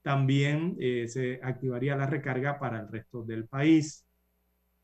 también 0.03 0.77
eh, 0.81 1.07
se 1.09 1.41
activaría 1.43 1.97
la 1.97 2.07
recarga 2.07 2.59
para 2.59 2.81
el 2.81 2.89
resto 2.89 3.23
del 3.23 3.47
país. 3.47 4.05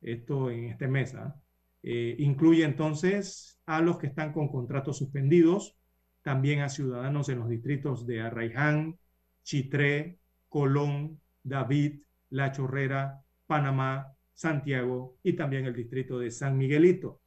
Esto 0.00 0.50
en 0.50 0.66
este 0.66 0.86
mes. 0.88 1.14
¿ah? 1.14 1.34
Eh, 1.82 2.16
incluye 2.18 2.64
entonces 2.64 3.60
a 3.66 3.80
los 3.80 3.98
que 3.98 4.06
están 4.06 4.32
con 4.32 4.48
contratos 4.48 4.98
suspendidos, 4.98 5.76
también 6.22 6.60
a 6.60 6.68
ciudadanos 6.68 7.28
en 7.28 7.40
los 7.40 7.48
distritos 7.48 8.06
de 8.06 8.20
Arraiján, 8.20 8.98
Chitré, 9.42 10.18
Colón, 10.48 11.20
David, 11.42 12.02
La 12.30 12.52
Chorrera, 12.52 13.20
Panamá, 13.46 14.12
Santiago 14.34 15.16
y 15.22 15.32
también 15.32 15.66
el 15.66 15.74
distrito 15.74 16.18
de 16.18 16.30
San 16.30 16.56
Miguelito. 16.56 17.20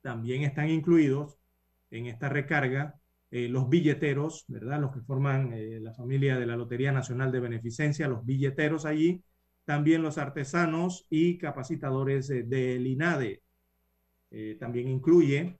También 0.00 0.42
están 0.42 0.68
incluidos 0.68 1.38
en 1.90 2.06
esta 2.06 2.28
recarga 2.28 2.97
eh, 3.30 3.48
los 3.48 3.68
billeteros, 3.68 4.44
¿verdad? 4.48 4.80
Los 4.80 4.92
que 4.92 5.00
forman 5.00 5.52
eh, 5.52 5.80
la 5.80 5.92
familia 5.94 6.38
de 6.38 6.46
la 6.46 6.56
Lotería 6.56 6.92
Nacional 6.92 7.30
de 7.32 7.40
Beneficencia, 7.40 8.08
los 8.08 8.24
billeteros 8.24 8.84
allí, 8.84 9.22
también 9.68 10.00
los 10.00 10.16
artesanos 10.16 11.06
y 11.10 11.36
capacitadores 11.36 12.30
eh, 12.30 12.42
del 12.42 12.86
INADE. 12.86 13.42
Eh, 14.30 14.56
también 14.58 14.88
incluye, 14.88 15.58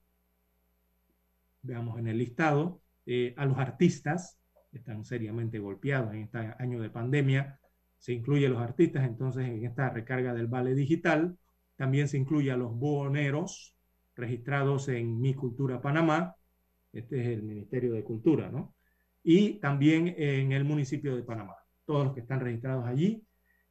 veamos 1.61 1.99
en 1.99 2.09
el 2.09 2.16
listado, 2.16 2.81
eh, 3.05 3.35
a 3.36 3.45
los 3.45 3.59
artistas, 3.59 4.39
que 4.70 4.78
están 4.78 5.05
seriamente 5.05 5.59
golpeados 5.59 6.15
en 6.15 6.23
este 6.23 6.39
año 6.59 6.81
de 6.81 6.89
pandemia. 6.89 7.61
Se 7.99 8.15
incluye 8.15 8.47
a 8.47 8.49
los 8.49 8.62
artistas 8.62 9.05
entonces 9.05 9.47
en 9.47 9.66
esta 9.66 9.90
recarga 9.90 10.32
del 10.32 10.47
vale 10.47 10.74
digital. 10.74 11.36
También 11.77 12.09
se 12.09 12.16
incluye 12.16 12.51
a 12.51 12.57
los 12.57 12.73
buhoneros 12.73 13.77
registrados 14.16 14.89
en 14.89 15.20
Mi 15.20 15.35
Cultura 15.35 15.82
Panamá. 15.82 16.35
Este 16.93 17.20
es 17.20 17.27
el 17.28 17.43
Ministerio 17.43 17.93
de 17.93 18.05
Cultura, 18.05 18.51
¿no? 18.51 18.74
Y 19.23 19.55
también 19.60 20.15
en 20.16 20.52
el 20.52 20.65
municipio 20.65 21.15
de 21.15 21.23
Panamá. 21.23 21.56
Todos 21.85 22.06
los 22.06 22.15
que 22.15 22.20
están 22.20 22.40
registrados 22.40 22.86
allí 22.86 23.24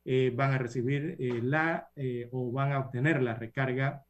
eh, 0.10 0.32
van 0.34 0.54
a 0.54 0.58
recibir 0.58 1.18
eh, 1.20 1.42
la 1.42 1.90
eh, 1.96 2.30
o 2.32 2.52
van 2.52 2.72
a 2.72 2.80
obtener 2.80 3.22
la 3.22 3.36
recarga 3.36 4.04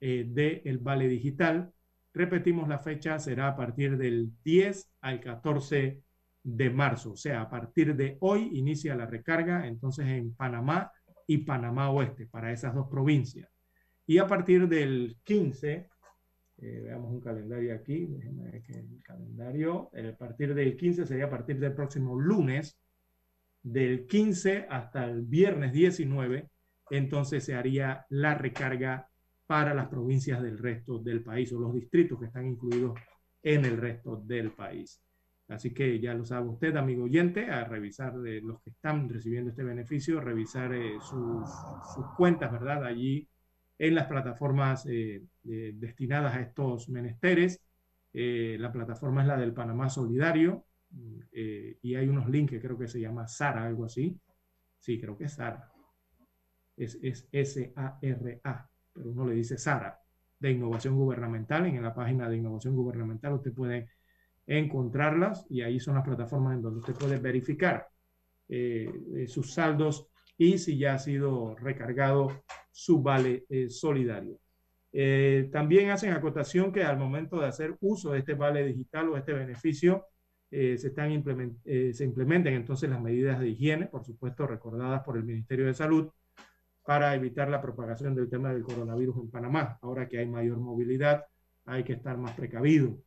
del 0.00 0.78
vale 0.82 1.08
digital. 1.08 1.72
Repetimos 2.12 2.68
la 2.68 2.78
fecha, 2.78 3.18
será 3.18 3.48
a 3.48 3.56
partir 3.56 3.96
del 3.96 4.32
10 4.44 4.90
al 5.00 5.18
14 5.20 6.02
de 6.42 6.70
marzo. 6.70 7.12
O 7.12 7.16
sea, 7.16 7.40
a 7.40 7.48
partir 7.48 7.96
de 7.96 8.18
hoy 8.20 8.50
inicia 8.52 8.94
la 8.94 9.06
recarga 9.06 9.66
entonces 9.66 10.06
en 10.06 10.34
Panamá 10.34 10.92
y 11.26 11.38
Panamá 11.38 11.90
Oeste 11.90 12.26
para 12.26 12.52
esas 12.52 12.74
dos 12.74 12.88
provincias. 12.90 13.48
Y 14.06 14.18
a 14.18 14.26
partir 14.26 14.68
del 14.68 15.16
15, 15.24 15.88
eh, 16.64 16.80
veamos 16.80 17.12
un 17.12 17.20
calendario 17.20 17.74
aquí, 17.74 18.06
déjenme 18.06 18.50
ver 18.50 18.62
que 18.62 18.72
el 18.72 19.02
calendario, 19.02 19.90
eh, 19.92 20.12
a 20.14 20.16
partir 20.16 20.54
del 20.54 20.78
15 20.78 21.04
sería 21.04 21.26
a 21.26 21.30
partir 21.30 21.58
del 21.58 21.74
próximo 21.74 22.18
lunes, 22.18 22.78
del 23.62 24.06
15 24.06 24.66
hasta 24.70 25.04
el 25.04 25.20
viernes 25.22 25.74
19, 25.74 26.48
entonces 26.88 27.44
se 27.44 27.54
haría 27.54 28.06
la 28.08 28.34
recarga 28.34 29.10
para 29.46 29.74
las 29.74 29.88
provincias 29.88 30.40
del 30.42 30.56
resto 30.56 30.98
del 30.98 31.22
país 31.22 31.52
o 31.52 31.60
los 31.60 31.74
distritos 31.74 32.18
que 32.18 32.26
están 32.26 32.46
incluidos 32.46 32.98
en 33.42 33.66
el 33.66 33.76
resto 33.76 34.16
del 34.16 34.52
país. 34.52 35.02
Así 35.48 35.74
que 35.74 36.00
ya 36.00 36.14
lo 36.14 36.24
sabe 36.24 36.48
usted, 36.48 36.74
amigo 36.76 37.04
oyente, 37.04 37.50
a 37.50 37.64
revisar 37.64 38.18
de 38.20 38.40
los 38.40 38.62
que 38.62 38.70
están 38.70 39.06
recibiendo 39.10 39.50
este 39.50 39.64
beneficio, 39.64 40.18
revisar 40.18 40.72
eh, 40.72 40.94
sus, 41.00 41.46
sus, 41.94 42.06
cuentas, 42.16 42.50
¿verdad? 42.50 42.86
Allí 42.86 43.28
en 43.78 43.94
las 43.94 44.06
plataformas 44.06 44.86
eh, 44.86 45.22
eh, 45.48 45.72
destinadas 45.74 46.34
a 46.34 46.40
estos 46.40 46.88
menesteres. 46.88 47.60
la 48.12 48.70
plataforma 48.70 49.22
es 49.22 49.28
la 49.28 49.36
del 49.36 49.52
Panamá 49.52 49.88
Solidario 49.88 50.64
y 51.32 51.96
hay 51.96 52.06
unos 52.08 52.28
links 52.28 52.52
que 52.52 52.60
creo 52.60 52.78
que 52.78 52.86
se 52.86 53.00
llama 53.00 53.26
Sara, 53.26 53.64
algo 53.64 53.84
así. 53.86 54.16
Sí, 54.78 55.00
creo 55.00 55.16
que 55.18 55.24
es 55.24 55.32
Sara. 55.32 55.72
Es, 56.76 56.98
S-A-R-A, 57.32 58.70
pero 58.92 59.10
uno 59.10 59.26
le 59.26 59.34
dice 59.34 59.58
Sara, 59.58 59.98
de 60.38 60.52
Innovación 60.52 60.94
Gubernamental. 60.94 61.66
En 61.66 61.82
la 61.82 61.94
página 61.94 62.28
de 62.28 62.36
Innovación 62.36 62.76
Gubernamental 62.76 63.32
usted 63.32 63.52
puede 63.52 63.88
encontrarlas 64.46 65.46
y 65.50 65.62
ahí 65.62 65.80
son 65.80 65.94
las 65.94 66.04
plataformas 66.04 66.54
en 66.54 66.62
donde 66.62 66.80
usted 66.80 66.94
puede 66.94 67.18
verificar 67.18 67.88
eh, 68.48 68.92
eh, 69.16 69.26
sus 69.26 69.54
saldos 69.54 70.08
y 70.36 70.58
si 70.58 70.78
ya 70.78 70.94
ha 70.94 70.98
sido 70.98 71.54
recargado 71.56 72.44
su 72.70 73.02
vale 73.02 73.44
eh, 73.48 73.70
solidario. 73.70 74.38
también 75.52 75.90
hacen 75.90 76.12
acotación 76.12 76.72
que 76.72 76.84
al 76.84 76.96
momento 76.98 77.40
de 77.40 77.48
hacer 77.48 77.76
uso 77.80 78.12
de 78.12 78.20
este 78.20 78.34
vale 78.34 78.64
digital 78.64 79.08
o 79.08 79.16
este 79.16 79.32
beneficio, 79.32 80.06
se, 80.50 80.74
están 80.74 81.10
implement 81.10 81.58
se 81.64 82.04
implementen 82.04 82.54
entonces 82.54 82.88
las 82.88 83.00
medidas 83.00 83.40
de 83.40 83.48
higiene, 83.48 83.86
por 83.86 84.04
supuesto 84.04 84.46
recordadas 84.46 85.02
por 85.02 85.16
el 85.16 85.24
Ministerio 85.24 85.66
de 85.66 85.74
Salud, 85.74 86.10
para 86.84 87.14
evitar 87.14 87.48
la 87.48 87.60
propagación 87.60 88.14
del 88.14 88.28
tema 88.28 88.52
del 88.52 88.62
coronavirus 88.62 89.16
en 89.16 89.30
Panamá. 89.30 89.78
Ahora 89.82 90.08
que 90.08 90.18
hay 90.18 90.26
mayor 90.26 90.58
movilidad, 90.58 91.24
hay 91.64 91.82
que 91.82 91.94
estar 91.94 92.18
más 92.18 92.32
precavido 92.32 92.98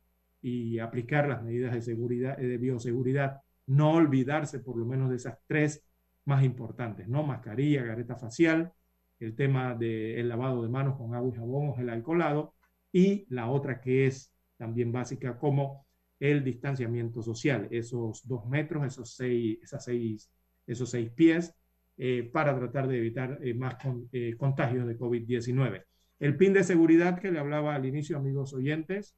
y 0.42 0.78
aplicar 0.78 1.28
las 1.28 1.42
medidas 1.42 1.72
de 1.72 1.82
seguridad, 1.82 2.40
eh, 2.40 2.46
de 2.46 2.58
bioseguridad, 2.58 3.40
no 3.66 3.92
olvidarse 3.92 4.60
por 4.60 4.76
lo 4.76 4.84
menos 4.84 5.10
de 5.10 5.16
esas 5.16 5.38
tres 5.46 5.84
más 6.28 6.44
importantes, 6.44 7.08
¿no? 7.08 7.22
Mascarilla, 7.22 7.86
careta 7.86 8.14
facial, 8.14 8.70
el 9.18 9.34
tema 9.34 9.74
del 9.74 10.28
lavado 10.28 10.62
de 10.62 10.68
manos 10.68 10.96
con 10.96 11.14
agua 11.14 11.32
y 11.34 11.36
jabón 11.36 11.70
o 11.70 11.74
gel 11.74 11.88
alcoholado, 11.88 12.54
y 12.92 13.26
la 13.30 13.48
otra 13.48 13.80
que 13.80 14.06
es 14.06 14.32
también 14.58 14.92
básica 14.92 15.38
como 15.38 15.86
el 16.20 16.44
distanciamiento 16.44 17.22
social, 17.22 17.66
esos 17.70 18.28
dos 18.28 18.46
metros, 18.46 18.84
esos 18.84 19.14
seis, 19.14 19.58
esas 19.62 19.84
seis, 19.84 20.30
esos 20.66 20.90
seis 20.90 21.10
pies, 21.10 21.54
eh, 21.96 22.28
para 22.30 22.56
tratar 22.56 22.88
de 22.88 22.98
evitar 22.98 23.38
eh, 23.42 23.54
más 23.54 23.76
contagios 24.36 24.86
de 24.86 24.98
COVID-19. 24.98 25.82
El 26.20 26.36
PIN 26.36 26.52
de 26.52 26.64
seguridad 26.64 27.18
que 27.18 27.32
le 27.32 27.38
hablaba 27.38 27.74
al 27.74 27.86
inicio, 27.86 28.18
amigos 28.18 28.52
oyentes, 28.52 29.16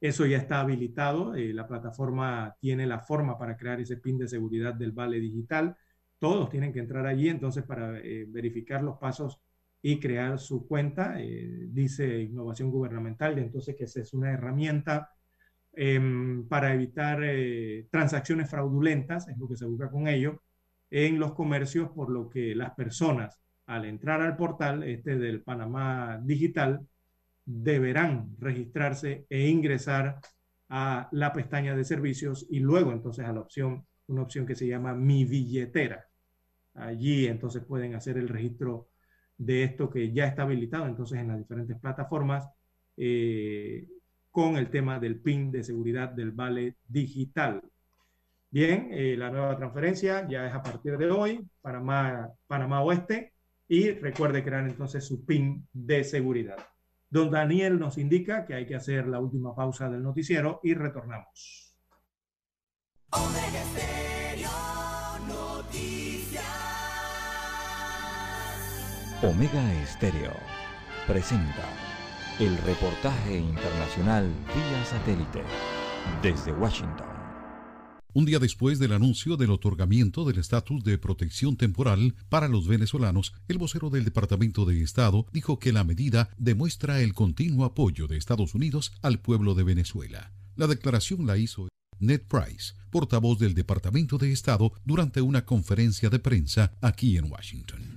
eso 0.00 0.26
ya 0.26 0.38
está 0.38 0.60
habilitado. 0.60 1.34
Eh, 1.34 1.52
la 1.52 1.66
plataforma 1.66 2.56
tiene 2.60 2.86
la 2.86 3.00
forma 3.00 3.38
para 3.38 3.56
crear 3.56 3.80
ese 3.80 3.96
PIN 3.96 4.18
de 4.18 4.28
seguridad 4.28 4.74
del 4.74 4.92
Vale 4.92 5.20
Digital. 5.20 5.76
Todos 6.18 6.50
tienen 6.50 6.72
que 6.72 6.80
entrar 6.80 7.06
allí 7.06 7.28
entonces 7.28 7.64
para 7.64 7.98
eh, 7.98 8.26
verificar 8.28 8.82
los 8.82 8.98
pasos 8.98 9.40
y 9.82 10.00
crear 10.00 10.38
su 10.38 10.66
cuenta. 10.66 11.20
Eh, 11.20 11.66
dice 11.68 12.22
Innovación 12.22 12.70
Gubernamental, 12.70 13.38
entonces 13.38 13.76
que 13.76 13.84
esa 13.84 14.00
es 14.00 14.12
una 14.14 14.32
herramienta 14.32 15.10
em, 15.72 16.46
para 16.48 16.72
evitar 16.74 17.20
transacciones 17.90 18.50
fraudulentas, 18.50 19.28
es 19.28 19.38
lo 19.38 19.48
que 19.48 19.56
se 19.56 19.66
busca 19.66 19.90
con 19.90 20.08
ello, 20.08 20.42
en 20.90 21.18
los 21.18 21.34
comercios, 21.34 21.90
por 21.90 22.10
lo 22.10 22.28
que 22.30 22.54
las 22.54 22.74
personas 22.74 23.40
al 23.66 23.84
entrar 23.84 24.20
al 24.22 24.36
portal 24.36 24.82
este 24.84 25.16
del 25.18 25.42
Panamá 25.42 26.20
Digital, 26.22 26.86
deberán 27.46 28.36
registrarse 28.38 29.24
e 29.30 29.48
ingresar 29.48 30.20
a 30.68 31.08
la 31.12 31.32
pestaña 31.32 31.76
de 31.76 31.84
servicios 31.84 32.46
y 32.50 32.58
luego 32.60 32.92
entonces 32.92 33.24
a 33.24 33.32
la 33.32 33.40
opción, 33.40 33.86
una 34.08 34.22
opción 34.22 34.46
que 34.46 34.56
se 34.56 34.66
llama 34.66 34.94
Mi 34.94 35.24
billetera. 35.24 36.06
Allí 36.74 37.26
entonces 37.26 37.64
pueden 37.64 37.94
hacer 37.94 38.18
el 38.18 38.28
registro 38.28 38.88
de 39.38 39.64
esto 39.64 39.88
que 39.88 40.12
ya 40.12 40.26
está 40.26 40.42
habilitado 40.42 40.86
entonces 40.86 41.18
en 41.18 41.28
las 41.28 41.38
diferentes 41.38 41.78
plataformas 41.78 42.48
eh, 42.96 43.86
con 44.30 44.56
el 44.56 44.68
tema 44.70 44.98
del 44.98 45.20
PIN 45.20 45.50
de 45.50 45.62
seguridad 45.62 46.10
del 46.10 46.32
vale 46.32 46.76
digital. 46.86 47.62
Bien, 48.50 48.88
eh, 48.90 49.16
la 49.16 49.30
nueva 49.30 49.56
transferencia 49.56 50.26
ya 50.28 50.46
es 50.46 50.54
a 50.54 50.62
partir 50.62 50.96
de 50.98 51.10
hoy, 51.10 51.46
Panamá, 51.60 52.30
Panamá 52.46 52.82
Oeste, 52.82 53.32
y 53.68 53.90
recuerde 53.90 54.44
crear 54.44 54.64
entonces 54.66 55.04
su 55.04 55.24
PIN 55.24 55.66
de 55.72 56.04
seguridad. 56.04 56.56
Don 57.08 57.30
Daniel 57.30 57.78
nos 57.78 57.98
indica 57.98 58.44
que 58.44 58.54
hay 58.54 58.66
que 58.66 58.74
hacer 58.74 59.06
la 59.06 59.20
última 59.20 59.54
pausa 59.54 59.88
del 59.88 60.02
noticiero 60.02 60.60
y 60.62 60.74
retornamos. 60.74 61.74
Omega 69.22 69.72
Estéreo 69.82 70.32
presenta 71.06 71.64
el 72.38 72.58
reportaje 72.58 73.38
internacional 73.38 74.26
vía 74.26 74.84
satélite 74.84 75.42
desde 76.22 76.52
Washington. 76.52 77.15
Un 78.16 78.24
día 78.24 78.38
después 78.38 78.78
del 78.78 78.94
anuncio 78.94 79.36
del 79.36 79.50
otorgamiento 79.50 80.24
del 80.24 80.38
estatus 80.38 80.82
de 80.82 80.96
protección 80.96 81.58
temporal 81.58 82.14
para 82.30 82.48
los 82.48 82.66
venezolanos, 82.66 83.34
el 83.46 83.58
vocero 83.58 83.90
del 83.90 84.06
Departamento 84.06 84.64
de 84.64 84.82
Estado 84.82 85.26
dijo 85.34 85.58
que 85.58 85.70
la 85.70 85.84
medida 85.84 86.30
demuestra 86.38 87.02
el 87.02 87.12
continuo 87.12 87.66
apoyo 87.66 88.06
de 88.06 88.16
Estados 88.16 88.54
Unidos 88.54 88.92
al 89.02 89.18
pueblo 89.18 89.54
de 89.54 89.64
Venezuela. 89.64 90.32
La 90.56 90.66
declaración 90.66 91.26
la 91.26 91.36
hizo 91.36 91.68
Ned 91.98 92.22
Price, 92.22 92.74
portavoz 92.90 93.38
del 93.38 93.54
Departamento 93.54 94.18
de 94.18 94.32
Estado, 94.32 94.72
durante 94.84 95.20
una 95.20 95.44
conferencia 95.44 96.10
de 96.10 96.18
prensa 96.18 96.72
aquí 96.80 97.16
en 97.16 97.30
Washington. 97.30 97.96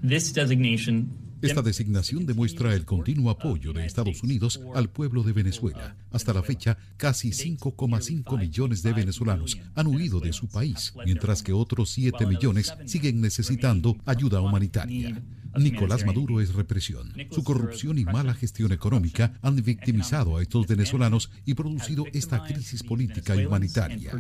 Esta 1.42 1.62
designación 1.62 2.26
demuestra 2.26 2.76
el 2.76 2.84
continuo 2.84 3.30
apoyo 3.30 3.72
de 3.72 3.86
Estados 3.86 4.24
Unidos 4.24 4.60
al 4.76 4.90
pueblo 4.90 5.24
de 5.24 5.32
Venezuela. 5.32 5.96
Hasta 6.12 6.34
la 6.34 6.44
fecha, 6.44 6.78
casi 6.98 7.30
5,5 7.30 8.38
millones 8.38 8.84
de 8.84 8.92
venezolanos 8.92 9.58
han 9.74 9.88
huido 9.88 10.20
de 10.20 10.34
su 10.34 10.50
país, 10.50 10.94
mientras 11.06 11.42
que 11.42 11.54
otros 11.54 11.92
7 11.92 12.26
millones 12.26 12.74
siguen 12.86 13.22
necesitando 13.22 13.96
ayuda 14.06 14.42
humanitaria. 14.42 15.24
Nicolás 15.58 16.06
Maduro 16.06 16.42
es 16.42 16.54
represión. 16.54 17.14
Su 17.32 17.44
corrupción 17.44 17.98
y 17.98 18.06
mala 18.06 18.34
gestión 18.34 18.72
económica 18.72 19.34
han 19.42 19.56
victimizado 19.58 20.38
a 20.38 20.42
estos 20.42 20.68
venezolanos 20.68 21.32
y 21.46 21.54
producido 21.54 22.06
esta 22.14 22.44
crisis 22.44 22.84
política 22.84 23.36
y 23.36 23.46
humanitaria. 23.46 24.12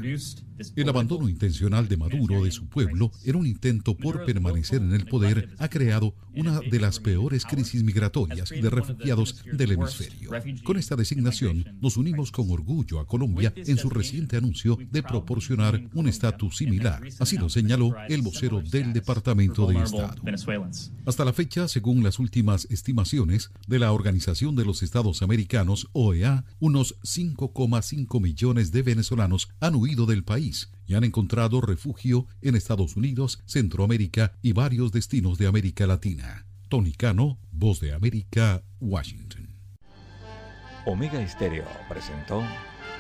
El 0.75 0.89
abandono 0.89 1.29
intencional 1.29 1.87
de 1.87 1.97
Maduro 1.97 2.43
de 2.43 2.51
su 2.51 2.67
pueblo 2.67 3.11
en 3.23 3.35
un 3.35 3.45
intento 3.45 3.95
por 3.95 4.25
permanecer 4.25 4.81
en 4.81 4.93
el 4.93 5.05
poder 5.05 5.49
ha 5.57 5.69
creado 5.69 6.15
una 6.35 6.59
de 6.59 6.79
las 6.79 6.99
peores 6.99 7.45
crisis 7.45 7.83
migratorias 7.83 8.49
de 8.49 8.69
refugiados 8.69 9.43
del 9.51 9.71
hemisferio. 9.71 10.31
Con 10.63 10.77
esta 10.77 10.95
designación 10.95 11.65
nos 11.81 11.97
unimos 11.97 12.31
con 12.31 12.49
orgullo 12.51 12.99
a 12.99 13.07
Colombia 13.07 13.53
en 13.55 13.77
su 13.77 13.89
reciente 13.89 14.37
anuncio 14.37 14.77
de 14.91 15.03
proporcionar 15.03 15.81
un 15.93 16.07
estatus 16.07 16.57
similar. 16.57 17.01
Así 17.19 17.37
lo 17.37 17.49
señaló 17.49 17.95
el 18.07 18.21
vocero 18.21 18.61
del 18.61 18.93
Departamento 18.93 19.67
de 19.67 19.81
Estado. 19.83 20.21
Hasta 21.19 21.25
la 21.25 21.33
fecha, 21.33 21.67
según 21.67 22.01
las 22.01 22.17
últimas 22.17 22.63
estimaciones 22.71 23.51
de 23.67 23.77
la 23.77 23.91
Organización 23.91 24.55
de 24.55 24.63
los 24.63 24.83
Estados 24.83 25.21
Americanos, 25.21 25.89
OEA, 25.91 26.45
unos 26.61 26.97
5,5 27.01 28.21
millones 28.21 28.71
de 28.71 28.83
venezolanos 28.83 29.49
han 29.59 29.75
huido 29.75 30.05
del 30.05 30.23
país 30.23 30.71
y 30.87 30.93
han 30.93 31.03
encontrado 31.03 31.59
refugio 31.59 32.25
en 32.41 32.55
Estados 32.55 32.95
Unidos, 32.95 33.43
Centroamérica 33.45 34.31
y 34.41 34.53
varios 34.53 34.93
destinos 34.93 35.37
de 35.37 35.47
América 35.47 35.85
Latina. 35.87 36.45
Tony 36.69 36.93
Cano, 36.93 37.37
Voz 37.51 37.81
de 37.81 37.93
América, 37.93 38.63
Washington. 38.79 39.49
Omega 40.85 41.21
Estéreo 41.21 41.65
presentó 41.89 42.41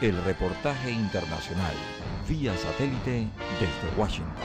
el 0.01 0.21
reportaje 0.25 0.91
internacional 0.91 1.73
vía 2.27 2.53
satélite 2.57 3.29
desde 3.61 3.97
Washington. 3.97 4.35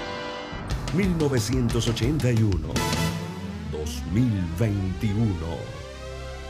1981. 0.94 3.03
2021. 4.12 5.34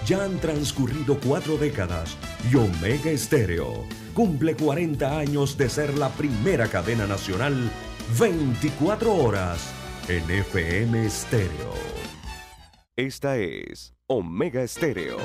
Ya 0.06 0.24
han 0.24 0.38
transcurrido 0.38 1.18
cuatro 1.18 1.56
décadas 1.56 2.16
y 2.50 2.56
Omega 2.56 3.10
Estéreo 3.10 3.86
cumple 4.12 4.54
40 4.54 5.18
años 5.18 5.56
de 5.56 5.68
ser 5.68 5.96
la 5.98 6.08
primera 6.10 6.68
cadena 6.68 7.06
nacional 7.06 7.70
24 8.18 9.14
horas 9.14 9.72
en 10.08 10.30
FM 10.30 11.06
Estéreo. 11.06 11.72
Esta 12.96 13.38
es 13.38 13.94
Omega 14.06 14.62
Estéreo. 14.62 15.18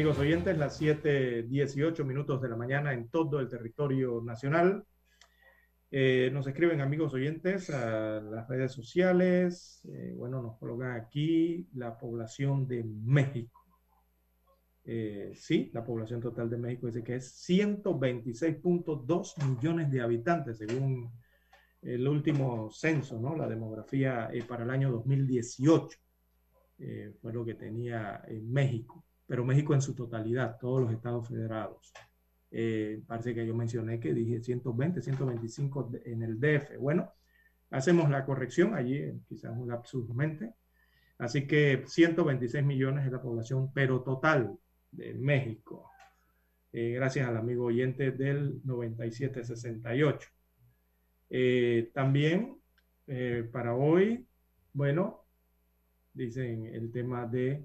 Amigos 0.00 0.18
oyentes, 0.18 0.56
las 0.56 0.80
7:18 0.80 2.06
minutos 2.06 2.40
de 2.40 2.48
la 2.48 2.56
mañana 2.56 2.94
en 2.94 3.10
todo 3.10 3.38
el 3.38 3.50
territorio 3.50 4.22
nacional. 4.22 4.82
Eh, 5.90 6.30
nos 6.32 6.46
escriben 6.46 6.80
amigos 6.80 7.12
oyentes 7.12 7.68
a 7.68 8.18
las 8.22 8.48
redes 8.48 8.72
sociales. 8.72 9.82
Eh, 9.92 10.14
bueno, 10.16 10.40
nos 10.40 10.56
colocan 10.56 10.92
aquí 10.92 11.68
la 11.74 11.98
población 11.98 12.66
de 12.66 12.82
México. 12.82 13.60
Eh, 14.84 15.32
sí, 15.34 15.70
la 15.74 15.84
población 15.84 16.22
total 16.22 16.48
de 16.48 16.56
México 16.56 16.86
dice 16.86 17.04
que 17.04 17.16
es 17.16 17.46
126.2 17.46 19.34
millones 19.44 19.90
de 19.90 20.00
habitantes, 20.00 20.56
según 20.56 21.12
el 21.82 22.08
último 22.08 22.70
censo, 22.70 23.20
¿no? 23.20 23.36
La 23.36 23.46
demografía 23.46 24.30
para 24.48 24.64
el 24.64 24.70
año 24.70 24.90
2018 24.92 25.98
fue 27.20 27.34
lo 27.34 27.44
que 27.44 27.52
tenía 27.52 28.22
en 28.26 28.50
México 28.50 29.04
pero 29.30 29.44
México 29.44 29.74
en 29.74 29.80
su 29.80 29.94
totalidad, 29.94 30.58
todos 30.58 30.82
los 30.82 30.92
estados 30.92 31.28
federados. 31.28 31.92
Eh, 32.50 33.00
parece 33.06 33.32
que 33.32 33.46
yo 33.46 33.54
mencioné 33.54 34.00
que 34.00 34.12
dije 34.12 34.42
120, 34.42 35.00
125 35.00 35.92
en 36.04 36.24
el 36.24 36.40
DF. 36.40 36.76
Bueno, 36.80 37.12
hacemos 37.70 38.10
la 38.10 38.24
corrección 38.24 38.74
allí, 38.74 39.00
quizás 39.28 39.56
un 39.56 39.68
lapsus 39.68 40.12
mente. 40.16 40.52
Así 41.18 41.46
que 41.46 41.84
126 41.86 42.64
millones 42.64 43.06
es 43.06 43.12
la 43.12 43.22
población, 43.22 43.70
pero 43.72 44.02
total 44.02 44.58
de 44.90 45.14
México. 45.14 45.88
Eh, 46.72 46.94
gracias 46.96 47.28
al 47.28 47.36
amigo 47.36 47.66
oyente 47.66 48.10
del 48.10 48.60
9768. 48.64 50.28
Eh, 51.30 51.92
también 51.94 52.56
para 53.52 53.76
hoy, 53.76 54.26
bueno, 54.72 55.24
dicen 56.14 56.66
el 56.66 56.90
tema 56.90 57.26
de 57.26 57.64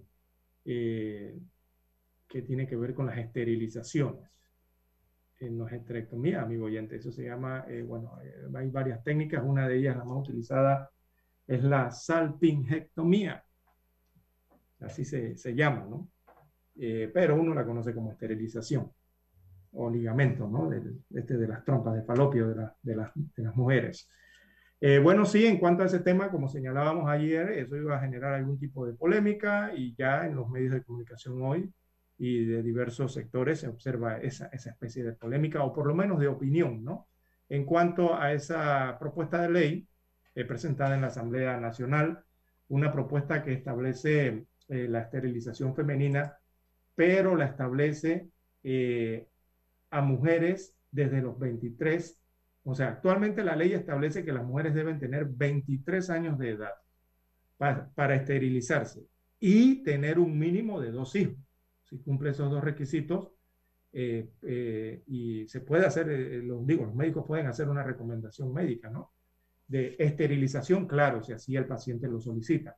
que 2.35 2.41
tiene 2.41 2.67
que 2.67 2.75
ver 2.75 2.93
con 2.93 3.05
las 3.05 3.17
esterilizaciones. 3.17 4.29
En 5.39 5.57
las 5.57 5.71
esterectomías, 5.71 6.43
amigo 6.43 6.65
oyente, 6.65 6.97
eso 6.97 7.09
se 7.09 7.23
llama, 7.23 7.63
eh, 7.69 7.81
bueno, 7.81 8.19
eh, 8.21 8.49
hay 8.53 8.69
varias 8.69 9.01
técnicas, 9.05 9.41
una 9.41 9.69
de 9.69 9.77
ellas, 9.77 9.95
la 9.95 10.03
más 10.03 10.17
utilizada, 10.17 10.91
es 11.47 11.63
la 11.63 11.91
salpingectomía, 11.91 13.41
así 14.81 15.05
se, 15.05 15.37
se 15.37 15.55
llama, 15.55 15.87
¿no? 15.89 16.09
Eh, 16.77 17.09
pero 17.13 17.39
uno 17.39 17.53
la 17.53 17.65
conoce 17.65 17.93
como 17.93 18.11
esterilización 18.11 18.91
o 19.71 19.89
ligamento, 19.89 20.45
¿no? 20.45 20.69
De, 20.69 20.81
este, 21.17 21.37
de 21.37 21.47
las 21.47 21.63
trompas 21.63 21.95
de 21.95 22.03
falopio 22.03 22.49
de, 22.49 22.55
la, 22.55 22.75
de, 22.81 22.95
las, 22.97 23.11
de 23.15 23.43
las 23.43 23.55
mujeres. 23.55 24.09
bueno, 25.01 25.25
sí, 25.25 25.45
en 25.45 25.57
cuanto 25.57 25.83
a 25.83 25.85
ese 25.85 25.99
tema, 25.99 26.29
como 26.29 26.49
señalábamos 26.49 27.09
ayer, 27.09 27.49
eso 27.51 27.77
iba 27.77 27.95
a 27.95 28.01
generar 28.01 28.33
algún 28.33 28.59
tipo 28.59 28.85
de 28.85 28.93
polémica 28.93 29.71
y 29.73 29.95
ya 29.95 30.27
en 30.27 30.35
los 30.35 30.49
medios 30.49 30.73
de 30.73 30.83
comunicación 30.83 31.41
hoy 31.41 31.73
y 32.17 32.45
de 32.45 32.63
diversos 32.63 33.13
sectores 33.13 33.59
se 33.59 33.67
observa 33.67 34.17
esa, 34.17 34.47
esa 34.47 34.69
especie 34.69 35.03
de 35.03 35.13
polémica 35.13 35.63
o 35.63 35.73
por 35.73 35.87
lo 35.87 35.95
menos 35.95 36.19
de 36.19 36.27
opinión, 36.27 36.83
¿no? 36.83 37.07
En 37.49 37.65
cuanto 37.65 38.15
a 38.15 38.33
esa 38.33 38.97
propuesta 38.99 39.41
de 39.41 39.49
ley 39.49 39.87
eh, 40.33 40.45
presentada 40.45 40.95
en 40.95 41.01
la 41.01 41.07
Asamblea 41.07 41.59
Nacional, 41.59 42.23
una 42.69 42.91
propuesta 42.91 43.43
que 43.43 43.53
establece 43.53 44.45
eh, 44.67 44.87
la 44.87 45.01
esterilización 45.01 45.75
femenina, 45.75 46.37
pero 46.95 47.35
la 47.35 47.45
establece 47.45 48.29
eh, 48.63 49.27
a 49.91 50.01
mujeres 50.01 50.75
desde 50.91 51.21
los 51.21 51.37
23. 51.37 52.21
O 52.63 52.73
sea, 52.73 52.87
actualmente 52.87 53.43
la 53.43 53.55
ley 53.55 53.73
establece 53.73 54.25
que 54.25 54.33
las 54.33 54.43
mujeres 54.43 54.73
deben 54.73 54.99
tener 54.99 55.25
23 55.25 56.09
años 56.09 56.39
de 56.39 56.51
edad 56.51 56.73
para, 57.57 57.89
para 57.93 58.15
esterilizarse 58.15 59.05
y 59.39 59.83
tener 59.83 60.17
un 60.17 60.39
mínimo 60.39 60.81
de 60.81 60.91
dos 60.91 61.15
hijos 61.15 61.44
si 61.85 61.99
cumple 61.99 62.31
esos 62.31 62.49
dos 62.49 62.63
requisitos, 62.63 63.29
eh, 63.97 64.29
eh, 64.41 65.03
y 65.07 65.47
se 65.47 65.61
puede 65.61 65.85
hacer, 65.85 66.09
eh, 66.09 66.41
los, 66.43 66.67
digo, 66.67 66.83
los 66.83 66.93
médicos 66.93 67.25
pueden 67.25 67.47
hacer 67.47 67.69
una 67.69 67.81
recomendación 67.81 68.51
médica, 68.51 68.89
¿no? 68.89 69.13
De 69.65 69.95
esterilización, 69.97 70.85
claro, 70.85 71.23
si 71.23 71.31
así 71.31 71.55
el 71.55 71.65
paciente 71.65 72.09
lo 72.09 72.19
solicita. 72.19 72.75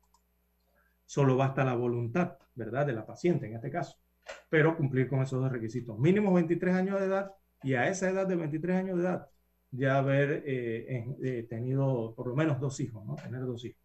Solo 1.08 1.36
basta 1.36 1.66
la 1.66 1.74
voluntad, 1.74 2.38
¿verdad? 2.54 2.86
De 2.86 2.94
la 2.94 3.04
paciente 3.04 3.48
en 3.48 3.56
este 3.56 3.72
caso, 3.72 3.98
pero 4.48 4.78
cumplir 4.78 5.08
con 5.08 5.24
esos 5.24 5.42
dos 5.42 5.52
requisitos. 5.52 5.98
Mínimo 5.98 6.32
23 6.34 6.76
años 6.76 7.00
de 7.00 7.08
edad 7.08 7.32
y 7.64 7.74
a 7.74 7.88
esa 7.88 8.12
edad 8.12 8.28
de 8.28 8.36
23 8.36 8.78
años 8.78 8.98
de 8.98 9.04
edad 9.04 9.28
ya 9.72 9.98
haber 9.98 10.44
tenido 11.50 12.14
por 12.16 12.28
lo 12.28 12.36
menos 12.36 12.60
dos 12.60 12.80
hijos, 12.80 13.04
¿no? 13.06 13.16
Tener 13.16 13.42
dos 13.42 13.66
hijos. 13.66 13.82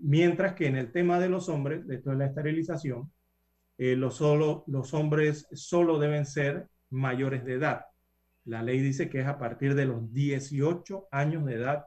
mientras 0.00 0.54
que 0.54 0.66
en 0.66 0.76
el 0.76 0.92
tema 0.92 1.18
de 1.18 1.30
los 1.30 1.48
hombres, 1.48 1.88
esto 1.88 2.12
es 2.12 2.18
la 2.18 2.26
esterilización, 2.26 3.10
eh, 3.78 3.96
los, 3.96 4.16
solo, 4.16 4.64
los 4.66 4.94
hombres 4.94 5.48
solo 5.52 5.98
deben 5.98 6.26
ser 6.26 6.68
mayores 6.90 7.44
de 7.44 7.54
edad. 7.54 7.86
La 8.44 8.62
ley 8.62 8.80
dice 8.80 9.08
que 9.08 9.20
es 9.20 9.26
a 9.26 9.38
partir 9.38 9.74
de 9.74 9.86
los 9.86 10.12
18 10.12 11.08
años 11.10 11.44
de 11.46 11.54
edad 11.54 11.86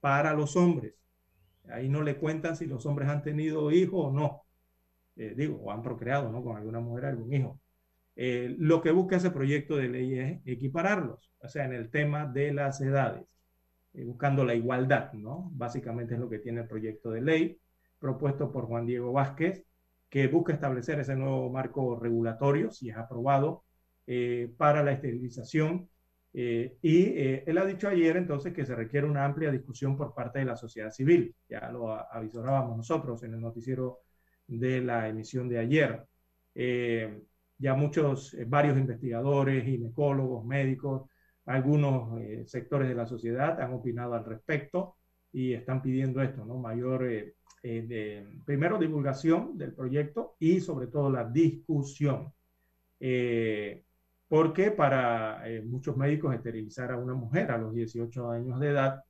para 0.00 0.34
los 0.34 0.56
hombres. 0.56 0.94
Ahí 1.70 1.88
no 1.88 2.02
le 2.02 2.16
cuentan 2.16 2.56
si 2.56 2.66
los 2.66 2.86
hombres 2.86 3.08
han 3.08 3.22
tenido 3.22 3.70
hijos 3.70 4.06
o 4.06 4.12
no. 4.12 4.42
Eh, 5.16 5.34
digo, 5.36 5.58
o 5.62 5.70
han 5.70 5.82
procreado, 5.82 6.30
¿no? 6.30 6.42
Con 6.42 6.56
alguna 6.56 6.80
mujer, 6.80 7.06
algún 7.06 7.32
hijo. 7.32 7.60
Eh, 8.16 8.54
lo 8.58 8.82
que 8.82 8.90
busca 8.90 9.16
ese 9.16 9.30
proyecto 9.30 9.76
de 9.76 9.88
ley 9.88 10.18
es 10.18 10.40
equipararlos, 10.44 11.30
o 11.40 11.48
sea, 11.48 11.64
en 11.64 11.72
el 11.72 11.90
tema 11.90 12.26
de 12.26 12.52
las 12.52 12.80
edades, 12.82 13.24
buscando 13.94 14.44
la 14.44 14.54
igualdad, 14.54 15.12
¿no? 15.14 15.50
Básicamente 15.54 16.14
es 16.14 16.20
lo 16.20 16.28
que 16.28 16.38
tiene 16.38 16.62
el 16.62 16.68
proyecto 16.68 17.10
de 17.10 17.22
ley 17.22 17.58
propuesto 17.98 18.52
por 18.52 18.66
Juan 18.66 18.84
Diego 18.84 19.12
Vázquez 19.12 19.64
que 20.12 20.28
busca 20.28 20.52
establecer 20.52 21.00
ese 21.00 21.16
nuevo 21.16 21.48
marco 21.48 21.96
regulatorio, 21.98 22.70
si 22.70 22.90
es 22.90 22.96
aprobado, 22.98 23.64
eh, 24.06 24.52
para 24.58 24.82
la 24.82 24.92
esterilización. 24.92 25.88
Eh, 26.34 26.76
y 26.82 27.04
eh, 27.04 27.44
él 27.46 27.56
ha 27.56 27.64
dicho 27.64 27.88
ayer 27.88 28.18
entonces 28.18 28.52
que 28.52 28.66
se 28.66 28.74
requiere 28.74 29.06
una 29.06 29.24
amplia 29.24 29.50
discusión 29.50 29.96
por 29.96 30.14
parte 30.14 30.40
de 30.40 30.44
la 30.44 30.56
sociedad 30.56 30.90
civil. 30.90 31.34
Ya 31.48 31.70
lo 31.70 31.94
avisorábamos 32.12 32.76
nosotros 32.76 33.22
en 33.22 33.32
el 33.32 33.40
noticiero 33.40 34.00
de 34.46 34.82
la 34.82 35.08
emisión 35.08 35.48
de 35.48 35.58
ayer. 35.60 36.04
ya 37.58 37.74
muchos, 37.74 38.36
varios 38.48 38.76
investigadores, 38.76 39.64
ginecólogos, 39.64 40.44
médicos, 40.44 41.08
algunos 41.46 42.20
sectores 42.46 42.88
de 42.88 42.94
la 42.94 43.06
sociedad 43.06 43.58
han 43.62 43.72
opinado 43.72 44.12
al 44.14 44.26
respecto 44.26 44.96
y 45.32 45.54
están 45.54 45.80
pidiendo 45.80 46.20
esto, 46.22 46.44
¿no? 46.44 46.58
Mayor 46.58 47.08
eh, 47.64 47.82
de, 47.82 48.26
primero, 48.44 48.76
divulgación 48.76 49.56
del 49.56 49.72
proyecto 49.72 50.34
y 50.40 50.60
sobre 50.60 50.88
todo 50.88 51.10
la 51.10 51.24
discusión. 51.24 52.32
Eh, 52.98 53.84
porque 54.26 54.72
para 54.72 55.48
eh, 55.48 55.62
muchos 55.62 55.96
médicos 55.96 56.34
esterilizar 56.34 56.90
a 56.90 56.98
una 56.98 57.14
mujer 57.14 57.52
a 57.52 57.58
los 57.58 57.72
18 57.74 58.30
años 58.30 58.58
de 58.60 58.68
edad 58.70 59.04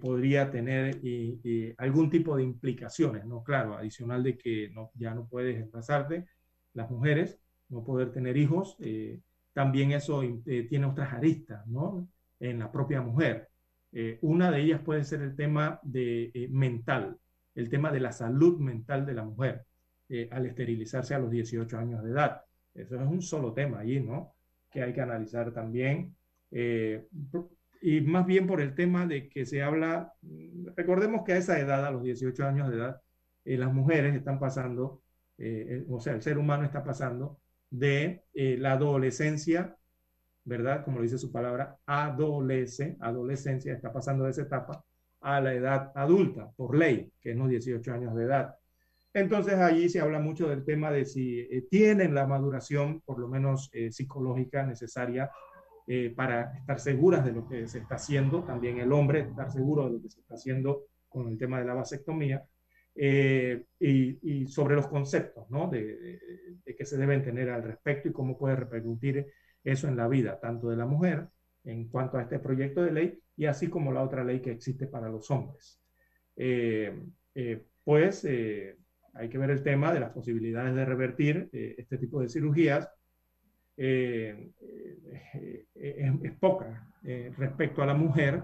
podría 0.00 0.52
tener 0.52 1.00
algún 1.78 2.08
tipo 2.08 2.36
de 2.36 2.44
implicaciones, 2.44 3.26
¿no? 3.26 3.42
Claro, 3.42 3.76
adicional 3.76 4.22
de 4.22 4.38
que 4.38 4.70
no, 4.72 4.92
ya 4.94 5.12
no 5.14 5.26
puedes 5.26 5.60
embarazarte, 5.60 6.26
las 6.74 6.88
mujeres, 6.88 7.40
no 7.70 7.82
poder 7.82 8.12
tener 8.12 8.36
hijos, 8.36 8.78
también 9.52 9.90
eso 9.90 10.22
tiene 10.44 10.86
otras 10.86 11.12
aristas, 11.12 11.66
¿no? 11.66 12.08
En 12.38 12.60
la 12.60 12.70
propia 12.70 13.02
mujer. 13.02 13.48
una 14.20 14.52
de 14.52 14.60
ellas 14.60 14.80
puede 14.80 15.02
ser 15.02 15.22
el 15.22 15.34
tema 15.34 15.80
de 15.82 16.46
mental, 16.52 17.18
el 17.54 17.68
tema 17.68 17.92
de 17.92 18.00
la 18.00 18.12
salud 18.12 18.58
mental 18.58 19.06
de 19.06 19.14
la 19.14 19.24
mujer 19.24 19.64
eh, 20.08 20.28
al 20.30 20.46
esterilizarse 20.46 21.14
a 21.14 21.18
los 21.18 21.30
18 21.30 21.78
años 21.78 22.02
de 22.02 22.10
edad. 22.10 22.42
Eso 22.74 22.96
es 22.96 23.06
un 23.06 23.22
solo 23.22 23.52
tema 23.52 23.80
allí, 23.80 24.00
¿no? 24.00 24.34
Que 24.70 24.82
hay 24.82 24.92
que 24.92 25.00
analizar 25.00 25.52
también. 25.52 26.16
Eh, 26.50 27.06
y 27.80 28.00
más 28.00 28.26
bien 28.26 28.46
por 28.46 28.60
el 28.60 28.74
tema 28.74 29.06
de 29.06 29.28
que 29.28 29.46
se 29.46 29.62
habla, 29.62 30.12
recordemos 30.76 31.22
que 31.24 31.34
a 31.34 31.36
esa 31.36 31.58
edad, 31.60 31.86
a 31.86 31.90
los 31.90 32.02
18 32.02 32.44
años 32.44 32.70
de 32.70 32.76
edad, 32.76 33.00
eh, 33.44 33.56
las 33.58 33.72
mujeres 33.72 34.14
están 34.14 34.38
pasando, 34.38 35.02
eh, 35.38 35.84
o 35.88 36.00
sea, 36.00 36.14
el 36.14 36.22
ser 36.22 36.38
humano 36.38 36.64
está 36.64 36.82
pasando 36.82 37.40
de 37.70 38.22
la 38.32 38.72
adolescencia, 38.72 39.76
¿verdad? 40.44 40.84
Como 40.84 41.02
dice 41.02 41.18
su 41.18 41.32
palabra, 41.32 41.76
adolece, 41.86 42.96
adolescencia, 43.00 43.72
está 43.72 43.92
pasando 43.92 44.24
de 44.24 44.30
esa 44.30 44.42
etapa 44.42 44.84
a 45.24 45.40
la 45.40 45.54
edad 45.54 45.90
adulta, 45.94 46.50
por 46.54 46.76
ley, 46.76 47.10
que 47.18 47.30
es 47.30 47.36
los 47.36 47.48
18 47.48 47.92
años 47.92 48.14
de 48.14 48.24
edad. 48.24 48.54
Entonces 49.14 49.54
allí 49.54 49.88
se 49.88 50.00
habla 50.00 50.20
mucho 50.20 50.48
del 50.48 50.64
tema 50.64 50.90
de 50.90 51.06
si 51.06 51.40
eh, 51.40 51.66
tienen 51.70 52.14
la 52.14 52.26
maduración, 52.26 53.00
por 53.00 53.18
lo 53.18 53.26
menos 53.26 53.70
eh, 53.72 53.90
psicológica, 53.90 54.66
necesaria 54.66 55.30
eh, 55.86 56.12
para 56.14 56.58
estar 56.58 56.78
seguras 56.78 57.24
de 57.24 57.32
lo 57.32 57.48
que 57.48 57.66
se 57.68 57.78
está 57.78 57.94
haciendo, 57.94 58.44
también 58.44 58.78
el 58.78 58.92
hombre 58.92 59.20
estar 59.20 59.50
seguro 59.50 59.86
de 59.86 59.92
lo 59.92 60.02
que 60.02 60.10
se 60.10 60.20
está 60.20 60.34
haciendo 60.34 60.84
con 61.08 61.28
el 61.28 61.38
tema 61.38 61.58
de 61.58 61.64
la 61.64 61.74
vasectomía, 61.74 62.44
y, 62.96 64.46
sobre 64.46 64.76
los 64.76 64.86
conceptos 64.86 65.50
¿no? 65.50 65.68
de, 65.68 66.20
que 66.76 66.84
se 66.84 66.96
deben 66.96 67.24
tener 67.24 67.50
al 67.50 67.64
respecto 67.64 68.08
y 68.08 68.12
cómo 68.12 68.38
puede 68.38 68.54
repercutir 68.54 69.26
eso 69.64 69.88
en 69.88 69.96
la 69.96 70.06
vida, 70.06 70.38
tanto 70.38 70.68
de 70.68 70.76
la 70.76 70.86
mujer 70.86 71.26
en 71.64 71.88
cuanto 71.88 72.18
a 72.18 72.22
este 72.22 72.38
proyecto 72.38 72.82
de 72.82 72.92
ley, 72.92 73.18
y 73.36 73.46
así 73.46 73.68
como 73.68 73.92
la 73.92 74.02
otra 74.02 74.22
ley 74.24 74.40
que 74.40 74.52
existe 74.52 74.86
para 74.86 75.08
los 75.08 75.30
hombres. 75.30 75.80
pues 77.84 78.24
hay 79.14 79.28
que 79.28 79.38
ver 79.38 79.50
el 79.50 79.62
tema 79.62 79.92
de 79.92 80.00
las 80.00 80.10
posibilidades 80.10 80.74
de 80.74 80.84
revertir 80.84 81.48
eh, 81.52 81.76
este 81.78 81.98
tipo 81.98 82.20
de 82.20 82.28
cirugías. 82.28 82.88
Eh, 83.76 84.50
eh, 85.34 85.66
es, 85.74 86.32
poca 86.38 86.88
respecto 87.36 87.82
a 87.82 87.86
la 87.86 87.94
mujer, 87.94 88.42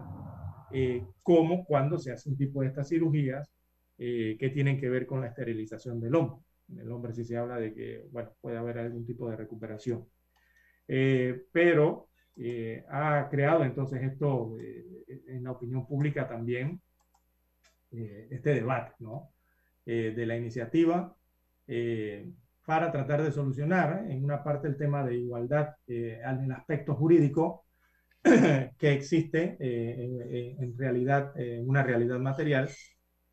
como 1.22 1.64
cuando 1.64 1.98
se 1.98 2.12
hace 2.12 2.28
un 2.28 2.36
tipo 2.36 2.60
de 2.60 2.68
estas 2.68 2.88
cirugías 2.88 3.50
que 3.96 4.50
tienen 4.52 4.78
que 4.78 4.90
ver 4.90 5.06
con 5.06 5.20
la 5.22 5.28
esterilización 5.28 5.98
del 5.98 6.14
hombre. 6.14 6.40
En 6.68 6.80
el 6.80 6.92
hombre 6.92 7.14
sí 7.14 7.24
se 7.24 7.38
habla 7.38 7.58
de 7.58 7.72
que, 7.72 8.06
bueno, 8.10 8.34
puede 8.40 8.58
haber 8.58 8.78
algún 8.78 9.06
tipo 9.06 9.30
de 9.30 9.36
recuperación. 9.36 10.06
pero 10.86 12.09
ha 12.88 13.28
creado 13.30 13.64
entonces 13.64 14.02
esto 14.02 14.56
en 14.58 15.44
la 15.44 15.52
opinión 15.52 15.86
pública 15.86 16.28
también 16.28 16.80
este 17.90 18.54
debate, 18.54 18.92
¿no? 19.00 19.30
Eh, 19.86 20.12
de 20.14 20.26
la 20.26 20.36
iniciativa 20.36 21.16
eh, 21.66 22.30
para 22.64 22.92
tratar 22.92 23.22
de 23.22 23.32
solucionar 23.32 24.04
en 24.08 24.22
una 24.22 24.44
parte 24.44 24.68
el 24.68 24.76
tema 24.76 25.02
de 25.04 25.16
igualdad 25.16 25.74
eh, 25.88 26.20
en 26.22 26.44
el 26.44 26.52
aspecto 26.52 26.94
jurídico 26.94 27.64
que 28.22 28.92
existe 28.92 29.56
en, 29.58 30.76
realidad, 30.78 31.32
en 31.34 31.68
una 31.68 31.82
realidad 31.82 32.18
material 32.18 32.68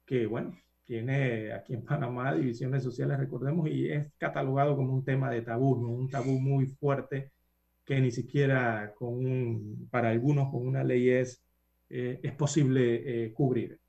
que, 0.06 0.26
bueno, 0.26 0.58
tiene 0.86 1.52
aquí 1.52 1.74
en 1.74 1.84
Panamá 1.84 2.34
divisiones 2.34 2.82
sociales, 2.82 3.20
recordemos, 3.20 3.70
y 3.70 3.92
es 3.92 4.08
catalogado 4.18 4.78
como 4.78 4.94
un 4.94 5.04
tema 5.04 5.30
de 5.30 5.42
tabú, 5.42 5.74
un 5.74 6.10
tabú 6.10 6.40
muy 6.40 6.66
fuerte 6.66 7.34
que 7.88 8.00
ni 8.02 8.12
siquiera 8.12 8.94
con 8.96 9.88
para 9.90 10.10
algunos 10.10 10.52
con 10.52 10.68
una 10.68 10.84
ley 10.84 11.10
es, 11.10 11.42
es 11.90 12.34
posible 12.34 13.34
cubrir. 13.34 13.80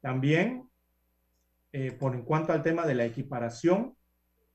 También, 0.00 0.68
eh, 1.72 1.92
por 1.92 2.14
en 2.14 2.22
cuanto 2.22 2.52
al 2.52 2.62
tema 2.62 2.86
de 2.86 2.94
la 2.94 3.04
equiparación, 3.04 3.94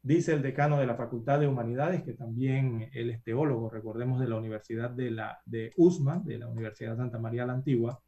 dice 0.01 0.33
el 0.33 0.41
decano 0.41 0.79
de 0.79 0.87
la 0.87 0.95
Facultad 0.95 1.39
de 1.39 1.47
Humanidades, 1.47 2.03
que 2.03 2.13
también 2.13 2.89
él 2.93 3.09
es 3.09 3.23
teólogo, 3.23 3.69
recordemos, 3.69 4.19
de 4.19 4.27
la 4.27 4.37
Universidad 4.37 4.89
de, 4.89 5.11
la, 5.11 5.39
de 5.45 5.71
USMA, 5.77 6.21
de 6.25 6.39
la 6.39 6.47
Universidad 6.47 6.97
Santa 6.97 7.19
María 7.19 7.45
la 7.45 7.53
Antigua, 7.53 8.01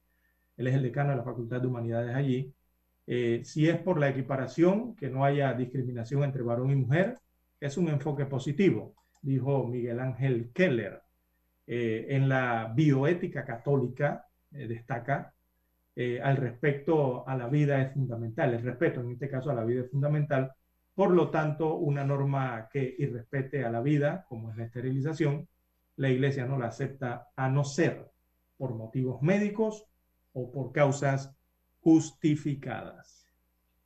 él 0.58 0.68
es 0.68 0.76
el 0.76 0.84
decano 0.84 1.12
de 1.12 1.18
la 1.18 1.24
Facultad 1.24 1.62
de 1.62 1.68
Humanidades 1.68 2.16
allí, 2.16 2.54
eh, 3.08 3.42
si 3.44 3.70
es 3.70 3.78
por 3.80 4.00
la 4.00 4.10
equiparación, 4.10 4.96
que 4.96 5.10
no 5.10 5.24
haya 5.26 5.54
discriminación 5.54 6.24
entre 6.24 6.42
varón 6.42 6.72
y 6.72 6.76
mujer, 6.76 7.20
es 7.60 7.78
un 7.78 7.90
enfoque 7.90 8.26
positivo, 8.26 8.96
dijo 9.26 9.68
Miguel 9.68 10.00
Ángel 10.00 10.52
Keller. 10.54 11.02
Eh, 11.68 12.08
en 12.10 12.30
la 12.30 12.72
bioética 12.76 13.44
católica 13.44 14.28
destaca 14.52 15.34
eh, 15.96 16.20
al 16.22 16.36
respecto 16.36 17.28
a 17.28 17.38
la 17.38 17.48
vida 17.48 17.82
es 17.82 17.94
fundamental. 17.94 18.54
El 18.54 18.62
respeto, 18.62 19.00
en 19.00 19.12
este 19.12 19.30
caso, 19.30 19.50
a 19.50 19.54
la 19.54 19.64
vida 19.64 19.84
es 19.84 19.92
fundamental. 19.92 20.52
Por 20.94 21.12
lo 21.12 21.30
tanto, 21.30 21.76
una 21.76 22.04
norma 22.04 22.68
que 22.72 22.96
irrespete 22.98 23.64
a 23.64 23.70
la 23.70 23.82
vida, 23.82 24.26
como 24.28 24.52
es 24.52 24.58
la 24.58 24.66
esterilización, 24.66 25.48
la 25.96 26.10
Iglesia 26.10 26.46
no 26.46 26.58
la 26.58 26.68
acepta 26.68 27.30
a 27.36 27.50
no 27.50 27.64
ser 27.64 28.12
por 28.58 28.76
motivos 28.76 29.22
médicos 29.22 29.86
o 30.34 30.52
por 30.52 30.74
causas 30.74 31.34
justificadas. 31.80 33.15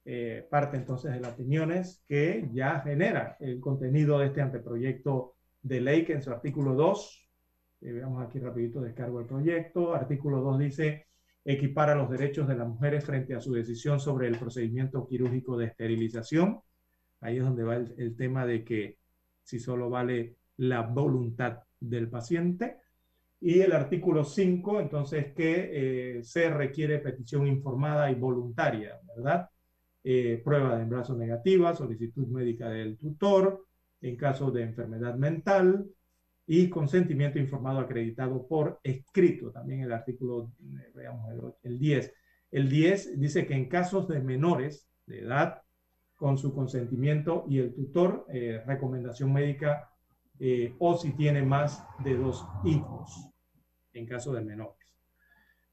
Eh, 0.06 0.48
parte 0.50 0.78
entonces 0.78 1.12
de 1.12 1.20
las 1.20 1.34
opiniones 1.34 2.04
que 2.08 2.50
ya 2.52 2.80
genera 2.82 3.38
el 3.40 3.60
contenido 3.60 4.18
de 4.18 4.28
este 4.28 4.42
anteproyecto 4.42 5.36
de 5.62 5.82
ley 5.82 6.06
que 6.06 6.14
en 6.14 6.22
su 6.22 6.32
artículo 6.32 6.74
2, 6.74 7.30
eh, 7.82 7.92
veamos 7.92 8.26
aquí 8.26 8.40
rapidito, 8.40 8.82
descargo 8.82 9.20
el 9.20 9.26
proyecto, 9.26 9.94
artículo 9.94 10.42
2 10.42 10.60
dice, 10.60 11.08
equipara 11.44 11.96
los 11.96 12.10
derechos 12.10 12.48
de 12.48 12.56
las 12.56 12.68
mujeres 12.68 13.06
frente 13.06 13.36
a 13.36 13.42
su 13.42 13.54
decisión 13.54 14.00
sobre 14.00 14.28
el 14.28 14.38
procedimiento 14.38 15.08
quirúrgico 15.08 15.58
de 15.58 15.68
esterilización. 15.68 16.62
Ahí 17.22 17.38
es 17.38 17.44
donde 17.44 17.64
va 17.64 17.76
el, 17.76 18.16
tema 18.16 18.46
de 18.46 18.64
que 18.64 18.98
si 19.44 19.60
solo 19.60 19.90
vale 19.90 20.38
la 20.58 20.82
voluntad 20.82 21.60
del 21.80 22.10
paciente. 22.10 22.78
Y 23.42 23.62
el 23.62 23.72
artículo 23.72 24.24
5, 24.26 24.82
entonces, 24.82 25.34
que 25.34 26.18
eh, 26.18 26.24
se 26.24 26.50
requiere 26.50 27.00
petición 27.00 27.48
informada 27.48 28.12
y 28.12 28.16
voluntaria, 28.16 29.00
¿verdad? 29.16 29.50
Eh, 30.02 30.42
prueba 30.46 30.78
de 30.78 30.84
embarazo 30.84 31.16
negativa, 31.16 31.76
solicitud 31.76 32.28
médica 32.28 32.70
del 32.70 32.98
tutor, 32.98 33.66
en 34.02 34.16
caso 34.16 34.50
de 34.50 34.64
enfermedad 34.64 35.16
mental, 35.16 35.86
y 36.48 36.70
consentimiento 36.70 37.38
informado 37.38 37.80
acreditado 37.80 38.48
por 38.48 38.80
escrito. 38.82 39.52
También 39.52 39.82
el 39.82 39.92
artículo, 39.92 40.54
eh, 40.62 40.92
veamos 40.96 41.54
el, 41.64 41.78
10. 41.78 42.14
El 42.52 42.70
10 42.70 43.20
dice 43.20 43.46
que 43.46 43.54
en 43.54 43.68
casos 43.68 44.08
de 44.08 44.22
menores 44.22 44.88
de 45.06 45.20
edad, 45.20 45.62
con 46.16 46.38
su 46.38 46.54
consentimiento 46.54 47.46
y 47.50 47.60
el 47.60 47.74
tutor, 47.74 48.26
eh, 48.30 48.64
recomendación 48.66 49.32
médica 49.32 49.90
o 50.80 50.98
si 50.98 51.12
tiene 51.18 51.44
más 51.44 51.86
de 52.02 52.16
dos 52.16 52.48
hijos, 52.64 53.30
en 53.92 54.06
caso 54.06 54.32
de 54.32 54.42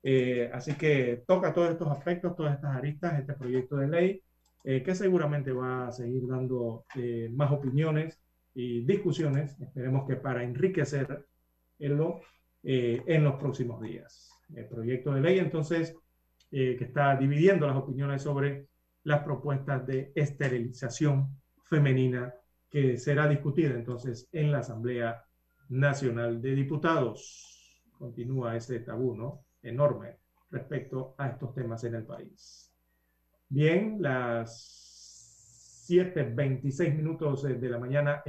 menores. 0.07 0.55
así 0.55 0.75
que 0.75 1.25
toca 1.27 1.53
todos 1.53 1.71
estos 1.71 1.89
aspectos, 1.89 2.37
todas 2.37 2.55
estas 2.55 2.77
aristas, 2.77 3.19
este 3.19 3.35
proyecto 3.35 3.77
de 3.77 3.89
ley, 3.89 4.23
que 4.65 4.95
seguramente 4.97 5.53
va 5.53 5.89
a 5.89 5.93
seguir 5.93 6.27
dando 6.27 6.85
más 7.31 7.53
opiniones 7.53 8.21
y 8.57 8.81
discusiones, 8.81 9.55
esperemos 9.61 10.09
que 10.09 10.17
para 10.17 10.43
enriquecerlo 10.43 11.25
eh, 12.69 13.01
en 13.07 13.23
los 13.23 13.37
próximos 13.37 13.81
días. 13.81 14.33
El 14.53 14.67
proyecto 14.67 15.13
de 15.13 15.21
ley, 15.21 15.39
entonces, 15.39 15.95
eh, 16.51 16.75
que 16.77 16.85
está 16.85 17.15
dividiendo 17.17 17.67
las 17.67 17.77
opiniones 17.77 18.23
sobre 18.23 18.67
las 19.05 19.23
propuestas 19.23 19.87
de 19.87 20.11
esterilización 20.17 21.29
femenina 21.63 22.35
que 22.69 22.97
será 22.97 23.29
discutida 23.29 23.75
entonces 23.75 24.29
en 24.33 24.51
la 24.51 24.59
Asamblea 24.59 25.23
Nacional 25.69 26.43
de 26.43 26.57
Diputados. 26.57 27.79
Continúa 27.99 28.57
ese 28.57 28.81
tabú, 28.81 29.15
¿no? 29.15 29.46
Enorme 29.69 30.17
respecto 30.51 31.15
a 31.19 31.29
estos 31.29 31.55
temas 31.55 31.83
en 31.85 31.95
el 31.97 32.05
país. 32.05 32.73
Bien, 33.49 33.99
las 34.01 35.85
7.26 35.89 36.95
minutos 36.97 37.43
de 37.43 37.69
la 37.69 37.79
mañana. 37.79 38.23